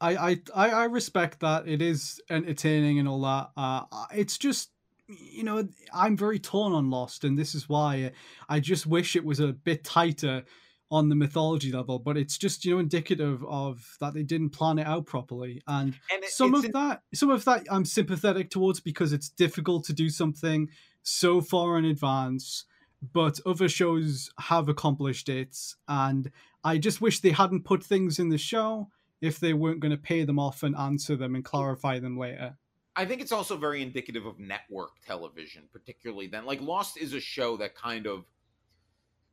I, 0.02 0.15
I 0.15 0.41
I 0.56 0.69
I 0.69 0.84
respect 0.86 1.40
that 1.41 1.68
it 1.68 1.81
is 1.81 2.22
entertaining 2.30 2.99
and 2.99 3.07
all 3.07 3.22
that. 3.22 3.49
Uh, 3.57 3.84
it's 4.14 4.38
just 4.38 4.69
you 5.07 5.44
know 5.44 5.68
I'm 5.94 6.15
very 6.15 6.40
torn 6.40 6.73
on 6.73 6.90
Lost, 6.90 7.23
and 7.23 7.38
this 7.38 7.56
is 7.56 7.68
why 7.68 8.11
I 8.48 8.60
just 8.60 8.86
wish 8.86 9.15
it 9.15 9.26
was 9.26 9.40
a 9.40 9.48
bit 9.48 9.84
tighter 9.84 10.44
on 10.91 11.10
the 11.10 11.16
mythology 11.16 11.72
level. 11.72 11.99
But 11.99 12.18
it's 12.18 12.38
just 12.38 12.66
you 12.66 12.74
know 12.74 12.80
indicative 12.80 13.44
of 13.45 13.98
that 13.99 14.14
they 14.14 14.24
didn't 14.24 14.49
plan 14.52 14.80
it 14.80 14.88
out 14.88 15.06
properly, 15.06 15.61
and, 15.68 15.98
And 16.14 16.24
it- 16.24 16.30
some 16.30 16.53
of 16.56 16.66
in- 16.66 16.72
that 16.72 17.03
some 17.14 17.30
of 17.30 17.45
that 17.45 17.66
I'm 17.70 17.86
sympathetic 17.86 18.49
towards 18.49 18.80
because 18.80 19.14
it's 19.14 19.30
difficult 19.30 19.84
to 19.86 19.94
do 19.94 20.10
something 20.10 20.70
so 21.03 21.41
far 21.41 21.78
in 21.78 21.86
advance. 21.86 22.66
But 23.14 23.40
other 23.45 23.70
shows 23.70 24.30
have 24.40 24.68
accomplished 24.68 25.30
it, 25.30 25.56
and 25.88 26.30
I 26.66 26.78
just 26.78 26.99
wish 26.99 27.22
they 27.22 27.30
hadn't 27.32 27.64
put 27.64 27.82
things 27.82 28.20
in 28.20 28.28
the 28.28 28.38
show 28.38 28.90
if 29.22 29.40
they 29.40 29.53
weren't 29.53 29.80
going 29.80 29.91
to 29.91 29.98
pay 29.98 30.26
them 30.26 30.38
off 30.38 30.64
and 30.64 30.76
answer 30.76 31.16
them 31.16 31.34
and 31.36 31.44
clarify 31.45 31.99
them 31.99 32.18
later. 32.18 32.57
I 32.98 33.06
think 33.06 33.22
it's 33.22 33.32
also 33.32 33.56
very 33.56 33.82
indicative 33.82 34.26
of 34.26 34.38
network 34.40 34.90
television, 35.07 35.64
particularly 35.72 36.28
then. 36.28 36.45
Like 36.45 36.60
Lost 36.60 36.98
is 36.98 37.14
a 37.14 37.22
show 37.22 37.56
that 37.57 37.74
kind 37.76 38.06
of 38.06 38.26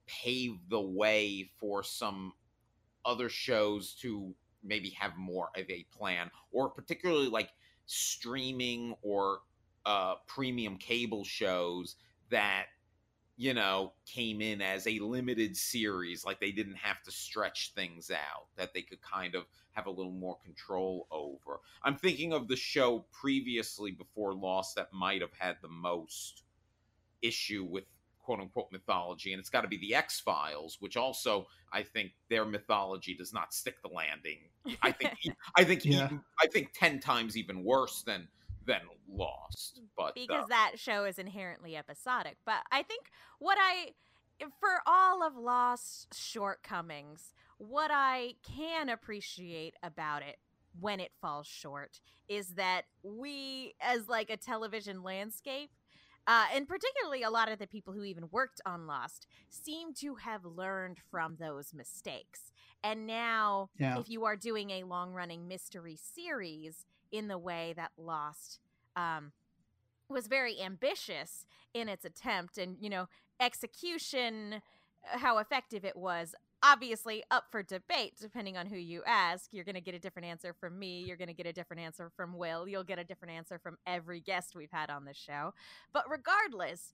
paved 0.07 0.71
the 0.71 0.81
way 0.81 1.51
for 1.59 1.83
some 1.83 2.33
other 3.05 3.29
shows 3.29 3.95
to 3.95 4.35
maybe 4.63 4.91
have 4.91 5.17
more 5.17 5.51
of 5.57 5.69
a 5.71 5.87
plan, 5.97 6.31
or 6.51 6.69
particularly 6.69 7.29
like 7.29 7.51
streaming 7.87 8.95
or 9.03 9.41
uh, 9.85 10.17
premium 10.27 10.77
cable 10.77 11.25
shows 11.25 11.97
that 12.31 12.67
you 13.37 13.55
know 13.55 13.93
came 14.07 14.41
in 14.41 14.61
as 14.61 14.87
a 14.87 14.99
limited 14.99 15.57
series 15.57 16.25
like 16.25 16.41
they 16.41 16.51
didn't 16.51 16.77
have 16.77 17.03
to 17.03 17.11
stretch 17.11 17.73
things 17.75 18.11
out 18.11 18.47
that 18.57 18.73
they 18.73 18.83
could 18.83 19.01
kind 19.03 19.35
of 19.35 19.45
have 19.73 19.87
a 19.87 19.91
little 19.91 20.13
more 20.13 20.39
control 20.43 21.07
over. 21.11 21.61
I'm 21.83 21.97
thinking 21.97 22.33
of 22.33 22.49
the 22.49 22.57
show 22.57 23.05
previously 23.13 23.91
before 23.91 24.35
lost 24.35 24.75
that 24.77 24.93
might 24.93 25.21
have 25.21 25.35
had 25.39 25.57
the 25.61 25.69
most 25.69 26.43
issue 27.21 27.65
with 27.65 27.85
quote 28.27 28.41
unquote 28.41 28.67
mythology 28.73 29.33
and 29.33 29.41
it's 29.41 29.49
got 29.49 29.63
to 29.63 29.69
be 29.69 29.79
the 29.79 29.95
x 29.95 30.21
files 30.21 30.77
which 30.81 30.97
also 30.97 31.47
i 31.73 31.83
think 31.83 32.11
their 32.29 32.45
mythology 32.45 33.15
does 33.15 33.33
not 33.33 33.55
stick 33.55 33.81
the 33.83 33.89
landing 33.89 34.39
i 34.83 34.91
think 34.91 35.13
i 35.57 35.65
think 35.65 35.85
Yeah. 35.85 36.07
even, 36.07 36.21
i 36.43 36.47
think 36.49 36.73
10 36.75 37.01
times 37.01 37.37
even 37.37 37.63
worse 37.65 38.03
than 38.03 38.29
than 38.67 38.81
lost 39.09 39.81
but 39.97 40.15
because 40.15 40.45
uh, 40.45 40.49
that 40.49 40.73
show 40.77 41.05
is 41.05 41.19
inherently 41.19 41.77
episodic. 41.77 42.37
But 42.45 42.63
I 42.71 42.83
think 42.83 43.07
what 43.39 43.59
I, 43.61 43.93
for 44.61 44.81
all 44.87 45.27
of 45.27 45.37
Lost's 45.37 46.19
shortcomings, 46.19 47.35
what 47.59 47.91
I 47.93 48.35
can 48.43 48.89
appreciate 48.89 49.75
about 49.83 50.23
it 50.23 50.37
when 50.79 51.01
it 51.01 51.13
falls 51.21 51.47
short 51.47 52.01
is 52.29 52.49
that 52.55 52.83
we, 53.03 53.75
as 53.81 54.09
like 54.09 54.31
a 54.31 54.37
television 54.37 55.03
landscape, 55.03 55.71
uh, 56.27 56.47
and 56.55 56.67
particularly 56.67 57.23
a 57.23 57.31
lot 57.31 57.51
of 57.51 57.59
the 57.59 57.67
people 57.67 57.93
who 57.93 58.05
even 58.05 58.29
worked 58.31 58.61
on 58.67 58.87
Lost, 58.87 59.27
seem 59.49 59.95
to 59.95 60.17
have 60.17 60.45
learned 60.45 60.99
from 61.11 61.37
those 61.39 61.73
mistakes. 61.75 62.53
And 62.83 63.07
now, 63.07 63.71
Yeah. 63.79 63.99
if 63.99 64.09
you 64.09 64.25
are 64.25 64.37
doing 64.37 64.71
a 64.71 64.85
long 64.85 65.13
running 65.13 65.49
mystery 65.49 65.97
series 65.97 66.85
in 67.11 67.29
the 67.29 67.39
way 67.39 67.73
that 67.77 67.93
Lost 67.97 68.61
um, 68.97 69.33
was 70.09 70.27
very 70.27 70.61
ambitious 70.61 71.47
in 71.75 71.89
its 71.89 72.05
attempt, 72.05 72.59
and, 72.59 72.77
you 72.81 72.89
know, 72.89 73.09
execution, 73.41 74.63
how 75.03 75.39
effective 75.39 75.85
it 75.85 75.97
was. 75.97 76.35
Obviously, 76.69 77.23
up 77.31 77.45
for 77.53 77.63
debate 77.63 78.15
depending 78.21 78.57
on 78.57 78.67
who 78.67 78.77
you 78.77 79.03
ask. 79.07 79.53
You're 79.53 79.65
going 79.65 79.77
to 79.77 79.81
get 79.81 79.95
a 79.95 80.01
different 80.01 80.27
answer 80.27 80.53
from 80.53 80.77
me. 80.77 81.05
You're 81.07 81.17
going 81.17 81.29
to 81.29 81.35
get 81.35 81.47
a 81.47 81.53
different 81.53 81.81
answer 81.81 82.11
from 82.17 82.37
Will. 82.37 82.67
You'll 82.67 82.83
get 82.83 82.99
a 82.99 83.05
different 83.05 83.35
answer 83.35 83.61
from 83.61 83.79
every 83.87 84.19
guest 84.19 84.57
we've 84.57 84.73
had 84.73 84.91
on 84.91 85.05
this 85.05 85.17
show. 85.17 85.55
But 85.93 86.11
regardless, 86.11 86.93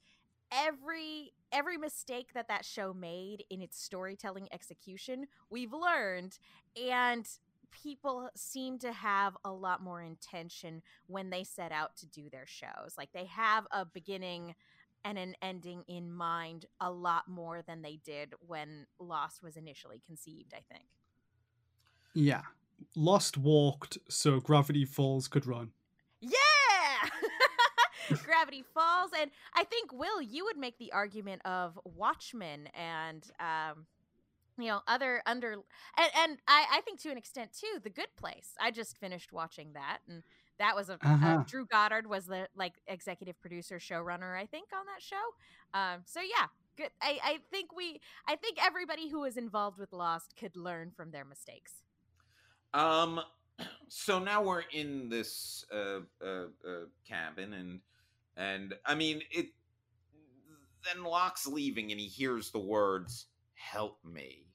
every 0.53 1.33
every 1.53 1.79
mistake 1.79 2.29
that 2.35 2.49
that 2.49 2.67
show 2.67 2.93
made 2.93 3.45
in 3.49 3.63
its 3.63 3.83
storytelling 3.83 4.49
execution 4.53 5.27
we've 5.51 5.73
learned 5.73 6.39
and 6.77 7.27
people 7.71 8.29
seem 8.37 8.79
to 8.79 8.93
have 8.93 9.35
a 9.47 9.51
lot 9.51 9.83
more 9.83 10.03
intention 10.03 10.83
when 11.07 11.31
they 11.31 11.43
set 11.43 11.73
out 11.73 11.97
to 11.97 12.07
do 12.07 12.29
their 12.29 12.47
shows 12.47 12.95
like 12.99 13.11
they 13.15 13.25
have 13.25 13.67
a 13.71 13.87
beginning 13.87 14.55
and 15.05 15.19
an 15.19 15.35
ending 15.43 15.83
in 15.89 16.13
mind 16.13 16.67
a 16.81 16.91
lot 16.91 17.29
more 17.29 17.63
than 17.67 17.83
they 17.83 17.99
did 18.05 18.35
when 18.47 18.87
lost 18.99 19.43
was 19.43 19.57
initially 19.57 20.01
conceived 20.07 20.53
i 20.55 20.63
think 20.73 20.85
Yeah. 22.15 22.43
Lost 22.97 23.39
walked 23.39 23.97
so 24.09 24.41
Gravity 24.41 24.85
Falls 24.85 25.29
could 25.29 25.47
run. 25.47 25.71
Yeah! 26.21 26.33
Gravity 28.25 28.65
Falls. 28.75 29.13
And 29.19 29.31
I 29.55 29.65
think, 29.65 29.93
Will, 29.93 30.21
you 30.21 30.45
would 30.45 30.57
make 30.59 30.79
the 30.79 30.93
argument 30.93 31.43
of 31.45 31.79
Watchmen 31.85 32.69
and, 32.75 33.25
um, 33.39 33.87
you 34.59 34.67
know, 34.67 34.81
other 34.89 35.23
under. 35.27 35.53
And, 35.53 36.11
and 36.19 36.39
I, 36.49 36.67
I 36.73 36.81
think 36.83 37.01
to 37.03 37.11
an 37.11 37.17
extent, 37.17 37.53
too, 37.59 37.81
The 37.83 37.91
Good 37.91 38.15
Place. 38.17 38.55
I 38.61 38.71
just 38.73 38.99
finished 38.99 39.33
watching 39.33 39.73
that. 39.75 39.99
And 40.09 40.23
that 40.63 40.77
was 40.77 40.89
a. 40.89 40.95
Uh, 40.95 40.99
Uh-huh. 41.03 41.45
Drew 41.47 41.67
Goddard 41.67 42.07
was 42.07 42.27
the, 42.27 42.49
like, 42.57 42.75
executive 42.87 43.41
producer, 43.41 43.79
showrunner, 43.79 44.37
I 44.37 44.47
think, 44.47 44.69
on 44.73 44.87
that 44.87 45.03
show. 45.03 45.17
Um, 45.75 46.03
so, 46.05 46.21
yeah. 46.21 46.47
Good. 46.77 46.89
I, 47.03 47.19
I 47.23 47.39
think 47.51 47.77
we, 47.77 48.01
I 48.27 48.37
think 48.37 48.57
everybody 48.65 49.09
who 49.11 49.21
was 49.21 49.37
involved 49.37 49.79
with 49.79 49.93
Lost 49.93 50.35
could 50.39 50.57
learn 50.57 50.91
from 50.91 51.11
their 51.11 51.25
mistakes. 51.25 51.83
Um, 52.73 53.21
so 53.89 54.19
now 54.19 54.43
we're 54.43 54.65
in 54.73 55.11
this 55.11 55.67
uh, 55.71 56.01
uh, 56.25 56.47
uh, 56.67 56.87
cabin, 57.07 57.53
and 57.53 57.81
and 58.39 58.75
I 58.87 58.95
mean 58.95 59.21
it. 59.31 59.49
Then 60.85 61.05
Locke's 61.05 61.47
leaving, 61.47 61.93
and 61.93 62.01
he 62.01 62.07
hears 62.07 62.51
the 62.51 62.59
words 62.59 63.27
"Help 63.55 63.99
me." 64.05 64.47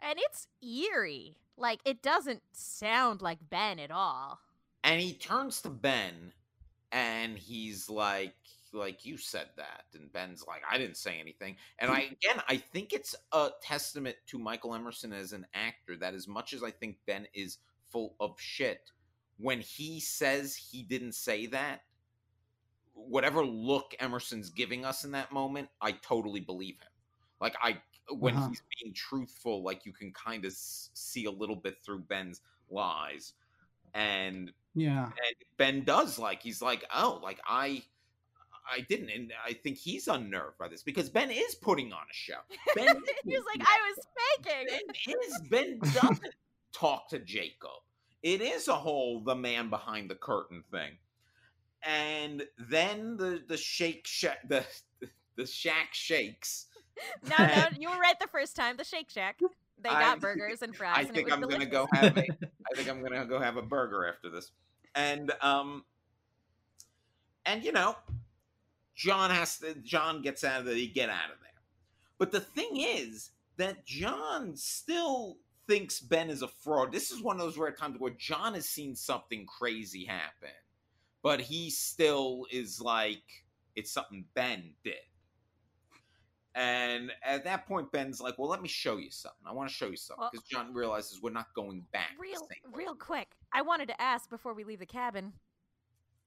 And 0.00 0.18
it's 0.18 0.48
eerie. 0.60 1.36
Like, 1.56 1.80
it 1.84 2.02
doesn't 2.02 2.42
sound 2.52 3.22
like 3.22 3.38
Ben 3.48 3.78
at 3.78 3.90
all. 3.92 4.40
And 4.84 5.00
he 5.00 5.14
turns 5.14 5.60
to 5.62 5.68
Ben 5.70 6.32
and 6.90 7.38
he's 7.38 7.88
like 7.88 8.34
like 8.74 9.04
you 9.04 9.16
said 9.18 9.48
that 9.56 9.84
and 9.94 10.12
Ben's 10.12 10.44
like 10.46 10.62
I 10.70 10.78
didn't 10.78 10.96
say 10.96 11.18
anything 11.20 11.56
and 11.78 11.90
I 11.90 12.00
again 12.22 12.42
I 12.48 12.56
think 12.56 12.92
it's 12.92 13.14
a 13.32 13.50
testament 13.62 14.16
to 14.28 14.38
Michael 14.38 14.74
Emerson 14.74 15.12
as 15.12 15.32
an 15.32 15.46
actor 15.54 15.96
that 15.96 16.14
as 16.14 16.26
much 16.26 16.52
as 16.52 16.62
I 16.62 16.70
think 16.70 16.96
Ben 17.06 17.26
is 17.34 17.58
full 17.90 18.14
of 18.20 18.34
shit 18.40 18.90
when 19.38 19.60
he 19.60 20.00
says 20.00 20.54
he 20.56 20.82
didn't 20.82 21.14
say 21.14 21.46
that 21.46 21.82
whatever 22.94 23.44
look 23.44 23.94
Emerson's 24.00 24.50
giving 24.50 24.84
us 24.84 25.04
in 25.04 25.12
that 25.12 25.32
moment 25.32 25.68
I 25.80 25.92
totally 25.92 26.40
believe 26.40 26.74
him 26.80 26.88
like 27.40 27.54
I 27.62 27.78
when 28.10 28.34
Uh-huh. 28.34 28.48
he's 28.48 28.62
being 28.80 28.94
truthful 28.94 29.62
like 29.62 29.86
you 29.86 29.92
can 29.92 30.12
kind 30.12 30.44
of 30.44 30.52
s- 30.52 30.90
see 30.94 31.24
a 31.26 31.30
little 31.30 31.56
bit 31.56 31.76
through 31.84 32.00
Ben's 32.00 32.40
lies 32.70 33.34
and 33.94 34.52
Yeah. 34.74 35.04
and 35.06 35.36
Ben 35.58 35.84
does 35.84 36.18
like 36.18 36.42
he's 36.42 36.62
like 36.62 36.84
oh 36.94 37.20
like 37.22 37.40
I 37.46 37.82
I 38.70 38.80
didn't 38.80 39.10
and 39.10 39.32
I 39.44 39.52
think 39.52 39.76
he's 39.76 40.08
unnerved 40.08 40.58
by 40.58 40.68
this 40.68 40.82
because 40.82 41.10
Ben 41.10 41.30
is 41.30 41.54
putting 41.56 41.92
on 41.92 42.00
a 42.00 42.14
show. 42.14 42.38
Ben 42.74 43.02
he 43.24 43.36
was 43.36 43.44
like, 43.54 43.66
I 43.66 43.78
was 43.88 44.06
faking. 44.44 44.66
Ben 45.06 45.16
is 45.24 45.42
Ben 45.50 45.78
doesn't 45.78 46.34
talk 46.72 47.08
to 47.10 47.18
Jacob. 47.18 47.70
It 48.22 48.40
is 48.40 48.68
a 48.68 48.74
whole 48.74 49.20
the 49.24 49.34
man 49.34 49.68
behind 49.68 50.08
the 50.08 50.14
curtain 50.14 50.62
thing. 50.70 50.92
And 51.82 52.44
then 52.56 53.16
the 53.16 53.42
the 53.46 53.56
shake 53.56 54.06
shack 54.06 54.38
the 54.48 54.64
the 55.36 55.46
shack 55.46 55.88
shakes. 55.92 56.66
No, 57.28 57.36
no, 57.46 57.66
you 57.78 57.90
were 57.90 57.98
right 57.98 58.18
the 58.20 58.28
first 58.28 58.54
time. 58.54 58.76
The 58.76 58.84
Shake 58.84 59.10
Shack. 59.10 59.40
They 59.82 59.88
I- 59.88 60.00
got 60.00 60.20
burgers 60.20 60.62
and 60.62 60.76
fries. 60.76 60.94
I 60.98 61.04
think 61.04 61.32
I'm 61.32 61.40
gonna 61.40 61.66
go 61.66 61.88
have 61.92 62.16
a 62.16 62.26
I 62.70 62.76
think 62.76 62.88
I'm 62.88 63.02
gonna 63.02 63.24
go 63.26 63.38
have 63.38 63.56
a 63.56 63.62
burger 63.62 64.06
after 64.06 64.28
this. 64.30 64.50
And 64.94 65.32
um 65.40 65.84
and 67.46 67.64
you 67.64 67.72
know, 67.72 67.96
John 68.94 69.30
has 69.30 69.58
to 69.58 69.74
John 69.74 70.22
gets 70.22 70.44
out 70.44 70.60
of 70.60 70.66
there. 70.66 70.74
He 70.74 70.86
get 70.86 71.08
out 71.08 71.30
of 71.32 71.40
there. 71.40 71.50
But 72.18 72.30
the 72.30 72.40
thing 72.40 72.76
is 72.76 73.30
that 73.56 73.84
John 73.84 74.56
still 74.56 75.38
thinks 75.66 76.00
Ben 76.00 76.30
is 76.30 76.42
a 76.42 76.48
fraud. 76.48 76.92
This 76.92 77.10
is 77.10 77.22
one 77.22 77.36
of 77.36 77.42
those 77.42 77.58
rare 77.58 77.72
times 77.72 77.98
where 77.98 78.12
John 78.12 78.54
has 78.54 78.68
seen 78.68 78.94
something 78.94 79.46
crazy 79.46 80.04
happen, 80.04 80.54
but 81.22 81.40
he 81.40 81.70
still 81.70 82.46
is 82.50 82.80
like, 82.80 83.22
it's 83.76 83.90
something 83.90 84.24
Ben 84.34 84.74
did. 84.84 84.94
And 86.54 87.10
at 87.24 87.44
that 87.44 87.66
point, 87.66 87.90
Ben's 87.92 88.20
like, 88.20 88.38
"Well, 88.38 88.48
let 88.48 88.60
me 88.60 88.68
show 88.68 88.98
you 88.98 89.10
something. 89.10 89.46
I 89.46 89.52
want 89.52 89.68
to 89.70 89.74
show 89.74 89.86
you 89.88 89.96
something." 89.96 90.20
Well- 90.22 90.30
Because 90.32 90.46
John 90.46 90.74
realizes 90.74 91.22
we're 91.22 91.30
not 91.30 91.52
going 91.54 91.84
back. 91.92 92.10
real 92.18 92.40
real 92.72 92.94
quick 92.94 93.28
i 93.52 93.60
wanted 93.62 93.88
to 93.88 94.00
ask 94.00 94.28
before 94.30 94.54
we 94.54 94.64
leave 94.64 94.78
the 94.78 94.86
cabin 94.86 95.32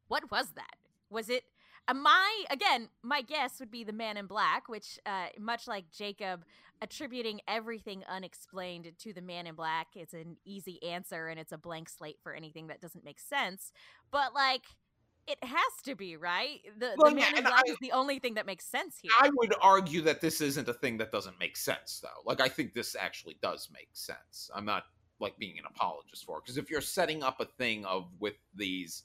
what 0.08 0.30
was 0.32 0.50
that 0.56 0.76
was 1.10 1.30
it 1.30 1.44
uh, 1.88 1.94
my 1.94 2.44
again 2.50 2.90
my 3.04 3.22
guess 3.22 3.60
would 3.60 3.72
be 3.72 3.84
the 3.84 3.94
man 3.94 4.18
in 4.18 4.26
black 4.28 4.68
which 4.70 5.00
uh, 5.06 5.28
much 5.40 5.68
like 5.68 5.86
jacob 5.92 6.44
attributing 6.82 7.40
everything 7.48 8.04
unexplained 8.10 8.92
to 9.00 9.14
the 9.14 9.22
man 9.22 9.48
in 9.48 9.56
black 9.56 9.88
it's 9.96 10.14
an 10.14 10.38
easy 10.46 10.82
answer 10.84 11.28
and 11.28 11.40
it's 11.40 11.52
a 11.52 11.58
blank 11.58 11.90
slate 11.90 12.18
for 12.22 12.34
anything 12.34 12.68
that 12.68 12.82
doesn't 12.82 13.04
make 13.06 13.20
sense 13.20 13.72
but 14.12 14.34
like 14.34 14.64
it 15.28 15.44
has 15.44 15.84
to 15.84 15.96
be 15.96 16.18
right 16.18 16.62
the, 16.78 16.94
Well, 16.98 17.12
the 17.12 17.20
yeah, 17.20 17.26
man 17.32 17.38
in 17.38 17.44
black 17.44 17.64
I- 17.68 17.72
is 17.72 17.78
the 17.82 17.92
only 17.92 18.20
thing 18.20 18.36
that 18.36 18.46
makes 18.46 18.66
sense 18.66 18.98
here 19.02 19.12
I 19.20 19.30
would 19.36 19.54
argue 19.62 20.02
that 20.02 20.22
this 20.22 20.42
isn't 20.42 20.68
a 20.70 20.74
thing 20.74 20.98
that 20.98 21.12
doesn't 21.12 21.40
make 21.40 21.58
sense, 21.58 22.00
though. 22.02 22.22
Like, 22.26 22.42
I 22.42 22.48
think 22.50 22.74
this 22.74 22.96
actually 22.96 23.38
does 23.42 23.70
make 23.74 23.90
sense. 23.94 24.50
I'm 24.54 24.66
not 24.66 24.84
like 25.20 25.38
being 25.38 25.58
an 25.58 25.66
apologist 25.66 26.26
for 26.26 26.38
it 26.38 26.44
because 26.44 26.58
if 26.58 26.70
you're 26.70 26.82
setting 26.82 27.24
up 27.24 27.40
a 27.40 27.46
thing 27.46 27.86
of 27.86 28.08
with 28.20 28.36
these 28.54 29.04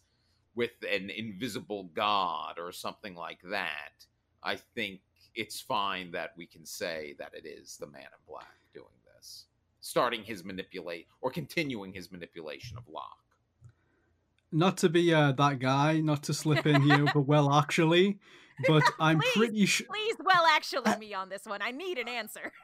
with 0.56 0.72
an 0.82 1.10
invisible 1.10 1.84
god 1.94 2.58
or 2.58 2.72
something 2.72 3.14
like 3.14 3.38
that, 3.50 4.04
I 4.42 4.56
think 4.56 5.00
it's 5.36 5.60
fine 5.60 6.10
that 6.10 6.32
we 6.36 6.44
can 6.46 6.66
say 6.66 7.14
that 7.18 7.32
it 7.34 7.46
is 7.46 7.76
the 7.76 7.86
Man 7.86 8.02
in 8.02 8.22
Black 8.26 8.58
doing 8.74 8.86
this, 9.14 9.46
starting 9.80 10.24
his 10.24 10.44
manipulate 10.44 11.06
or 11.20 11.30
continuing 11.30 11.92
his 11.92 12.10
manipulation 12.10 12.76
of 12.76 12.82
Locke. 12.88 13.16
Not 14.52 14.78
to 14.78 14.88
be 14.88 15.14
uh, 15.14 15.32
that 15.32 15.58
guy, 15.60 16.00
not 16.00 16.24
to 16.24 16.34
slip 16.34 16.66
in 16.66 16.82
here, 16.82 17.06
but 17.06 17.20
well, 17.20 17.52
actually, 17.52 18.18
but 18.66 18.82
I'm 18.98 19.20
Please, 19.20 19.34
pretty 19.34 19.66
sure. 19.66 19.86
please 19.86 20.16
well 20.24 20.44
actually 20.46 20.96
me 20.98 21.14
on 21.14 21.28
this 21.28 21.44
one 21.44 21.60
i 21.62 21.70
need 21.70 21.98
an 21.98 22.08
answer 22.08 22.52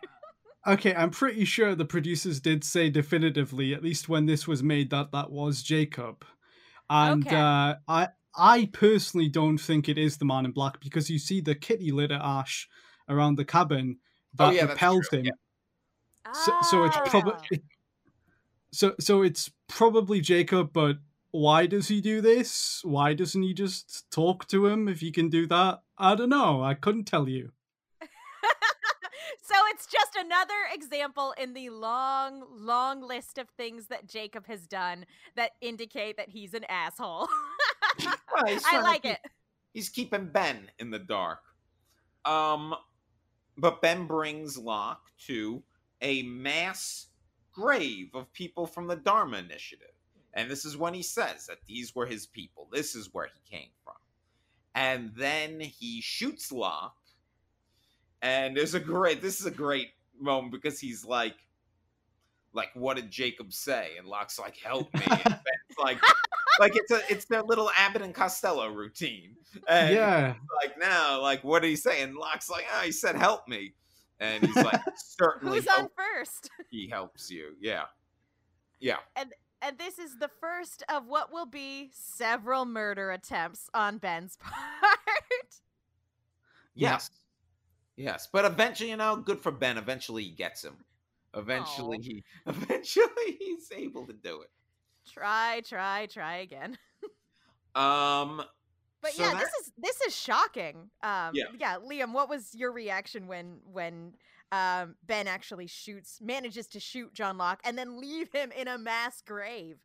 Okay, 0.67 0.93
I'm 0.95 1.11
pretty 1.11 1.45
sure 1.45 1.75
the 1.77 1.85
producers 1.85 2.41
did 2.41 2.65
say 2.65 2.91
definitively, 2.91 3.73
at 3.73 3.85
least 3.85 4.09
when 4.09 4.27
this 4.27 4.49
was 4.49 4.65
made, 4.65 4.91
that 4.91 5.13
that 5.13 5.31
was 5.31 5.63
Jacob. 5.63 6.25
And 6.91 7.23
Okay. 7.23 7.37
uh, 7.37 7.77
I, 7.87 8.09
I 8.37 8.69
personally 8.73 9.29
don't 9.29 9.59
think 9.59 9.89
it 9.89 9.97
is 9.97 10.17
the 10.17 10.25
Man 10.25 10.45
in 10.45 10.51
Black 10.51 10.81
because 10.81 11.09
you 11.09 11.21
see 11.21 11.41
the 11.41 11.55
kitty 11.55 11.93
litter 11.93 12.19
ash 12.21 12.69
around 13.09 13.37
the 13.37 13.45
cabin 13.45 13.99
that 14.35 14.49
Oh, 14.49 14.51
yeah, 14.51 14.67
that's 14.67 14.81
repels 14.81 15.09
him. 15.11 15.25
yeah. 15.25 15.31
So, 16.33 16.53
so 16.63 16.85
it's 16.85 16.97
Ah. 16.97 17.11
probably 17.11 17.63
so 18.73 18.95
so 19.01 19.23
it's 19.23 19.51
probably 19.69 20.21
Jacob, 20.21 20.73
but 20.73 20.97
why 21.37 21.67
does 21.67 21.89
he 21.89 22.01
do 22.01 22.21
this? 22.21 22.81
Why 22.85 23.13
doesn't 23.15 23.43
he 23.43 23.53
just 23.53 24.11
talk 24.11 24.47
to 24.49 24.67
him 24.67 24.89
if 24.89 25.01
he 25.01 25.11
can 25.13 25.29
do 25.29 25.47
that? 25.49 25.83
I 25.99 26.15
don't 26.15 26.31
know. 26.31 26.63
I 26.63 26.75
couldn't 26.75 27.05
tell 27.05 27.29
you. 27.29 27.53
so 28.01 29.55
it's 29.73 29.87
just 29.87 30.17
another 30.17 30.55
example 30.73 31.35
in 31.39 31.53
the 31.55 31.71
long, 31.71 32.45
long 32.51 33.03
list 33.03 33.39
of 33.39 33.49
things 33.51 33.89
that 33.89 34.09
Jacob 34.09 34.47
has 34.47 34.67
done 34.67 35.05
that 35.35 35.53
indicate 35.61 36.17
that 36.17 36.29
he's 36.31 36.55
an 36.55 36.65
asshole. 36.69 37.29
Well, 38.35 38.45
he's 38.53 38.63
I 38.71 38.83
like 38.83 39.05
keep- 39.05 39.13
it. 39.13 39.21
he's 39.73 39.89
keeping 39.89 40.27
Ben 40.27 40.71
in 40.79 40.91
the 40.91 40.99
dark. 40.99 41.39
Um, 42.27 42.75
but 43.57 43.81
Ben 43.81 44.07
brings 44.07 44.59
Locke 44.59 45.01
to 45.27 45.63
a 46.03 46.21
mass 46.23 47.07
grave 47.53 48.11
of 48.13 48.31
people 48.35 48.67
from 48.67 48.89
the 48.89 48.97
Dharma 48.97 49.39
Initiative. 49.39 49.96
And 50.37 50.51
this 50.51 50.65
is 50.65 50.77
when 50.77 50.95
he 50.95 51.03
says 51.03 51.47
that 51.47 51.59
these 51.67 51.95
were 51.95 52.07
his 52.07 52.27
people. 52.27 52.69
This 52.71 52.95
is 52.95 53.13
where 53.13 53.27
he 53.27 53.57
came 53.57 53.71
from. 53.83 53.95
And 54.75 55.11
then 55.17 55.59
he 55.59 56.03
shoots 56.03 56.53
Locke. 56.53 56.95
And 58.21 58.57
there's 58.57 58.75
a 58.75 58.81
great, 58.81 59.23
this 59.23 59.41
is 59.41 59.47
a 59.47 59.51
great 59.51 59.89
moment 60.21 60.53
because 60.53 60.79
he's 60.79 61.05
like, 61.05 61.35
like, 62.53 62.69
what 62.75 62.97
did 62.97 63.11
Jacob 63.11 63.53
say? 63.53 63.93
And 63.99 64.07
Locke's 64.07 64.39
like, 64.39 64.57
help 64.59 64.93
me. 64.95 65.03
And 65.09 65.25
Ben's 65.25 65.79
like, 65.83 65.99
like 66.61 66.73
it's 66.75 66.91
a 66.91 67.01
it's 67.11 67.27
their 67.27 67.43
little 67.43 67.71
Abbott 67.77 68.03
and 68.03 68.15
Costello 68.15 68.69
routine. 68.69 69.37
And 69.69 69.95
yeah, 69.95 70.35
like 70.63 70.79
now, 70.79 71.21
like 71.21 71.45
what 71.45 71.63
did 71.63 71.69
he 71.69 71.77
say? 71.77 72.03
And 72.03 72.17
Locke's 72.17 72.51
like, 72.51 72.65
oh, 72.75 72.81
he 72.81 72.93
said 72.93 73.17
help 73.17 73.47
me. 73.49 73.75
And 74.19 74.45
he's 74.45 74.57
like, 74.57 74.81
certainly 74.97 75.59
Who's 75.59 75.69
on 75.69 75.89
first? 75.97 76.51
he 76.71 76.89
helps 76.89 77.31
you. 77.31 77.55
Yeah. 77.61 77.85
Yeah. 78.81 78.97
And 79.15 79.33
this 79.79 79.99
is 79.99 80.19
the 80.19 80.31
first 80.41 80.83
of 80.89 81.07
what 81.07 81.33
will 81.33 81.47
be 81.47 81.91
several 81.93 82.65
murder 82.65 83.11
attempts 83.11 83.69
on 83.75 83.99
Ben's 83.99 84.37
part. 84.41 84.55
Yes. 86.75 87.11
Yes. 87.97 88.29
But 88.33 88.45
eventually, 88.45 88.91
you 88.91 88.97
know, 88.97 89.17
good 89.17 89.41
for 89.41 89.51
Ben. 89.53 89.79
Eventually 89.79 90.25
he 90.25 90.31
gets 90.31 90.63
him. 90.65 90.77
Eventually 91.35 91.99
Aw. 91.99 92.03
he 92.03 92.25
eventually 92.47 93.37
he's 93.39 93.71
able 93.75 94.07
to 94.07 94.13
do 94.13 94.43
it. 94.43 94.51
try, 95.13 95.63
try, 95.67 96.07
try 96.07 96.37
again. 96.39 96.79
Um 97.75 98.43
But 99.03 99.13
so 99.13 99.23
yeah, 99.23 99.33
that- 99.35 99.41
this 99.41 99.51
is 99.67 99.73
this 99.77 100.01
is 100.03 100.17
shocking. 100.17 100.89
Um, 101.03 101.33
Yeah. 101.35 101.45
yeah, 101.59 101.77
Liam, 101.77 102.13
what 102.15 102.31
was 102.31 102.55
your 102.55 102.73
reaction 102.73 103.27
when 103.27 103.59
when 103.71 104.15
um, 104.53 104.95
Ben 105.05 105.27
actually 105.27 105.67
shoots, 105.67 106.19
manages 106.21 106.67
to 106.69 106.81
shoot 106.81 107.13
John 107.15 107.39
Locke, 107.39 107.61
and 107.65 107.77
then 107.77 108.01
leave 108.01 108.33
him 108.33 108.53
in 108.53 108.69
a 108.69 108.79
mass 108.79 109.23
grave? 109.23 109.77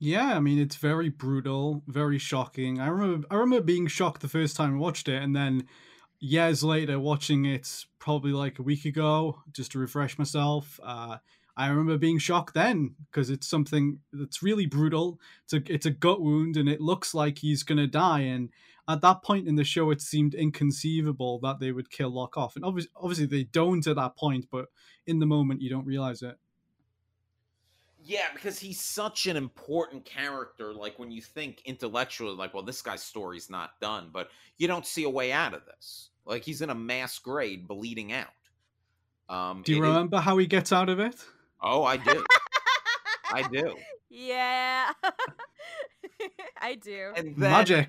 yeah. 0.00 0.34
I 0.34 0.40
mean, 0.40 0.58
it's 0.58 0.76
very 0.76 1.10
brutal, 1.10 1.82
very 1.86 2.18
shocking. 2.18 2.80
I 2.80 2.88
remember, 2.88 3.26
I 3.30 3.36
remember 3.36 3.64
being 3.64 3.86
shocked 3.86 4.22
the 4.22 4.28
first 4.28 4.56
time 4.56 4.74
I 4.74 4.78
watched 4.78 5.08
it, 5.08 5.22
and 5.22 5.36
then 5.36 5.68
years 6.18 6.64
later 6.64 6.98
watching 6.98 7.44
it, 7.44 7.84
probably 7.98 8.32
like 8.32 8.58
a 8.58 8.62
week 8.62 8.86
ago, 8.86 9.42
just 9.52 9.72
to 9.72 9.78
refresh 9.78 10.18
myself. 10.18 10.80
Uh, 10.82 11.18
I 11.56 11.68
remember 11.68 11.98
being 11.98 12.18
shocked 12.18 12.54
then 12.54 12.94
because 13.10 13.28
it's 13.28 13.46
something 13.46 13.98
that's 14.12 14.42
really 14.42 14.64
brutal. 14.64 15.20
It's 15.44 15.52
a 15.52 15.72
it's 15.72 15.86
a 15.86 15.90
gut 15.90 16.22
wound, 16.22 16.56
and 16.56 16.68
it 16.68 16.80
looks 16.80 17.14
like 17.14 17.38
he's 17.38 17.62
gonna 17.62 17.86
die. 17.86 18.20
And 18.20 18.48
at 18.92 19.00
that 19.02 19.22
point 19.22 19.46
in 19.48 19.54
the 19.56 19.64
show, 19.64 19.90
it 19.90 20.00
seemed 20.00 20.34
inconceivable 20.34 21.38
that 21.40 21.60
they 21.60 21.72
would 21.72 21.90
kill 21.90 22.10
Locke 22.10 22.36
off. 22.36 22.56
And 22.56 22.64
obviously, 22.64 22.90
obviously 22.96 23.26
they 23.26 23.44
don't 23.44 23.86
at 23.86 23.96
that 23.96 24.16
point, 24.16 24.46
but 24.50 24.66
in 25.06 25.18
the 25.18 25.26
moment, 25.26 25.60
you 25.62 25.70
don't 25.70 25.86
realize 25.86 26.22
it. 26.22 26.36
Yeah, 28.02 28.26
because 28.32 28.58
he's 28.58 28.80
such 28.80 29.26
an 29.26 29.36
important 29.36 30.04
character. 30.04 30.72
Like 30.72 30.98
when 30.98 31.10
you 31.10 31.20
think 31.20 31.62
intellectually, 31.66 32.34
like, 32.34 32.54
well, 32.54 32.62
this 32.62 32.80
guy's 32.80 33.02
story's 33.02 33.50
not 33.50 33.78
done, 33.80 34.08
but 34.12 34.30
you 34.56 34.66
don't 34.66 34.86
see 34.86 35.04
a 35.04 35.10
way 35.10 35.32
out 35.32 35.52
of 35.54 35.66
this. 35.66 36.08
Like 36.24 36.42
he's 36.42 36.62
in 36.62 36.70
a 36.70 36.74
mass 36.74 37.18
grade, 37.18 37.68
bleeding 37.68 38.12
out. 38.12 38.28
Um, 39.28 39.62
Do 39.62 39.72
you 39.72 39.78
it 39.82 39.86
is- 39.86 39.88
remember 39.94 40.18
how 40.18 40.38
he 40.38 40.46
gets 40.46 40.72
out 40.72 40.88
of 40.88 40.98
it? 40.98 41.16
oh, 41.62 41.84
I 41.84 41.96
do. 41.98 42.24
I 43.32 43.42
do. 43.48 43.74
Yeah, 44.12 44.90
I 46.60 46.74
do. 46.74 47.12
And 47.14 47.36
then 47.36 47.50
Magic. 47.52 47.86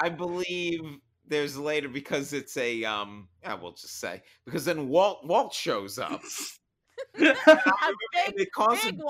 I 0.00 0.08
believe 0.08 0.80
there's 1.26 1.56
later 1.56 1.88
because 1.88 2.32
it's 2.32 2.56
a 2.56 2.84
um. 2.84 3.28
Yeah, 3.42 3.54
we'll 3.54 3.72
just 3.72 3.98
say 4.00 4.22
because 4.44 4.64
then 4.64 4.88
Walt 4.88 5.26
Walt 5.26 5.52
shows 5.52 5.98
up. 5.98 6.22
big, 7.18 7.36
big 8.36 8.48
Walt. 8.56 8.78
Big 8.82 9.00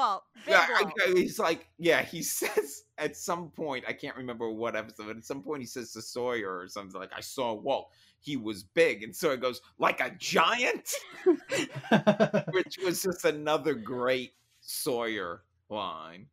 Yeah, 0.49 0.67
I- 0.69 0.83
Walt. 0.83 0.93
I- 1.07 1.13
he's 1.17 1.39
like, 1.39 1.69
yeah, 1.79 2.03
he 2.03 2.23
says 2.23 2.85
at 2.99 3.17
some 3.17 3.51
point, 3.51 3.85
I 3.89 3.93
can't 3.93 4.17
remember 4.17 4.51
what 4.51 4.77
episode, 4.77 5.07
but 5.09 5.17
at 5.17 5.25
some 5.25 5.43
point 5.43 5.63
he 5.63 5.67
says 5.67 5.93
to 5.93 6.03
Sawyer 6.03 6.57
or 6.59 6.69
something 6.69 6.99
like, 7.01 7.11
I 7.17 7.21
saw 7.21 7.53
Walt. 7.55 7.91
He 8.21 8.37
was 8.37 8.63
big. 8.63 9.03
And 9.03 9.15
Sawyer 9.15 9.37
goes, 9.37 9.61
like 9.79 10.01
a 10.01 10.15
giant? 10.19 10.91
Which 11.25 12.79
was 12.83 13.03
just 13.03 13.25
another 13.25 13.75
great 13.75 14.33
Sawyer 14.61 15.43
line. 15.69 16.27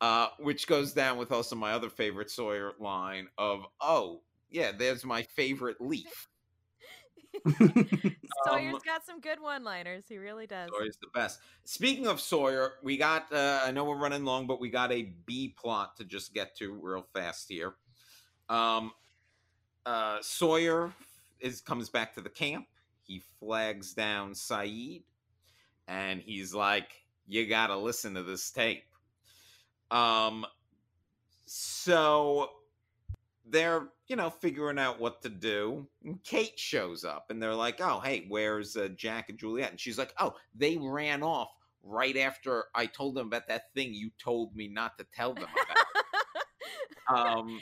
Uh, 0.00 0.28
which 0.38 0.66
goes 0.66 0.94
down 0.94 1.18
with 1.18 1.30
also 1.30 1.54
my 1.54 1.72
other 1.72 1.90
favorite 1.90 2.30
Sawyer 2.30 2.72
line 2.78 3.28
of, 3.36 3.66
oh, 3.82 4.22
yeah, 4.50 4.72
there's 4.72 5.04
my 5.04 5.22
favorite 5.22 5.76
leaf. 5.78 6.28
Sawyer's 8.46 8.74
um, 8.74 8.80
got 8.84 9.04
some 9.04 9.20
good 9.20 9.40
one-liners. 9.40 10.04
He 10.08 10.18
really 10.18 10.46
does. 10.46 10.70
Sawyer's 10.70 10.98
the 11.00 11.08
best. 11.14 11.40
Speaking 11.64 12.06
of 12.06 12.20
Sawyer, 12.20 12.74
we 12.82 12.96
got 12.96 13.32
uh, 13.32 13.60
I 13.64 13.70
know 13.70 13.84
we're 13.84 13.96
running 13.96 14.24
long, 14.24 14.46
but 14.46 14.60
we 14.60 14.68
got 14.68 14.92
a 14.92 15.14
B 15.26 15.54
plot 15.56 15.96
to 15.96 16.04
just 16.04 16.34
get 16.34 16.56
to 16.56 16.72
real 16.72 17.06
fast 17.14 17.48
here. 17.48 17.74
Um 18.48 18.92
uh 19.86 20.18
Sawyer 20.20 20.92
is 21.40 21.60
comes 21.60 21.88
back 21.88 22.14
to 22.14 22.20
the 22.20 22.28
camp. 22.28 22.66
He 23.02 23.22
flags 23.38 23.92
down 23.94 24.32
Sayid 24.32 25.02
and 25.88 26.20
he's 26.20 26.54
like, 26.54 26.90
You 27.26 27.46
gotta 27.46 27.76
listen 27.76 28.14
to 28.14 28.22
this 28.22 28.50
tape. 28.50 28.84
Um 29.90 30.46
so 31.46 32.50
they're 33.50 33.88
you 34.06 34.16
know 34.16 34.30
figuring 34.30 34.78
out 34.78 35.00
what 35.00 35.22
to 35.22 35.28
do. 35.28 35.86
And 36.04 36.22
Kate 36.24 36.58
shows 36.58 37.04
up, 37.04 37.26
and 37.30 37.42
they're 37.42 37.54
like, 37.54 37.80
"Oh, 37.80 38.00
hey, 38.00 38.26
where's 38.28 38.76
uh, 38.76 38.88
Jack 38.96 39.28
and 39.28 39.38
Juliet?" 39.38 39.70
And 39.70 39.80
she's 39.80 39.98
like, 39.98 40.14
"Oh, 40.18 40.34
they 40.54 40.76
ran 40.76 41.22
off 41.22 41.50
right 41.82 42.16
after 42.16 42.64
I 42.74 42.86
told 42.86 43.14
them 43.14 43.28
about 43.28 43.48
that 43.48 43.72
thing 43.74 43.94
you 43.94 44.10
told 44.18 44.54
me 44.54 44.68
not 44.68 44.98
to 44.98 45.06
tell 45.12 45.34
them 45.34 45.48
about." 47.08 47.36
um, 47.38 47.60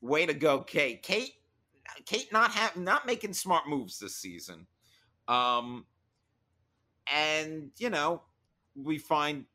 way 0.00 0.26
to 0.26 0.34
go, 0.34 0.60
Kate. 0.60 1.02
Kate, 1.02 1.34
Kate, 2.06 2.32
not 2.32 2.52
have 2.52 2.76
not 2.76 3.06
making 3.06 3.32
smart 3.32 3.68
moves 3.68 3.98
this 3.98 4.16
season. 4.16 4.66
Um, 5.28 5.86
and 7.12 7.70
you 7.78 7.90
know, 7.90 8.22
we 8.76 8.98
find 8.98 9.46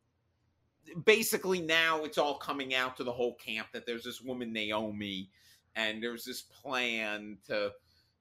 basically 1.06 1.62
now 1.62 2.04
it's 2.04 2.18
all 2.18 2.38
coming 2.38 2.74
out 2.74 2.98
to 2.98 3.04
the 3.04 3.12
whole 3.12 3.36
camp 3.36 3.68
that 3.74 3.86
there's 3.86 4.04
this 4.04 4.22
woman 4.22 4.52
Naomi 4.52 5.30
and 5.76 6.02
there's 6.02 6.26
this 6.26 6.42
plan 6.42 7.38
to 7.48 7.72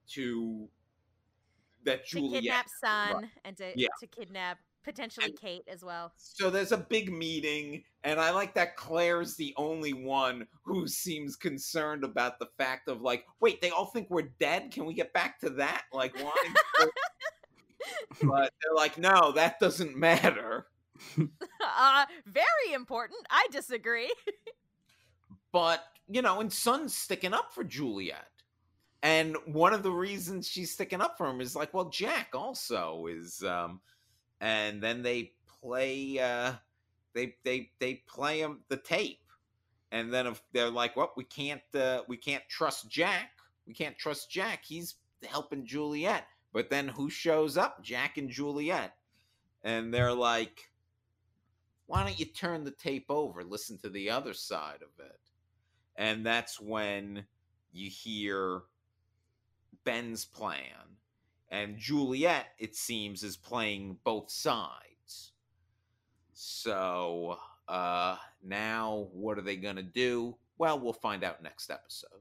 to 0.09 0.69
that 1.85 2.07
to 2.09 2.31
kidnap 2.31 2.67
Sun 2.81 3.31
and 3.45 3.57
to 3.57 3.73
Yeah. 3.75 3.89
to 4.01 4.07
kidnap 4.07 4.59
potentially 4.83 5.27
And- 5.27 5.39
Kate 5.39 5.65
as 5.69 5.85
well. 5.85 6.13
So 6.17 6.49
there's 6.51 6.73
a 6.73 6.79
big 6.79 7.13
meeting, 7.13 7.85
and 8.05 8.19
I 8.19 8.31
like 8.31 8.55
that 8.55 8.75
Claire's 8.77 9.37
the 9.37 9.53
only 9.57 9.93
one 9.93 10.47
who 10.63 10.87
seems 10.89 11.37
concerned 11.37 12.05
about 12.05 12.39
the 12.39 12.49
fact 12.57 12.89
of 12.89 13.03
like, 13.03 13.27
wait, 13.41 13.61
they 13.61 13.71
all 13.71 13.87
think 13.87 14.09
we're 14.09 14.31
dead. 14.41 14.71
Can 14.71 14.87
we 14.87 14.95
get 14.95 15.13
back 15.13 15.39
to 15.41 15.51
that? 15.51 15.85
Like, 15.93 16.17
why? 16.23 16.33
but 18.23 18.53
they're 18.63 18.75
like, 18.75 18.97
no, 18.97 19.33
that 19.33 19.61
doesn't 19.61 19.97
matter. 19.97 20.69
Uh, 21.61 22.07
very 22.27 22.73
important. 22.75 23.21
I 23.31 23.47
disagree. 23.51 24.13
But 25.53 25.83
you 26.09 26.23
know, 26.23 26.41
and 26.41 26.53
Sun's 26.53 26.95
sticking 26.97 27.33
up 27.33 27.53
for 27.55 27.65
Juliet, 27.65 28.29
and 29.03 29.37
one 29.47 29.73
of 29.73 29.83
the 29.83 29.91
reasons 29.91 30.47
she's 30.47 30.73
sticking 30.73 31.01
up 31.01 31.17
for 31.17 31.27
him 31.27 31.41
is 31.41 31.57
like, 31.57 31.73
well, 31.73 31.89
Jack 31.89 32.29
also 32.35 33.07
is. 33.07 33.43
um 33.43 33.81
And 34.41 34.83
then 34.83 35.03
they 35.03 35.33
play, 35.61 36.19
uh 36.19 36.53
they 37.15 37.37
they 37.45 37.71
they 37.81 37.95
play 38.07 38.41
him 38.41 38.61
the 38.69 38.77
tape, 38.77 39.25
and 39.91 40.13
then 40.13 40.27
if 40.27 40.43
they're 40.53 40.71
like, 40.71 40.97
well, 40.97 41.13
we 41.17 41.25
can't 41.25 41.63
uh, 41.75 42.03
we 42.09 42.17
can't 42.17 42.45
trust 42.49 42.91
Jack. 42.91 43.31
We 43.67 43.75
can't 43.75 43.99
trust 43.99 44.31
Jack. 44.31 44.65
He's 44.65 44.97
helping 45.25 45.65
Juliet. 45.67 46.27
But 46.53 46.71
then 46.71 46.89
who 46.89 47.09
shows 47.11 47.57
up? 47.57 47.83
Jack 47.83 48.19
and 48.19 48.29
Juliet, 48.31 48.95
and 49.63 49.93
they're 49.93 50.15
like. 50.15 50.71
Why 51.89 52.05
don't 52.05 52.19
you 52.19 52.27
turn 52.27 52.63
the 52.63 52.71
tape 52.71 53.07
over? 53.09 53.43
Listen 53.43 53.79
to 53.79 53.91
the 53.91 54.11
other 54.11 54.33
side 54.33 54.83
of 54.83 55.05
it 55.05 55.19
and 55.99 56.25
that's 56.25 56.61
when 56.61 57.25
you 57.73 57.91
hear 57.91 58.63
Ben's 59.85 60.25
plan. 60.25 60.97
And 61.51 61.77
Juliet, 61.77 62.47
it 62.59 62.77
seems, 62.77 63.23
is 63.25 63.37
playing 63.37 63.99
both 64.05 64.31
sides. 64.31 65.33
So 66.33 67.37
uh, 67.67 68.17
now, 68.45 69.09
what 69.13 69.39
are 69.39 69.43
they 69.43 69.57
going 69.57 69.77
to 69.77 69.83
do? 69.83 70.37
Well, 70.57 70.79
we'll 70.79 70.93
find 70.93 71.25
out 71.25 71.43
next 71.43 71.71
episode. 71.71 72.21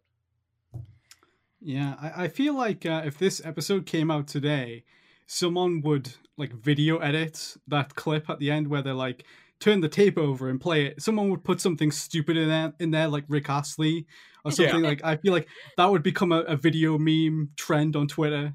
Yeah, 1.61 1.95
I, 2.01 2.23
I 2.23 2.27
feel 2.29 2.55
like 2.55 2.85
uh, 2.85 3.03
if 3.05 3.17
this 3.17 3.41
episode 3.45 3.85
came 3.85 4.09
out 4.09 4.27
today, 4.27 4.85
someone 5.27 5.81
would 5.81 6.15
like 6.35 6.53
video 6.53 6.97
edit 6.97 7.57
that 7.67 7.95
clip 7.95 8.29
at 8.29 8.39
the 8.39 8.49
end 8.49 8.69
where 8.69 8.81
they're 8.81 8.93
like 8.93 9.25
turn 9.59 9.81
the 9.81 9.89
tape 9.89 10.17
over 10.17 10.49
and 10.49 10.59
play 10.61 10.85
it. 10.85 11.01
Someone 11.01 11.29
would 11.29 11.43
put 11.43 11.61
something 11.61 11.91
stupid 11.91 12.37
in 12.37 12.49
there, 12.49 12.73
in 12.79 12.91
there 12.91 13.07
like 13.07 13.25
Rick 13.27 13.49
Astley 13.49 14.05
or 14.45 14.51
Yeah. 14.51 14.55
something 14.55 14.83
like. 14.83 15.03
I 15.03 15.17
feel 15.17 15.33
like 15.33 15.47
that 15.77 15.85
would 15.89 16.03
become 16.03 16.31
a, 16.31 16.41
a 16.41 16.55
video 16.55 16.97
meme 16.97 17.49
trend 17.57 17.95
on 17.95 18.07
Twitter. 18.07 18.53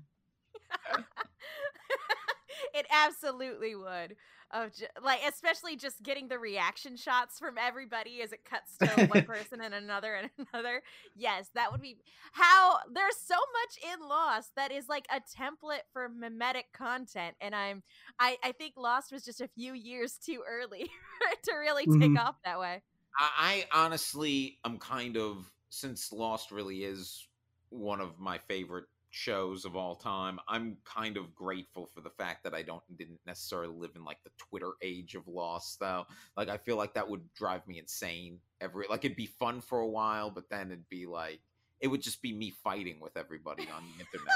it 2.75 2.87
absolutely 2.91 3.75
would. 3.75 4.17
Of 4.53 4.73
like, 5.03 5.21
especially 5.27 5.77
just 5.77 6.03
getting 6.03 6.29
the 6.29 6.39
reaction 6.39 6.97
shots 6.97 7.39
from 7.39 7.57
everybody 7.57 8.21
as 8.21 8.33
it 8.33 8.45
cuts 8.45 8.77
to 8.79 9.01
one 9.01 9.23
person 9.25 9.63
and 9.63 9.73
another 9.75 10.15
and 10.15 10.31
another. 10.53 10.83
Yes, 11.15 11.49
that 11.55 11.73
would 11.73 11.81
be 11.81 12.03
how 12.33 12.81
there's 12.93 13.17
so 13.17 13.37
much 13.37 13.93
in 13.95 14.07
Lost 14.07 14.51
that 14.57 14.71
is 14.71 14.89
like 14.89 15.07
a 15.11 15.21
template 15.21 15.83
for 15.93 16.09
mimetic 16.09 16.67
content, 16.75 17.37
and 17.41 17.55
I'm 17.55 17.83
I 18.19 18.37
I 18.43 18.53
think 18.53 18.75
Lost 18.77 19.11
was 19.11 19.25
just 19.25 19.41
a 19.41 19.49
few 19.49 19.73
years 19.73 20.19
too 20.19 20.43
early 20.47 20.91
to 21.45 21.55
really 21.55 21.87
take 21.87 22.13
Mhm. 22.13 22.19
off 22.19 22.37
that 22.45 22.59
way. 22.61 22.83
I, 23.19 23.67
I 23.73 23.85
honestly 23.85 24.59
am 24.65 24.79
kind 24.79 25.17
of, 25.17 25.53
since 25.71 26.13
Lost 26.13 26.51
really 26.51 26.85
is 26.85 27.29
one 27.71 28.01
of 28.01 28.19
my 28.19 28.39
favorite 28.39 28.87
shows 29.13 29.67
of 29.67 29.77
all 29.77 29.95
time, 29.95 30.41
I'm 30.49 30.79
kind 30.85 31.19
of 31.19 31.35
grateful 31.35 31.87
for 31.95 32.01
the 32.01 32.11
fact 32.11 32.43
that 32.45 32.55
I 32.55 32.63
don't 32.63 32.83
didn't 32.97 33.21
necessarily 33.27 33.75
live 33.75 33.91
in 33.95 34.05
like 34.05 34.17
the 34.25 34.31
Twitter 34.39 34.73
age 34.83 35.15
of 35.15 35.29
Lost 35.29 35.79
though. 35.79 36.07
Like 36.37 36.49
I 36.49 36.57
feel 36.57 36.77
like 36.77 36.95
that 36.95 37.09
would 37.09 37.33
drive 37.35 37.67
me 37.69 37.79
insane 37.79 38.41
every 38.61 38.87
like 38.89 39.05
it'd 39.05 39.17
be 39.17 39.27
fun 39.27 39.61
for 39.61 39.81
a 39.81 39.89
while, 39.89 40.31
but 40.31 40.49
then 40.49 40.69
it'd 40.69 40.89
be 40.89 41.07
like 41.07 41.41
it 41.81 41.89
would 41.89 42.01
just 42.01 42.23
be 42.23 42.33
me 42.33 42.51
fighting 42.65 43.01
with 43.01 43.17
everybody 43.17 43.69
on 43.69 43.85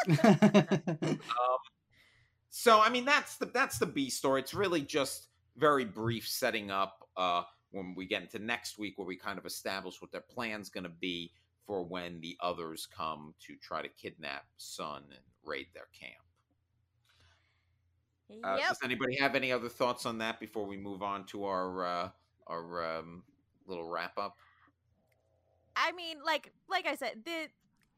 the 0.06 0.18
internet. 0.18 1.18
so 2.50 2.80
I 2.80 2.90
mean 2.90 3.06
that's 3.06 3.38
the 3.38 3.46
that's 3.46 3.78
the 3.78 3.86
B 3.86 4.10
story. 4.10 4.42
It's 4.42 4.54
really 4.54 4.82
just 4.82 5.28
very 5.56 5.86
brief 5.86 6.28
setting 6.28 6.70
up 6.70 7.08
uh 7.16 7.42
when 7.70 7.94
we 7.96 8.06
get 8.06 8.22
into 8.22 8.38
next 8.38 8.78
week 8.78 8.98
where 8.98 9.06
we 9.06 9.16
kind 9.16 9.38
of 9.38 9.46
establish 9.46 10.02
what 10.02 10.12
their 10.12 10.20
plan's 10.20 10.68
going 10.68 10.84
to 10.84 10.90
be 10.90 11.32
for 11.66 11.84
when 11.84 12.20
the 12.20 12.36
others 12.40 12.86
come 12.86 13.34
to 13.46 13.56
try 13.56 13.82
to 13.82 13.88
kidnap 13.88 14.44
Sun 14.56 15.02
and 15.10 15.20
raid 15.44 15.66
their 15.74 15.88
camp. 15.98 16.14
Uh. 18.44 18.56
Does 18.56 18.78
anybody 18.82 19.16
have 19.16 19.34
any 19.34 19.52
other 19.52 19.68
thoughts 19.68 20.06
on 20.06 20.18
that 20.18 20.40
before 20.40 20.66
we 20.66 20.76
move 20.76 21.02
on 21.02 21.24
to 21.26 21.44
our 21.44 21.84
uh, 21.84 22.08
our 22.46 22.98
um, 22.98 23.22
little 23.66 23.88
wrap 23.88 24.18
up? 24.18 24.36
I 25.76 25.92
mean, 25.92 26.18
like 26.24 26.52
like 26.68 26.86
I 26.86 26.96
said, 26.96 27.22
the 27.24 27.48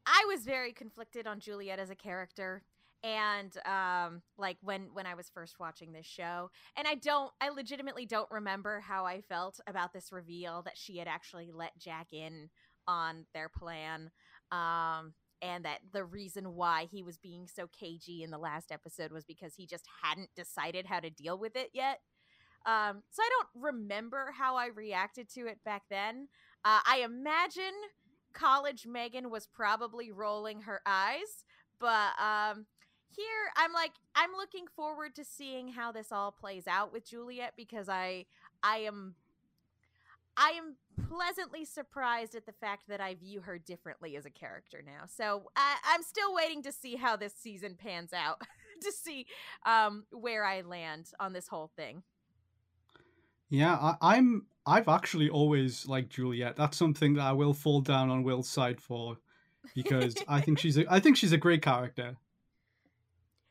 I 0.05 0.25
was 0.27 0.43
very 0.43 0.71
conflicted 0.71 1.25
on 1.27 1.39
Juliet 1.39 1.79
as 1.79 1.89
a 1.89 1.95
character 1.95 2.63
and 3.03 3.57
um 3.65 4.21
like 4.37 4.57
when 4.61 4.89
when 4.93 5.05
I 5.05 5.13
was 5.13 5.29
first 5.29 5.59
watching 5.59 5.93
this 5.93 6.05
show 6.05 6.51
and 6.75 6.87
I 6.87 6.95
don't 6.95 7.31
I 7.39 7.49
legitimately 7.49 8.05
don't 8.05 8.29
remember 8.29 8.81
how 8.81 9.05
I 9.05 9.21
felt 9.21 9.59
about 9.67 9.93
this 9.93 10.11
reveal 10.11 10.63
that 10.63 10.77
she 10.77 10.97
had 10.97 11.07
actually 11.07 11.49
let 11.53 11.77
Jack 11.79 12.07
in 12.11 12.49
on 12.89 13.25
their 13.33 13.49
plan 13.49 14.09
um 14.51 15.13
and 15.41 15.63
that 15.63 15.79
the 15.93 16.03
reason 16.03 16.55
why 16.55 16.87
he 16.91 17.03
was 17.03 17.17
being 17.17 17.47
so 17.47 17.67
cagey 17.67 18.23
in 18.23 18.31
the 18.31 18.37
last 18.37 18.71
episode 18.71 19.11
was 19.11 19.23
because 19.23 19.53
he 19.55 19.65
just 19.65 19.85
hadn't 20.03 20.29
decided 20.35 20.85
how 20.87 20.99
to 20.99 21.09
deal 21.09 21.37
with 21.37 21.55
it 21.55 21.69
yet. 21.73 21.99
Um 22.65 23.03
so 23.09 23.21
I 23.21 23.29
don't 23.29 23.63
remember 23.63 24.33
how 24.37 24.57
I 24.57 24.67
reacted 24.67 25.29
to 25.35 25.47
it 25.47 25.63
back 25.63 25.83
then. 25.89 26.27
Uh, 26.65 26.79
I 26.85 27.03
imagine 27.05 27.73
college 28.33 28.85
Megan 28.85 29.29
was 29.29 29.47
probably 29.47 30.11
rolling 30.11 30.61
her 30.61 30.81
eyes, 30.85 31.45
but 31.79 32.11
um, 32.21 32.65
here 33.15 33.51
I'm 33.55 33.73
like 33.73 33.91
I'm 34.15 34.31
looking 34.37 34.65
forward 34.75 35.15
to 35.15 35.25
seeing 35.25 35.69
how 35.69 35.91
this 35.91 36.11
all 36.11 36.31
plays 36.31 36.67
out 36.67 36.91
with 36.93 37.09
Juliet 37.09 37.53
because 37.55 37.89
I 37.89 38.25
I 38.63 38.79
am 38.79 39.15
I 40.39 40.51
am 40.51 40.77
pleasantly 41.09 41.65
surprised 41.65 42.33
at 42.33 42.45
the 42.45 42.53
fact 42.53 42.83
that 42.87 43.01
I 43.01 43.15
view 43.15 43.41
her 43.41 43.57
differently 43.57 44.15
as 44.15 44.25
a 44.25 44.29
character 44.29 44.81
now. 44.83 45.05
So 45.05 45.51
I, 45.55 45.75
I'm 45.85 46.01
still 46.01 46.33
waiting 46.33 46.63
to 46.63 46.71
see 46.71 46.95
how 46.95 47.17
this 47.17 47.33
season 47.33 47.75
pans 47.77 48.13
out 48.13 48.41
to 48.81 48.91
see 48.91 49.25
um, 49.65 50.05
where 50.11 50.45
I 50.45 50.61
land 50.61 51.07
on 51.19 51.33
this 51.33 51.49
whole 51.49 51.69
thing. 51.75 52.03
Yeah, 53.49 53.75
I, 53.75 53.95
I'm. 54.01 54.45
I've 54.65 54.87
actually 54.87 55.29
always 55.29 55.87
liked 55.87 56.11
Juliet. 56.11 56.55
That's 56.55 56.77
something 56.77 57.15
that 57.15 57.23
I 57.23 57.31
will 57.31 57.53
fall 57.53 57.81
down 57.81 58.11
on 58.11 58.21
Will's 58.21 58.47
side 58.47 58.79
for, 58.79 59.17
because 59.73 60.15
I 60.27 60.41
think 60.41 60.59
she's 60.59 60.77
a. 60.77 60.85
I 60.87 60.99
think 60.99 61.17
she's 61.17 61.31
a 61.31 61.37
great 61.37 61.63
character. 61.63 62.15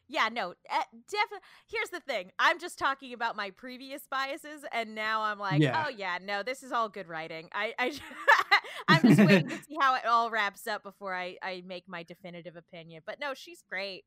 Yeah, 0.09 0.29
no, 0.33 0.51
uh, 0.71 0.83
definitely. 1.11 1.47
Here's 1.67 1.91
the 1.91 2.01
thing: 2.01 2.33
I'm 2.39 2.59
just 2.59 2.79
talking 2.79 3.13
about 3.13 3.37
my 3.37 3.51
previous 3.51 4.03
biases, 4.11 4.65
and 4.73 4.95
now 4.95 5.23
I'm 5.23 5.39
like, 5.39 5.61
Yeah. 5.61 5.85
oh 5.87 5.91
yeah, 5.91 6.19
no, 6.23 6.43
this 6.43 6.63
is 6.63 6.73
all 6.73 6.89
good 6.89 7.09
writing. 7.09 7.49
I, 7.53 7.75
I 7.79 7.99
I'm 8.89 9.03
just 9.03 9.19
waiting 9.21 9.49
to 9.49 9.57
see 9.69 9.77
how 9.81 9.95
it 9.97 10.07
all 10.07 10.31
wraps 10.31 10.67
up 10.67 10.83
before 10.83 11.15
I 11.15 11.37
I 11.43 11.63
make 11.67 11.89
my 11.89 12.03
definitive 12.03 12.57
opinion. 12.57 13.03
But 13.07 13.21
no, 13.21 13.35
she's 13.35 13.63
great. 13.69 14.05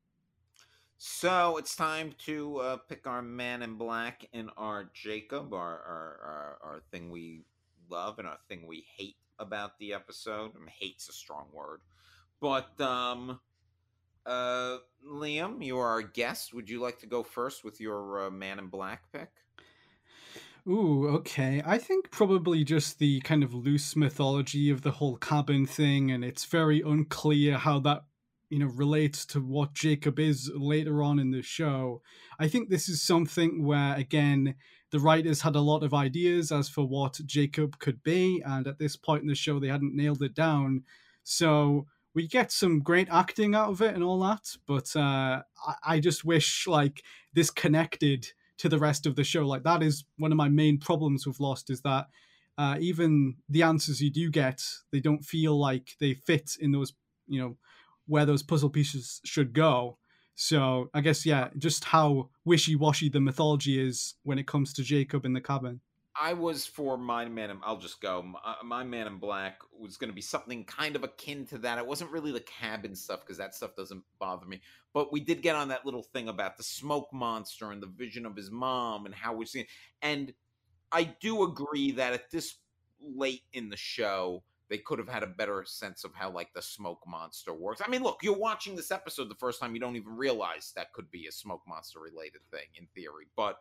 So 0.97 1.57
it's 1.57 1.75
time 1.75 2.13
to 2.25 2.57
uh, 2.57 2.77
pick 2.77 3.07
our 3.07 3.21
man 3.23 3.63
in 3.63 3.75
black 3.75 4.25
and 4.33 4.49
our 4.57 4.89
Jacob, 4.93 5.53
our, 5.53 5.59
our 5.79 6.19
our 6.23 6.57
our 6.63 6.81
thing 6.91 7.09
we 7.09 7.41
love 7.89 8.19
and 8.19 8.27
our 8.27 8.37
thing 8.49 8.67
we 8.67 8.85
hate 8.97 9.17
about 9.39 9.77
the 9.79 9.93
episode. 9.93 10.51
I 10.55 10.59
mean, 10.59 10.67
hate's 10.79 11.09
a 11.09 11.13
strong 11.13 11.47
word, 11.53 11.81
but 12.39 12.79
um, 12.79 13.39
uh, 14.25 14.77
Liam, 15.07 15.63
you 15.63 15.77
are 15.77 15.87
our 15.87 16.01
guest. 16.01 16.53
Would 16.53 16.69
you 16.69 16.79
like 16.79 16.99
to 16.99 17.07
go 17.07 17.23
first 17.23 17.63
with 17.63 17.79
your 17.79 18.27
uh, 18.27 18.29
man 18.29 18.59
in 18.59 18.67
black 18.67 19.03
pick? 19.11 19.29
Ooh, 20.67 21.07
okay. 21.07 21.63
I 21.65 21.79
think 21.79 22.11
probably 22.11 22.63
just 22.63 22.99
the 22.99 23.19
kind 23.21 23.43
of 23.43 23.53
loose 23.53 23.95
mythology 23.95 24.69
of 24.69 24.83
the 24.83 24.91
whole 24.91 25.17
cabin 25.17 25.65
thing, 25.65 26.11
and 26.11 26.23
it's 26.23 26.45
very 26.45 26.81
unclear 26.81 27.57
how 27.57 27.79
that, 27.79 28.03
you 28.49 28.59
know, 28.59 28.67
relates 28.67 29.25
to 29.27 29.39
what 29.39 29.73
Jacob 29.73 30.19
is 30.19 30.51
later 30.53 31.01
on 31.01 31.17
in 31.17 31.31
the 31.31 31.41
show. 31.41 32.03
I 32.37 32.47
think 32.47 32.69
this 32.69 32.87
is 32.87 33.01
something 33.01 33.65
where, 33.65 33.95
again, 33.95 34.53
the 34.91 34.99
writers 34.99 35.41
had 35.41 35.55
a 35.55 35.61
lot 35.61 35.83
of 35.83 35.95
ideas 35.95 36.51
as 36.51 36.69
for 36.69 36.87
what 36.87 37.19
Jacob 37.25 37.79
could 37.79 38.03
be, 38.03 38.43
and 38.45 38.67
at 38.67 38.77
this 38.77 38.95
point 38.95 39.23
in 39.23 39.29
the 39.29 39.35
show, 39.35 39.59
they 39.59 39.69
hadn't 39.69 39.95
nailed 39.95 40.21
it 40.21 40.35
down. 40.35 40.83
So 41.23 41.87
we 42.13 42.27
get 42.27 42.51
some 42.51 42.81
great 42.81 43.07
acting 43.09 43.55
out 43.55 43.69
of 43.69 43.81
it 43.81 43.95
and 43.95 44.03
all 44.03 44.19
that, 44.19 44.57
but 44.67 44.95
uh, 44.95 45.41
I, 45.67 45.75
I 45.83 45.99
just 45.99 46.25
wish 46.25 46.67
like 46.67 47.03
this 47.33 47.49
connected 47.49 48.27
to 48.57 48.69
the 48.69 48.79
rest 48.79 49.05
of 49.05 49.15
the 49.15 49.23
show. 49.23 49.45
Like 49.47 49.63
that 49.63 49.81
is 49.81 50.03
one 50.17 50.31
of 50.31 50.37
my 50.37 50.49
main 50.49 50.77
problems 50.77 51.25
with 51.25 51.39
Lost 51.39 51.69
is 51.69 51.81
that 51.81 52.07
uh, 52.57 52.77
even 52.79 53.37
the 53.49 53.63
answers 53.63 54.01
you 54.01 54.11
do 54.11 54.29
get, 54.29 54.61
they 54.91 54.99
don't 54.99 55.25
feel 55.25 55.57
like 55.57 55.95
they 55.99 56.13
fit 56.13 56.51
in 56.59 56.71
those, 56.71 56.93
you 57.27 57.39
know, 57.39 57.57
where 58.07 58.25
those 58.25 58.43
puzzle 58.43 58.69
pieces 58.69 59.21
should 59.23 59.53
go. 59.53 59.97
So 60.35 60.89
I 60.93 61.01
guess 61.01 61.25
yeah, 61.25 61.49
just 61.57 61.85
how 61.85 62.29
wishy-washy 62.45 63.09
the 63.09 63.21
mythology 63.21 63.79
is 63.79 64.15
when 64.23 64.37
it 64.37 64.47
comes 64.47 64.73
to 64.73 64.83
Jacob 64.83 65.25
in 65.25 65.33
the 65.33 65.41
cabin. 65.41 65.81
I 66.21 66.33
was 66.33 66.67
for 66.67 66.99
my 66.99 67.25
man. 67.25 67.49
In, 67.49 67.57
I'll 67.63 67.79
just 67.79 67.99
go. 67.99 68.21
My, 68.21 68.39
uh, 68.45 68.63
my 68.63 68.83
man 68.83 69.07
in 69.07 69.17
black 69.17 69.57
was 69.75 69.97
going 69.97 70.11
to 70.11 70.15
be 70.15 70.21
something 70.21 70.63
kind 70.65 70.95
of 70.95 71.03
akin 71.03 71.47
to 71.47 71.57
that. 71.59 71.79
It 71.79 71.87
wasn't 71.87 72.11
really 72.11 72.31
the 72.31 72.41
cabin 72.41 72.95
stuff 72.95 73.21
because 73.21 73.39
that 73.39 73.55
stuff 73.55 73.75
doesn't 73.75 74.03
bother 74.19 74.45
me. 74.45 74.61
But 74.93 75.11
we 75.11 75.19
did 75.19 75.41
get 75.41 75.55
on 75.55 75.69
that 75.69 75.83
little 75.83 76.03
thing 76.03 76.27
about 76.27 76.57
the 76.57 76.63
smoke 76.63 77.11
monster 77.11 77.71
and 77.71 77.81
the 77.81 77.87
vision 77.87 78.27
of 78.27 78.35
his 78.35 78.51
mom 78.51 79.07
and 79.07 79.15
how 79.15 79.33
we're 79.33 79.45
seeing. 79.45 79.65
And 80.03 80.31
I 80.91 81.05
do 81.05 81.41
agree 81.41 81.93
that 81.93 82.13
at 82.13 82.29
this 82.29 82.53
late 83.01 83.41
in 83.53 83.69
the 83.69 83.77
show, 83.77 84.43
they 84.69 84.77
could 84.77 84.99
have 84.99 85.09
had 85.09 85.23
a 85.23 85.27
better 85.27 85.63
sense 85.65 86.03
of 86.03 86.13
how 86.13 86.29
like 86.29 86.53
the 86.53 86.61
smoke 86.61 87.01
monster 87.07 87.51
works. 87.51 87.81
I 87.83 87.89
mean, 87.89 88.03
look, 88.03 88.19
you're 88.21 88.37
watching 88.37 88.75
this 88.75 88.91
episode 88.91 89.27
the 89.27 89.35
first 89.35 89.59
time, 89.59 89.73
you 89.73 89.81
don't 89.81 89.95
even 89.95 90.15
realize 90.15 90.71
that 90.75 90.93
could 90.93 91.09
be 91.09 91.25
a 91.25 91.31
smoke 91.31 91.63
monster 91.67 91.99
related 91.99 92.41
thing 92.51 92.67
in 92.75 92.85
theory, 92.93 93.25
but 93.35 93.57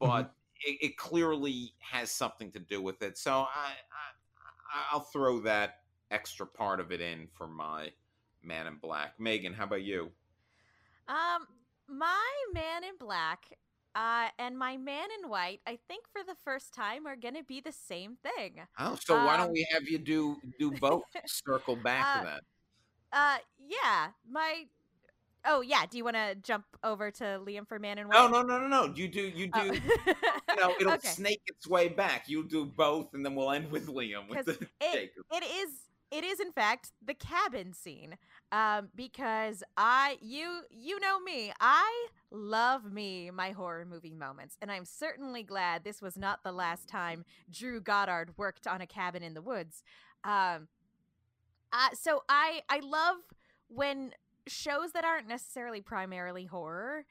but 0.00 0.08
mm-hmm 0.08 0.32
it, 0.64 0.78
it, 0.80 0.96
clearly 0.96 1.72
has 1.80 2.10
something 2.10 2.50
to 2.52 2.58
do 2.58 2.80
with 2.80 3.02
it. 3.02 3.18
So 3.18 3.32
I, 3.32 3.72
I 3.72 4.86
I'll 4.90 5.00
throw 5.00 5.40
that 5.40 5.80
extra 6.10 6.46
part 6.46 6.80
of 6.80 6.92
it 6.92 7.00
in 7.00 7.28
for 7.36 7.46
my 7.46 7.90
Man 8.42 8.66
in 8.66 8.76
Black. 8.76 9.18
Megan, 9.18 9.52
how 9.52 9.64
about 9.64 9.82
you? 9.82 10.10
Um, 11.08 11.46
my 11.88 12.32
Man 12.52 12.84
in 12.84 12.96
Black 12.98 13.56
uh, 13.96 14.28
and 14.38 14.58
my 14.58 14.76
man 14.76 15.08
in 15.18 15.30
white, 15.30 15.60
I 15.66 15.78
think 15.88 16.04
for 16.12 16.22
the 16.22 16.36
first 16.44 16.74
time, 16.74 17.06
are 17.06 17.16
going 17.16 17.34
to 17.34 17.42
be 17.42 17.62
the 17.62 17.72
same 17.72 18.18
thing. 18.22 18.60
Oh, 18.78 18.98
so 19.02 19.16
um, 19.16 19.24
why 19.24 19.38
don't 19.38 19.46
um, 19.46 19.52
we 19.54 19.66
have 19.72 19.84
you 19.88 19.96
do 19.96 20.36
do 20.58 20.70
both? 20.70 21.04
Circle 21.26 21.76
back 21.76 22.04
uh, 22.04 22.20
to 22.20 22.26
that. 22.26 22.40
Uh, 23.10 23.38
yeah, 23.58 24.08
my 24.30 24.66
Oh 25.46 25.60
yeah. 25.60 25.84
Do 25.88 25.96
you 25.96 26.04
want 26.04 26.16
to 26.16 26.34
jump 26.42 26.64
over 26.82 27.10
to 27.12 27.40
Liam 27.44 27.66
for 27.66 27.78
Man 27.78 27.98
and 27.98 28.08
White? 28.08 28.30
No, 28.30 28.42
no, 28.42 28.42
no, 28.42 28.66
no, 28.66 28.68
no. 28.68 28.94
You 28.94 29.08
do, 29.08 29.20
you 29.22 29.48
oh. 29.54 29.70
do. 29.70 29.80
Oh. 30.06 30.12
you 30.48 30.56
know, 30.56 30.74
it'll 30.80 30.92
okay. 30.94 31.08
snake 31.08 31.42
its 31.46 31.68
way 31.68 31.88
back. 31.88 32.24
You'll 32.28 32.44
do 32.44 32.64
both, 32.64 33.14
and 33.14 33.24
then 33.24 33.34
we'll 33.34 33.50
end 33.50 33.70
with 33.70 33.86
Liam 33.86 34.28
with 34.28 34.46
the 34.46 34.52
it, 34.80 35.12
it 35.32 35.44
is. 35.44 35.70
It 36.12 36.22
is 36.22 36.38
in 36.38 36.52
fact 36.52 36.92
the 37.04 37.14
cabin 37.14 37.72
scene, 37.72 38.16
um, 38.52 38.90
because 38.94 39.64
I 39.76 40.18
you 40.20 40.60
you 40.70 41.00
know 41.00 41.18
me, 41.18 41.52
I 41.60 42.06
love 42.30 42.92
me 42.92 43.30
my 43.32 43.50
horror 43.50 43.84
movie 43.84 44.14
moments, 44.14 44.56
and 44.62 44.70
I'm 44.70 44.84
certainly 44.84 45.42
glad 45.42 45.82
this 45.82 46.00
was 46.00 46.16
not 46.16 46.44
the 46.44 46.52
last 46.52 46.88
time 46.88 47.24
Drew 47.50 47.80
Goddard 47.80 48.38
worked 48.38 48.68
on 48.68 48.80
a 48.80 48.86
cabin 48.86 49.24
in 49.24 49.34
the 49.34 49.42
woods. 49.42 49.82
Um, 50.22 50.68
uh, 51.72 51.88
so 51.94 52.22
I 52.28 52.62
I 52.68 52.80
love 52.80 53.16
when 53.68 54.12
shows 54.46 54.92
that 54.92 55.04
aren't 55.04 55.28
necessarily 55.28 55.80
primarily 55.80 56.44
horror 56.44 57.04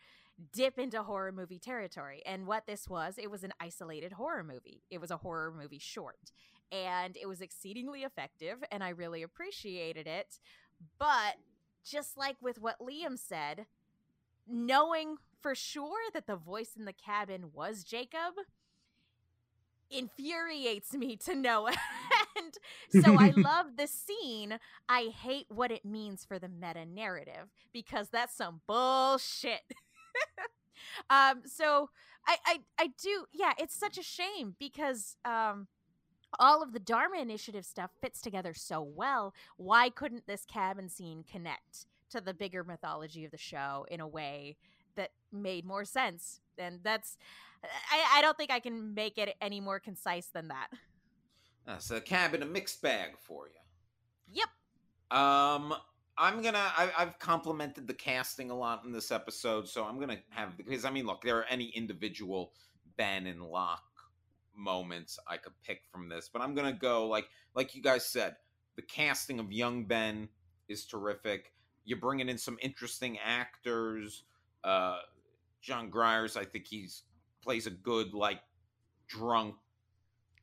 dip 0.52 0.78
into 0.78 1.02
horror 1.03 1.32
movie 1.32 1.60
territory. 1.60 2.22
And 2.26 2.45
what 2.45 2.66
this 2.66 2.90
was, 2.90 3.18
it 3.18 3.32
was 3.32 3.44
an 3.44 3.53
isolated 3.60 4.14
horror 4.14 4.44
movie. 4.44 4.84
It 4.90 4.99
was 4.99 5.12
a 5.12 5.18
horror 5.18 5.53
movie 5.57 5.80
short. 5.80 6.32
And 6.72 7.16
it 7.16 7.28
was 7.28 7.41
exceedingly 7.41 8.02
effective, 8.02 8.64
and 8.72 8.84
I 8.84 8.90
really 8.90 9.22
appreciated 9.22 10.07
it. 10.07 10.40
But 10.99 11.36
just 11.86 12.18
like 12.18 12.38
with 12.41 12.60
what 12.60 12.80
Liam 12.80 13.18
said, 13.18 13.68
knowing 14.48 15.18
for 15.41 15.56
sure 15.56 16.12
that 16.14 16.28
the 16.28 16.36
voice 16.36 16.72
in 16.78 16.86
the 16.86 16.94
cabin 16.94 17.52
was 17.53 17.84
Jacob 17.84 18.34
infuriates 19.90 20.94
me 20.94 21.16
to 21.18 21.36
no 21.36 21.68
end. 22.38 22.57
So 22.91 23.16
I 23.18 23.30
love 23.36 23.78
the 23.78 23.88
scene. 23.88 24.60
I 24.90 25.06
hate 25.06 25.48
what 25.49 25.72
it 25.72 25.86
means 25.86 26.26
for 26.26 26.40
the 26.40 26.49
meta 26.49 26.86
narrative 26.86 27.52
because 27.74 28.10
that's 28.10 28.36
some 28.36 28.62
bullshit. 28.68 29.62
um 31.10 31.41
so 31.45 31.90
I, 32.28 32.38
I 32.45 32.60
I 32.80 32.88
do 33.02 33.26
yeah, 33.32 33.53
it's 33.57 33.76
such 33.76 33.98
a 33.98 34.03
shame 34.03 34.56
because 34.60 35.18
um 35.26 35.68
all 36.40 36.62
of 36.62 36.74
the 36.74 36.80
Dharma 36.80 37.20
Initiative 37.20 37.66
stuff 37.66 37.91
fits 38.02 38.22
together 38.22 38.53
so 38.53 38.82
well. 38.82 39.34
Why 39.57 39.90
couldn't 39.90 40.28
this 40.28 40.45
cabin 40.45 40.90
scene 40.90 41.24
connect 41.30 41.86
to 42.10 42.22
the 42.22 42.34
bigger 42.34 42.64
mythology 42.64 43.26
of 43.26 43.32
the 43.32 43.38
show 43.38 43.86
in 43.90 43.99
a 43.99 44.07
way 44.07 44.57
that 44.95 45.11
made 45.31 45.65
more 45.65 45.85
sense? 45.85 46.41
And 46.57 46.80
that's 46.84 47.17
I, 47.63 48.19
I 48.19 48.22
don't 48.22 48.38
think 48.38 48.51
I 48.51 48.59
can 48.59 48.93
make 48.93 49.17
it 49.17 49.35
any 49.41 49.59
more 49.59 49.80
concise 49.80 50.27
than 50.27 50.49
that. 50.49 50.67
That's 51.65 51.89
a 51.91 51.99
cab 51.99 52.31
cabin 52.31 52.43
a 52.43 52.45
mixed 52.45 52.81
bag 52.81 53.11
for 53.17 53.47
you. 53.47 53.53
Yep. 54.31 55.17
Um, 55.17 55.73
I'm 56.17 56.41
gonna. 56.41 56.72
I, 56.77 56.89
have 56.97 57.19
complimented 57.19 57.88
the 57.88 57.93
casting 57.93 58.51
a 58.51 58.55
lot 58.55 58.84
in 58.85 58.91
this 58.91 59.11
episode, 59.11 59.67
so 59.67 59.84
I'm 59.84 59.99
gonna 59.99 60.19
have 60.30 60.57
because 60.57 60.85
I 60.85 60.91
mean, 60.91 61.05
look, 61.05 61.22
there 61.23 61.38
are 61.38 61.45
any 61.45 61.65
individual 61.69 62.53
Ben 62.97 63.27
and 63.27 63.41
Locke 63.41 63.81
moments 64.55 65.19
I 65.27 65.38
could 65.38 65.53
pick 65.63 65.81
from 65.91 66.07
this, 66.07 66.30
but 66.31 66.41
I'm 66.41 66.53
gonna 66.53 66.73
go 66.73 67.07
like 67.07 67.27
like 67.55 67.76
you 67.76 67.81
guys 67.81 68.05
said. 68.05 68.35
The 68.76 68.81
casting 68.81 69.39
of 69.39 69.53
young 69.53 69.85
Ben 69.85 70.27
is 70.67 70.85
terrific. 70.85 71.53
You're 71.85 71.99
bringing 71.99 72.27
in 72.27 72.38
some 72.38 72.57
interesting 72.61 73.17
actors. 73.23 74.23
Uh, 74.65 74.97
Jon 75.61 75.89
Gries, 75.89 76.35
I 76.35 76.43
think 76.43 76.65
he's 76.67 77.03
plays 77.45 77.67
a 77.67 77.71
good 77.71 78.13
like 78.13 78.41
drunk 79.07 79.55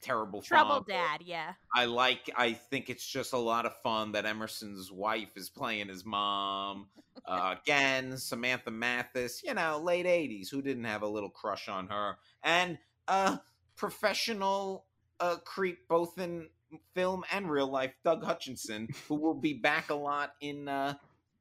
terrible 0.00 0.42
trouble 0.42 0.84
dad 0.86 1.20
yeah. 1.24 1.52
I 1.74 1.84
like 1.84 2.28
i 2.36 2.52
think 2.52 2.90
it's 2.90 3.06
just 3.06 3.32
a 3.32 3.38
lot 3.38 3.66
of 3.66 3.74
fun 3.82 4.12
that 4.12 4.26
emerson's 4.26 4.90
wife 4.90 5.36
is 5.36 5.48
playing 5.48 5.88
his 5.88 6.04
mom 6.04 6.88
uh, 7.24 7.54
again 7.62 8.18
samantha 8.18 8.70
mathis 8.70 9.42
you 9.44 9.54
know 9.54 9.80
late 9.82 10.06
80s 10.06 10.50
who 10.50 10.60
didn't 10.60 10.84
have 10.84 11.02
a 11.02 11.08
little 11.08 11.30
crush 11.30 11.68
on 11.68 11.86
her 11.86 12.16
and 12.42 12.78
uh 13.06 13.36
professional 13.76 14.86
uh 15.20 15.36
creep 15.44 15.86
both 15.88 16.18
in 16.18 16.48
film 16.94 17.22
and 17.32 17.48
real 17.48 17.70
life 17.70 17.94
doug 18.04 18.24
hutchison 18.24 18.88
who 19.06 19.14
will 19.14 19.34
be 19.34 19.54
back 19.54 19.90
a 19.90 19.94
lot 19.94 20.34
in 20.40 20.68
uh, 20.68 20.94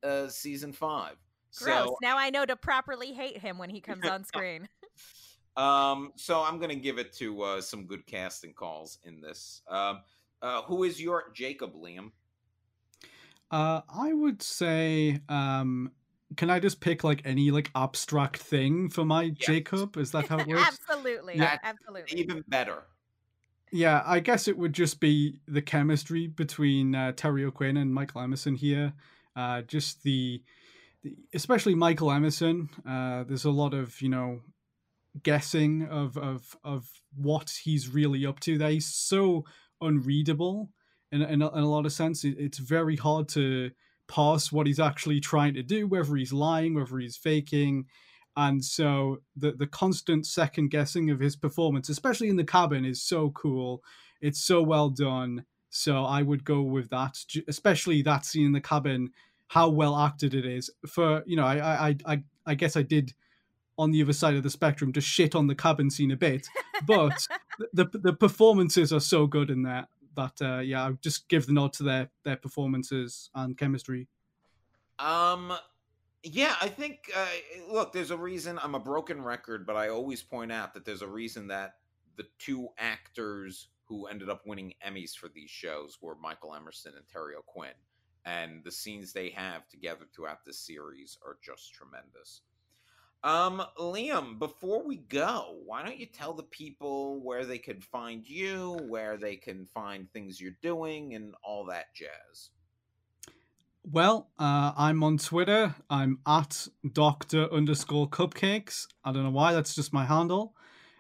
uh 0.04 0.28
season 0.28 0.72
five 0.72 1.16
Gross. 1.58 1.88
So, 1.88 1.98
now 2.02 2.18
I 2.18 2.30
know 2.30 2.46
to 2.46 2.56
properly 2.56 3.14
hate 3.14 3.38
him 3.38 3.58
when 3.58 3.70
he 3.70 3.82
comes 3.82 4.08
on 4.08 4.24
screen. 4.24 4.68
Um, 5.58 6.14
so 6.16 6.42
I'm 6.42 6.60
gonna 6.60 6.76
give 6.76 6.98
it 6.98 7.12
to 7.18 7.42
uh, 7.42 7.62
some 7.62 7.86
good 7.86 8.06
casting 8.08 8.54
calls 8.54 9.00
in 9.04 9.20
this. 9.20 9.62
Um, 9.68 10.00
uh, 10.42 10.62
who 10.62 10.86
is 10.86 11.02
your 11.02 11.26
Jacob, 11.34 11.74
Liam? 11.76 12.12
Uh, 13.52 13.82
I 13.94 14.14
would 14.14 14.42
say, 14.42 15.20
um, 15.28 15.92
can 16.38 16.50
I 16.50 16.60
just 16.60 16.80
pick 16.80 17.04
like 17.04 17.22
any 17.26 17.52
like 17.52 17.70
abstract 17.76 18.38
thing 18.38 18.90
for 18.90 19.04
my 19.04 19.24
yes. 19.24 19.36
Jacob? 19.40 19.98
Is 19.98 20.12
that 20.12 20.28
how 20.28 20.40
it 20.40 20.48
works? 20.48 20.80
absolutely, 20.90 21.38
yeah. 21.38 21.58
absolutely. 21.64 22.18
Even 22.18 22.44
better. 22.48 22.84
Yeah, 23.74 24.04
I 24.06 24.20
guess 24.20 24.48
it 24.48 24.58
would 24.58 24.74
just 24.74 25.00
be 25.00 25.40
the 25.48 25.62
chemistry 25.62 26.28
between 26.28 26.94
uh, 26.94 27.14
Terry 27.14 27.46
O'Quinn 27.46 27.78
and 27.78 27.94
Michael 27.94 28.22
Emerson 28.22 28.56
here. 28.56 28.94
Uh, 29.36 29.62
just 29.62 30.04
the, 30.04 30.42
the, 30.42 30.44
especially 31.34 31.76
Michael 31.76 32.12
Emerson. 32.12 32.70
Uh, 32.88 33.24
there's 33.24 33.46
a 33.46 33.52
lot 33.52 33.74
of 33.74 34.02
you 34.02 34.10
know 34.10 34.42
guessing 35.24 35.88
of 35.90 36.18
of 36.18 36.56
of 36.64 36.90
what 37.16 37.52
he's 37.64 37.90
really 37.90 38.26
up 38.26 38.40
to 38.42 38.58
there. 38.58 38.72
He's 38.72 38.94
so 38.94 39.46
unreadable 39.82 40.70
in 41.12 41.22
in 41.22 41.42
a, 41.42 41.50
in 41.52 41.64
a 41.64 41.70
lot 41.70 41.86
of 41.86 41.94
sense. 41.94 42.24
It, 42.24 42.36
it's 42.38 42.60
very 42.60 42.96
hard 42.96 43.28
to 43.30 43.72
parse 44.08 44.52
what 44.52 44.68
he's 44.68 44.80
actually 44.80 45.20
trying 45.20 45.54
to 45.54 45.64
do, 45.64 45.88
whether 45.88 46.16
he's 46.16 46.34
lying, 46.34 46.74
whether 46.74 46.98
he's 46.98 47.18
faking. 47.18 47.86
And 48.36 48.64
so 48.64 49.18
the 49.36 49.52
the 49.52 49.68
constant 49.68 50.26
second 50.26 50.70
guessing 50.70 51.10
of 51.10 51.20
his 51.20 51.36
performance, 51.36 51.90
especially 51.90 52.30
in 52.30 52.38
the 52.38 52.44
cabin, 52.44 52.86
is 52.86 53.04
so 53.04 53.32
cool. 53.32 53.84
It's 54.22 54.44
so 54.44 54.62
well 54.62 54.90
done. 54.90 55.46
So 55.70 56.04
I 56.04 56.22
would 56.22 56.44
go 56.44 56.62
with 56.62 56.90
that, 56.90 57.18
especially 57.48 58.02
that 58.02 58.26
scene 58.26 58.46
in 58.46 58.52
the 58.52 58.62
cabin, 58.62 59.12
how 59.52 59.68
well 59.68 59.98
acted 59.98 60.34
it 60.34 60.46
is. 60.46 60.70
For 60.88 61.24
you 61.26 61.36
know, 61.36 61.44
I 61.46 61.90
I 61.90 61.96
I 62.06 62.24
I 62.46 62.56
guess 62.56 62.78
I 62.78 62.84
did 62.84 63.14
on 63.78 63.92
the 63.92 64.02
other 64.02 64.14
side 64.14 64.36
of 64.36 64.44
the 64.44 64.50
spectrum 64.50 64.94
to 64.94 65.02
shit 65.02 65.36
on 65.36 65.48
the 65.48 65.56
cabin 65.56 65.90
scene 65.90 66.12
a 66.12 66.16
bit, 66.16 66.48
but 66.88 67.28
the 67.74 67.86
the 67.92 68.14
performances 68.14 68.94
are 68.94 69.02
so 69.02 69.28
good 69.28 69.50
in 69.50 69.64
that 69.64 69.90
that 70.16 70.42
uh, 70.42 70.60
yeah, 70.60 70.88
I 70.88 70.92
just 71.02 71.28
give 71.28 71.48
the 71.48 71.54
nod 71.54 71.74
to 71.74 71.84
their 71.84 72.10
their 72.24 72.38
performances 72.38 73.30
and 73.36 73.58
chemistry. 73.58 74.08
Um, 75.00 75.52
yeah, 76.24 76.56
I 76.62 76.70
think. 76.70 77.12
Uh, 77.14 77.26
look, 77.70 77.92
there's 77.92 78.12
a 78.12 78.18
reason. 78.18 78.58
I'm 78.64 78.76
a 78.76 78.80
broken 78.80 79.22
record, 79.22 79.66
but 79.68 79.76
I 79.76 79.90
always 79.90 80.24
point 80.24 80.54
out 80.54 80.74
that 80.76 80.86
there's 80.86 81.02
a 81.02 81.08
reason 81.08 81.48
that 81.48 81.76
the 82.16 82.26
two 82.40 82.70
actors 82.78 83.68
who 83.84 84.08
ended 84.08 84.30
up 84.30 84.44
winning 84.46 84.76
Emmys 84.88 85.14
for 85.14 85.28
these 85.28 85.50
shows 85.50 85.98
were 86.02 86.16
Michael 86.16 86.56
Emerson 86.56 86.94
and 86.96 87.06
Terry 87.10 87.36
O'Quinn, 87.36 87.74
and 88.26 88.64
the 88.64 88.72
scenes 88.72 89.14
they 89.14 89.30
have 89.30 89.68
together 89.68 90.06
throughout 90.14 90.46
the 90.46 90.54
series 90.54 91.18
are 91.26 91.38
just 91.44 91.74
tremendous. 91.74 92.42
Um, 93.24 93.62
Liam, 93.78 94.40
before 94.40 94.84
we 94.84 94.98
go, 94.98 95.60
why 95.66 95.84
don't 95.84 96.00
you 96.00 96.08
tell 96.08 96.34
the 96.34 96.44
people 96.44 97.22
where 97.22 97.46
they 97.46 97.60
can 97.60 97.80
find 97.80 98.28
you, 98.28 98.80
where 98.88 99.16
they 99.18 99.36
can 99.36 99.68
find 99.68 100.12
things 100.12 100.42
you're 100.42 100.58
doing, 100.64 101.14
and 101.14 101.36
all 101.44 101.66
that 101.66 101.94
jazz? 101.94 102.50
Well, 103.84 104.30
uh, 104.40 104.74
I'm 104.76 105.04
on 105.04 105.18
Twitter. 105.18 105.76
I'm 105.90 106.20
at 106.28 106.68
Doctor 106.94 107.52
underscore 107.52 108.10
Cupcakes. 108.10 108.88
I 109.04 109.12
don't 109.12 109.24
know 109.24 109.32
why. 109.32 109.54
That's 109.54 109.76
just 109.76 109.94
my 109.94 110.06
handle. 110.06 110.56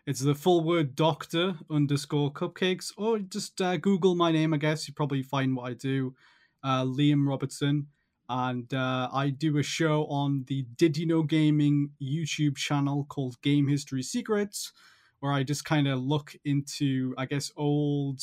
It's 0.05 0.19
the 0.19 0.35
full 0.35 0.63
word 0.63 0.95
Doctor 0.95 1.55
underscore 1.69 2.31
Cupcakes, 2.31 2.91
or 2.97 3.19
just 3.19 3.61
uh, 3.61 3.77
Google 3.77 4.15
my 4.15 4.31
name. 4.31 4.53
I 4.53 4.57
guess 4.57 4.87
you 4.87 4.93
probably 4.93 5.23
find 5.23 5.55
what 5.55 5.69
I 5.69 5.73
do. 5.73 6.15
Uh, 6.63 6.83
Liam 6.83 7.27
Robertson 7.27 7.87
and 8.31 8.73
uh, 8.73 9.09
I 9.11 9.29
do 9.29 9.57
a 9.57 9.63
show 9.63 10.05
on 10.05 10.45
the 10.47 10.65
Did 10.77 10.95
You 10.95 11.05
Know 11.05 11.21
Gaming 11.21 11.89
YouTube 12.01 12.55
channel 12.55 13.05
called 13.09 13.41
Game 13.41 13.67
History 13.67 14.01
Secrets, 14.01 14.71
where 15.19 15.33
I 15.33 15.43
just 15.43 15.65
kind 15.65 15.85
of 15.85 15.99
look 15.99 16.33
into, 16.45 17.13
I 17.17 17.25
guess, 17.25 17.51
old 17.57 18.21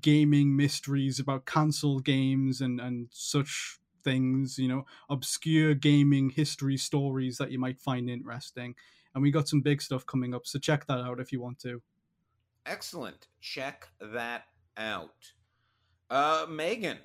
gaming 0.00 0.56
mysteries 0.56 1.18
about 1.18 1.44
cancelled 1.44 2.06
games 2.06 2.62
and, 2.62 2.80
and 2.80 3.08
such 3.10 3.78
things, 4.02 4.58
you 4.58 4.68
know, 4.68 4.86
obscure 5.10 5.74
gaming 5.74 6.30
history 6.30 6.78
stories 6.78 7.36
that 7.36 7.50
you 7.50 7.58
might 7.58 7.78
find 7.78 8.08
interesting. 8.08 8.74
And 9.14 9.22
we 9.22 9.30
got 9.30 9.48
some 9.48 9.60
big 9.60 9.82
stuff 9.82 10.06
coming 10.06 10.34
up, 10.34 10.46
so 10.46 10.58
check 10.58 10.86
that 10.86 11.00
out 11.00 11.20
if 11.20 11.30
you 11.30 11.42
want 11.42 11.58
to. 11.58 11.82
Excellent. 12.64 13.26
Check 13.42 13.88
that 14.00 14.44
out. 14.78 15.32
Uh, 16.08 16.46
Megan, 16.48 16.96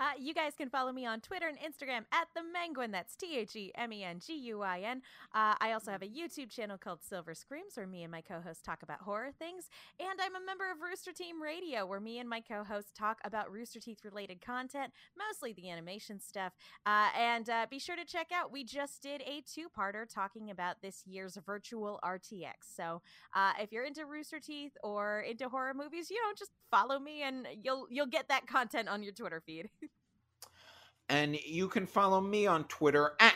uh, 0.00 0.12
you 0.18 0.32
guys 0.32 0.54
can 0.56 0.70
follow 0.70 0.92
me 0.92 1.04
on 1.04 1.20
Twitter 1.20 1.46
and 1.46 1.58
Instagram 1.58 2.04
at 2.10 2.28
the 2.34 2.40
Menguin. 2.40 2.90
That's 2.90 3.14
T 3.14 3.36
H 3.36 3.54
E 3.54 3.70
M 3.74 3.92
E 3.92 4.02
N 4.02 4.18
G 4.18 4.34
U 4.34 4.62
I 4.62 4.80
N. 4.80 5.02
Uh, 5.34 5.54
I 5.60 5.72
also 5.72 5.90
have 5.90 6.00
a 6.00 6.06
YouTube 6.06 6.48
channel 6.50 6.78
called 6.78 7.00
Silver 7.02 7.34
Screams 7.34 7.76
where 7.76 7.86
me 7.86 8.02
and 8.02 8.10
my 8.10 8.22
co 8.22 8.40
host 8.40 8.64
talk 8.64 8.82
about 8.82 9.02
horror 9.02 9.30
things. 9.38 9.68
And 10.00 10.18
I'm 10.20 10.34
a 10.34 10.44
member 10.44 10.70
of 10.70 10.80
Rooster 10.80 11.12
Team 11.12 11.42
Radio 11.42 11.84
where 11.84 12.00
me 12.00 12.18
and 12.18 12.28
my 12.28 12.40
co 12.40 12.64
host 12.64 12.94
talk 12.96 13.18
about 13.24 13.52
Rooster 13.52 13.78
Teeth 13.78 13.98
related 14.02 14.40
content, 14.40 14.92
mostly 15.18 15.52
the 15.52 15.68
animation 15.68 16.18
stuff. 16.18 16.54
Uh, 16.86 17.08
and 17.14 17.50
uh, 17.50 17.66
be 17.70 17.78
sure 17.78 17.96
to 17.96 18.04
check 18.06 18.28
out, 18.32 18.50
we 18.50 18.64
just 18.64 19.02
did 19.02 19.20
a 19.26 19.42
two 19.42 19.68
parter 19.68 20.08
talking 20.08 20.50
about 20.50 20.80
this 20.80 21.02
year's 21.06 21.36
virtual 21.44 22.00
RTX. 22.02 22.54
So 22.74 23.02
uh, 23.34 23.52
if 23.60 23.70
you're 23.70 23.84
into 23.84 24.06
Rooster 24.06 24.40
Teeth 24.40 24.72
or 24.82 25.20
into 25.20 25.50
horror 25.50 25.74
movies, 25.74 26.10
you 26.10 26.16
know, 26.16 26.32
just 26.38 26.52
follow 26.70 26.98
me 26.98 27.22
and 27.22 27.46
you'll 27.62 27.86
you'll 27.90 28.06
get 28.06 28.28
that 28.28 28.46
content 28.46 28.88
on 28.88 29.02
your 29.02 29.12
Twitter 29.12 29.42
feed. 29.44 29.68
And 31.10 31.36
you 31.44 31.66
can 31.66 31.86
follow 31.86 32.20
me 32.20 32.46
on 32.46 32.64
Twitter 32.64 33.14
at 33.18 33.34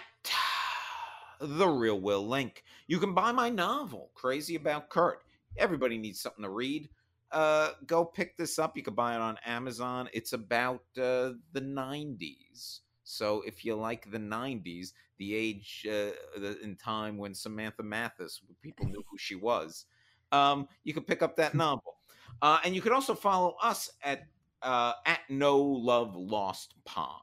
the 1.41 1.67
real 1.67 2.01
Will 2.01 2.25
Link. 2.25 2.63
You 2.87 3.01
can 3.01 3.15
buy 3.15 3.33
my 3.33 3.51
novel, 3.51 4.13
Crazy 4.15 4.55
About 4.55 4.89
Kurt. 4.89 5.25
Everybody 5.59 5.99
needs 5.99 6.21
something 6.21 6.45
to 6.45 6.51
read. 6.51 6.89
Uh, 7.33 7.71
go 7.87 8.05
pick 8.05 8.37
this 8.37 8.61
up. 8.61 8.77
You 8.77 8.85
can 8.85 8.95
buy 8.95 9.17
it 9.17 9.21
on 9.21 9.39
Amazon. 9.45 10.09
It's 10.13 10.35
about 10.35 10.83
uh, 10.97 11.35
the 11.53 11.61
90s. 11.61 12.79
So 13.03 13.43
if 13.45 13.65
you 13.65 13.75
like 13.75 14.09
the 14.09 14.19
90s, 14.19 14.93
the 15.19 15.35
age 15.35 15.85
uh, 15.89 16.15
the, 16.39 16.57
in 16.63 16.77
time 16.77 17.19
when 17.19 17.35
Samantha 17.35 17.83
Mathis, 17.83 18.41
people 18.63 18.87
knew 18.87 19.03
who 19.11 19.19
she 19.19 19.35
was, 19.35 19.87
um, 20.31 20.69
you 20.85 20.95
can 20.95 21.03
pick 21.03 21.23
up 21.23 21.35
that 21.37 21.55
novel. 21.57 21.97
Uh, 22.41 22.61
and 22.65 22.73
you 22.73 22.81
can 22.81 22.93
also 22.93 23.17
follow 23.17 23.57
us 23.61 23.91
at 24.05 24.29
uh, 24.63 24.93
at 25.07 25.21
No 25.29 25.59
Love 25.59 26.15
Lost 26.15 26.75
Pod. 26.85 27.21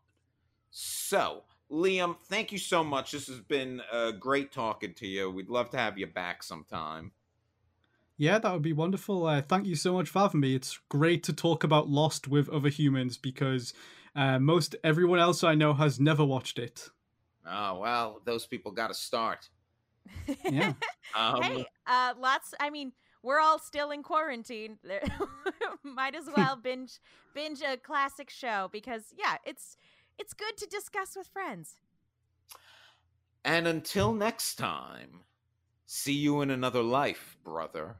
So, 0.71 1.43
Liam, 1.69 2.15
thank 2.25 2.51
you 2.51 2.57
so 2.57 2.83
much. 2.83 3.11
This 3.11 3.27
has 3.27 3.39
been 3.39 3.81
uh, 3.91 4.11
great 4.11 4.51
talking 4.51 4.93
to 4.95 5.07
you. 5.07 5.29
We'd 5.29 5.49
love 5.49 5.69
to 5.71 5.77
have 5.77 5.97
you 5.97 6.07
back 6.07 6.43
sometime. 6.43 7.11
Yeah, 8.17 8.39
that 8.39 8.53
would 8.53 8.61
be 8.61 8.73
wonderful. 8.73 9.25
Uh, 9.25 9.41
thank 9.41 9.65
you 9.65 9.75
so 9.75 9.93
much 9.93 10.07
for 10.07 10.19
having 10.19 10.39
me. 10.39 10.55
It's 10.55 10.79
great 10.89 11.23
to 11.23 11.33
talk 11.33 11.63
about 11.63 11.89
Lost 11.89 12.27
with 12.27 12.49
other 12.49 12.69
humans 12.69 13.17
because 13.17 13.73
uh, 14.15 14.39
most 14.39 14.75
everyone 14.83 15.19
else 15.19 15.43
I 15.43 15.55
know 15.55 15.73
has 15.73 15.99
never 15.99 16.23
watched 16.23 16.59
it. 16.59 16.89
Oh 17.45 17.79
well, 17.79 18.21
those 18.23 18.45
people 18.45 18.71
got 18.71 18.89
to 18.89 18.93
start. 18.93 19.49
Yeah. 20.45 20.73
um, 21.15 21.41
hey, 21.41 21.65
uh, 21.87 22.13
lots. 22.19 22.53
I 22.59 22.69
mean, 22.69 22.91
we're 23.23 23.39
all 23.39 23.59
still 23.59 23.91
in 23.91 24.03
quarantine. 24.03 24.77
Might 25.83 26.15
as 26.15 26.29
well 26.35 26.55
binge 26.55 26.99
binge 27.33 27.61
a 27.61 27.77
classic 27.77 28.29
show 28.29 28.69
because 28.71 29.13
yeah, 29.17 29.37
it's 29.45 29.77
it's 30.19 30.33
good 30.33 30.57
to 30.57 30.65
discuss 30.65 31.15
with 31.15 31.27
friends. 31.27 31.75
And 33.43 33.67
until 33.67 34.13
next 34.13 34.55
time, 34.55 35.21
see 35.85 36.13
you 36.13 36.41
in 36.41 36.51
another 36.51 36.83
life, 36.83 37.37
brother. 37.43 37.97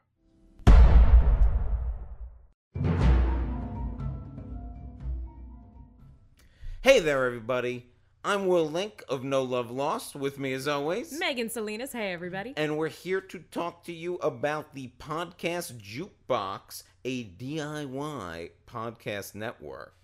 Hey 6.84 7.00
there, 7.00 7.26
everybody. 7.26 7.88
I'm 8.24 8.46
Will 8.46 8.70
Link 8.70 9.04
of 9.10 9.24
No 9.24 9.42
Love 9.42 9.72
Lost. 9.72 10.16
With 10.16 10.38
me, 10.38 10.54
as 10.54 10.68
always, 10.68 11.18
Megan 11.18 11.50
Salinas. 11.50 11.92
Hey, 11.92 12.12
everybody. 12.12 12.54
And 12.56 12.78
we're 12.78 12.90
here 12.90 13.22
to 13.22 13.40
talk 13.40 13.84
to 13.86 13.94
you 13.94 14.16
about 14.16 14.76
the 14.76 14.92
Podcast 15.00 15.74
Jukebox, 15.80 16.84
a 17.04 17.26
DIY 17.26 18.52
podcast 18.68 19.34
network. 19.34 20.01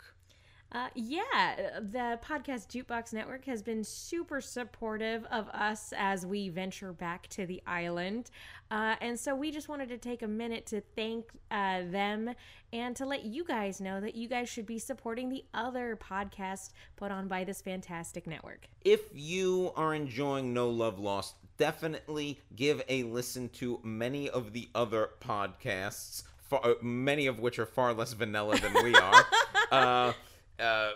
Uh, 0.78 0.90
yeah, 0.94 1.80
the 1.90 2.20
podcast 2.24 2.68
Jukebox 2.68 3.12
Network 3.12 3.46
has 3.46 3.64
been 3.64 3.84
super 3.84 4.40
supportive 4.40 5.26
of 5.32 5.48
us 5.50 5.92
as 5.98 6.24
we 6.24 6.50
venture 6.50 6.94
back 6.94 7.26
to 7.30 7.48
the 7.48 7.64
island. 7.66 8.30
Uh, 8.70 8.94
and 9.02 9.20
so 9.20 9.34
we 9.34 9.50
just 9.50 9.70
wanted 9.70 9.90
to 9.90 9.98
take 9.98 10.22
a 10.22 10.28
minute 10.28 10.68
to 10.68 10.82
thank 10.96 11.32
uh, 11.50 11.82
them 11.90 12.30
and 12.72 12.96
to 12.96 13.08
let 13.08 13.26
you 13.26 13.44
guys 13.44 13.82
know 13.82 14.00
that 14.00 14.14
you 14.14 14.28
guys 14.28 14.50
should 14.50 14.68
be 14.68 14.78
supporting 14.78 15.30
the 15.30 15.44
other 15.56 15.98
podcast 15.98 16.74
put 16.96 17.10
on 17.10 17.28
by 17.28 17.44
this 17.44 17.60
fantastic 17.60 18.28
network. 18.28 18.68
If 18.86 19.02
you 19.16 19.72
are 19.76 19.96
enjoying 19.96 20.54
No 20.54 20.70
Love 20.70 21.00
Lost, 21.00 21.38
definitely 21.58 22.40
give 22.56 22.84
a 22.88 23.02
listen 23.02 23.50
to 23.50 23.80
many 23.82 24.30
of 24.30 24.54
the 24.54 24.70
other 24.76 25.10
podcasts, 25.22 26.22
far, 26.38 26.64
uh, 26.64 26.74
many 26.84 27.26
of 27.26 27.40
which 27.40 27.58
are 27.58 27.66
far 27.66 27.96
less 27.96 28.14
vanilla 28.14 28.60
than 28.60 28.84
we 28.84 28.94
are. 28.94 30.14
Uh, 30.60 30.64
uh, 30.64 30.92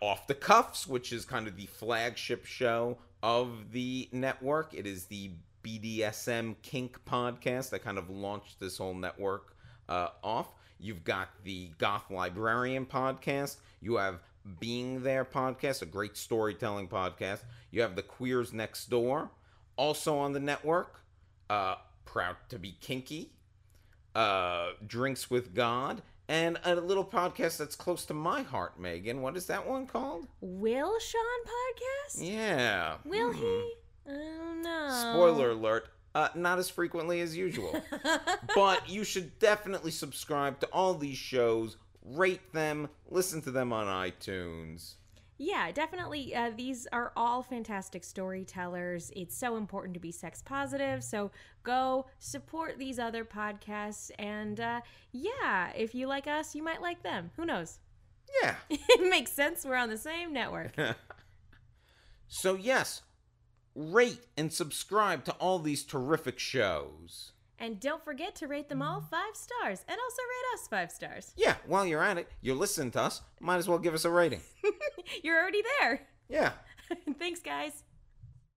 Off 0.00 0.26
the 0.26 0.34
Cuffs, 0.34 0.86
which 0.86 1.12
is 1.12 1.24
kind 1.24 1.46
of 1.46 1.56
the 1.56 1.66
flagship 1.66 2.44
show 2.44 2.98
of 3.22 3.72
the 3.72 4.08
network. 4.12 4.74
It 4.74 4.86
is 4.86 5.06
the 5.06 5.30
BDSM 5.64 6.56
kink 6.62 6.98
podcast 7.04 7.70
that 7.70 7.80
kind 7.80 7.96
of 7.96 8.10
launched 8.10 8.60
this 8.60 8.78
whole 8.78 8.94
network 8.94 9.56
uh, 9.88 10.08
off. 10.22 10.48
You've 10.78 11.04
got 11.04 11.28
the 11.44 11.70
Goth 11.78 12.10
Librarian 12.10 12.86
podcast. 12.86 13.56
You 13.80 13.96
have 13.96 14.20
Being 14.60 15.02
There 15.02 15.24
podcast, 15.24 15.80
a 15.82 15.86
great 15.86 16.16
storytelling 16.16 16.88
podcast. 16.88 17.40
You 17.70 17.82
have 17.82 17.96
the 17.96 18.02
Queers 18.02 18.52
Next 18.52 18.90
Door, 18.90 19.30
also 19.76 20.18
on 20.18 20.32
the 20.32 20.40
network. 20.40 21.00
Uh, 21.48 21.76
Proud 22.04 22.36
to 22.50 22.58
be 22.58 22.76
Kinky, 22.80 23.32
uh, 24.14 24.70
Drinks 24.86 25.30
with 25.30 25.54
God, 25.54 26.02
and 26.28 26.58
a 26.64 26.74
little 26.74 27.04
podcast 27.04 27.58
that's 27.58 27.76
close 27.76 28.06
to 28.06 28.14
my 28.14 28.42
heart, 28.42 28.78
Megan. 28.78 29.22
What 29.22 29.36
is 29.36 29.46
that 29.46 29.66
one 29.66 29.86
called? 29.86 30.26
Will 30.40 30.98
Sean 31.00 31.22
podcast? 31.44 32.26
Yeah. 32.26 32.96
Will 33.04 33.32
mm-hmm. 33.32 33.40
he? 33.40 33.72
Oh 34.08 34.54
no. 34.62 35.12
Spoiler 35.12 35.50
alert. 35.50 35.88
Uh, 36.14 36.28
not 36.36 36.58
as 36.58 36.70
frequently 36.70 37.20
as 37.20 37.36
usual. 37.36 37.82
but 38.54 38.88
you 38.88 39.02
should 39.02 39.38
definitely 39.38 39.90
subscribe 39.90 40.60
to 40.60 40.66
all 40.66 40.94
these 40.94 41.18
shows, 41.18 41.76
rate 42.04 42.52
them, 42.52 42.88
listen 43.10 43.42
to 43.42 43.50
them 43.50 43.72
on 43.72 43.86
iTunes. 43.86 44.94
Yeah, 45.36 45.72
definitely. 45.72 46.34
Uh, 46.34 46.52
these 46.56 46.86
are 46.92 47.12
all 47.16 47.42
fantastic 47.42 48.04
storytellers. 48.04 49.10
It's 49.16 49.36
so 49.36 49.56
important 49.56 49.94
to 49.94 50.00
be 50.00 50.12
sex 50.12 50.40
positive. 50.42 51.02
So 51.02 51.32
go 51.64 52.06
support 52.20 52.78
these 52.78 52.98
other 52.98 53.24
podcasts. 53.24 54.10
And 54.18 54.60
uh, 54.60 54.80
yeah, 55.12 55.72
if 55.74 55.94
you 55.94 56.06
like 56.06 56.28
us, 56.28 56.54
you 56.54 56.62
might 56.62 56.80
like 56.80 57.02
them. 57.02 57.30
Who 57.36 57.44
knows? 57.44 57.78
Yeah. 58.42 58.56
it 58.68 59.08
makes 59.08 59.30
sense. 59.30 59.64
We're 59.64 59.76
on 59.76 59.90
the 59.90 59.98
same 59.98 60.32
network. 60.32 60.72
so, 62.26 62.54
yes, 62.56 63.02
rate 63.76 64.24
and 64.36 64.52
subscribe 64.52 65.24
to 65.26 65.32
all 65.34 65.60
these 65.60 65.84
terrific 65.84 66.38
shows. 66.40 67.33
And 67.64 67.80
don't 67.80 68.04
forget 68.04 68.34
to 68.36 68.46
rate 68.46 68.68
them 68.68 68.82
all 68.82 69.00
mm-hmm. 69.00 69.08
five 69.08 69.34
stars 69.34 69.86
and 69.88 69.98
also 69.98 70.22
rate 70.22 70.60
us 70.60 70.68
five 70.68 70.92
stars. 70.92 71.32
Yeah, 71.34 71.54
while 71.66 71.86
you're 71.86 72.02
at 72.02 72.18
it, 72.18 72.28
you're 72.42 72.56
listening 72.56 72.90
to 72.90 73.00
us, 73.00 73.22
might 73.40 73.56
as 73.56 73.66
well 73.66 73.78
give 73.78 73.94
us 73.94 74.04
a 74.04 74.10
rating. 74.10 74.42
You're 75.22 75.40
already 75.40 75.62
there. 75.80 76.06
Yeah. 76.28 76.52
Thanks, 77.18 77.40
guys. 77.40 77.84